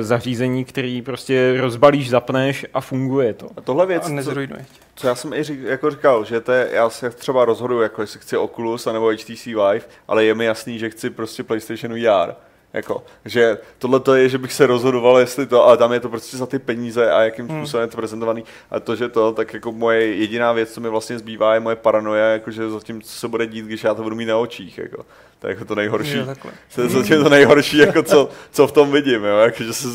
zařízení, 0.00 0.64
který 0.64 1.02
prostě 1.02 1.54
rozbalíš, 1.60 2.10
zapneš 2.10 2.66
a 2.74 2.80
funguje 2.80 3.34
to. 3.34 3.46
a 3.56 3.60
tohle 3.60 3.86
věc, 3.86 4.02
A 4.02 4.06
co, 4.06 4.12
nezrujnuje 4.12 4.64
tě. 4.72 4.80
Co 4.94 5.06
já 5.06 5.14
jsem 5.14 5.32
i 5.32 5.42
řík, 5.42 5.60
jako 5.62 5.90
říkal, 5.90 6.24
že 6.24 6.40
to 6.40 6.52
je, 6.52 6.68
já 6.72 6.90
se 6.90 7.10
třeba 7.10 7.44
rozhoduju, 7.44 7.80
jako 7.80 8.00
jestli 8.00 8.20
chci 8.20 8.36
Oculus 8.36 8.86
nebo 8.86 9.08
HTC 9.10 9.46
Vive, 9.46 9.80
ale 10.08 10.24
je 10.24 10.34
mi 10.34 10.44
jasný, 10.44 10.78
že 10.78 10.90
chci 10.90 11.10
prostě 11.10 11.42
PlayStation 11.42 11.94
VR. 11.94 12.32
Jako, 12.72 13.04
že 13.24 13.58
tohle 13.78 14.00
to 14.00 14.14
je, 14.14 14.28
že 14.28 14.38
bych 14.38 14.52
se 14.52 14.66
rozhodoval, 14.66 15.18
jestli 15.18 15.46
to, 15.46 15.64
ale 15.64 15.76
tam 15.76 15.92
je 15.92 16.00
to 16.00 16.08
prostě 16.08 16.36
za 16.36 16.46
ty 16.46 16.58
peníze 16.58 17.10
a 17.12 17.22
jakým 17.22 17.48
Hmm. 17.48 17.58
způsobem 17.60 17.82
je 17.84 17.88
to 17.90 17.96
prezentovaný. 17.96 18.44
A 18.70 18.80
to, 18.80 18.96
že 18.96 19.08
to, 19.08 19.32
tak 19.32 19.54
jako 19.54 19.72
moje 19.72 20.06
jediná 20.06 20.52
věc, 20.52 20.72
co 20.72 20.80
mi 20.80 20.88
vlastně 20.88 21.18
zbývá, 21.18 21.54
je 21.54 21.60
moje 21.60 21.76
paranoja, 21.76 22.26
jakože 22.26 22.70
zatím, 22.70 23.02
co 23.02 23.12
se 23.12 23.28
bude 23.28 23.46
dít, 23.46 23.64
když 23.64 23.84
já 23.84 23.94
to 23.94 24.02
budu 24.02 24.16
mít 24.16 24.26
na 24.26 24.36
očích. 24.36 24.78
Jako. 24.78 25.04
To 25.42 25.48
je 25.48 25.52
jako 25.54 25.64
to 25.64 25.74
nejhorší. 25.74 26.16
Jo, 26.16 26.26
takhle. 26.26 26.52
To 26.74 26.82
je 26.82 26.88
zatím 26.88 27.22
to 27.22 27.28
nejhorší, 27.28 27.78
jako 27.78 28.02
co, 28.02 28.28
co 28.52 28.66
v 28.66 28.72
tom 28.72 28.92
vidím, 28.92 29.24
jo? 29.24 29.38
Jako, 29.38 29.64
že, 29.64 29.72
se, 29.72 29.88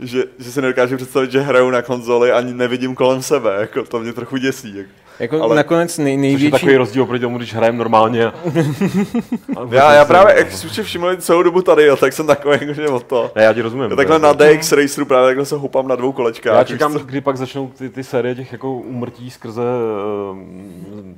že, 0.00 0.24
že 0.38 0.52
si 0.52 0.62
nedokážu 0.62 0.96
představit, 0.96 1.30
že 1.30 1.40
hraju 1.40 1.70
na 1.70 1.82
konzoli 1.82 2.32
ani 2.32 2.54
nevidím 2.54 2.94
kolem 2.94 3.22
sebe, 3.22 3.56
jako, 3.60 3.82
to 3.84 4.00
mě 4.00 4.12
trochu 4.12 4.36
děsí. 4.36 4.76
Jako. 4.76 4.90
Jako 5.20 5.42
Ale- 5.42 5.56
nakonec 5.56 5.98
nej, 5.98 6.06
Což 6.06 6.10
je 6.12 6.16
největší... 6.16 6.50
takový 6.50 6.76
rozdíl 6.76 7.02
oproti 7.02 7.20
tomu, 7.22 7.36
když 7.38 7.54
hrajeme 7.54 7.78
normálně. 7.78 8.32
Já, 9.70 9.92
já 9.92 10.04
právě, 10.04 10.34
jak 10.38 10.52
jsem 10.52 10.70
si 10.70 10.82
všiml 10.82 11.16
celou 11.16 11.42
dobu 11.42 11.62
tady, 11.62 11.84
jo, 11.84 11.96
tak 11.96 12.12
jsem 12.12 12.26
takový 12.26 12.58
jakože 12.60 12.88
o 12.88 13.00
to. 13.00 13.32
Ne, 13.36 13.42
já 13.42 13.52
ti 13.52 13.62
rozumím. 13.62 13.90
Já 13.90 13.96
takhle 13.96 14.18
na 14.18 14.32
DX 14.32 14.72
Raceru 14.72 15.06
právě 15.06 15.28
takhle 15.28 15.44
se 15.44 15.56
houpám 15.56 15.88
na 15.88 15.96
dvou 15.96 16.12
kolečkách. 16.12 16.54
Já 16.56 16.64
čekám, 16.64 16.92
co? 16.92 16.98
kdy 16.98 17.20
pak 17.20 17.36
začnou 17.36 17.68
ty, 17.78 17.88
ty 17.88 18.04
série 18.04 18.34
těch 18.34 18.52
jako 18.52 18.72
umrtí 18.72 19.30
skrze 19.30 19.62
uh, 20.30 20.38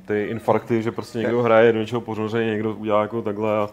ty 0.07 0.25
infarkty, 0.29 0.81
že 0.81 0.91
prostě 0.91 1.19
někdo 1.19 1.41
hraje 1.41 1.73
do 1.73 1.79
něčeho 1.79 2.01
pořoře, 2.01 2.45
někdo 2.45 2.73
udělá 2.73 3.01
jako 3.01 3.21
takhle 3.21 3.57
a 3.57 3.69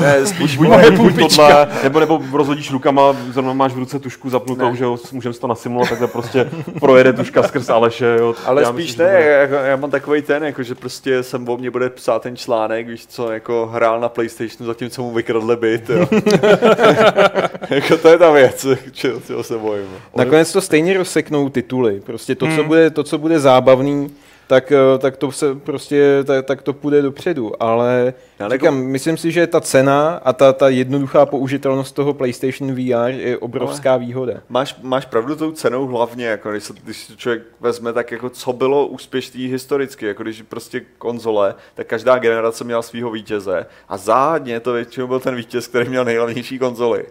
Ne, 0.00 0.26
spíš 0.26 0.56
buď, 0.56 0.68
buď, 0.96 1.12
buď 1.12 1.36
tohle, 1.36 1.68
nebo, 1.82 2.00
nebo 2.00 2.22
rozhodíš 2.32 2.70
rukama, 2.70 3.16
zrovna 3.30 3.52
máš 3.52 3.72
v 3.72 3.78
ruce 3.78 3.98
tušku 3.98 4.30
zapnutou, 4.30 4.70
Ne. 4.70 4.76
že 4.76 4.84
jo, 4.84 4.98
můžeme 5.12 5.32
si 5.32 5.40
to 5.40 5.46
nasimulovat, 5.46 5.88
takhle 5.88 6.08
prostě 6.08 6.50
projede 6.80 7.12
tuška 7.12 7.42
skrz 7.42 7.68
Aleše, 7.68 8.16
jo. 8.18 8.34
Ale 8.46 8.62
Já 8.62 8.72
spíš 8.72 8.86
myslím, 8.86 9.06
ne, 9.06 9.12
bude- 9.12 9.24
jako, 9.28 9.54
já 9.54 9.76
mám 9.76 9.90
takový 9.90 10.22
ten, 10.22 10.44
jako, 10.44 10.62
že 10.62 10.74
prostě 10.74 11.22
jsem 11.22 11.48
o 11.48 11.56
mě 11.56 11.70
bude 11.70 11.90
psát 11.90 12.22
ten 12.22 12.36
článek, 12.36 12.88
víš 12.88 13.06
co, 13.06 13.32
jako 13.32 13.70
hrál 13.72 14.00
na 14.00 14.08
Playstationu, 14.08 14.66
zatímco 14.66 15.02
mu 15.02 15.10
vykradli 15.10 15.56
byt, 15.56 15.90
jo. 15.90 16.08
jako 17.70 17.96
to 17.96 18.08
je 18.08 18.18
ta 18.18 18.30
věc, 18.30 18.66
čeho, 18.92 19.42
se 19.42 19.58
bojím. 19.58 19.86
Nakonec 20.16 20.52
to 20.52 20.60
stejně 20.60 20.98
rozseknou 20.98 21.48
tituly. 21.48 22.00
Prostě 22.06 22.34
to, 22.34 22.46
co, 22.46 22.52
Hmm. 22.52 22.64
bude, 22.66 22.90
to, 22.90 23.02
co 23.04 23.18
bude 23.18 23.38
zábavný, 23.40 24.10
tak, 24.48 24.72
eh, 24.72 24.98
tak 24.98 25.16
to 25.16 25.32
se 25.32 25.54
prostě, 25.54 26.24
tak, 26.24 26.46
tak 26.46 26.62
to 26.62 26.72
půjde 26.72 27.02
dopředu, 27.02 27.62
ale 27.62 28.14
Já 28.38 28.48
říkám, 28.48 28.76
myslím 28.76 29.16
si, 29.16 29.32
že 29.32 29.46
ta 29.46 29.60
cena 29.60 30.20
a 30.24 30.32
ta, 30.32 30.52
ta 30.52 30.68
jednoduchá 30.68 31.26
použitelnost 31.26 31.94
toho 31.94 32.14
PlayStation 32.14 32.74
VR 32.74 33.10
je 33.10 33.38
obrovská 33.38 33.96
výhoda. 33.96 34.34
Máš, 34.48 34.76
máš 34.82 35.04
pravdu 35.06 35.36
tou 35.36 35.52
cenou 35.52 35.86
hlavně, 35.86 36.26
jako 36.26 36.50
když, 36.50 36.64
se, 36.64 36.72
když 36.84 36.96
si 37.04 37.16
člověk 37.16 37.42
vezme, 37.60 37.92
tak 37.92 38.12
jako 38.12 38.30
co 38.30 38.52
bylo 38.52 38.86
úspěšný 38.86 39.46
historicky, 39.46 40.06
jako 40.06 40.22
když 40.22 40.42
prostě 40.42 40.80
konzole, 40.98 41.54
tak 41.74 41.86
každá 41.86 42.18
generace 42.18 42.64
měla 42.64 42.82
svého 42.82 43.10
vítěze 43.10 43.66
a 43.88 43.96
záhadně 43.96 44.60
to 44.60 44.72
většinou 44.72 45.06
byl 45.06 45.20
ten 45.20 45.34
vítěz, 45.34 45.66
který 45.66 45.88
měl 45.88 46.04
nejhlavnější 46.04 46.58
konzoli. 46.58 47.04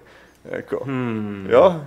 Jako, 0.45 0.83
Hmm, 0.85 1.47
jo, 1.49 1.83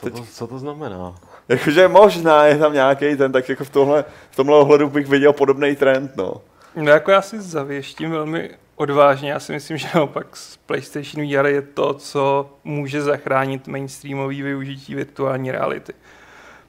co, 0.00 0.10
to, 0.10 0.24
co 0.32 0.46
to 0.46 0.58
znamená? 0.58 1.14
Jakože 1.48 1.88
možná 1.88 2.44
je 2.44 2.58
tam 2.58 2.72
nějaký 2.72 3.16
ten, 3.16 3.32
tak 3.32 3.48
jako 3.48 3.64
v, 3.64 3.70
tomhle, 3.70 4.04
v 4.30 4.36
tomhle 4.36 4.56
ohledu 4.56 4.88
bych 4.88 5.06
viděl 5.06 5.32
podobný 5.32 5.76
trend, 5.76 6.16
no. 6.16 6.40
No 6.76 6.90
jako 6.90 7.10
já 7.10 7.22
si 7.22 7.40
zavěštím 7.40 8.10
velmi 8.10 8.50
odvážně. 8.76 9.30
Já 9.30 9.40
si 9.40 9.52
myslím, 9.52 9.76
že 9.76 9.88
naopak 9.94 10.36
z 10.36 10.56
PlayStation 10.56 11.26
VR 11.26 11.46
je 11.46 11.62
to, 11.62 11.94
co 11.94 12.50
může 12.64 13.02
zachránit 13.02 13.68
mainstreamový 13.68 14.42
využití 14.42 14.94
virtuální 14.94 15.50
reality. 15.50 15.92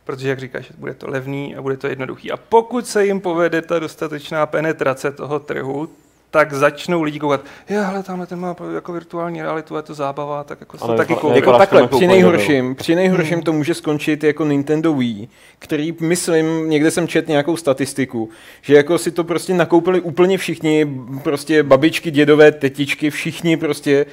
Protože, 0.04 0.30
jak 0.30 0.40
říkáš, 0.40 0.72
bude 0.72 0.94
to 0.94 1.10
levný 1.10 1.56
a 1.56 1.62
bude 1.62 1.78
to 1.78 1.88
jednoduchý. 1.88 2.32
A 2.32 2.38
pokud 2.38 2.88
se 2.88 3.06
jim 3.06 3.22
povede 3.22 3.62
ta 3.62 3.80
dostatečná 3.80 4.46
penetrace 4.46 5.12
toho 5.12 5.40
trhu, 5.40 5.90
tak 6.32 6.54
začnou 6.54 7.02
lidi 7.02 7.20
koukat, 7.20 7.42
jo, 7.70 7.82
hele, 7.84 8.04
tamhle 8.04 8.28
ten 8.28 8.40
má 8.40 8.56
jako 8.76 8.94
virtuální 8.94 9.42
realitu, 9.42 9.76
je 9.76 9.82
to 9.82 9.94
zábava, 9.94 10.44
tak 10.44 10.60
jako 10.60 10.78
se 10.78 10.86
taky 10.88 11.14
vypadá- 11.14 11.22
koupím. 11.22 11.36
Jako 11.36 11.40
Vypadáš 11.52 11.60
takhle, 11.60 11.82
jako 11.82 11.98
při 11.98 12.08
nejhorším, 12.08 12.76
při 12.76 12.96
nejhorším 12.96 13.42
to 13.42 13.54
může 13.54 13.74
skončit 13.74 14.24
jako 14.24 14.46
Nintendo 14.46 14.94
Wii, 14.94 15.28
který, 15.60 15.94
myslím, 16.00 16.70
někde 16.70 16.92
jsem 16.92 17.08
čet 17.08 17.28
nějakou 17.28 17.58
statistiku, 17.58 18.30
že 18.62 18.76
jako 18.76 18.98
si 18.98 19.12
to 19.12 19.24
prostě 19.24 19.54
nakoupili 19.54 20.02
úplně 20.02 20.38
všichni, 20.38 20.88
prostě 21.24 21.64
babičky, 21.64 22.12
dědové, 22.12 22.52
tetičky, 22.52 23.10
všichni 23.10 23.58
prostě 23.58 24.06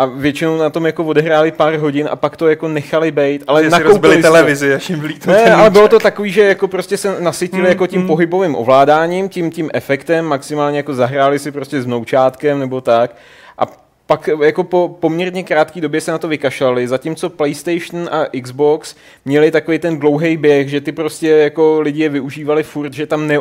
a 0.00 0.06
většinou 0.06 0.58
na 0.58 0.70
tom 0.70 0.86
jako 0.86 1.04
odehráli 1.04 1.52
pár 1.52 1.74
hodin 1.74 2.08
a 2.10 2.16
pak 2.16 2.36
to 2.36 2.48
jako 2.48 2.68
nechali 2.68 3.10
bejt, 3.10 3.44
ale 3.46 3.64
že 3.64 3.70
si 3.70 3.72
nakoupili 3.72 4.16
si 4.16 4.22
televizi, 4.22 4.74
až 4.74 4.90
jim 4.90 5.00
vlítl 5.00 5.30
Ne, 5.30 5.42
ten 5.44 5.52
ale 5.52 5.70
bylo 5.70 5.88
to 5.88 5.98
takový, 5.98 6.32
že 6.32 6.42
jako 6.42 6.68
prostě 6.68 6.96
se 6.96 7.20
nasytili 7.20 7.62
Mm, 7.62 7.68
jako 7.68 7.86
tím 7.86 8.00
mm. 8.00 8.06
pohybovým 8.06 8.54
ovládáním, 8.54 9.28
tím 9.28 9.50
tím 9.50 9.70
efektem, 9.74 10.24
maximálně 10.24 10.76
jako 10.76 10.94
zahráli 10.94 11.38
si 11.38 11.52
prostě 11.52 11.82
s 11.82 11.84
vnoučátkem 11.84 12.58
nebo 12.58 12.80
tak. 12.80 13.16
A 13.58 13.66
pak 14.06 14.28
jako 14.42 14.64
po 14.64 14.96
poměrně 15.00 15.42
krátké 15.42 15.80
době 15.80 16.00
se 16.00 16.10
na 16.10 16.18
to 16.18 16.28
vykašlali, 16.28 16.88
zatímco 16.88 17.30
PlayStation 17.30 18.08
a 18.12 18.40
Xbox 18.42 18.96
měli 19.24 19.50
takový 19.50 19.78
ten 19.78 19.98
dlouhý 19.98 20.36
běh, 20.36 20.68
že 20.68 20.80
ty 20.80 20.92
prostě 20.92 21.28
jako 21.28 21.80
lidi 21.80 22.02
je 22.02 22.08
využívali 22.08 22.62
furt, 22.62 22.92
že 22.92 23.06
tam 23.06 23.26
ne, 23.26 23.38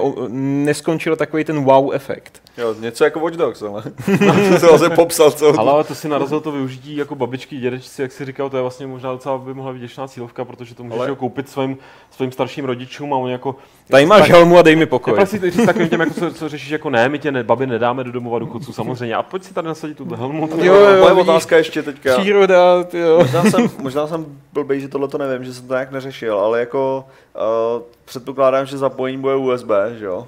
neskončil 0.66 1.16
takový 1.16 1.44
ten 1.44 1.64
wow 1.64 1.94
efekt. 1.94 2.42
Jo, 2.58 2.76
něco 2.80 3.04
jako 3.04 3.20
Watch 3.20 3.36
Dogs, 3.38 3.62
ale 3.62 3.84
jsem 4.06 4.60
se 4.60 4.68
vlastně 4.68 4.90
popsal 4.90 5.32
celou 5.32 5.52
tu- 5.54 5.60
Ale, 5.60 5.84
to 5.84 5.96
si 5.96 6.08
narazil 6.10 6.40
to 6.40 6.52
využití 6.52 6.96
jako 6.96 7.16
babičky, 7.16 7.58
dědečci, 7.58 8.02
jak 8.02 8.12
si 8.12 8.26
říkal, 8.26 8.50
to 8.50 8.58
je 8.58 8.62
vlastně 8.62 8.88
možná 8.88 9.12
docela 9.12 9.38
by 9.38 9.54
mohla 9.54 9.74
být 9.74 9.80
děčná 9.80 10.08
cílovka, 10.08 10.46
protože 10.46 10.76
to 10.76 10.84
můžeš 10.84 11.00
Ale- 11.00 11.16
koupit 11.16 11.50
svým, 11.50 11.78
svým 12.12 12.32
starším 12.32 12.66
rodičům 12.66 13.14
a 13.14 13.18
oni 13.18 13.32
jako... 13.32 13.56
Tady 13.92 14.06
máš 14.06 14.30
helmu 14.30 14.58
a 14.58 14.62
dej 14.62 14.76
mi 14.76 14.82
Je 14.82 14.86
pokoj. 14.86 15.14
prostě 15.14 15.52
říct 15.52 15.66
takovým 15.66 15.90
těm, 15.90 16.00
jako 16.00 16.14
co, 16.14 16.34
co, 16.34 16.50
řešíš, 16.50 16.70
jako 16.70 16.90
ne, 16.90 17.10
my 17.10 17.20
tě 17.20 17.32
ne, 17.32 17.44
babi 17.44 17.68
nedáme 17.68 18.04
do 18.04 18.12
domova 18.12 18.40
důchodců, 18.40 18.74
samozřejmě. 18.74 19.16
A 19.16 19.24
pojď 19.24 19.44
si 19.44 19.54
tady 19.54 19.68
nasadit 19.68 19.98
tu 19.98 20.16
helmu. 20.16 20.48
to- 20.48 20.56
Jo, 20.64 20.74
jo, 20.76 21.00
Moje 21.02 21.14
vidíš. 21.14 21.30
otázka 21.30 21.58
ještě 21.58 21.84
teďka. 21.84 22.18
Příroda, 22.18 22.86
jo. 22.94 23.18
Možná 23.18 23.44
jsem, 23.44 23.70
možná 23.82 24.08
jsem 24.08 24.26
blbej, 24.54 24.82
že 24.82 24.88
tohle 24.88 25.08
to 25.08 25.18
nevím, 25.18 25.44
že 25.46 25.54
jsem 25.54 25.68
to 25.68 25.74
nějak 25.74 25.92
neřešil, 25.92 26.40
ale 26.40 26.60
jako 26.60 27.06
uh, 27.36 27.82
předpokládám, 28.06 28.66
že 28.66 28.78
zapojení 28.78 29.18
bude 29.18 29.36
USB, 29.36 29.70
že 30.00 30.06
jo? 30.06 30.28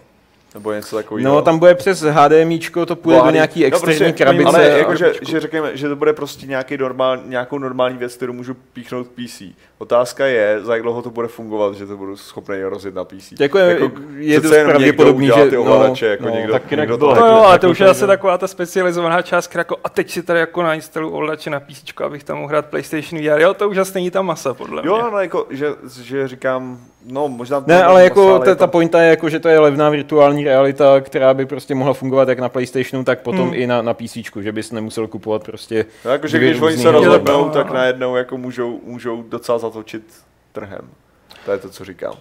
Nebo 0.54 0.74
něco 0.74 0.96
takového. 0.96 1.36
No, 1.36 1.42
tam 1.42 1.60
bude 1.60 1.76
přes 1.76 2.02
HDMIčko, 2.02 2.86
to 2.86 2.96
půjde 2.96 3.18
do 3.18 3.22
Vlády. 3.22 3.36
nějaký 3.36 3.66
externí 3.66 3.98
prostě, 3.98 4.12
krabice. 4.24 4.50
Ale 4.50 4.64
jako, 4.64 4.96
že, 4.96 5.14
že, 5.30 5.40
řekněme, 5.40 5.78
že 5.78 5.90
to 5.90 5.96
bude 5.96 6.14
prostě 6.14 6.48
nějaký 6.48 6.78
normál, 6.78 7.18
nějakou 7.26 7.60
normální 7.60 7.98
věc, 7.98 8.16
kterou 8.16 8.34
můžu 8.34 8.54
píchnout 8.54 9.08
PC. 9.08 9.42
Otázka 9.86 10.26
je, 10.26 10.60
za 10.62 10.74
jak 10.74 10.82
dlouho 10.84 11.02
to 11.02 11.10
bude 11.10 11.28
fungovat, 11.28 11.76
že 11.76 11.86
to 11.88 11.98
budu 11.98 12.18
schopný 12.18 12.64
rozjet 12.64 12.96
na 12.96 13.04
PC. 13.06 13.34
Jako 13.40 13.58
je- 13.58 13.80
je 14.18 14.40
přece 14.40 14.48
dost 14.48 14.58
jenom 14.58 14.72
pravděpodobný, 14.72 15.28
že- 15.36 15.50
ty 15.50 15.56
no, 15.56 15.62
ovladače, 15.62 16.06
jako 16.06 16.24
no, 16.26 16.30
někdo, 16.36 16.54
tak 16.54 16.64
Kinect 16.64 16.80
někdo 16.90 16.98
to 16.98 17.06
No 17.06 17.12
jo, 17.12 17.18
Jako- 17.28 17.46
ale 17.46 17.54
jako 17.54 17.62
to 17.66 17.72
už 17.72 17.80
je 17.80 17.86
to 17.86 17.94
zase 17.94 18.04
je- 18.04 18.08
taková 18.08 18.38
ta 18.38 18.48
specializovaná 18.48 19.22
část, 19.22 19.56
jako 19.56 19.78
a 19.84 19.90
teď 19.90 20.12
si 20.12 20.24
tady 20.24 20.40
jako 20.40 20.64
nainstaluju 20.64 21.14
ovladače 21.14 21.50
na 21.50 21.60
PC, 21.60 22.02
abych 22.06 22.24
tam 22.24 22.38
mohl 22.38 22.48
hrát 22.50 22.66
PlayStation 22.66 23.22
VR. 23.22 23.42
Jo, 23.42 23.54
to 23.54 23.70
už 23.70 23.76
zase 23.76 23.92
není 23.96 24.12
ta 24.12 24.22
masa, 24.22 24.54
podle 24.54 24.82
mě. 24.82 24.90
Jo, 24.90 25.10
no, 25.12 25.20
jako, 25.20 25.46
že, 25.50 25.68
že 26.04 26.28
říkám, 26.28 26.78
no 27.06 27.28
možná... 27.28 27.64
Ne, 27.68 27.80
to- 27.80 27.86
ale 27.88 28.04
jako 28.04 28.40
ta, 28.40 28.50
je 28.50 28.56
ta 28.56 28.66
to- 28.68 28.72
pointa 28.72 29.02
je 29.02 29.10
jako, 29.10 29.30
že 29.30 29.40
to 29.40 29.50
je 29.50 29.60
levná 29.60 29.90
virtuální 29.90 30.44
realita, 30.44 31.02
která 31.02 31.34
by 31.34 31.46
prostě 31.46 31.76
mohla 31.76 31.94
fungovat 31.94 32.30
jak 32.30 32.40
na 32.40 32.50
PlayStationu, 32.50 33.04
tak 33.04 33.20
potom 33.22 33.46
Hmm. 33.46 33.54
i 33.54 33.68
na, 33.68 33.82
na 33.82 33.94
PC, 33.94 34.18
že 34.42 34.52
bys 34.52 34.72
nemusel 34.72 35.08
kupovat 35.08 35.44
prostě 35.44 35.86
No, 36.06 36.12
jako, 36.12 36.28
že 36.28 36.38
když 36.40 36.62
oni 36.62 36.78
se 36.78 36.92
rozhodnou, 36.92 37.34
Jo, 37.40 37.50
tak 37.54 37.68
no. 37.68 37.74
najednou 37.74 38.16
jako 38.16 38.38
můžou, 38.38 38.80
můžou 38.86 39.24
docela 39.30 39.60
zatočit 39.72 40.24
trhem. 40.52 40.90
To 41.46 41.52
je 41.52 41.58
to, 41.58 41.70
co 41.70 41.86
říkám. 41.86 42.14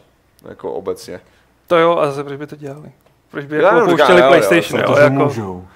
Jako 0.48 0.72
obecně. 0.72 1.20
To 1.66 1.76
jo, 1.76 1.98
a 1.98 2.06
zase 2.06 2.24
proč 2.24 2.38
by 2.38 2.46
to 2.46 2.56
dělali? 2.56 2.92
Proč 3.30 3.44
by 3.44 3.56
Já 3.56 3.62
jako 3.62 3.76
jenom 3.76 3.90
říkám, 3.90 4.06
pouštěli 4.06 4.20
jo, 4.20 4.26
jo, 4.26 4.30
PlayStation, 4.30 4.80
jo, 4.80 4.86
Protože 4.86 5.02
jako, 5.02 5.14
můžou. 5.14 5.68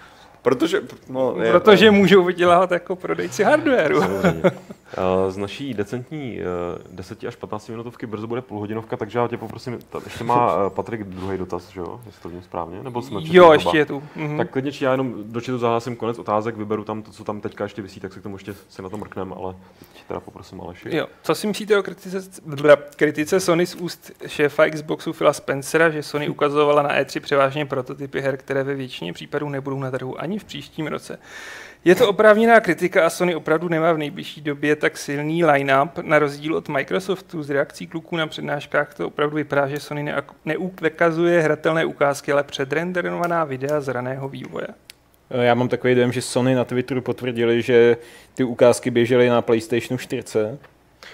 Protože, 0.44 0.82
no, 1.08 1.34
je, 1.42 1.52
protože 1.52 1.90
můžou 1.90 2.24
vydělávat 2.24 2.70
jako 2.70 2.96
prodejci 2.96 3.44
hardwareu. 3.44 4.02
Eh, 4.96 5.30
Z 5.30 5.36
naší 5.36 5.74
decentní 5.74 6.40
eh, 6.40 6.44
10 6.90 7.24
až 7.24 7.36
15 7.36 7.68
minutovky 7.68 8.06
brzo 8.06 8.26
bude 8.26 8.42
půlhodinovka, 8.42 8.96
takže 8.96 9.18
já 9.18 9.28
tě 9.28 9.36
poprosím, 9.36 9.78
ještě 10.04 10.24
má 10.24 10.52
eh, 10.66 10.70
Patrik 10.70 11.04
druhý 11.04 11.38
dotaz, 11.38 11.68
že 11.68 11.80
jo? 11.80 12.00
Jestli 12.06 12.22
to 12.22 12.28
vím 12.28 12.42
správně? 12.42 12.82
Nebo 12.82 13.02
jsme 13.02 13.20
Jo, 13.22 13.52
ještě 13.52 13.78
je 13.78 13.86
tu. 13.86 14.02
Mhm. 14.16 14.38
Tak 14.38 14.50
klidně, 14.50 14.72
či 14.72 14.84
já 14.84 14.90
jenom 14.90 15.14
do 15.24 15.40
chatu 15.40 15.58
zahlásím 15.58 15.96
konec 15.96 16.18
otázek, 16.18 16.56
vyberu 16.56 16.84
tam 16.84 17.02
to, 17.02 17.10
co 17.10 17.24
tam 17.24 17.40
teďka 17.40 17.64
ještě 17.64 17.82
vysí, 17.82 18.00
tak 18.00 18.12
se 18.12 18.20
k 18.20 18.22
tomu 18.22 18.34
ještě 18.34 18.54
se 18.68 18.82
na 18.82 18.88
to 18.88 18.96
mrkneme, 18.96 19.34
ale 19.36 19.54
teď 19.78 20.04
teda 20.08 20.20
poprosím 20.20 20.60
Aleši. 20.60 20.96
Jo. 20.96 21.06
Co 21.22 21.34
si 21.34 21.46
myslíte 21.46 21.78
o 21.78 21.82
kritice, 21.82 22.22
bla, 22.46 22.76
kritice 22.96 23.40
Sony 23.40 23.66
z 23.66 23.74
úst 23.74 24.12
šéfa 24.26 24.70
Xboxu 24.70 25.12
Phila 25.12 25.32
Spencera, 25.32 25.90
že 25.90 26.02
Sony 26.02 26.28
ukazovala 26.28 26.82
na 26.82 27.00
E3 27.00 27.20
převážně 27.20 27.66
prototypy 27.66 28.20
her, 28.20 28.36
které 28.36 28.64
ve 28.64 28.74
většině 28.74 29.12
případů 29.12 29.48
nebudou 29.48 29.78
na 29.78 29.90
trhu 29.90 30.20
ani 30.20 30.33
v 30.38 30.44
příštím 30.44 30.86
roce? 30.86 31.18
Je 31.84 31.94
to 31.94 32.08
oprávněná 32.08 32.60
kritika 32.60 33.06
a 33.06 33.10
Sony 33.10 33.34
opravdu 33.34 33.68
nemá 33.68 33.92
v 33.92 33.98
nejbližší 33.98 34.40
době 34.40 34.76
tak 34.76 34.98
silný 34.98 35.44
line-up. 35.44 35.98
Na 36.02 36.18
rozdíl 36.18 36.56
od 36.56 36.68
Microsoftu 36.68 37.42
z 37.42 37.50
reakcí 37.50 37.86
kluků 37.86 38.16
na 38.16 38.26
přednáškách 38.26 38.94
to 38.94 39.06
opravdu 39.06 39.36
vypadá, 39.36 39.68
že 39.68 39.80
Sony 39.80 40.14
neukazuje 40.44 41.40
hratelné 41.40 41.84
ukázky, 41.84 42.32
ale 42.32 42.42
předrenderovaná 42.42 43.44
videa 43.44 43.80
z 43.80 43.88
raného 43.88 44.28
vývoje. 44.28 44.66
Eh, 45.30 45.44
Já 45.44 45.54
mám 45.54 45.68
takový 45.68 45.94
dojem, 45.94 46.12
že 46.12 46.22
Sony 46.22 46.54
na 46.54 46.64
Twitteru 46.64 47.00
potvrdili, 47.00 47.62
že 47.62 47.96
ty 48.34 48.44
ukázky 48.44 48.90
běžely 48.90 49.28
na 49.28 49.42
PlayStationu 49.42 49.98
4. 49.98 50.22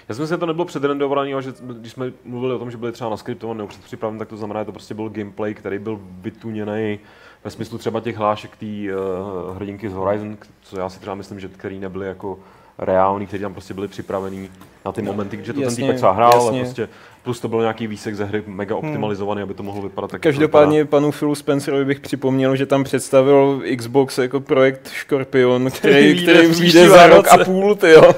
Já 0.08 0.14
si 0.14 0.20
myslím, 0.20 0.36
že 0.36 0.40
to 0.40 0.46
nebylo 0.46 0.64
předrendovaný, 0.64 1.32
ale 1.34 1.42
že 1.42 1.52
když 1.80 1.92
jsme 1.92 2.12
mluvili 2.24 2.54
o 2.54 2.58
tom, 2.58 2.70
že 2.70 2.76
byly 2.76 2.92
třeba 2.92 3.10
naskriptované 3.10 3.58
nebo 3.58 3.68
předpřipravené, 3.68 4.18
tak 4.18 4.28
to 4.28 4.36
znamená, 4.36 4.60
že 4.60 4.64
to 4.64 4.72
prostě 4.72 4.94
byl 4.94 5.08
gameplay, 5.08 5.54
který 5.54 5.78
byl 5.78 6.00
vytuněný 6.02 6.98
ve 7.44 7.50
smyslu 7.50 7.78
třeba 7.78 8.00
těch 8.00 8.16
hlášek 8.16 8.56
té 8.56 8.66
uh, 8.66 9.56
hrdinky 9.56 9.88
z 9.90 9.92
Horizon, 9.92 10.36
co 10.62 10.78
já 10.78 10.88
si 10.88 11.00
třeba 11.00 11.14
myslím, 11.14 11.40
že 11.40 11.48
který 11.48 11.78
nebyly 11.78 12.06
jako 12.06 12.38
reální, 12.78 13.26
který 13.26 13.42
tam 13.42 13.52
prostě 13.52 13.74
byli 13.74 13.88
připravený 13.88 14.48
na 14.84 14.92
ty 14.92 15.02
momenty, 15.02 15.38
že 15.42 15.52
to 15.52 15.60
jasně, 15.60 15.76
ten 15.76 15.84
týpek 15.84 15.96
třeba 15.96 16.12
hrál, 16.12 16.32
ale 16.32 16.44
jasně. 16.44 16.60
prostě 16.60 16.88
plus 17.22 17.40
to 17.40 17.48
byl 17.48 17.60
nějaký 17.60 17.86
výsek 17.86 18.14
ze 18.14 18.24
hry 18.24 18.42
mega 18.46 18.76
optimalizovaný, 18.76 19.42
aby 19.42 19.54
to 19.54 19.62
mohlo 19.62 19.82
vypadat 19.82 20.10
tak, 20.10 20.20
Každopádně 20.20 20.84
panu 20.84 21.10
Philu 21.10 21.34
Spencerovi 21.34 21.84
bych 21.84 22.00
připomněl, 22.00 22.56
že 22.56 22.66
tam 22.66 22.84
představil 22.84 23.62
Xbox 23.76 24.18
jako 24.18 24.40
projekt 24.40 24.90
Scorpion, 25.00 25.70
který, 25.70 26.22
který 26.22 26.48
příštím 26.50 26.80
vyjde 26.80 26.88
za 26.88 27.06
rok 27.06 27.28
a 27.28 27.44
půl, 27.44 27.74
ty 27.74 27.90
jo. 27.90 28.14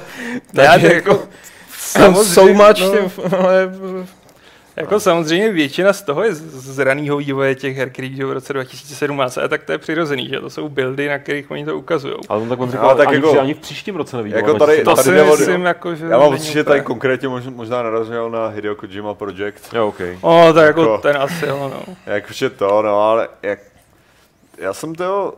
Já 0.55 0.73
Takže 0.73 0.95
jako 0.95 1.23
jako 1.99 2.25
so 2.25 2.55
much, 2.55 2.81
no. 2.81 3.39
ale 3.39 3.73
Jako 4.83 5.01
samozřejmě 5.01 5.53
většina 5.53 5.93
z 5.93 6.03
toho 6.03 6.23
je 6.25 6.35
z- 6.35 6.79
raného 6.79 7.17
vývoje 7.17 7.55
těch 7.55 7.77
her, 7.77 7.91
který 7.91 8.23
v 8.25 8.33
roce 8.33 8.53
2017, 8.53 9.39
a 9.39 9.49
tak 9.49 9.63
to 9.65 9.73
je 9.73 9.79
přirozený, 9.79 10.29
že 10.29 10.41
to 10.41 10.51
jsou 10.51 10.69
buildy, 10.69 11.09
na 11.09 11.19
kterých 11.19 11.51
oni 11.51 11.65
to 11.65 11.77
ukazují. 11.79 12.15
Ale 12.29 12.43
on 12.43 12.49
tak 12.49 12.61
on 12.61 12.71
říkal, 12.71 12.97
tak 12.97 13.09
ani, 13.09 13.17
jako- 13.17 13.41
ani 13.41 13.55
v 13.55 13.59
příštím 13.59 13.97
roce 13.97 14.17
neví. 14.17 14.31
jako 14.31 14.55
tady- 14.55 14.85
To 14.85 14.95
tady 14.95 15.03
si 15.09 15.15
jde 15.15 15.23
o- 15.23 15.37
myslím, 15.37 15.63
jako, 15.65 15.95
že 15.95 16.07
Já 16.07 16.19
mám 16.19 16.31
pocit, 16.33 16.53
že 16.53 16.65
tady 16.65 16.81
konkrétně 16.81 17.29
mož, 17.29 17.45
možná 17.47 17.83
narazil 17.83 18.31
na 18.31 18.47
Hideo 18.49 18.75
Kojima 18.75 19.15
Project. 19.15 19.75
Jo, 19.75 19.89
OK. 19.89 20.01
O, 20.21 20.53
tak 20.55 20.67
jako 20.67 20.81
Jako- 20.83 20.99
ten 20.99 21.17
asi, 21.17 21.47
jo, 21.47 21.71
no. 21.87 21.95
Jakože 22.15 22.51
to, 22.51 22.83
no, 22.83 23.01
ale 23.11 23.29
jak... 23.43 23.59
Já 24.59 24.73
jsem 24.73 24.95
to, 24.95 25.35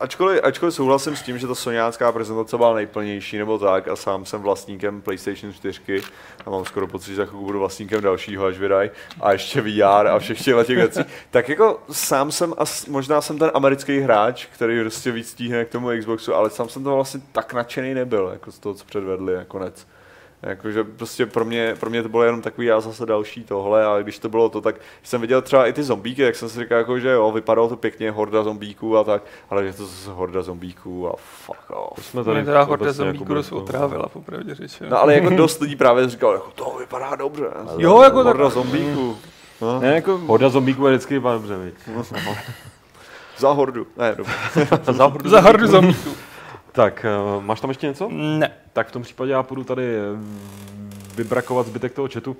ačkoliv, 0.00 0.40
ačkoliv 0.42 0.74
souhlasím 0.74 1.16
s 1.16 1.22
tím, 1.22 1.38
že 1.38 1.46
ta 1.46 1.54
soniácká 1.54 2.12
prezentace 2.12 2.56
byla 2.56 2.74
nejplnější 2.74 3.38
nebo 3.38 3.58
tak 3.58 3.88
a 3.88 3.96
sám 3.96 4.24
jsem 4.24 4.42
vlastníkem 4.42 5.02
PlayStation 5.02 5.52
4 5.52 6.02
a 6.46 6.50
mám 6.50 6.64
skoro 6.64 6.86
pocit, 6.86 7.10
že 7.10 7.16
za 7.16 7.24
chvilku 7.24 7.44
budu 7.44 7.58
vlastníkem 7.58 8.00
dalšího, 8.00 8.46
až 8.46 8.58
vydají 8.58 8.90
a 9.20 9.32
ještě 9.32 9.60
VR 9.60 10.06
a 10.06 10.18
všech 10.18 10.42
těchto 10.42 10.64
těch 10.64 10.76
věcí, 10.76 11.00
tak 11.30 11.48
jako 11.48 11.80
sám 11.90 12.32
jsem, 12.32 12.54
a 12.58 12.64
možná 12.88 13.20
jsem 13.20 13.38
ten 13.38 13.50
americký 13.54 14.00
hráč, 14.00 14.46
který 14.46 14.80
prostě 14.80 15.12
víc 15.12 15.30
stíhne 15.30 15.64
k 15.64 15.68
tomu 15.68 15.88
Xboxu, 15.98 16.34
ale 16.34 16.50
sám 16.50 16.68
jsem 16.68 16.84
to 16.84 16.94
vlastně 16.94 17.20
tak 17.32 17.52
nadšený 17.52 17.94
nebyl, 17.94 18.28
jako 18.32 18.52
z 18.52 18.58
toho, 18.58 18.74
co 18.74 18.84
předvedli 18.84 19.36
nakonec. 19.36 19.86
Jakože 20.46 20.84
prostě 20.84 21.26
pro 21.26 21.44
mě, 21.44 21.74
pro 21.80 21.90
mě 21.90 22.02
to 22.02 22.08
bylo 22.08 22.22
jenom 22.22 22.42
takový 22.42 22.70
a 22.70 22.80
zase 22.80 23.06
další 23.06 23.44
tohle 23.44 23.86
a 23.86 23.98
když 24.02 24.18
to 24.18 24.28
bylo 24.28 24.48
to, 24.48 24.60
tak 24.60 24.76
jsem 25.02 25.20
viděl 25.20 25.42
třeba 25.42 25.66
i 25.66 25.72
ty 25.72 25.82
zombíky, 25.82 26.22
jak 26.22 26.36
jsem 26.36 26.48
si 26.48 26.60
říkal, 26.60 26.78
jako, 26.78 26.98
že 26.98 27.08
jo, 27.10 27.32
vypadalo 27.32 27.68
to 27.68 27.76
pěkně, 27.76 28.10
horda 28.10 28.42
zombíků 28.44 28.96
a 28.96 29.04
tak, 29.04 29.22
ale 29.50 29.66
že 29.66 29.72
to 29.72 29.86
zase 29.86 30.10
horda 30.10 30.42
zombíků 30.42 31.08
a 31.08 31.14
fuck 31.16 31.58
off. 31.70 32.04
Jsme 32.06 32.22
Mě 32.22 32.44
teda 32.44 32.62
horda 32.62 32.84
obecně 32.84 32.92
zombíků 32.92 33.34
jako 33.34 33.56
otrávila, 33.56 34.08
popravdě 34.08 34.54
řečeno. 34.54 34.90
No 34.90 35.00
ale 35.02 35.14
jako 35.14 35.30
dost 35.36 35.60
lidí 35.60 35.76
právě 35.76 36.08
říkal, 36.08 36.32
jako 36.32 36.50
to 36.54 36.76
vypadá 36.80 37.16
dobře. 37.16 37.44
Jo, 37.78 38.02
jako 38.02 38.16
tak- 38.16 38.26
horda 38.26 38.48
zombíků. 38.50 39.16
No, 39.60 39.80
Ne, 39.80 39.94
jako, 39.94 40.18
Horda 40.18 40.48
zombíků 40.48 40.86
je 40.86 40.92
vždycky 40.92 41.14
vypadá 41.14 41.34
dobře, 41.34 41.56
viď? 41.56 41.74
za 43.38 43.50
hordu. 43.50 43.86
Ne, 43.96 44.14
dobře. 44.16 44.32
Za 44.92 45.04
hordu 45.06 45.30
Za 45.30 45.40
hordu 45.40 45.66
zombíků. 45.66 46.10
Tak, 46.76 47.04
eh, 47.04 47.40
máš 47.40 47.60
tam 47.60 47.70
ještě 47.70 47.86
něco? 47.86 48.08
Ne. 48.12 48.52
Tak 48.72 48.88
v 48.88 48.92
tom 48.92 49.02
případě 49.02 49.32
já 49.32 49.42
půjdu 49.42 49.64
tady 49.64 49.82
eh, 49.96 50.00
vybrakovat 51.16 51.66
zbytek 51.66 51.92
toho 51.92 52.08
chatu. 52.12 52.36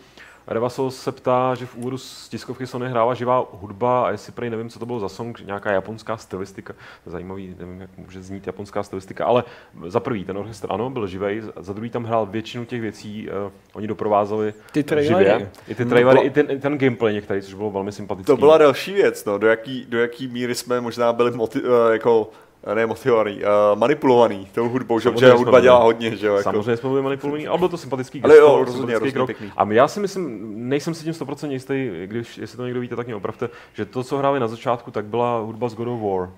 Revaso 0.49 0.91
se 0.91 1.13
ptá, 1.13 1.55
že 1.55 1.67
v 1.67 1.77
úvodu 1.77 1.99
z 1.99 2.29
tiskovky 2.29 2.67
Sony 2.67 2.89
hrála 2.91 3.15
živá 3.15 3.45
hudba 3.53 4.07
a 4.07 4.11
jestli 4.11 4.33
prej 4.33 4.51
nevím, 4.51 4.69
co 4.69 4.79
to 4.79 4.87
bylo 4.87 5.01
za 5.01 5.09
song, 5.09 5.41
nějaká 5.47 5.71
japonská 5.73 6.17
stylistika. 6.17 6.75
Zajímavý, 7.07 7.55
nevím, 7.59 7.81
jak 7.81 7.91
může 7.97 8.23
znít 8.23 8.47
japonská 8.47 8.83
stylistika, 8.83 9.25
ale 9.25 9.45
za 9.87 10.01
prvý 10.01 10.25
ten 10.25 10.39
orchestr 10.39 10.67
ano, 10.71 10.91
byl 10.91 11.07
živej, 11.07 11.43
za 11.57 11.73
druhý 11.73 11.91
tam 11.91 12.05
hrál 12.05 12.27
většinu 12.27 12.65
těch 12.65 12.81
věcí, 12.81 13.29
uh, 13.47 13.53
oni 13.75 13.87
doprovázeli 13.87 14.55
Ty 14.73 14.83
trailery. 14.83 15.25
živě. 15.31 15.51
I 15.69 15.75
ty 15.75 15.85
trailery, 15.85 16.19
Bylo- 16.19 16.27
i 16.27 16.31
ten, 16.31 16.51
i 16.51 16.59
ten 16.59 16.79
gameplay 16.79 17.15
některý, 17.15 17.43
což 17.43 17.55
bylo 17.55 17.71
velmi 17.71 17.93
sympatický. 17.93 18.27
To 18.27 18.37
byla 18.37 18.59
další 18.59 18.93
věc, 18.93 19.25
no, 19.25 19.39
do 19.39 19.47
jaký, 19.47 19.85
do 19.89 19.99
jaký 19.99 20.29
míry 20.29 20.55
jsme 20.55 20.81
možná 20.81 21.13
byli 21.13 21.31
moti- 21.31 21.63
eh, 21.65 21.93
jako 21.93 22.31
ne 22.75 22.87
motivovaný, 22.87 23.37
uh, 23.37 23.79
manipulovaný 23.79 24.49
tou 24.55 24.69
hudbou, 24.69 24.99
že 24.99 25.11
protože 25.11 25.33
hudba 25.33 25.61
dělá 25.61 25.79
hodně, 25.79 26.17
že 26.17 26.27
jo. 26.27 26.35
Jako. 26.35 26.43
Samozřejmě 26.43 26.77
jsme 26.77 26.89
byli 26.89 27.03
manipulovaní, 27.03 27.47
ale 27.47 27.59
bylo 27.59 27.69
to 27.69 27.77
sympatický 27.77 28.23
Ale 28.23 28.35
gesto, 28.35 28.47
jo, 28.47 28.65
rozhodně, 28.65 28.71
sympatický 28.73 28.93
rozhodně 28.95 29.13
krok. 29.13 29.27
pěkný. 29.27 29.53
A 29.57 29.73
já 29.73 29.89
si 29.89 30.01
myslím, 30.01 30.53
nejsem 30.69 30.95
si 30.95 31.05
tím 31.05 31.13
100% 31.13 31.51
jistý, 31.51 31.91
když, 32.07 32.39
jestli 32.39 32.57
to 32.57 32.65
někdo 32.65 32.81
víte, 32.81 32.97
tak 32.97 33.07
mě 33.07 33.17
opravte, 33.17 33.49
že 33.75 33.85
to, 33.85 34.05
co 34.05 34.19
hráli 34.19 34.41
na 34.41 34.49
začátku, 34.49 34.91
tak 34.91 35.05
byla 35.05 35.39
hudba 35.39 35.69
z 35.69 35.75
God 35.75 35.89
of 35.89 36.01
War. 36.01 36.31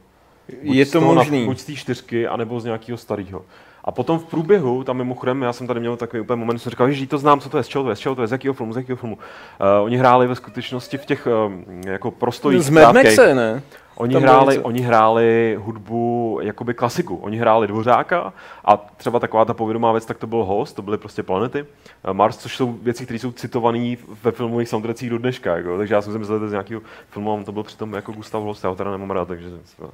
Buď 0.65 0.77
je 0.77 0.87
to 0.87 0.93
toho 0.93 1.15
na- 1.15 1.21
možný. 1.21 1.47
Buď 1.47 1.59
z 1.59 1.65
té 1.65 1.75
čtyřky, 1.75 2.27
anebo 2.27 2.61
z 2.61 2.65
nějakého 2.65 2.99
starého. 2.99 3.45
A 3.85 3.91
potom 3.91 4.19
v 4.19 4.25
průběhu, 4.25 4.85
tam 4.85 4.97
mimochodem, 4.97 5.43
já 5.43 5.53
jsem 5.53 5.67
tady 5.67 5.81
měl 5.81 5.97
takový 5.97 6.21
úplně 6.21 6.41
moment, 6.41 6.57
že 6.57 6.63
jsem 6.63 6.71
říkal, 6.71 6.91
že 6.91 7.07
to 7.07 7.19
znám, 7.19 7.41
co 7.41 7.49
to 7.49 7.57
je, 7.57 7.63
z 7.63 7.69
čeho 7.69 7.85
to 7.85 7.91
je, 7.91 7.97
z 7.97 7.99
čeho 7.99 8.15
to 8.15 8.23
je, 8.23 8.29
z 8.29 8.33
jakého 8.33 8.55
filmu, 8.55 8.73
z 8.73 8.77
jakého 8.77 8.97
filmu. 8.97 9.15
Uh, 9.17 9.85
oni 9.85 9.97
hráli 9.97 10.27
ve 10.27 10.35
skutečnosti 10.35 10.99
v 10.99 11.07
těch 11.07 11.27
uh, 11.27 11.53
jako 11.87 12.11
prostojích 12.11 12.63
z 12.63 12.71
Mad 12.71 12.95
Maxe, 12.95 13.35
ne? 13.35 13.63
Oni 13.99 14.13
Tam 14.15 14.23
hráli, 14.23 14.55
něco. 14.57 14.67
oni 14.67 14.81
hráli 14.81 15.59
hudbu 15.61 16.39
jakoby 16.43 16.75
klasiku. 16.75 17.17
Oni 17.17 17.37
hráli 17.37 17.67
Dvořáka 17.67 18.33
a 18.65 18.77
třeba 18.97 19.19
taková 19.21 19.45
ta 19.45 19.55
povědomá 19.55 19.93
věc, 19.93 20.07
tak 20.07 20.19
to 20.19 20.27
byl 20.27 20.45
Host, 20.45 20.77
to 20.77 20.83
byly 20.83 20.99
prostě 20.99 21.23
planety. 21.23 21.67
Eh, 22.05 22.13
Mars, 22.13 22.37
což 22.37 22.57
jsou 22.57 22.73
věci, 22.73 23.05
které 23.05 23.19
jsou 23.19 23.33
citované 23.33 23.95
ve 24.23 24.33
filmových 24.33 24.69
soundtrackích 24.69 25.11
do 25.11 25.19
dneška. 25.19 25.57
Jako. 25.57 25.79
Takže 25.79 25.95
já 25.95 26.03
jsem 26.03 26.13
si 26.13 26.19
myslel, 26.19 26.37
že 26.37 26.41
to 26.41 26.45
je 26.45 26.49
z 26.49 26.53
nějakého 26.53 26.81
filmu, 27.11 27.43
to 27.45 27.53
byl 27.53 27.63
přitom 27.63 27.93
jako 27.95 28.13
Gustav 28.13 28.43
Host, 28.43 28.65
já 28.65 28.71
ho 28.71 28.77
teda 28.77 28.91
nemám 28.91 29.11
rád, 29.11 29.29
takže 29.29 29.47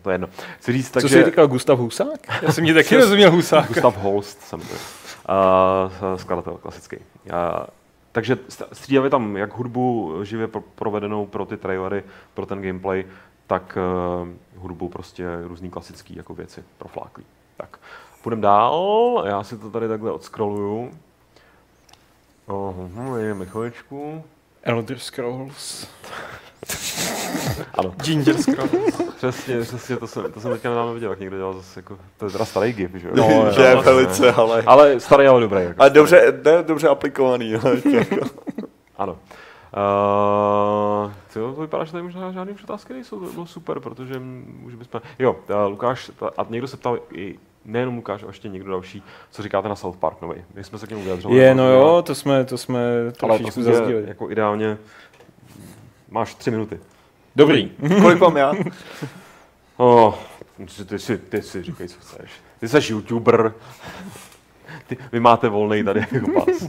to 0.03 0.11
je 0.11 0.15
jedno. 0.15 0.29
Chci 0.59 0.73
říct, 0.73 0.87
Co 0.87 0.93
takže... 0.93 1.09
jsi 1.09 1.25
říkal, 1.25 1.47
Gustav 1.49 1.79
Husák? 1.79 2.43
Já 2.43 2.53
jsem 2.53 2.65
mě 2.65 2.75
taky 2.85 2.97
rozuměl 2.97 3.31
husák. 3.31 3.69
Gustav 3.69 3.97
Holst 3.99 4.41
jsem 4.41 4.61
to. 4.61 4.67
Uh, 5.29 6.17
skladatel 6.17 6.55
klasický. 6.63 6.97
Uh, 6.97 7.03
takže 8.13 8.35
st- 8.35 8.67
střídali 8.73 9.11
tam 9.11 9.37
jak 9.37 9.53
hudbu 9.57 10.15
živě 10.23 10.49
pro- 10.49 10.61
provedenou 10.75 11.27
pro 11.27 11.45
ty 11.47 11.57
trailery, 11.57 12.03
pro 12.35 12.47
ten 12.47 12.63
gameplay, 12.63 13.05
tak 13.47 13.79
uh, 14.23 14.29
hudbu 14.63 14.89
prostě 14.89 15.27
různý 15.43 15.71
klasický 15.71 16.17
jako 16.17 16.35
věci 16.35 16.65
profláklý. 16.79 17.25
Tak, 17.57 17.79
půjdeme 18.23 18.43
dál, 18.43 19.25
já 19.27 19.43
si 19.43 19.59
to 19.59 19.71
tady 19.71 19.89
takhle 19.89 20.13
odscrolluju. 20.13 20.91
Uhum, 22.47 23.17
jdeme 23.19 23.47
chviličku. 23.47 24.25
Elder 24.63 24.99
Scrolls. 24.99 25.87
Ano, 27.75 27.95
Ginger 27.97 28.37
Scroll. 28.43 28.69
přesně, 29.17 29.61
přesně, 29.61 29.97
to 29.97 30.07
jsem, 30.07 30.33
to 30.33 30.41
jsem 30.41 30.51
teďka 30.51 30.71
nedávno 30.71 30.95
viděl, 30.95 31.11
jak 31.11 31.21
někdo 31.21 31.37
dělal 31.37 31.55
zase 31.55 31.81
jako, 31.81 31.99
to 32.19 32.25
je 32.27 32.33
teda 32.33 32.45
starý 32.45 32.73
gif, 32.73 32.95
že 32.95 33.09
jo? 33.09 33.15
No, 33.17 33.53
že 33.53 33.63
je 33.63 33.77
velice, 33.77 34.33
ale... 34.33 34.63
Ale 34.67 35.01
starý, 35.01 35.27
ale 35.27 35.41
dobrý. 35.41 35.63
Jako 35.63 35.83
A 35.83 35.89
dobře, 35.89 36.41
ne, 36.45 36.63
dobře 36.63 36.89
aplikovaný, 36.89 37.55
ale 37.55 37.77
jako. 37.93 38.17
Ano. 38.97 39.19
Uh, 39.77 41.13
to 41.33 41.53
vypadá, 41.53 41.85
že 41.85 41.93
tady 41.93 42.05
možná 42.05 42.33
žádné 42.33 42.53
už 42.53 42.65
otázky 42.65 42.93
nejsou, 42.93 43.21
to 43.21 43.33
bylo 43.33 43.47
super, 43.47 43.81
protože 43.81 44.15
už 44.65 44.75
bychom... 44.75 45.01
Jo, 45.19 45.33
uh, 45.33 45.71
Lukáš, 45.71 46.11
ta, 46.19 46.31
a 46.37 46.47
někdo 46.49 46.69
se 46.69 46.77
ptal 46.77 46.99
i 47.13 47.39
nejenom 47.65 47.97
Lukáš, 47.97 48.23
ale 48.23 48.31
ještě 48.31 48.49
někdo 48.49 48.71
další, 48.71 49.03
co 49.31 49.43
říkáte 49.43 49.69
na 49.69 49.77
South 49.77 49.99
Park 49.99 50.23
nový. 50.23 50.45
My 50.55 50.65
jsme 50.65 50.79
se 50.79 50.87
k 50.87 50.91
němu 50.91 51.03
vyjadřovali. 51.03 51.41
Je, 51.41 51.55
no 51.55 51.69
jo, 51.69 52.03
to 52.03 52.15
jsme, 52.15 52.45
to 52.45 52.59
jsme 52.59 52.81
trošičku 53.17 53.61
tě, 53.61 53.63
zazdíli. 53.63 54.05
jako 54.07 54.31
ideálně 54.31 54.79
máš 56.11 56.35
tři 56.35 56.51
minuty. 56.51 56.81
Dobrý. 57.37 57.71
Kolik 58.03 58.21
mám 58.21 58.37
já? 58.37 58.53
Oh, 59.77 60.15
ty 60.89 60.99
si, 60.99 61.19
ty 61.19 61.43
si 61.43 61.63
říkej, 61.63 61.89
co 61.89 62.01
chceš. 62.01 62.31
Ty 62.61 62.69
jsi 62.69 62.93
youtuber. 62.93 63.55
Ty, 64.87 64.97
vy 65.13 65.21
máte 65.21 65.49
volný 65.49 65.85
tady 65.85 66.07
jako 66.13 66.31
pas. 66.33 66.69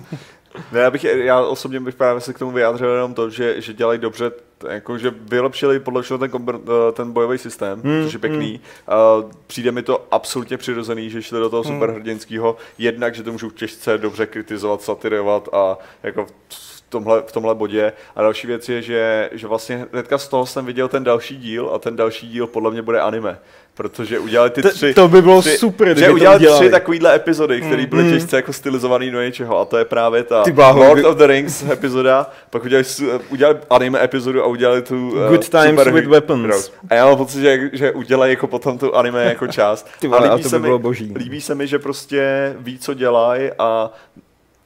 Ne, 0.71 0.79
já, 0.79 0.91
bych, 0.91 1.03
já 1.03 1.41
osobně 1.41 1.79
bych 1.79 1.95
právě 1.95 2.21
se 2.21 2.33
k 2.33 2.39
tomu 2.39 2.51
vyjádřil 2.51 2.89
jenom 2.89 3.13
to, 3.13 3.29
že, 3.29 3.61
že 3.61 3.73
dělají 3.73 3.99
dobře, 3.99 4.31
jako, 4.69 4.97
že 4.97 5.13
vylepšili 5.21 5.79
podle 5.79 6.01
všeho 6.01 6.17
ten, 6.17 6.31
eh, 6.49 6.91
ten 6.91 7.11
bojový 7.11 7.37
systém, 7.37 7.81
Hmm, 7.81 8.03
což 8.03 8.13
je 8.13 8.19
pěkný. 8.19 8.59
Uh, 8.87 9.31
přijde 9.47 9.71
mi 9.71 9.83
to 9.83 10.07
absolutně 10.11 10.57
přirozený, 10.57 11.09
že 11.09 11.21
šli 11.21 11.39
do 11.39 11.49
toho 11.49 11.63
superhrdinského, 11.63 12.57
jednak, 12.77 13.15
že 13.15 13.23
to 13.23 13.31
můžou 13.31 13.49
těžce 13.49 13.97
dobře 13.97 14.25
kritizovat, 14.25 14.81
satirovat 14.81 15.49
a 15.53 15.77
jako 16.03 16.25
v 16.49 16.83
tomhle, 16.89 17.21
v 17.21 17.31
tomhle 17.31 17.55
bodě. 17.55 17.93
A 18.15 18.21
další 18.21 18.47
věc 18.47 18.69
je, 18.69 18.81
že, 18.81 19.29
že 19.33 19.47
vlastně 19.47 19.87
hnedka 19.91 20.17
z 20.17 20.27
toho 20.27 20.45
jsem 20.45 20.65
viděl 20.65 20.87
ten 20.87 21.03
další 21.03 21.37
díl 21.37 21.71
a 21.73 21.79
ten 21.79 21.95
další 21.95 22.27
díl 22.27 22.47
podle 22.47 22.71
mě 22.71 22.81
bude 22.81 23.01
anime. 23.01 23.39
Protože 23.75 24.19
udělali 24.19 24.49
ty 24.49 24.61
tři... 24.61 24.93
to 24.93 25.07
by 25.07 25.21
bylo 25.21 25.41
tři, 25.41 25.57
super, 25.57 25.87
že 25.87 25.93
kdyby 25.93 26.07
to 26.07 26.13
udělali 26.13 26.37
udělali. 26.39 26.65
tři 26.65 26.71
takovýhle 26.71 27.15
epizody, 27.15 27.61
které 27.61 27.85
byly 27.85 28.03
Mm. 28.03 28.11
těžce 28.11 28.35
jako 28.35 28.53
stylizovaný 28.53 29.11
do 29.11 29.21
něčeho 29.21 29.59
a 29.59 29.65
to 29.65 29.77
je 29.77 29.85
právě 29.85 30.23
ta 30.23 30.43
Ty 30.43 30.51
bláho, 30.51 30.79
Lord 30.79 30.93
kdy- 30.99 31.03
of 31.05 31.17
the 31.17 31.27
Rings 31.27 31.63
epizoda, 31.71 32.29
pak 32.49 32.63
udělali, 32.63 32.85
udělali 33.29 33.57
anime 33.69 34.03
epizodu 34.03 34.43
a 34.43 34.45
udělali 34.45 34.81
tu 34.81 35.09
uh, 35.11 35.27
Good 35.29 35.49
times 35.49 35.65
super 35.69 35.93
with 35.93 36.05
weapons. 36.07 36.71
A 36.89 36.95
já 36.95 37.05
mám 37.05 37.17
pocit, 37.17 37.41
že, 37.41 37.69
že 37.73 37.91
udělají 37.91 38.31
jako 38.31 38.47
potom 38.47 38.77
tu 38.77 38.95
anime 38.95 39.23
jako 39.25 39.47
část. 39.47 39.87
Ty 39.99 40.07
vole, 40.07 40.29
a 40.29 40.31
líbí 40.33 40.43
to 40.43 40.49
se 40.49 40.55
by 40.55 40.61
mi- 40.61 40.67
bylo 40.67 40.79
boží. 40.79 41.13
Líbí 41.15 41.41
se 41.41 41.55
mi, 41.55 41.67
že 41.67 41.79
prostě 41.79 42.53
ví, 42.59 42.79
co 42.79 42.93
dělají 42.93 43.49
a 43.59 43.91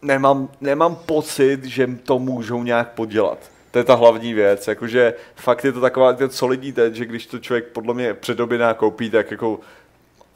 nemám, 0.01 0.49
nemám 0.61 0.95
pocit, 1.05 1.65
že 1.65 1.89
to 2.03 2.19
můžou 2.19 2.63
nějak 2.63 2.89
podělat. 2.89 3.37
To 3.71 3.77
je 3.77 3.83
ta 3.83 3.95
hlavní 3.95 4.33
věc, 4.33 4.67
jakože 4.67 5.13
fakt 5.35 5.65
je 5.65 5.71
to 5.71 5.81
taková 5.81 6.13
ten 6.13 6.29
solidní 6.29 6.71
teď, 6.71 6.95
že 6.95 7.05
když 7.05 7.25
to 7.25 7.39
člověk 7.39 7.65
podle 7.65 7.93
mě 7.93 8.13
předobědná 8.13 8.73
koupí, 8.73 9.09
tak 9.09 9.31
jako 9.31 9.59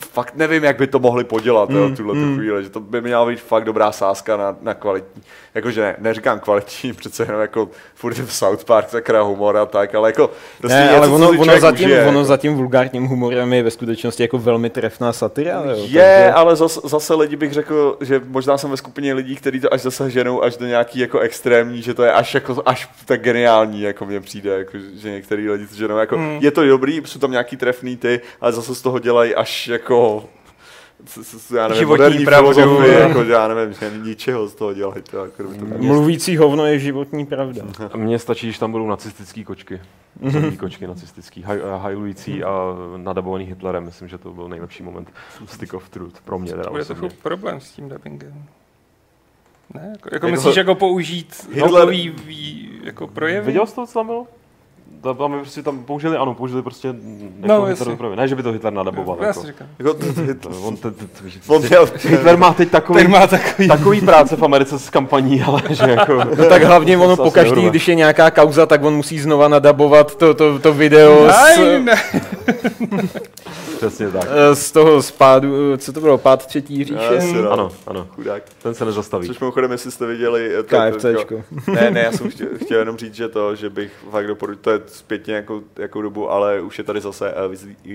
fakt 0.05 0.35
nevím, 0.35 0.63
jak 0.63 0.77
by 0.77 0.87
to 0.87 0.99
mohli 0.99 1.23
podělat 1.23 1.69
mm, 1.69 1.75
jo, 1.77 1.89
tuhle 1.95 2.13
mm. 2.15 2.37
chvíli, 2.37 2.63
že 2.63 2.69
to 2.69 2.79
by 2.79 3.01
měla 3.01 3.25
být 3.25 3.39
fakt 3.41 3.63
dobrá 3.63 3.91
sázka 3.91 4.37
na, 4.37 4.55
na 4.61 4.73
kvalitní. 4.73 5.21
Jakože 5.55 5.81
ne, 5.81 5.95
neříkám 5.99 6.39
kvalitní, 6.39 6.93
přece 6.97 7.23
jenom 7.23 7.41
jako 7.41 7.69
furt 7.95 8.13
v 8.17 8.33
South 8.33 8.65
Park 8.65 8.89
sakra 8.89 9.21
humor 9.21 9.57
a 9.57 9.65
tak, 9.65 9.95
ale 9.95 10.09
jako 10.09 10.29
prostě 10.59 10.77
Ne, 10.77 10.83
něco, 10.83 10.97
ale 10.97 11.07
ono, 11.07 11.29
ono, 11.29 11.59
zatím, 11.59 11.85
užije, 11.85 12.01
ono 12.01 12.19
jako. 12.19 12.23
za 12.23 12.37
tím 12.37 12.55
vulgárním 12.55 13.05
humorem 13.05 13.53
je 13.53 13.63
ve 13.63 13.71
skutečnosti 13.71 14.23
jako 14.23 14.37
velmi 14.37 14.69
trefná 14.69 15.13
satira. 15.13 15.61
Jo, 15.65 15.69
Je, 15.75 15.75
takže- 15.77 16.31
ale 16.33 16.55
zase, 16.55 16.79
zase 16.83 17.13
lidi 17.15 17.35
bych 17.35 17.53
řekl, 17.53 17.97
že 18.01 18.21
možná 18.27 18.57
jsem 18.57 18.69
ve 18.71 18.77
skupině 18.77 19.13
lidí, 19.13 19.35
kteří 19.35 19.59
to 19.59 19.73
až 19.73 19.81
zase 19.81 20.09
ženou 20.11 20.43
až 20.43 20.57
do 20.57 20.65
nějaký 20.65 20.99
jako 20.99 21.19
extrémní, 21.19 21.81
že 21.81 21.93
to 21.93 22.03
je 22.03 22.11
až 22.11 22.33
jako 22.33 22.63
až 22.65 22.89
tak 23.05 23.21
geniální, 23.21 23.81
jako 23.81 24.05
mně 24.05 24.19
přijde, 24.21 24.57
jako, 24.57 24.77
že 24.95 25.11
některý 25.11 25.49
lidi 25.49 25.67
to 25.67 25.75
ženou, 25.75 25.97
jako 25.97 26.15
Hmm. 26.17 26.37
je 26.41 26.51
to 26.51 26.65
dobrý, 26.67 27.01
jsou 27.05 27.19
tam 27.19 27.31
nějaký 27.31 27.57
trefný 27.57 27.97
ty, 27.97 28.21
ale 28.41 28.51
zase 28.51 28.75
z 28.75 28.81
toho 28.81 28.99
dělají 28.99 29.35
až 29.35 29.67
jako 29.67 29.92
s, 31.05 31.51
já 31.51 31.67
nevím, 31.67 31.79
Životní 31.79 32.03
moderní 32.03 32.25
pravdu. 32.25 32.53
filozofii, 32.53 32.93
jako, 32.99 33.23
já 33.23 33.47
nevím, 33.47 33.73
že 33.73 33.91
ničeho 34.03 34.47
z 34.47 34.55
toho 34.55 34.73
dělají. 34.73 35.01
To, 35.01 35.25
jako, 35.25 35.43
kdyby 35.43 35.59
to 35.59 35.65
tak- 35.65 35.81
Mluvící 35.81 36.37
hovno 36.37 36.65
je 36.65 36.79
životní 36.79 37.25
pravda. 37.25 37.61
A 37.93 37.97
Mně 37.97 38.19
stačí, 38.19 38.45
když 38.47 38.59
tam 38.59 38.71
budou 38.71 38.87
nacistický 38.87 39.43
kočky. 39.43 39.81
Zombie 40.29 40.57
kočky 40.57 40.87
nacistický, 40.87 41.41
haj, 41.41 41.57
eh, 41.59 41.77
hajlující 41.77 42.43
a 42.43 42.75
nadabovaný 42.97 43.45
Hitlerem. 43.45 43.85
Myslím, 43.85 44.07
že 44.07 44.17
to 44.17 44.31
byl 44.31 44.47
nejlepší 44.49 44.83
moment 44.83 45.11
Stick 45.45 45.73
of 45.73 45.89
Truth 45.89 46.21
pro 46.21 46.39
mě. 46.39 46.51
Teda 46.51 46.63
To 46.63 46.69
bude 46.69 46.85
trochu 46.85 47.09
problém 47.23 47.59
s 47.61 47.71
tím 47.71 47.89
dubbingem. 47.89 48.43
Ne, 49.73 49.81
jako, 49.91 50.09
jako 50.11 50.15
Jako- 50.15 50.27
myslíš 50.27 50.55
jako 50.55 50.75
použít 50.75 51.47
Hitler- 51.53 51.63
Hitler... 51.65 51.89
vý, 51.89 52.69
jako 52.83 53.07
projevy? 53.07 53.45
Viděl 53.45 53.65
jsi 53.65 53.75
to, 53.75 53.87
co 53.87 53.93
tam 53.93 54.05
bylo? 54.05 54.27
Tam, 55.03 55.15
tam, 55.17 55.39
prostě 55.39 55.63
tam 55.63 55.83
použili, 55.83 56.17
ano, 56.17 56.33
použili 56.33 56.61
prostě 56.61 56.87
jako 56.87 57.47
No, 57.47 57.65
Hitler 57.65 57.89
dopravy. 57.89 58.15
Ne, 58.15 58.27
že 58.27 58.35
by 58.35 58.43
to 58.43 58.51
Hitler 58.51 58.73
nadaboval. 58.73 59.17
Já 59.21 59.27
jako. 59.27 59.41
si 59.41 59.47
říkám. 59.47 59.67
Jako, 59.79 59.93
t- 59.93 60.33
t- 60.33 60.49
On, 61.47 61.61
měl, 61.61 61.89
Hitler 62.03 62.37
má 62.37 62.53
teď 62.53 62.69
takový, 62.69 63.01
Ten 63.01 63.11
má 63.11 63.27
takový... 63.27 63.67
takový 63.67 64.01
práce 64.01 64.35
v 64.35 64.43
Americe 64.43 64.79
s 64.79 64.89
kampaní, 64.89 65.41
ale 65.41 65.61
že 65.69 65.91
jako... 65.91 66.13
No 66.37 66.45
tak 66.49 66.63
hlavně 66.63 66.97
ono 66.97 67.15
To 67.15 67.23
po 67.23 67.27
asi 67.27 67.35
každý, 67.35 67.49
nebude. 67.55 67.69
když 67.69 67.87
je 67.87 67.95
nějaká 67.95 68.31
kauza, 68.31 68.65
tak 68.65 68.83
on 68.83 68.93
musí 68.95 69.19
znova 69.19 69.47
nadabovat 69.47 70.15
to, 70.15 70.33
to, 70.33 70.59
to 70.59 70.73
video 70.73 71.27
Ne, 71.27 71.79
ne. 71.79 71.95
Přesně 73.77 74.09
tak. 74.11 74.29
eh, 74.51 74.55
z 74.55 74.71
toho 74.71 75.01
spádu, 75.01 75.77
co 75.77 75.93
to 75.93 75.99
bylo, 76.01 76.17
pád 76.17 76.45
třetí 76.45 76.83
říše? 76.83 77.13
Jasně, 77.13 77.41
no. 77.41 77.51
Ano, 77.51 77.71
ano, 77.87 78.07
chudák. 78.15 78.43
ten 78.63 78.73
se 78.73 78.85
nezastaví. 78.85 79.27
Což 79.27 79.39
mimochodem, 79.39 79.71
jestli 79.71 79.91
jste 79.91 80.05
viděli... 80.05 80.55
eh, 80.55 80.63
to- 80.63 80.75
to- 80.75 80.97
KFCčko. 80.97 81.43
Ne, 81.73 81.91
ne, 81.91 82.01
já 82.01 82.11
jsem 82.11 82.29
chtěl, 82.31 82.47
chtěl 82.65 82.79
jenom 82.79 82.97
říct, 82.97 83.13
že 83.15 83.27
to, 83.29 83.55
že 83.55 83.69
bych 83.69 83.91
fakt 84.11 84.27
doporučil, 84.27 84.61
to 84.63 84.71
je 84.71 84.81
zpětně 84.85 85.35
jako, 85.35 85.61
jako 85.77 86.01
dobu, 86.01 86.31
ale 86.31 86.61
už 86.61 86.77
je 86.77 86.83
tady 86.83 87.01
zase 87.01 87.33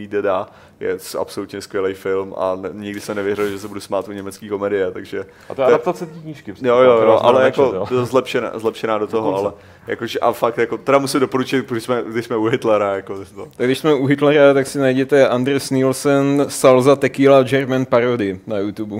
the 0.09 0.23
Da, 0.23 0.49
je 0.81 0.99
absolutně 1.19 1.61
skvělý 1.61 1.95
film 1.95 2.35
a 2.39 2.57
ne, 2.57 2.69
nikdy 2.73 3.01
jsem 3.01 3.17
nevěřil, 3.17 3.49
že 3.51 3.59
se 3.59 3.69
budu 3.69 3.81
smát 3.81 4.09
u 4.09 4.13
německý 4.13 4.49
komedie, 4.49 4.91
takže... 4.91 5.25
A 5.49 5.55
to 5.55 5.63
je 5.63 5.67
adaptace 5.67 6.07
té 6.07 6.13
knížky. 6.23 6.55
Jo, 6.63 6.77
jo, 6.79 7.01
jo, 7.03 7.19
ale 7.23 7.45
jako 7.45 7.87
jo. 7.91 8.07
zlepšená, 8.07 8.51
zlepšená 8.55 8.99
do 8.99 9.07
toho, 9.07 9.31
Dokonce. 9.31 9.45
ale 9.47 9.53
jakože, 9.87 10.19
a 10.19 10.33
fakt 10.33 10.59
jako, 10.59 10.79
teda 10.79 10.99
musím 10.99 11.21
doporučit, 11.21 11.71
když 11.71 11.83
jsme, 11.85 12.03
když 12.07 12.25
jsme 12.25 12.37
u 12.37 12.45
Hitlera, 12.45 12.95
jako 12.95 13.25
to. 13.35 13.49
Tak 13.57 13.67
když 13.67 13.79
jsme 13.79 13.95
u 13.95 14.07
Hitlera, 14.07 14.38
tak 14.55 14.67
si 14.67 14.79
najděte 14.79 15.29
Anders 15.29 15.71
Nielsen 15.71 16.45
Salza 16.49 16.97
Tequila 16.97 17.43
German 17.43 17.85
Parody 17.87 18.41
na 18.47 18.59
YouTube. 18.59 18.97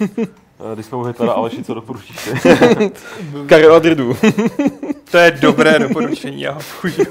Eh, 0.00 0.74
Když 0.74 0.86
jsme 0.86 0.98
u 0.98 1.02
Hitlera, 1.02 1.32
Aleši, 1.32 1.64
co 1.64 1.74
doporučíš 1.74 2.16
ty? 2.24 2.30
Karel 3.46 3.74
Adrdu. 3.74 4.16
To 5.10 5.18
je 5.18 5.30
dobré 5.30 5.78
doporučení, 5.78 6.40
já 6.42 6.52
ho 6.52 6.60
použiju. 6.80 7.06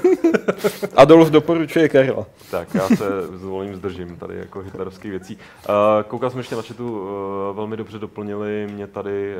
Adolf 0.96 1.30
doporučuje 1.30 1.88
Karla. 1.88 2.26
tak, 2.50 2.74
já 2.74 2.88
se 2.88 3.04
zvolím 3.34 3.76
zdržím 3.76 4.16
tady 4.16 4.36
jako 4.38 4.60
hitlerovských 4.60 5.10
věcí. 5.10 5.36
Uh, 5.68 5.74
koukal 6.08 6.30
jsem 6.30 6.38
ještě 6.38 6.56
na 6.56 6.62
chatu, 6.62 7.00
uh, 7.00 7.56
velmi 7.56 7.76
dobře 7.76 7.98
doplnili 7.98 8.66
mě 8.70 8.86
tady 8.86 9.34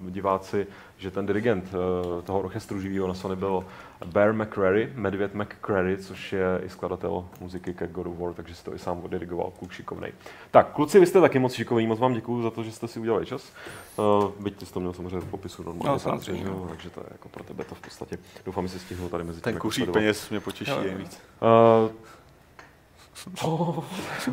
diváci, 0.00 0.66
že 0.98 1.10
ten 1.10 1.26
dirigent 1.26 1.64
uh, 1.74 2.22
toho 2.22 2.40
orchestru 2.40 2.80
živého 2.80 3.08
na 3.08 3.14
Sony 3.14 3.36
byl 3.36 3.64
Bear 4.04 4.32
McCreary, 4.32 4.92
Medvěd 4.94 5.34
McCreary, 5.34 5.96
což 5.98 6.32
je 6.32 6.60
i 6.64 6.68
skladatel 6.68 7.24
muziky 7.40 7.74
ke 7.74 7.86
God 7.86 8.06
of 8.06 8.18
War, 8.18 8.34
takže 8.34 8.54
si 8.54 8.64
to 8.64 8.74
i 8.74 8.78
sám 8.78 9.00
odirigoval, 9.04 9.52
kluk 9.58 9.72
šikovnej. 9.72 10.12
Tak, 10.50 10.72
kluci, 10.72 11.00
vy 11.00 11.06
jste 11.06 11.20
taky 11.20 11.38
moc 11.38 11.52
šikovní, 11.54 11.86
moc 11.86 11.98
vám 11.98 12.12
děkuji 12.14 12.42
za 12.42 12.50
to, 12.50 12.62
že 12.62 12.72
jste 12.72 12.88
si 12.88 13.00
udělali 13.00 13.26
čas. 13.26 13.52
Uh, 13.96 14.30
byť 14.40 14.56
ty 14.56 14.66
jsi 14.66 14.72
to 14.72 14.80
měl 14.80 14.92
samozřejmě 14.92 15.20
v 15.20 15.30
popisu 15.30 15.62
normálně, 15.62 15.92
No, 15.92 15.98
samozřejmě. 15.98 16.42
takže, 16.44 16.54
jo, 16.58 16.66
takže 16.68 16.90
to 16.90 17.00
je 17.00 17.06
jako 17.12 17.28
pro 17.28 17.44
tebe 17.44 17.64
to 17.64 17.74
v 17.74 17.80
podstatě. 17.80 18.18
Doufám, 18.46 18.64
že 18.66 18.72
si 18.72 18.78
stihnul 18.78 19.08
tady 19.08 19.24
mezi 19.24 19.36
tím 19.36 19.44
Ten 19.44 19.54
jako 19.54 19.70
sledovat. 19.70 19.92
peněz 19.98 20.30
mě 20.30 20.40
potěší 20.40 20.70
Jo, 20.70 20.76
jo. 20.76 20.84
nejvíc. 20.84 21.20
Uh, 21.42 21.90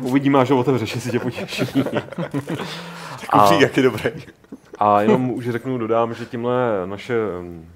uvidíme, 0.00 0.38
až 0.38 0.50
ho 0.50 0.58
otevřeš, 0.58 0.94
jestli 0.94 1.10
tě 1.10 1.20
potěší. 1.20 1.66
Kuřík 3.30 3.60
jak 3.60 3.76
je 3.76 3.82
dobrý. 3.82 4.10
A 4.78 5.00
jenom 5.00 5.30
už 5.34 5.50
řeknu, 5.50 5.78
dodám, 5.78 6.14
že 6.14 6.26
tímhle 6.26 6.86
naše 6.86 7.14
mm, 7.40 7.68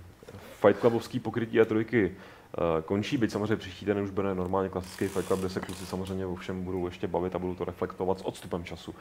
Fight 0.60 0.80
Clubovský 0.80 1.20
pokrytí 1.20 1.60
a 1.60 1.64
trojky 1.64 2.12
eh, 2.12 2.82
končí, 2.82 3.16
byť 3.16 3.30
samozřejmě 3.30 3.56
příští 3.56 3.86
den 3.86 3.98
už 3.98 4.10
bude 4.10 4.34
normálně 4.34 4.68
klasický 4.68 5.08
Fight 5.08 5.26
Club, 5.26 5.40
kde 5.40 5.48
se 5.48 5.60
kluci 5.60 5.86
samozřejmě 5.86 6.26
o 6.26 6.34
všem 6.34 6.64
budou 6.64 6.86
ještě 6.86 7.06
bavit 7.06 7.34
a 7.34 7.38
budou 7.38 7.54
to 7.54 7.64
reflektovat 7.64 8.18
s 8.18 8.26
odstupem 8.26 8.64
času. 8.64 8.94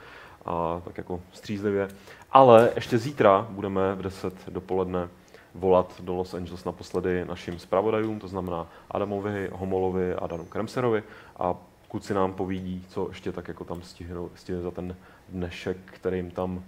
A 0.46 0.82
tak 0.86 0.98
jako 0.98 1.22
střízlivě. 1.32 1.88
Ale 2.32 2.72
ještě 2.76 2.98
zítra 2.98 3.48
budeme 3.50 3.96
v 3.96 4.02
10 4.02 4.34
dopoledne 4.50 5.10
volat 5.56 6.02
do 6.02 6.16
Los 6.16 6.34
Angeles 6.34 6.66
naposledy 6.66 7.26
našim 7.26 7.60
zpravodajům, 7.60 8.20
to 8.20 8.28
znamená 8.28 8.68
Adamovi, 8.92 9.50
Homolovi 9.54 10.16
a 10.16 10.28
Danu 10.28 10.46
Kremserovi 10.46 11.04
a 11.38 11.56
kluci 11.88 12.14
nám 12.14 12.34
povídí, 12.34 12.86
co 12.90 13.08
ještě 13.10 13.32
tak 13.32 13.48
jako 13.48 13.64
tam 13.64 13.82
stihnou, 13.82 14.30
stihne 14.36 14.62
za 14.62 14.72
ten 14.72 14.96
dnešek, 15.30 15.78
kterým 15.86 16.32
tam 16.32 16.64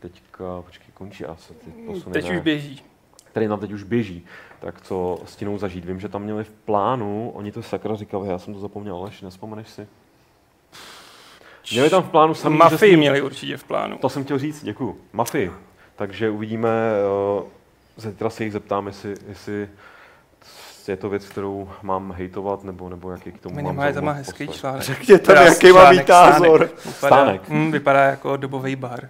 teďka, 0.00 0.44
počkej, 0.64 0.86
končí 0.94 1.24
a 1.24 1.36
se 1.36 1.54
ty 1.54 1.70
posuny, 1.86 2.12
Teď 2.12 2.28
ne, 2.30 2.36
už 2.36 2.42
běží. 2.42 2.82
který 3.24 3.48
nám 3.48 3.60
teď 3.60 3.72
už 3.72 3.82
běží, 3.82 4.26
tak 4.60 4.80
co 4.80 5.18
stinou 5.24 5.58
zažít. 5.58 5.84
Vím, 5.84 6.00
že 6.00 6.08
tam 6.08 6.22
měli 6.22 6.44
v 6.44 6.50
plánu, 6.50 7.30
oni 7.34 7.52
to 7.52 7.62
sakra 7.62 7.96
říkali, 7.96 8.28
já 8.28 8.38
jsem 8.38 8.54
to 8.54 8.60
zapomněl, 8.60 8.96
Aleš, 8.96 9.20
nespomeneš 9.22 9.68
si? 9.68 9.88
Měli 11.72 11.90
tam 11.90 12.02
v 12.02 12.08
plánu 12.10 12.34
samý 12.34 12.56
Mafii 12.56 12.76
úžasný- 12.76 12.96
měli 12.96 13.22
určitě 13.22 13.56
v 13.56 13.64
plánu. 13.64 13.98
to 13.98 14.08
jsem 14.08 14.24
chtěl 14.24 14.38
říct, 14.38 14.64
děkuju. 14.64 14.98
Mafii. 15.12 15.52
Takže 15.96 16.30
uvidíme, 16.30 16.68
uh, 17.38 17.42
zítra 17.96 18.30
se 18.30 18.44
jich 18.44 18.52
zeptám, 18.52 18.86
jestli, 18.86 19.14
jestli 19.28 19.68
je 20.88 20.96
to 20.96 21.08
věc, 21.08 21.24
kterou 21.28 21.68
mám 21.82 22.12
hejtovat, 22.12 22.64
nebo, 22.64 22.88
nebo 22.88 23.10
jaký 23.10 23.32
k 23.32 23.38
tomu 23.40 23.54
mám 23.54 23.64
Minimálně 23.64 23.92
tam 23.94 24.04
má 24.04 24.12
hezký 24.12 24.46
postoj. 24.46 24.60
článek. 24.60 24.82
Řekněte 24.86 25.40
mi, 25.40 25.46
jaký 25.46 25.72
má 25.72 25.90
mít 25.90 26.08
názor. 26.08 26.70
Stánek. 26.78 26.84
Vypadá, 26.86 26.92
Stánek. 27.16 27.48
Mm, 27.48 27.72
vypadá 27.72 28.00
jako 28.04 28.36
dobový 28.36 28.76
bar. 28.76 29.08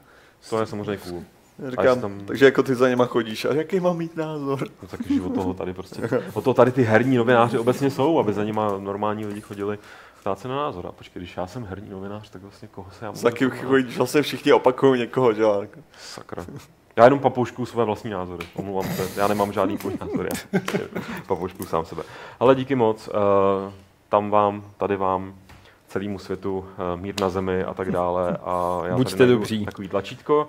To 0.51 0.61
je 0.61 0.67
samozřejmě 0.67 0.97
cool. 0.97 1.23
Říkám, 1.69 2.01
tam- 2.01 2.21
takže 2.27 2.45
jako 2.45 2.63
ty 2.63 2.75
za 2.75 2.89
něma 2.89 3.07
chodíš 3.07 3.45
a 3.45 3.55
jaký 3.55 3.81
mám 3.81 3.97
mít 3.97 4.17
názor? 4.17 4.69
No 4.83 4.89
tak 4.89 5.07
život 5.07 5.35
toho 5.35 5.55
tady 5.55 5.75
prostě. 5.75 6.03
O 6.33 6.41
to 6.41 6.55
tady 6.55 6.73
ty 6.73 6.83
herní 6.83 7.17
novináři 7.17 7.59
obecně 7.59 7.91
jsou, 7.91 8.19
aby 8.19 8.33
za 8.33 8.45
nima 8.45 8.79
normální 8.79 9.27
lidi 9.27 9.41
chodili 9.41 9.79
ptát 10.21 10.39
se 10.39 10.49
na 10.49 10.57
názor. 10.57 10.87
A 10.87 10.93
počkej, 10.93 11.21
když 11.21 11.37
já 11.37 11.47
jsem 11.47 11.65
herní 11.65 11.91
novinář, 11.91 12.31
tak 12.31 12.43
vlastně 12.43 12.69
koho 12.69 12.91
se 12.99 13.05
já 13.05 13.11
můžu 13.11 13.23
Taky 13.23 13.51
chodíš, 13.51 13.97
vlastně 13.97 14.23
všichni 14.23 14.53
opakují 14.53 15.01
někoho, 15.01 15.33
že? 15.35 15.43
Sakra. 15.99 16.47
Já 16.97 17.05
jenom 17.05 17.19
papoušku 17.21 17.67
své 17.67 17.85
vlastní 17.85 18.11
názory. 18.11 18.47
Omlouvám 18.55 18.85
se, 18.93 19.21
já 19.21 19.29
nemám 19.29 19.53
žádný 19.53 19.79
tvůj 19.79 19.93
názor, 20.01 20.29
já 20.55 20.61
papoušku 21.27 21.67
sám 21.67 21.85
sebe. 21.85 22.03
Ale 22.41 22.55
díky 22.55 22.75
moc, 22.75 23.09
eh, 23.09 23.73
tam 24.09 24.31
vám, 24.31 24.65
tady 24.77 24.97
vám, 24.97 25.35
celému 25.89 26.19
světu 26.19 26.65
eh, 26.69 26.97
mír 26.97 27.15
na 27.21 27.29
zemi 27.29 27.65
a 27.65 27.75
tak 27.75 27.91
dále. 27.93 28.37
A 28.45 28.83
já 28.87 28.97
Buďte 28.97 29.27
dobří. 29.27 29.65
Takový 29.65 29.89
tlačítko. 29.89 30.49